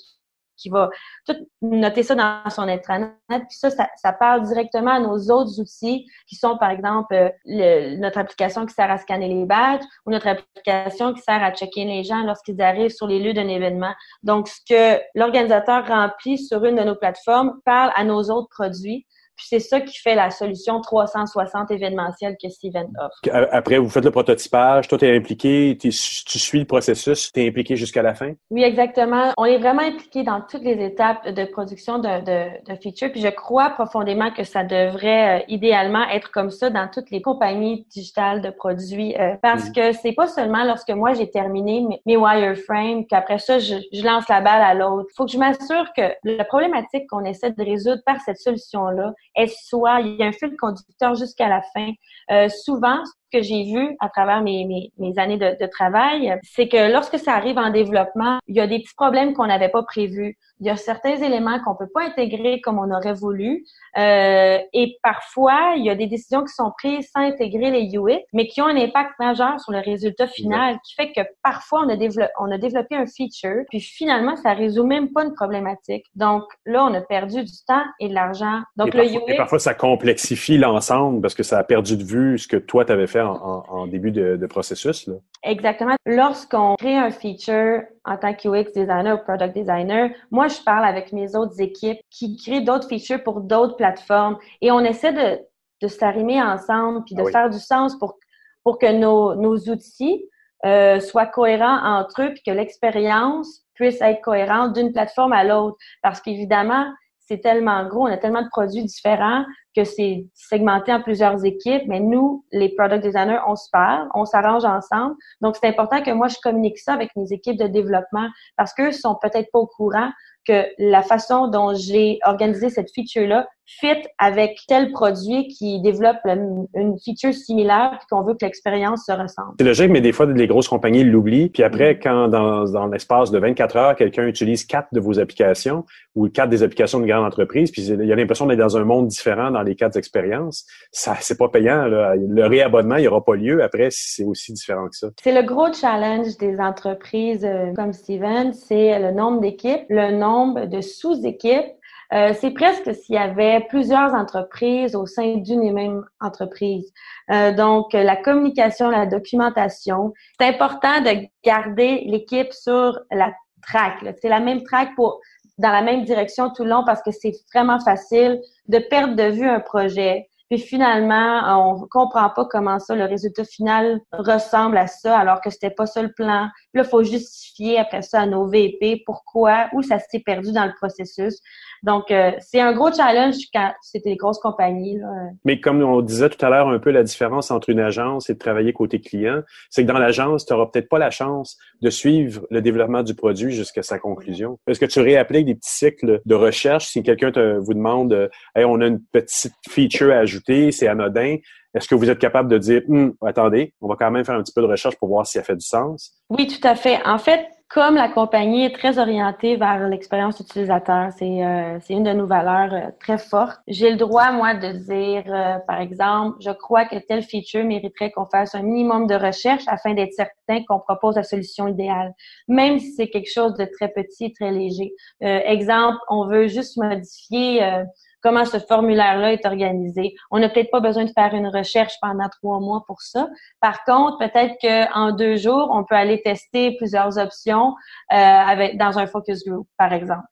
qui 0.58 0.70
va 0.70 0.90
tout 1.26 1.36
noter 1.62 2.04
ça 2.04 2.16
dans 2.16 2.50
son 2.50 2.64
intranet. 2.64 3.12
Puis 3.28 3.58
ça, 3.58 3.70
ça, 3.70 4.14
parle 4.14 4.44
directement 4.44 4.92
à 4.92 5.00
nos 5.00 5.18
autres 5.32 5.60
outils 5.60 6.06
qui 6.28 6.36
sont, 6.36 6.58
par 6.58 6.70
exemple, 6.70 7.14
euh, 7.14 7.98
notre 7.98 8.20
application 8.20 8.66
qui 8.66 8.74
sert 8.74 8.90
à 8.90 8.98
scanner 8.98 9.28
les 9.28 9.46
badges 9.46 9.84
ou 10.06 10.12
notre 10.12 10.28
application 10.28 11.14
qui 11.14 11.22
sert 11.22 11.44
à 11.44 11.52
checker 11.52 11.86
les 11.86 12.04
gens 12.04 12.24
lorsqu'ils 12.24 12.62
arrivent 12.62 12.94
sur 12.94 13.08
les 13.08 13.20
lieux 13.20 13.34
d'un 13.34 13.48
événement. 13.48 13.94
Donc, 14.24 14.48
ce 14.48 14.60
que 14.68 15.02
l'organisateur 15.16 15.86
remplit 15.88 16.38
sur 16.38 16.64
une 16.64 16.76
de 16.76 16.84
nos 16.84 16.96
plateformes 16.96 17.60
parle 17.66 17.92
à 17.96 18.04
nos 18.04 18.22
autres 18.30 18.50
produits. 18.50 19.06
Puis 19.36 19.48
c'est 19.50 19.60
ça 19.60 19.82
qui 19.82 19.98
fait 20.00 20.16
la 20.16 20.30
solution 20.30 20.82
360 20.82 21.72
événementielle 21.72 22.38
que 22.42 22.50
Steven 22.50 22.88
offre. 23.00 23.48
Après, 23.52 23.78
vous 23.78 23.90
faites 23.90 24.06
le 24.06 24.12
prototypage, 24.12 24.88
toi, 24.88 24.98
tu 24.98 25.06
es 25.06 25.16
impliqué, 25.16 25.78
tu 25.80 25.92
suis 25.92 26.60
le 26.60 26.66
processus, 26.66 27.32
tu 27.32 27.42
es 27.42 27.48
impliqué 27.48 27.76
jusqu'à 27.76 28.02
la 28.02 28.14
fin? 28.14 28.34
Oui, 28.50 28.64
exactement. 28.64 29.34
On 29.38 29.46
est 29.46 29.58
vraiment 29.58 29.82
impliqué 29.82 30.24
dans 30.24 30.42
toutes 30.42 30.64
les 30.64 30.84
étapes 30.84 31.28
de 31.28 31.46
production 31.46 32.00
de, 32.00 32.24
de, 32.24 32.74
de 32.74 32.80
feature. 32.82 33.12
Puis 33.12 33.22
je 33.22 33.28
crois 33.28 33.72
profondément 33.72 34.32
que 34.32 34.44
ça 34.44 34.64
devrait 34.64 35.40
euh, 35.40 35.44
idéalement 35.48 36.08
être 36.10 36.32
comme 36.32 36.52
ça 36.52 36.70
dans 36.70 36.88
toutes 36.88 37.12
les 37.12 37.22
compagnies 37.22 37.86
digitales 37.90 38.42
de 38.42 38.50
produits. 38.50 39.16
Euh, 39.18 39.36
parce 39.42 39.70
que 39.70 39.92
c'est 39.94 40.14
pas 40.14 40.28
seulement 40.28 40.64
lorsque 40.64 40.92
moi 40.92 41.14
j'ai 41.14 41.30
terminé 41.30 41.82
mes, 41.82 42.02
mes 42.06 42.18
wireframes 42.18 43.06
qu'après 43.06 43.40
ça, 43.40 43.60
je, 43.60 43.76
je 43.92 44.04
lance 44.04 44.28
la 44.30 44.42
balle 44.42 44.62
à 44.62 44.74
l'autre. 44.74 45.08
Il 45.12 45.16
faut 45.16 45.26
que 45.26 45.32
je 45.32 45.38
m'assure 45.38 45.92
que 45.96 46.14
la 46.24 46.46
problématique 46.46 47.08
qu'on 47.10 47.26
essaie 47.26 47.52
de 47.52 47.64
résoudre 47.64 48.02
par 48.06 48.20
cette 48.22 48.38
solution-là, 48.38 49.14
est 49.36 49.48
soit 49.48 50.02
il 50.02 50.16
y 50.16 50.24
a 50.24 50.28
un 50.28 50.32
fil 50.32 50.56
conducteur 50.58 51.16
jusqu'à 51.16 51.50
la 51.50 51.62
fin. 51.74 51.92
Euh, 52.32 52.50
souvent, 52.50 53.04
que 53.36 53.42
j'ai 53.42 53.64
vu 53.64 53.96
à 54.00 54.10
travers 54.10 54.42
mes, 54.42 54.66
mes, 54.66 54.92
mes 54.98 55.20
années 55.20 55.38
de, 55.38 55.58
de 55.60 55.66
travail, 55.68 56.38
c'est 56.44 56.68
que 56.68 56.92
lorsque 56.92 57.20
ça 57.20 57.34
arrive 57.34 57.58
en 57.58 57.70
développement, 57.70 58.40
il 58.48 58.56
y 58.56 58.62
a 58.62 58.68
des 58.68 58.80
petits 58.80 58.96
problèmes 58.96 59.34
qu'on 59.34 59.48
n'avait 59.48 59.70
pas 59.70 59.84
prévus. 59.84 60.38
Il 60.62 60.68
y 60.68 60.70
a 60.70 60.78
certains 60.78 61.18
éléments 61.18 61.60
qu'on 61.66 61.76
peut 61.76 61.90
pas 61.94 62.04
intégrer 62.04 62.62
comme 62.62 62.80
on 62.80 62.90
aurait 62.96 63.14
voulu. 63.14 63.66
Euh, 63.98 64.58
et 64.74 64.98
parfois, 65.04 65.74
il 65.76 65.84
y 65.84 65.90
a 65.90 65.96
des 65.96 66.08
décisions 66.08 66.44
qui 66.44 66.54
sont 66.54 66.72
prises 66.78 67.10
sans 67.14 67.22
intégrer 67.22 67.72
les 67.72 67.98
UX, 67.98 68.24
mais 68.34 68.48
qui 68.48 68.62
ont 68.62 68.68
un 68.68 68.78
impact 68.78 69.12
majeur 69.20 69.60
sur 69.60 69.74
le 69.74 69.80
résultat 69.80 70.28
final, 70.28 70.78
qui 70.86 70.96
fait 70.96 71.12
que 71.12 71.22
parfois, 71.44 71.84
on 71.86 71.90
a, 71.90 71.96
développé, 71.96 72.32
on 72.40 72.52
a 72.52 72.58
développé 72.58 72.96
un 72.96 73.06
feature, 73.06 73.64
puis 73.70 73.82
finalement, 73.82 74.36
ça 74.38 74.54
résout 74.54 74.86
même 74.86 75.12
pas 75.12 75.26
une 75.26 75.34
problématique. 75.34 76.06
Donc 76.16 76.44
là, 76.66 76.86
on 76.86 76.94
a 76.94 77.02
perdu 77.02 77.44
du 77.44 77.54
temps 77.68 77.84
et 78.00 78.08
de 78.08 78.14
l'argent. 78.14 78.62
Donc 78.78 78.94
le 78.94 79.02
parfois, 79.02 79.20
UX... 79.20 79.34
Et 79.34 79.38
parfois, 79.38 79.60
ça 79.60 79.74
complexifie 79.74 80.58
l'ensemble 80.58 81.22
parce 81.22 81.36
que 81.36 81.44
ça 81.44 81.58
a 81.58 81.64
perdu 81.64 81.98
de 81.98 82.04
vue 82.04 82.38
ce 82.38 82.48
que 82.48 82.58
toi, 82.58 82.86
tu 82.86 82.92
avais 82.92 83.08
fait 83.08 83.22
en, 83.26 83.66
en, 83.68 83.88
début 83.88 84.12
de, 84.12 84.38
de 84.38 84.46
processus. 84.46 85.08
Là. 85.08 85.16
Exactement. 85.44 85.96
Lorsqu'on 86.06 86.76
crée 86.76 86.96
un 86.96 87.12
feature 87.12 87.84
en 88.04 88.18
tant 88.18 88.34
que 88.34 88.48
UX 88.48 88.72
designer 88.74 89.16
ou 89.16 89.24
product 89.24 89.56
designer, 89.56 90.10
moi, 90.32 90.48
je 90.48 90.62
parle 90.64 90.86
avec 90.86 91.12
mes 91.14 91.36
autres 91.36 91.60
équipes 91.62 92.00
qui 92.10 92.38
créent 92.38 92.62
d'autres 92.62 92.88
features 92.88 93.24
pour 93.24 93.42
d'autres 93.42 93.76
plateformes 93.76 94.38
et 94.62 94.72
on 94.72 94.80
essaie 94.80 95.14
de, 95.14 95.40
de 95.82 95.88
s'arrimer 95.88 96.42
ensemble 96.42 97.04
puis 97.06 97.16
de 97.16 97.24
ah 97.28 97.32
faire 97.32 97.50
du 97.50 97.60
sens 97.60 97.98
pour, 97.98 98.18
pour 98.64 98.80
que 98.80 98.92
nos, 98.92 99.36
nos 99.36 99.58
outils 99.70 100.26
euh, 100.66 101.00
soient 101.00 101.28
cohérents 101.28 101.80
entre 101.84 102.24
eux 102.24 102.34
puis 102.34 102.44
que 102.46 102.52
l'expérience 102.52 103.62
puisse 103.76 104.02
être 104.02 104.22
cohérente 104.22 104.74
d'une 104.74 104.92
plateforme 104.92 105.34
à 105.34 105.44
l'autre. 105.44 105.78
Parce 106.02 106.22
qu'évidemment, 106.22 106.86
c'est 107.28 107.42
tellement 107.42 107.88
gros, 107.88 108.04
on 108.04 108.12
a 108.12 108.18
tellement 108.18 108.44
de 108.44 108.50
produits 108.50 108.84
différents 108.84 109.46
que 109.76 109.84
c'est 109.84 110.26
segmenté 110.34 110.94
en 110.94 111.02
plusieurs 111.02 111.44
équipes, 111.44 111.84
mais 111.88 112.00
nous, 112.00 112.46
les 112.52 112.70
product 112.76 113.04
designers, 113.04 113.40
on 113.48 113.56
se 113.56 113.68
parle, 113.72 114.08
on 114.14 114.26
s'arrange 114.26 114.64
ensemble. 114.64 115.16
Donc, 115.42 115.58
c'est 115.60 115.68
important 115.68 116.02
que 116.02 116.12
moi, 116.12 116.28
je 116.28 116.38
communique 116.42 116.78
ça 116.78 116.94
avec 116.94 117.10
mes 117.16 117.34
équipes 117.34 117.58
de 117.58 117.68
développement 117.68 118.30
parce 118.58 118.74
qu'eux 118.74 118.92
sont 118.92 119.16
peut-être 119.22 119.50
pas 119.52 119.60
au 119.60 119.68
courant 119.68 120.12
que 120.46 120.66
la 120.78 121.02
façon 121.02 121.48
dont 121.48 121.74
j'ai 121.76 122.20
organisé 122.24 122.70
cette 122.70 122.92
feature-là 122.94 123.48
fit 123.68 124.04
avec 124.20 124.60
tel 124.68 124.92
produit 124.92 125.48
qui 125.48 125.82
développe 125.82 126.18
une 126.26 126.98
feature 127.04 127.34
similaire 127.34 128.00
qu'on 128.10 128.22
veut 128.22 128.34
que 128.34 128.46
l'expérience 128.46 129.06
se 129.06 129.12
ressemble. 129.12 129.56
C'est 129.60 129.66
logique, 129.66 129.90
mais 129.90 130.02
des 130.02 130.12
fois, 130.12 130.28
les 130.28 130.48
grosses 130.48 130.68
compagnies 130.68 131.04
l'oublient. 131.04 131.50
Puis 131.50 131.64
après, 131.64 131.94
mm-hmm. 131.94 132.04
quand 132.04 132.28
dans, 132.28 132.66
dans 132.66 132.88
l'espace 132.88 133.32
de 133.32 133.40
24 133.40 133.76
heures, 133.76 133.96
quelqu'un 133.96 134.28
utilise 134.28 134.66
quatre 134.66 134.90
de 134.92 135.00
vos 135.00 135.20
applications 135.20 135.84
ou 136.16 136.30
quatre 136.30 136.50
des 136.50 136.64
applications 136.64 137.00
de 137.00 137.08
grande 137.08 137.26
entreprise, 137.26 137.72
puis 137.72 137.82
il 137.82 138.06
y 138.06 138.14
a 138.14 138.16
l'impression 138.16 138.46
d'être 138.46 138.60
dans 138.60 138.78
un 138.78 138.86
monde 138.86 139.08
différent 139.08 139.52
dans 139.52 139.64
les 139.64 139.76
quatre 139.76 139.98
expériences, 139.98 140.66
ça 140.92 141.16
c'est 141.20 141.38
pas 141.38 141.50
payant. 141.50 141.88
Là. 141.88 142.16
Le 142.16 142.46
réabonnement, 142.46 142.96
il 142.96 143.02
n'y 143.02 143.08
aura 143.08 143.24
pas 143.24 143.36
lieu 143.36 143.62
après 143.62 143.92
si 143.92 144.14
c'est 144.14 144.24
aussi 144.24 144.54
différent 144.54 144.88
que 144.88 144.96
ça. 144.96 145.08
C'est 145.22 145.34
le 145.34 145.46
gros 145.46 145.74
challenge 145.74 146.38
des 146.38 146.58
entreprises 146.60 147.44
euh, 147.44 147.74
comme 147.76 147.92
Steven, 147.92 148.54
c'est 148.54 148.98
le 148.98 149.12
nombre 149.12 149.42
d'équipes, 149.42 149.84
le 149.90 150.12
nombre 150.12 150.35
de 150.48 150.82
sous-équipes 150.82 151.76
euh, 152.14 152.34
c'est 152.40 152.52
presque 152.52 152.94
s'il 152.94 153.16
y 153.16 153.18
avait 153.18 153.66
plusieurs 153.68 154.14
entreprises 154.14 154.96
au 154.96 155.06
sein 155.06 155.38
d'une 155.38 155.64
et 155.64 155.72
même 155.72 156.06
entreprise. 156.22 156.92
Euh, 157.32 157.52
donc, 157.52 157.94
la 157.94 158.16
communication, 158.16 158.90
la 158.90 159.06
documentation, 159.06 160.14
c'est 160.40 160.48
important 160.48 161.02
de 161.02 161.28
garder 161.44 162.04
l'équipe 162.06 162.54
sur 162.54 163.00
la 163.12 163.34
track. 163.64 164.06
C'est 164.22 164.30
la 164.30 164.40
même 164.40 164.64
track 164.64 164.90
pour 164.96 165.20
dans 165.58 165.72
la 165.72 165.82
même 165.82 166.04
direction 166.04 166.52
tout 166.52 166.64
le 166.64 166.70
long 166.70 166.84
parce 166.86 167.02
que 167.02 167.12
c'est 167.12 167.32
vraiment 167.54 167.80
facile 167.80 168.42
de 168.68 168.78
perdre 168.78 169.16
de 169.16 169.32
vue 169.32 169.48
un 169.48 169.62
projet. 169.62 170.28
Puis 170.50 170.60
finalement, 170.60 171.72
on 171.72 171.88
comprend 171.90 172.30
pas 172.30 172.46
comment 172.46 172.78
ça, 172.78 172.94
le 172.94 173.06
résultat 173.06 173.46
final 173.46 174.00
ressemble 174.12 174.78
à 174.78 174.86
ça, 174.86 175.18
alors 175.18 175.42
que 175.42 175.50
c'était 175.50 175.72
pas 175.72 175.88
ça 175.88 176.04
le 176.04 176.12
plan. 176.12 176.50
Là, 176.76 176.84
il 176.84 176.90
faut 176.90 177.04
justifier 177.04 177.80
après 177.80 178.02
ça 178.02 178.22
à 178.22 178.26
nos 178.26 178.48
VP 178.48 179.04
pourquoi, 179.06 179.70
où 179.74 179.82
ça 179.82 179.98
s'est 179.98 180.20
perdu 180.20 180.52
dans 180.52 180.66
le 180.66 180.74
processus. 180.78 181.40
Donc, 181.84 182.12
euh, 182.12 182.32
c'est 182.40 182.60
un 182.60 182.74
gros 182.74 182.92
challenge 182.92 183.36
quand 183.54 183.72
c'était 183.82 184.12
des 184.12 184.16
grosses 184.16 184.40
compagnies. 184.40 185.00
Mais 185.46 185.60
comme 185.60 185.82
on 185.82 186.02
disait 186.02 186.30
tout 186.30 186.44
à 186.46 186.50
l'heure, 186.50 186.68
un 186.68 186.80
peu 186.80 186.92
la 186.92 187.04
différence 187.04 187.52
entre 187.52 187.70
une 187.70 187.80
agence 187.80 188.30
et 188.30 188.34
de 188.34 188.40
travailler 188.40 188.74
côté 188.74 189.00
client, 189.00 189.42
c'est 189.70 189.84
que 189.84 189.88
dans 189.88 190.00
l'agence, 190.00 190.46
tu 190.46 190.54
n'auras 190.54 190.68
peut-être 190.68 190.90
pas 190.90 191.00
la 191.00 191.12
chance 191.12 191.58
de 191.82 191.90
suivre 191.90 192.46
le 192.52 192.62
développement 192.62 193.04
du 193.04 193.16
produit 193.16 193.54
jusqu'à 193.54 193.84
sa 193.84 194.00
conclusion. 194.00 194.58
Est-ce 194.68 194.80
que 194.80 194.86
tu 194.86 195.00
réappliques 195.00 195.46
des 195.46 195.56
petits 195.56 195.78
cycles 195.78 196.22
de 196.26 196.36
recherche 196.36 196.88
si 196.88 197.04
quelqu'un 197.04 197.32
te, 197.32 197.58
vous 197.58 197.74
demande 197.74 198.14
euh, 198.14 198.28
hey, 198.56 198.66
on 198.66 198.82
a 198.82 198.88
une 198.88 199.02
petite 199.02 199.54
feature 199.70 200.12
à 200.12 200.18
ajouter, 200.18 200.72
c'est 200.72 200.88
anodin, 200.88 201.38
est-ce 201.76 201.88
que 201.90 201.96
vous 201.96 202.10
êtes 202.10 202.20
capable 202.20 202.50
de 202.50 202.58
dire, 202.58 202.82
hum, 202.88 203.14
attendez, 203.26 203.74
on 203.82 203.88
va 203.88 203.96
quand 203.96 204.10
même 204.10 204.24
faire 204.24 204.36
un 204.36 204.42
petit 204.42 204.54
peu 204.54 204.62
de 204.62 204.68
recherche 204.68 204.96
pour 204.96 205.10
voir 205.10 205.28
si 205.28 205.34
ça 205.38 205.44
fait 205.44 205.56
du 205.56 205.66
sens? 205.66 206.14
Oui, 206.30 206.48
tout 206.48 206.66
à 206.66 206.76
fait. 206.76 207.06
En 207.06 207.18
fait, 207.18 207.46
comme 207.68 207.96
la 207.96 208.08
compagnie 208.08 208.64
est 208.64 208.74
très 208.74 209.00
orientée 209.00 209.58
vers 209.58 209.90
l'expérience 209.90 210.40
utilisateur, 210.40 211.10
c'est 211.18 211.44
euh, 211.44 211.80
une 211.90 212.04
de 212.04 212.14
nos 212.14 212.28
valeurs 212.28 212.74
euh, 212.74 212.92
très 213.00 213.18
fortes. 213.18 213.60
J'ai 213.68 213.92
le 213.92 213.98
droit, 213.98 214.32
moi, 214.32 214.54
de 214.54 214.72
dire, 214.72 215.24
euh, 215.28 215.58
par 215.68 215.82
exemple, 215.82 216.38
je 216.40 216.52
crois 216.52 216.86
que 216.86 216.96
telle 216.96 217.24
feature 217.24 217.66
mériterait 217.66 218.12
qu'on 218.12 218.28
fasse 218.28 218.56
un 218.56 218.62
minimum 218.62 219.08
de 219.08 219.16
recherche 219.16 219.64
afin 219.68 219.94
d'être 219.94 220.14
certain 220.14 220.64
qu'on 220.66 220.80
propose 220.80 221.16
la 221.16 221.24
solution 221.24 221.68
idéale, 221.68 222.14
même 222.48 222.80
si 222.80 222.94
c'est 222.94 223.10
quelque 223.10 223.32
chose 223.32 223.56
de 223.56 223.66
très 223.66 223.90
petit, 223.90 224.32
très 224.32 224.52
léger. 224.52 224.94
Euh, 225.24 225.40
exemple, 225.46 225.98
on 226.10 226.28
veut 226.28 226.48
juste 226.48 226.78
modifier 226.78 227.84
comment 228.26 228.44
ce 228.44 228.58
formulaire-là 228.58 229.34
est 229.34 229.46
organisé. 229.46 230.16
On 230.32 230.40
n'a 230.40 230.50
peut-être 230.50 230.72
pas 230.72 230.80
besoin 230.80 231.06
de 231.06 231.12
faire 231.12 231.36
une 231.36 231.46
recherche 231.46 231.94
pendant 232.02 232.28
trois 232.28 232.60
mois 232.60 232.84
pour 232.88 233.04
ça. 233.04 233.30
Par 233.62 233.84
contre, 233.84 234.18
peut-être 234.18 234.56
qu'en 234.60 235.12
deux 235.12 235.36
jours, 235.36 235.70
on 235.72 235.84
peut 235.84 235.94
aller 235.94 236.24
tester 236.24 236.76
plusieurs 236.78 237.20
options 237.20 237.76
euh, 238.12 238.16
avec 238.16 238.80
dans 238.80 238.98
un 238.98 239.06
focus 239.06 239.46
group, 239.46 239.68
par 239.78 239.94
exemple, 239.94 240.24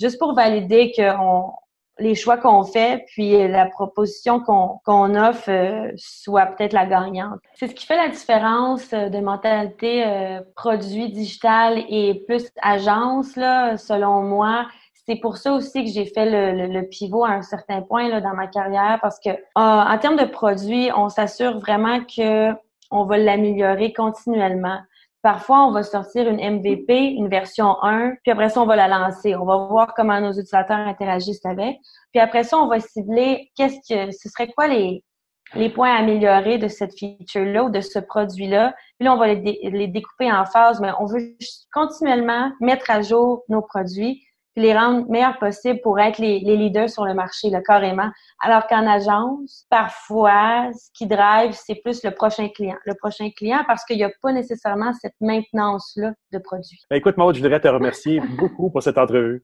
juste 0.00 0.18
pour 0.18 0.34
valider 0.34 0.90
que 0.96 1.20
on, 1.20 1.52
les 1.98 2.14
choix 2.14 2.36
qu'on 2.36 2.64
fait, 2.64 3.04
puis 3.08 3.46
la 3.48 3.66
proposition 3.66 4.40
qu'on 4.40 5.14
offre 5.14 5.48
euh, 5.48 5.92
soit 5.96 6.46
peut-être 6.46 6.72
la 6.72 6.86
gagnante. 6.86 7.38
C'est 7.54 7.68
ce 7.68 7.74
qui 7.74 7.86
fait 7.86 7.96
la 7.96 8.08
différence 8.08 8.92
euh, 8.92 9.08
de 9.08 9.18
mentalité 9.20 10.04
euh, 10.04 10.40
produit 10.56 11.10
digital 11.10 11.84
et 11.88 12.24
plus 12.26 12.50
agence, 12.62 13.36
là, 13.36 13.76
selon 13.76 14.22
moi 14.22 14.66
c'est 15.06 15.16
pour 15.16 15.36
ça 15.36 15.52
aussi 15.52 15.84
que 15.84 15.90
j'ai 15.90 16.06
fait 16.06 16.24
le, 16.24 16.66
le, 16.66 16.88
pivot 16.88 17.24
à 17.24 17.30
un 17.30 17.42
certain 17.42 17.82
point 17.82 18.08
là, 18.08 18.20
dans 18.20 18.34
ma 18.34 18.46
carrière 18.46 18.98
parce 19.02 19.20
que 19.20 19.30
euh, 19.30 19.34
en 19.54 19.98
termes 19.98 20.16
de 20.16 20.24
produits, 20.24 20.90
on 20.96 21.08
s'assure 21.08 21.58
vraiment 21.60 22.00
que 22.04 22.52
on 22.90 23.04
va 23.04 23.18
l'améliorer 23.18 23.92
continuellement. 23.92 24.78
Parfois, 25.22 25.66
on 25.66 25.72
va 25.72 25.82
sortir 25.82 26.28
une 26.28 26.36
MVP, 26.36 27.12
une 27.12 27.28
version 27.28 27.82
1, 27.82 28.16
puis 28.22 28.30
après 28.30 28.50
ça, 28.50 28.60
on 28.60 28.66
va 28.66 28.76
la 28.76 28.88
lancer. 28.88 29.34
On 29.34 29.46
va 29.46 29.56
voir 29.56 29.94
comment 29.94 30.20
nos 30.20 30.32
utilisateurs 30.32 30.76
interagissent 30.76 31.46
avec. 31.46 31.78
Puis 32.12 32.20
après 32.20 32.44
ça, 32.44 32.58
on 32.58 32.68
va 32.68 32.78
cibler 32.78 33.50
qu'est-ce 33.56 33.78
que 33.88 34.12
ce 34.12 34.28
serait 34.28 34.48
quoi 34.48 34.68
les, 34.68 35.02
les 35.54 35.70
points 35.70 35.94
à 35.94 35.98
améliorer 35.98 36.58
de 36.58 36.68
cette 36.68 36.96
feature-là 36.98 37.64
ou 37.64 37.70
de 37.70 37.80
ce 37.80 37.98
produit-là. 37.98 38.74
Puis 38.98 39.06
là, 39.06 39.14
on 39.14 39.18
va 39.18 39.28
les, 39.28 39.58
les 39.62 39.88
découper 39.88 40.30
en 40.30 40.44
phases, 40.44 40.80
mais 40.80 40.90
on 41.00 41.06
veut 41.06 41.36
continuellement 41.72 42.52
mettre 42.60 42.90
à 42.90 43.00
jour 43.00 43.44
nos 43.48 43.62
produits 43.62 44.22
puis 44.54 44.64
les 44.64 44.76
rendre 44.76 45.08
meilleurs 45.10 45.38
possibles 45.38 45.80
pour 45.82 45.98
être 45.98 46.18
les, 46.18 46.38
leaders 46.40 46.88
sur 46.88 47.04
le 47.04 47.14
marché, 47.14 47.50
là, 47.50 47.60
carrément. 47.60 48.10
Alors 48.40 48.66
qu'en 48.66 48.86
agence, 48.86 49.66
parfois, 49.68 50.70
ce 50.72 50.90
qui 50.94 51.06
drive, 51.06 51.52
c'est 51.52 51.76
plus 51.76 52.02
le 52.04 52.10
prochain 52.12 52.48
client. 52.48 52.76
Le 52.84 52.94
prochain 52.94 53.30
client 53.36 53.64
parce 53.66 53.84
qu'il 53.84 53.96
n'y 53.96 54.04
a 54.04 54.10
pas 54.22 54.32
nécessairement 54.32 54.92
cette 54.92 55.14
maintenance-là 55.20 56.12
de 56.32 56.38
produits. 56.38 56.80
Ben, 56.90 56.96
écoute, 56.96 57.16
Maud, 57.16 57.34
je 57.34 57.42
voudrais 57.42 57.60
te 57.60 57.68
remercier 57.68 58.20
beaucoup 58.38 58.70
pour 58.70 58.82
cette 58.82 58.98
entrevue. 58.98 59.42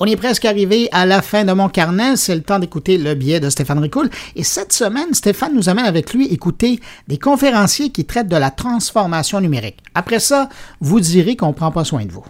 On 0.00 0.04
est 0.04 0.14
presque 0.14 0.44
arrivé 0.44 0.88
à 0.92 1.06
la 1.06 1.22
fin 1.22 1.44
de 1.44 1.52
mon 1.52 1.68
carnet. 1.68 2.14
C'est 2.14 2.36
le 2.36 2.42
temps 2.42 2.60
d'écouter 2.60 2.98
le 2.98 3.16
billet 3.16 3.40
de 3.40 3.50
Stéphane 3.50 3.80
Ricoul. 3.80 4.08
Et 4.36 4.44
cette 4.44 4.72
semaine, 4.72 5.12
Stéphane 5.12 5.56
nous 5.56 5.68
amène 5.68 5.86
avec 5.86 6.14
lui 6.14 6.26
écouter 6.28 6.78
des 7.08 7.18
conférenciers 7.18 7.90
qui 7.90 8.04
traitent 8.04 8.28
de 8.28 8.36
la 8.36 8.52
transformation 8.52 9.40
numérique. 9.40 9.78
Après 9.96 10.20
ça, 10.20 10.50
vous 10.80 11.00
direz 11.00 11.34
qu'on 11.34 11.52
prend 11.52 11.72
pas 11.72 11.82
soin 11.82 12.04
de 12.04 12.12
vous. 12.12 12.24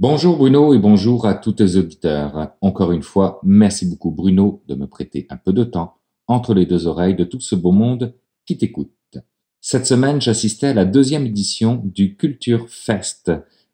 Bonjour 0.00 0.36
Bruno 0.36 0.74
et 0.74 0.78
bonjour 0.78 1.28
à 1.28 1.34
tous 1.34 1.54
les 1.60 1.76
auditeurs. 1.76 2.54
Encore 2.60 2.90
une 2.90 3.04
fois, 3.04 3.38
merci 3.44 3.86
beaucoup 3.86 4.10
Bruno 4.10 4.62
de 4.66 4.74
me 4.74 4.88
prêter 4.88 5.28
un 5.30 5.36
peu 5.36 5.52
de 5.52 5.62
temps 5.62 5.98
entre 6.26 6.54
les 6.54 6.66
deux 6.66 6.88
oreilles 6.88 7.14
de 7.14 7.24
tout 7.24 7.40
ce 7.40 7.54
beau 7.54 7.70
monde 7.70 8.14
qui 8.44 8.58
t'écoute. 8.58 8.95
Cette 9.68 9.86
semaine, 9.86 10.20
j'assistais 10.20 10.68
à 10.68 10.74
la 10.74 10.84
deuxième 10.84 11.26
édition 11.26 11.82
du 11.82 12.14
Culture 12.14 12.68
Fest, 12.68 13.32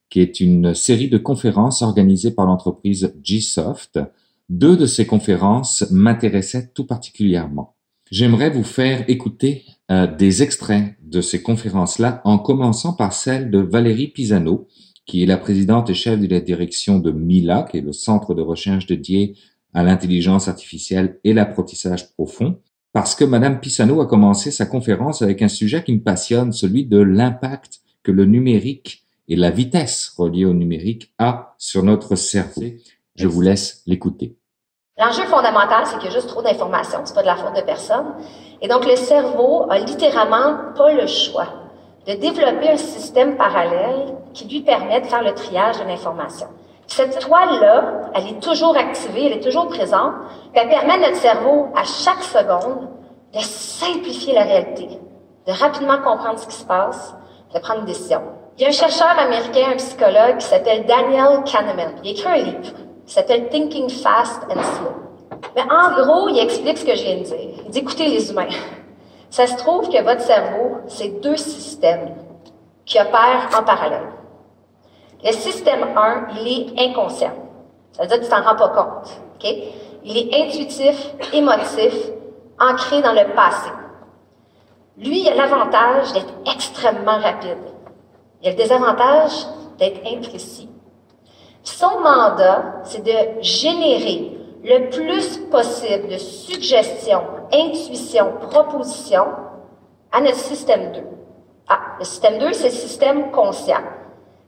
qui 0.08 0.20
est 0.20 0.40
une 0.40 0.74
série 0.74 1.10
de 1.10 1.18
conférences 1.18 1.82
organisées 1.82 2.30
par 2.30 2.46
l'entreprise 2.46 3.12
Gsoft. 3.22 4.00
Deux 4.48 4.78
de 4.78 4.86
ces 4.86 5.04
conférences 5.04 5.84
m'intéressaient 5.90 6.70
tout 6.72 6.86
particulièrement. 6.86 7.76
J'aimerais 8.10 8.48
vous 8.48 8.64
faire 8.64 9.04
écouter 9.06 9.66
euh, 9.90 10.06
des 10.06 10.42
extraits 10.42 10.94
de 11.02 11.20
ces 11.20 11.42
conférences-là, 11.42 12.22
en 12.24 12.38
commençant 12.38 12.94
par 12.94 13.12
celle 13.12 13.50
de 13.50 13.58
Valérie 13.58 14.08
Pisano, 14.08 14.68
qui 15.04 15.22
est 15.22 15.26
la 15.26 15.36
présidente 15.36 15.90
et 15.90 15.94
chef 15.94 16.18
de 16.18 16.26
la 16.26 16.40
direction 16.40 17.00
de 17.00 17.10
MILA, 17.10 17.68
qui 17.70 17.76
est 17.76 17.82
le 17.82 17.92
centre 17.92 18.34
de 18.34 18.40
recherche 18.40 18.86
dédié 18.86 19.36
à 19.74 19.82
l'intelligence 19.82 20.48
artificielle 20.48 21.20
et 21.22 21.34
l'apprentissage 21.34 22.14
profond 22.14 22.56
parce 22.92 23.14
que 23.14 23.24
Madame 23.24 23.60
Pisano 23.60 24.00
a 24.00 24.06
commencé 24.06 24.50
sa 24.50 24.66
conférence 24.66 25.22
avec 25.22 25.42
un 25.42 25.48
sujet 25.48 25.82
qui 25.82 25.94
me 25.94 26.02
passionne, 26.02 26.52
celui 26.52 26.84
de 26.84 26.98
l'impact 26.98 27.80
que 28.02 28.12
le 28.12 28.26
numérique 28.26 29.04
et 29.28 29.36
la 29.36 29.50
vitesse 29.50 30.12
reliée 30.16 30.44
au 30.44 30.52
numérique 30.52 31.12
a 31.18 31.54
sur 31.58 31.82
notre 31.82 32.16
cerveau. 32.16 32.62
Je 33.14 33.26
vous 33.26 33.40
laisse 33.40 33.82
l'écouter. 33.86 34.36
L'enjeu 34.98 35.24
fondamental, 35.24 35.86
c'est 35.86 35.96
qu'il 35.98 36.10
y 36.10 36.12
a 36.12 36.14
juste 36.14 36.28
trop 36.28 36.42
d'informations. 36.42 37.00
C'est 37.04 37.14
pas 37.14 37.22
de 37.22 37.26
la 37.26 37.36
faute 37.36 37.56
de 37.56 37.62
personne. 37.62 38.14
Et 38.60 38.68
donc, 38.68 38.86
le 38.86 38.96
cerveau 38.96 39.66
a 39.70 39.78
littéralement 39.78 40.72
pas 40.76 40.92
le 40.92 41.06
choix 41.06 41.48
de 42.06 42.14
développer 42.14 42.68
un 42.68 42.76
système 42.76 43.36
parallèle 43.36 44.14
qui 44.34 44.46
lui 44.48 44.60
permet 44.60 45.00
de 45.00 45.06
faire 45.06 45.22
le 45.22 45.32
triage 45.32 45.78
de 45.78 45.84
l'information. 45.84 46.48
Cette 46.94 47.20
toile-là, 47.20 48.10
elle 48.14 48.28
est 48.28 48.42
toujours 48.42 48.76
activée, 48.76 49.24
elle 49.24 49.38
est 49.38 49.42
toujours 49.42 49.66
présente, 49.68 50.12
elle 50.52 50.68
permet 50.68 50.92
à 50.92 50.98
notre 50.98 51.16
cerveau, 51.16 51.68
à 51.74 51.84
chaque 51.84 52.22
seconde, 52.22 52.86
de 53.32 53.38
simplifier 53.38 54.34
la 54.34 54.42
réalité, 54.42 55.00
de 55.46 55.52
rapidement 55.52 55.96
comprendre 56.02 56.38
ce 56.38 56.46
qui 56.46 56.54
se 56.54 56.66
passe, 56.66 57.14
de 57.54 57.58
prendre 57.60 57.80
une 57.80 57.86
décision. 57.86 58.20
Il 58.58 58.64
y 58.64 58.66
a 58.66 58.68
un 58.68 58.72
chercheur 58.72 59.18
américain, 59.18 59.70
un 59.72 59.76
psychologue 59.76 60.36
qui 60.38 60.44
s'appelle 60.44 60.84
Daniel 60.84 61.42
Kahneman. 61.46 61.94
Il 62.04 62.08
a 62.08 62.12
écrit 62.12 62.28
un 62.28 62.44
livre 62.44 62.74
qui 63.06 63.14
s'appelle 63.14 63.48
Thinking 63.48 63.88
Fast 63.88 64.42
and 64.50 64.62
Slow. 64.62 64.92
Mais 65.56 65.62
en 65.62 65.94
gros, 65.98 66.28
il 66.28 66.38
explique 66.40 66.76
ce 66.76 66.84
que 66.84 66.94
je 66.94 67.04
viens 67.04 67.16
de 67.16 67.22
dire. 67.22 67.62
Il 67.64 67.70
dit, 67.70 67.78
écoutez 67.78 68.08
les 68.08 68.30
humains, 68.30 68.52
ça 69.30 69.46
se 69.46 69.56
trouve 69.56 69.88
que 69.88 70.02
votre 70.02 70.20
cerveau, 70.20 70.76
c'est 70.88 71.22
deux 71.22 71.38
systèmes 71.38 72.16
qui 72.84 73.00
opèrent 73.00 73.48
en 73.58 73.62
parallèle. 73.62 74.10
Le 75.24 75.30
système 75.30 75.84
1, 75.96 76.26
il 76.40 76.48
est 76.48 76.88
inconscient. 76.90 77.32
Ça 77.92 78.02
veut 78.02 78.08
dire 78.08 78.18
que 78.18 78.24
tu 78.24 78.30
t'en 78.30 78.42
rends 78.42 78.56
pas 78.56 78.68
compte. 78.70 79.20
Il 80.04 80.16
est 80.16 80.34
intuitif, 80.34 81.14
émotif, 81.32 81.94
ancré 82.58 83.02
dans 83.02 83.12
le 83.12 83.32
passé. 83.34 83.70
Lui, 84.98 85.20
il 85.20 85.28
a 85.28 85.34
l'avantage 85.36 86.12
d'être 86.12 86.34
extrêmement 86.52 87.18
rapide. 87.18 87.58
Il 88.42 88.48
a 88.48 88.50
le 88.50 88.56
désavantage 88.56 89.46
d'être 89.78 90.00
imprécis. 90.06 90.68
Son 91.62 92.00
mandat, 92.00 92.80
c'est 92.82 93.04
de 93.04 93.42
générer 93.42 94.36
le 94.64 94.90
plus 94.90 95.38
possible 95.50 96.08
de 96.08 96.18
suggestions, 96.18 97.22
intuitions, 97.52 98.32
propositions 98.50 99.28
à 100.10 100.20
notre 100.20 100.36
système 100.36 100.90
2. 100.92 101.00
Ah, 101.68 101.78
le 102.00 102.04
système 102.04 102.38
2, 102.38 102.52
c'est 102.52 102.64
le 102.64 102.74
système 102.74 103.30
conscient 103.30 103.82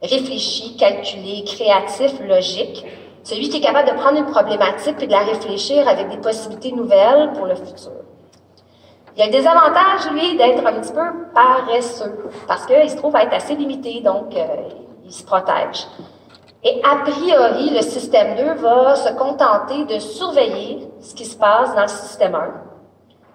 réfléchi, 0.06 0.76
calculé, 0.76 1.44
créatif, 1.44 2.12
logique. 2.20 2.84
Celui 3.22 3.48
qui 3.48 3.58
est 3.58 3.60
capable 3.60 3.88
de 3.88 3.94
prendre 3.94 4.18
une 4.18 4.26
problématique 4.26 4.96
et 5.00 5.06
de 5.06 5.12
la 5.12 5.20
réfléchir 5.20 5.88
avec 5.88 6.08
des 6.08 6.18
possibilités 6.18 6.72
nouvelles 6.72 7.32
pour 7.32 7.46
le 7.46 7.54
futur. 7.54 7.92
Il 9.16 9.20
y 9.20 9.22
a 9.22 9.26
le 9.26 9.32
désavantage, 9.32 10.10
lui, 10.12 10.36
d'être 10.36 10.66
un 10.66 10.80
petit 10.80 10.92
peu 10.92 11.32
paresseux, 11.32 12.18
parce 12.48 12.66
qu'il 12.66 12.90
se 12.90 12.96
trouve 12.96 13.14
à 13.14 13.22
être 13.22 13.34
assez 13.34 13.54
limité, 13.54 14.00
donc 14.00 14.34
euh, 14.36 14.44
il 15.04 15.12
se 15.12 15.22
protège. 15.22 15.86
Et 16.64 16.82
a 16.82 16.96
priori, 16.96 17.70
le 17.70 17.82
système 17.82 18.36
2 18.36 18.54
va 18.54 18.96
se 18.96 19.12
contenter 19.12 19.84
de 19.84 20.00
surveiller 20.00 20.88
ce 21.00 21.14
qui 21.14 21.24
se 21.24 21.36
passe 21.36 21.74
dans 21.74 21.82
le 21.82 21.88
système 21.88 22.34
1, 22.34 22.40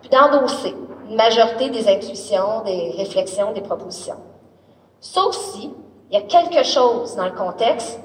puis 0.01 0.09
d'endosser 0.09 0.75
une 1.09 1.15
majorité 1.15 1.69
des 1.69 1.87
intuitions, 1.87 2.61
des 2.65 2.93
réflexions, 2.97 3.53
des 3.53 3.61
propositions. 3.61 4.17
Sauf 4.99 5.33
si 5.35 5.71
il 6.11 6.15
y 6.15 6.17
a 6.17 6.21
quelque 6.21 6.63
chose 6.63 7.15
dans 7.15 7.25
le 7.25 7.31
contexte 7.31 7.99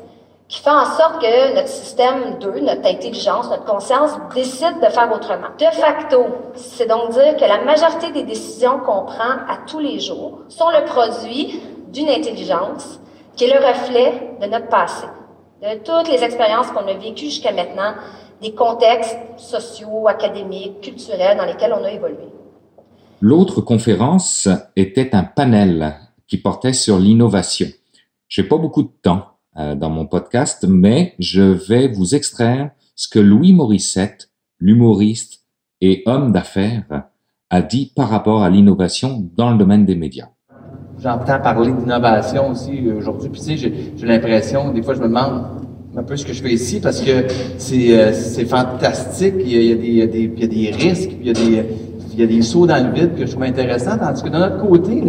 qui 0.47 0.61
fait 0.61 0.71
en 0.71 0.85
sorte 0.85 1.23
que 1.23 1.55
notre 1.55 1.69
système 1.69 2.39
2, 2.39 2.61
notre 2.61 2.87
intelligence, 2.87 3.49
notre 3.49 3.65
conscience 3.65 4.13
décide 4.35 4.79
de 4.83 4.87
faire 4.91 5.11
autrement. 5.13 5.49
De 5.59 5.75
facto, 5.75 6.27
c'est 6.55 6.87
donc 6.87 7.11
dire 7.11 7.37
que 7.37 7.45
la 7.45 7.65
majorité 7.65 8.13
des 8.13 8.25
décisions 8.25 8.79
qu'on 8.81 9.05
prend 9.05 9.39
à 9.49 9.59
tous 9.67 9.81
les 9.81 10.01
jours 10.01 10.41
sont 10.49 10.69
le 10.69 10.85
produit 10.85 11.61
d'une 11.93 12.11
intelligence 12.11 13.01
qui 13.37 13.45
est 13.45 13.55
le 13.59 13.67
reflet 13.67 14.37
de 14.41 14.47
notre 14.47 14.69
passé, 14.69 15.07
de 15.63 15.79
toutes 15.79 16.11
les 16.13 16.23
expériences 16.23 16.71
qu'on 16.73 16.87
a 16.87 16.93
vécues 16.93 17.27
jusqu'à 17.27 17.53
maintenant, 17.53 17.95
des 18.43 18.53
contextes 18.53 19.17
sociaux, 19.39 20.07
académiques, 20.07 20.83
culturels 20.83 21.39
dans 21.39 21.47
lesquels 21.47 21.73
on 21.73 21.83
a 21.83 21.91
évolué. 21.91 22.29
L'autre 23.23 23.63
conférence 23.63 24.49
était 24.77 25.15
un 25.15 25.25
panel 25.25 25.95
qui 26.29 26.37
portait 26.37 26.75
sur 26.75 26.99
l'innovation. 26.99 27.69
J'ai 28.37 28.43
pas 28.43 28.59
beaucoup 28.59 28.83
de 28.83 28.91
temps 29.01 29.27
euh, 29.57 29.77
dans 29.77 29.91
mon 29.91 30.07
podcast, 30.07 30.67
mais 30.69 31.15
je 31.21 31.41
vais 31.41 31.87
vous 31.87 32.17
extraire 32.17 32.73
ce 32.97 33.07
que 33.07 33.21
Louis 33.21 33.53
Morissette, 33.53 34.31
l'humoriste 34.59 35.45
et 35.81 36.03
homme 36.07 36.33
d'affaires, 36.33 37.05
a 37.49 37.63
dit 37.63 37.93
par 37.95 38.09
rapport 38.09 38.43
à 38.43 38.51
l'innovation 38.51 39.31
dans 39.37 39.53
le 39.53 39.57
domaine 39.57 39.85
des 39.85 39.95
médias. 39.95 40.31
J'entends 40.99 41.39
parler 41.39 41.71
d'innovation 41.71 42.51
aussi 42.51 42.91
aujourd'hui, 42.91 43.29
puis 43.29 43.41
tu 43.41 43.57
sais, 43.57 43.73
j'ai 43.97 44.05
l'impression, 44.05 44.73
des 44.73 44.83
fois 44.83 44.95
je 44.95 45.01
me 45.01 45.07
demande 45.07 45.45
un 45.97 46.03
peu 46.03 46.17
ce 46.17 46.27
que 46.27 46.33
je 46.33 46.43
fais 46.43 46.55
ici 46.55 46.81
parce 46.81 47.03
que 47.03 47.29
c'est 47.59 47.97
euh, 47.97 48.13
fantastique, 48.47 49.35
il 49.39 49.49
y, 49.49 49.57
a, 49.57 49.75
il, 49.77 49.95
y 49.95 50.03
a 50.03 50.09
des, 50.09 50.23
il 50.23 50.41
y 50.41 50.43
a 50.43 50.49
des 50.49 50.71
risques, 50.73 51.13
il 51.21 51.27
y 51.29 51.31
a 51.31 51.35
des 51.35 51.65
il 52.15 52.21
y 52.21 52.23
a 52.23 52.27
des 52.27 52.43
sauts 52.43 52.67
dans 52.67 52.85
le 52.85 52.93
vide 52.93 53.17
que 53.17 53.27
je 53.27 53.33
trouve 53.33 53.43
intéressants, 53.43 53.99
tandis 53.99 54.23
que 54.23 54.29
de 54.29 54.39
notre 54.39 54.59
côté, 54.59 55.03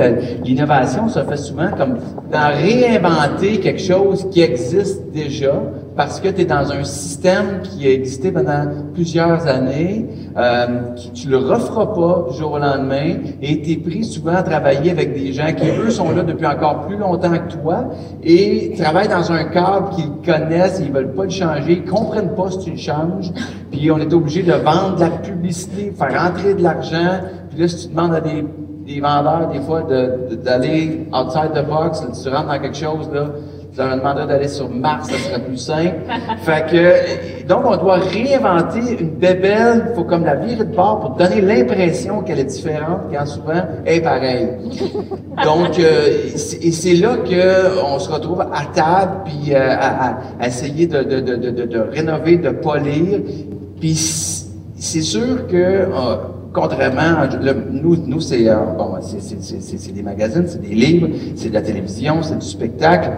l'innovation 0.43 1.07
se 1.07 1.19
fait 1.19 1.37
souvent 1.37 1.69
comme 1.77 1.97
dans 2.31 2.51
réinventer 2.51 3.59
quelque 3.59 3.81
chose 3.81 4.27
qui 4.31 4.41
existe 4.41 5.11
déjà, 5.13 5.53
parce 5.95 6.19
que 6.19 6.27
tu 6.27 6.41
es 6.41 6.45
dans 6.45 6.71
un 6.71 6.83
système 6.83 7.61
qui 7.63 7.87
a 7.87 7.91
existé 7.91 8.31
pendant 8.31 8.65
plusieurs 8.93 9.47
années, 9.47 10.05
euh, 10.37 10.93
qui, 10.95 11.11
tu 11.11 11.29
le 11.29 11.37
referas 11.37 11.87
pas 11.87 12.27
du 12.29 12.37
jour 12.37 12.53
au 12.53 12.59
lendemain, 12.59 13.15
et 13.41 13.61
tu 13.61 13.71
es 13.71 13.77
pris 13.77 14.03
souvent 14.03 14.35
à 14.35 14.43
travailler 14.43 14.91
avec 14.91 15.13
des 15.13 15.31
gens 15.31 15.53
qui, 15.55 15.69
eux, 15.69 15.89
sont 15.89 16.11
là 16.11 16.23
depuis 16.23 16.45
encore 16.45 16.85
plus 16.87 16.97
longtemps 16.97 17.31
que 17.31 17.53
toi, 17.53 17.85
et 18.23 18.73
travaillent 18.77 19.07
dans 19.07 19.31
un 19.31 19.45
cadre 19.45 19.91
qu'ils 19.91 20.11
connaissent, 20.25 20.81
ils 20.83 20.91
veulent 20.91 21.13
pas 21.13 21.23
le 21.23 21.29
changer, 21.29 21.83
ils 21.83 21.85
comprennent 21.85 22.35
pas 22.35 22.51
si 22.51 22.59
tu 22.59 22.71
le 22.71 22.77
changes, 22.77 23.31
puis 23.71 23.89
on 23.89 23.97
est 23.97 24.13
obligé 24.13 24.43
de 24.43 24.53
vendre 24.53 24.95
de 24.95 25.01
la 25.01 25.09
publicité, 25.09 25.93
faire 25.97 26.21
rentrer 26.21 26.55
de 26.55 26.61
l'argent, 26.61 27.21
puis 27.49 27.61
là, 27.61 27.67
si 27.69 27.87
tu 27.87 27.95
demandes 27.95 28.13
à 28.13 28.19
des, 28.19 28.45
des 28.85 28.99
vendeurs, 28.99 29.49
des 29.51 29.61
fois, 29.61 29.83
d'aller 29.83 31.07
de, 31.09 31.15
outside 31.15 31.53
the 31.53 31.65
box, 31.65 32.03
tu 32.21 32.29
rentres 32.29 32.47
dans 32.47 32.59
quelque 32.59 32.77
chose, 32.77 33.09
là, 33.13 33.27
vous 33.75 33.81
avez 33.81 33.97
demandé 33.97 34.25
d'aller 34.25 34.47
sur 34.47 34.69
Mars, 34.69 35.09
ça 35.09 35.17
serait 35.17 35.43
plus 35.43 35.57
simple. 35.57 35.95
fait 36.43 36.65
que, 36.71 37.45
donc, 37.45 37.63
on 37.65 37.75
doit 37.75 37.97
réinventer 37.97 38.79
une 39.01 39.09
bébelle, 39.09 39.87
il 39.89 39.95
faut 39.95 40.05
comme 40.05 40.23
la 40.23 40.35
virer 40.35 40.63
de 40.63 40.73
bord 40.73 41.01
pour 41.01 41.09
donner 41.11 41.41
l'impression 41.41 42.21
qu'elle 42.21 42.39
est 42.39 42.45
différente 42.45 43.01
quand 43.11 43.25
souvent 43.25 43.63
elle 43.85 43.97
est 43.97 44.01
pareille. 44.01 44.47
Donc, 45.43 45.77
euh, 45.77 46.29
et 46.61 46.71
c'est 46.71 46.93
là 46.93 47.17
qu'on 47.17 47.99
se 47.99 48.09
retrouve 48.09 48.41
à 48.41 48.65
table, 48.73 49.11
puis 49.25 49.53
euh, 49.53 49.75
à, 49.77 50.47
essayer 50.47 50.87
de, 50.87 51.91
rénover, 51.91 52.37
de 52.37 52.51
polir. 52.51 53.19
Puis 53.79 53.95
c'est 54.77 55.01
sûr 55.01 55.47
que... 55.47 55.87
Contrairement, 56.53 57.27
nous, 57.73 58.21
c'est 58.21 58.37
des 58.37 60.01
magazines, 60.01 60.45
c'est 60.47 60.61
des 60.61 60.73
livres, 60.73 61.09
c'est 61.35 61.49
de 61.49 61.53
la 61.53 61.61
télévision, 61.61 62.23
c'est 62.23 62.39
du 62.39 62.45
spectacle 62.45 63.09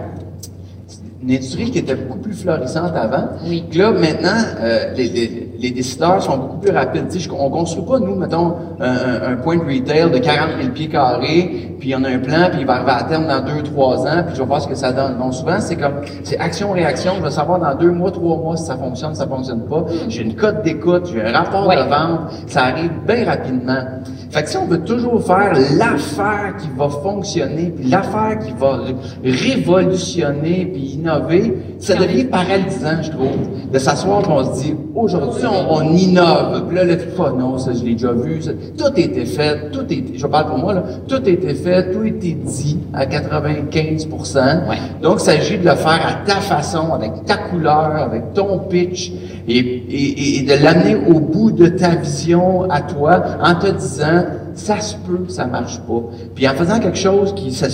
une 1.28 1.34
industrie 1.34 1.70
qui 1.70 1.78
était 1.78 1.94
beaucoup 1.94 2.20
plus 2.20 2.34
florissante 2.34 2.96
avant. 2.96 3.28
Oui. 3.46 3.62
Puis 3.68 3.78
là, 3.78 3.90
maintenant, 3.92 4.42
euh, 4.60 4.94
les, 4.94 5.08
les, 5.08 5.47
les, 5.58 5.70
décideurs 5.70 6.22
sont 6.22 6.36
beaucoup 6.36 6.58
plus 6.58 6.70
rapides. 6.72 7.08
Tu 7.10 7.20
sais, 7.20 7.30
on 7.30 7.50
construit 7.50 7.84
pas, 7.84 7.98
nous, 7.98 8.14
mettons, 8.14 8.54
un, 8.80 9.32
un, 9.32 9.36
point 9.36 9.56
de 9.56 9.62
retail 9.64 10.10
de 10.10 10.18
40 10.18 10.48
000 10.60 10.72
pieds 10.72 10.88
carrés, 10.88 11.76
puis 11.80 11.94
on 11.94 12.04
a 12.04 12.08
un 12.10 12.18
plan, 12.18 12.48
puis 12.50 12.60
il 12.60 12.66
va 12.66 12.74
arriver 12.74 12.92
à 12.92 13.02
terme 13.04 13.26
dans 13.26 13.40
deux, 13.40 13.62
trois 13.62 14.06
ans, 14.06 14.22
puis 14.26 14.34
je 14.34 14.40
vais 14.40 14.46
voir 14.46 14.62
ce 14.62 14.68
que 14.68 14.74
ça 14.74 14.92
donne. 14.92 15.18
Donc 15.18 15.34
souvent, 15.34 15.60
c'est 15.60 15.76
comme, 15.76 16.00
c'est 16.22 16.38
action-réaction. 16.38 17.14
Je 17.18 17.22
vais 17.22 17.30
savoir 17.30 17.58
dans 17.58 17.74
deux 17.74 17.90
mois, 17.90 18.10
trois 18.10 18.36
mois 18.36 18.56
si 18.56 18.64
ça 18.64 18.76
fonctionne, 18.76 19.14
si 19.14 19.20
ça 19.20 19.26
fonctionne 19.26 19.62
pas. 19.66 19.84
J'ai 20.08 20.22
une 20.22 20.34
cote 20.34 20.62
d'écoute, 20.62 21.10
j'ai 21.12 21.22
un 21.22 21.32
rapport 21.32 21.68
de 21.68 21.88
vente. 21.88 22.20
Ça 22.46 22.64
arrive 22.64 22.92
bien 23.06 23.24
rapidement. 23.24 23.82
Fait 24.30 24.42
que 24.42 24.50
si 24.50 24.56
on 24.58 24.66
veut 24.66 24.84
toujours 24.84 25.24
faire 25.24 25.54
l'affaire 25.76 26.54
qui 26.58 26.68
va 26.76 26.88
fonctionner, 26.88 27.72
puis 27.74 27.88
l'affaire 27.88 28.38
qui 28.44 28.52
va 28.52 28.78
révolutionner, 29.24 30.66
puis 30.66 30.98
innover, 30.98 31.56
ça 31.78 31.94
devient 31.94 32.24
paralysant, 32.24 33.02
je 33.02 33.10
trouve, 33.10 33.70
de 33.72 33.78
s'asseoir 33.78 34.22
on 34.28 34.44
se 34.44 34.62
dit, 34.62 34.74
aujourd'hui, 34.94 35.46
on, 35.50 35.82
innove. 35.96 36.66
Puis 36.68 36.76
là, 36.76 36.84
le 36.84 36.96
pas, 36.96 37.30
non, 37.30 37.58
ça, 37.58 37.72
je 37.72 37.84
l'ai 37.84 37.92
déjà 37.92 38.12
vu. 38.12 38.40
tout 38.76 38.84
a 38.84 38.98
été 38.98 39.24
fait, 39.24 39.70
tout 39.70 39.84
est, 39.90 40.04
je 40.16 40.26
parle 40.26 40.46
pour 40.48 40.58
moi, 40.58 40.74
là, 40.74 40.82
tout 41.06 41.22
a 41.24 41.28
été 41.28 41.54
fait, 41.54 41.92
tout 41.92 42.02
a 42.02 42.06
été 42.06 42.32
dit 42.32 42.78
à 42.92 43.06
95 43.06 44.08
Donc, 45.02 45.16
il 45.18 45.20
s'agit 45.20 45.58
de 45.58 45.64
le 45.64 45.74
faire 45.74 46.00
à 46.06 46.26
ta 46.26 46.36
façon, 46.36 46.92
avec 46.92 47.24
ta 47.24 47.36
couleur, 47.36 47.96
avec 47.96 48.34
ton 48.34 48.58
pitch, 48.58 49.12
et, 49.46 49.58
et, 49.58 50.38
et 50.38 50.42
de 50.42 50.62
l'amener 50.62 50.96
au 50.96 51.20
bout 51.20 51.50
de 51.50 51.66
ta 51.66 51.94
vision 51.96 52.70
à 52.70 52.80
toi, 52.80 53.22
en 53.42 53.54
te 53.54 53.68
disant, 53.68 54.24
ça 54.58 54.80
se 54.80 54.96
peut 54.96 55.18
que 55.18 55.32
ça 55.32 55.46
marche 55.46 55.78
pas. 55.80 56.02
Puis 56.34 56.48
en 56.48 56.52
faisant 56.52 56.80
quelque 56.80 56.98
chose 56.98 57.34
qui 57.34 57.52
ça, 57.52 57.68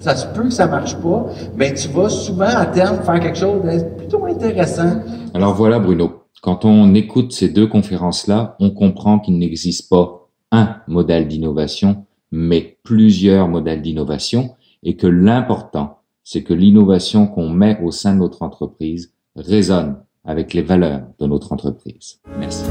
ça 0.00 0.16
se 0.16 0.26
peut 0.28 0.44
que 0.44 0.50
ça 0.50 0.66
marche 0.66 0.96
pas, 0.96 1.26
ben 1.56 1.74
tu 1.74 1.88
vas 1.88 2.08
souvent 2.08 2.48
à 2.48 2.66
terme 2.66 2.98
faire 3.04 3.20
quelque 3.20 3.38
chose 3.38 3.62
de 3.62 3.84
plutôt 3.98 4.24
intéressant. 4.24 5.00
Alors 5.34 5.54
voilà 5.54 5.78
Bruno, 5.78 6.19
quand 6.40 6.64
on 6.64 6.94
écoute 6.94 7.32
ces 7.32 7.48
deux 7.48 7.66
conférences-là, 7.66 8.56
on 8.60 8.70
comprend 8.70 9.18
qu'il 9.18 9.38
n'existe 9.38 9.90
pas 9.90 10.28
un 10.52 10.76
modèle 10.88 11.28
d'innovation, 11.28 12.06
mais 12.32 12.78
plusieurs 12.82 13.48
modèles 13.48 13.82
d'innovation 13.82 14.54
et 14.82 14.96
que 14.96 15.06
l'important, 15.06 15.98
c'est 16.24 16.42
que 16.42 16.54
l'innovation 16.54 17.26
qu'on 17.26 17.50
met 17.50 17.78
au 17.82 17.90
sein 17.90 18.14
de 18.14 18.20
notre 18.20 18.42
entreprise 18.42 19.12
résonne 19.36 19.96
avec 20.24 20.54
les 20.54 20.62
valeurs 20.62 21.02
de 21.18 21.26
notre 21.26 21.52
entreprise. 21.52 22.20
Merci. 22.38 22.64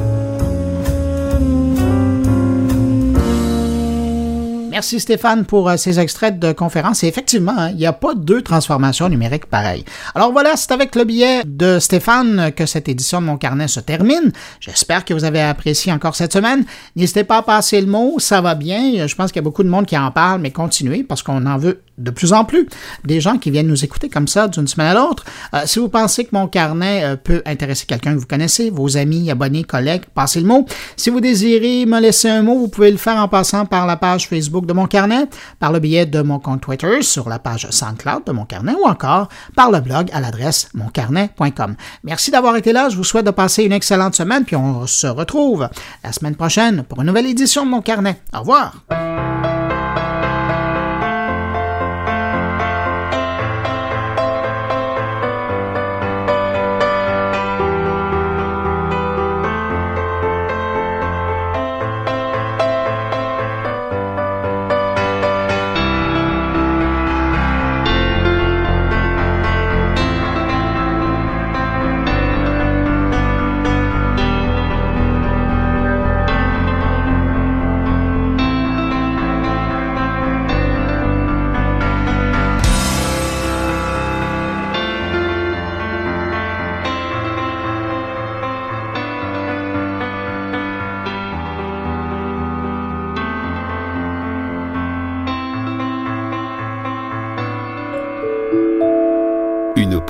Merci 4.69 4.99
Stéphane 4.99 5.45
pour 5.45 5.67
euh, 5.67 5.77
ces 5.77 5.99
extraits 5.99 6.37
de 6.37 6.51
conférence. 6.51 7.03
Et 7.03 7.07
effectivement, 7.07 7.55
hein, 7.57 7.69
il 7.71 7.77
n'y 7.77 7.87
a 7.87 7.93
pas 7.93 8.13
deux 8.13 8.41
transformations 8.43 9.09
numériques 9.09 9.47
pareilles. 9.47 9.83
Alors 10.13 10.31
voilà, 10.31 10.55
c'est 10.55 10.71
avec 10.71 10.95
le 10.95 11.05
billet 11.05 11.41
de 11.45 11.79
Stéphane 11.79 12.51
que 12.55 12.65
cette 12.65 12.87
édition 12.87 13.19
de 13.19 13.25
Mon 13.25 13.37
Carnet 13.37 13.67
se 13.67 13.79
termine. 13.79 14.31
J'espère 14.59 15.05
que 15.05 15.13
vous 15.13 15.23
avez 15.23 15.41
apprécié 15.41 15.91
encore 15.91 16.15
cette 16.15 16.33
semaine. 16.33 16.65
N'hésitez 16.95 17.23
pas 17.23 17.37
à 17.37 17.41
passer 17.41 17.81
le 17.81 17.87
mot, 17.87 18.19
ça 18.19 18.41
va 18.41 18.53
bien. 18.53 19.07
Je 19.07 19.15
pense 19.15 19.31
qu'il 19.31 19.39
y 19.39 19.43
a 19.43 19.43
beaucoup 19.43 19.63
de 19.63 19.69
monde 19.69 19.87
qui 19.87 19.97
en 19.97 20.11
parle, 20.11 20.39
mais 20.39 20.51
continuez 20.51 21.03
parce 21.03 21.23
qu'on 21.23 21.45
en 21.45 21.57
veut 21.57 21.81
de 21.99 22.11
plus 22.11 22.33
en 22.33 22.45
plus 22.45 22.67
des 23.03 23.21
gens 23.21 23.37
qui 23.37 23.51
viennent 23.51 23.67
nous 23.67 23.83
écouter 23.83 24.09
comme 24.09 24.27
ça 24.27 24.47
d'une 24.47 24.67
semaine 24.67 24.87
à 24.87 24.93
l'autre. 24.93 25.25
Euh, 25.53 25.61
si 25.65 25.79
vous 25.79 25.89
pensez 25.89 26.25
que 26.25 26.29
mon 26.33 26.47
carnet 26.47 27.03
euh, 27.03 27.15
peut 27.15 27.41
intéresser 27.45 27.85
quelqu'un 27.85 28.13
que 28.13 28.19
vous 28.19 28.25
connaissez, 28.25 28.69
vos 28.69 28.97
amis, 28.97 29.29
abonnés, 29.29 29.63
collègues, 29.63 30.03
passez 30.13 30.39
le 30.39 30.47
mot. 30.47 30.65
Si 30.95 31.09
vous 31.09 31.19
désirez 31.19 31.85
me 31.85 31.99
laisser 31.99 32.29
un 32.29 32.41
mot, 32.41 32.57
vous 32.57 32.67
pouvez 32.67 32.91
le 32.91 32.97
faire 32.97 33.17
en 33.17 33.27
passant 33.27 33.65
par 33.65 33.85
la 33.85 33.97
page 33.97 34.27
Facebook 34.27 34.65
de 34.65 34.73
mon 34.73 34.87
carnet, 34.87 35.27
par 35.59 35.71
le 35.71 35.79
biais 35.79 36.05
de 36.05 36.21
mon 36.21 36.39
compte 36.39 36.61
Twitter 36.61 37.01
sur 37.01 37.29
la 37.29 37.39
page 37.39 37.67
SoundCloud 37.69 38.25
de 38.25 38.31
mon 38.31 38.45
carnet 38.45 38.73
ou 38.73 38.87
encore 38.87 39.29
par 39.55 39.71
le 39.71 39.79
blog 39.79 40.09
à 40.13 40.19
l'adresse 40.19 40.69
moncarnet.com. 40.73 41.75
Merci 42.03 42.31
d'avoir 42.31 42.55
été 42.55 42.73
là. 42.73 42.89
Je 42.89 42.95
vous 42.95 43.03
souhaite 43.03 43.25
de 43.25 43.31
passer 43.31 43.63
une 43.63 43.73
excellente 43.73 44.15
semaine 44.15 44.45
puis 44.45 44.55
on 44.55 44.87
se 44.87 45.07
retrouve 45.07 45.69
la 46.03 46.11
semaine 46.11 46.35
prochaine 46.35 46.83
pour 46.83 47.01
une 47.01 47.07
nouvelle 47.07 47.27
édition 47.27 47.65
de 47.65 47.69
mon 47.69 47.81
carnet. 47.81 48.21
Au 48.33 48.39
revoir. 48.39 48.73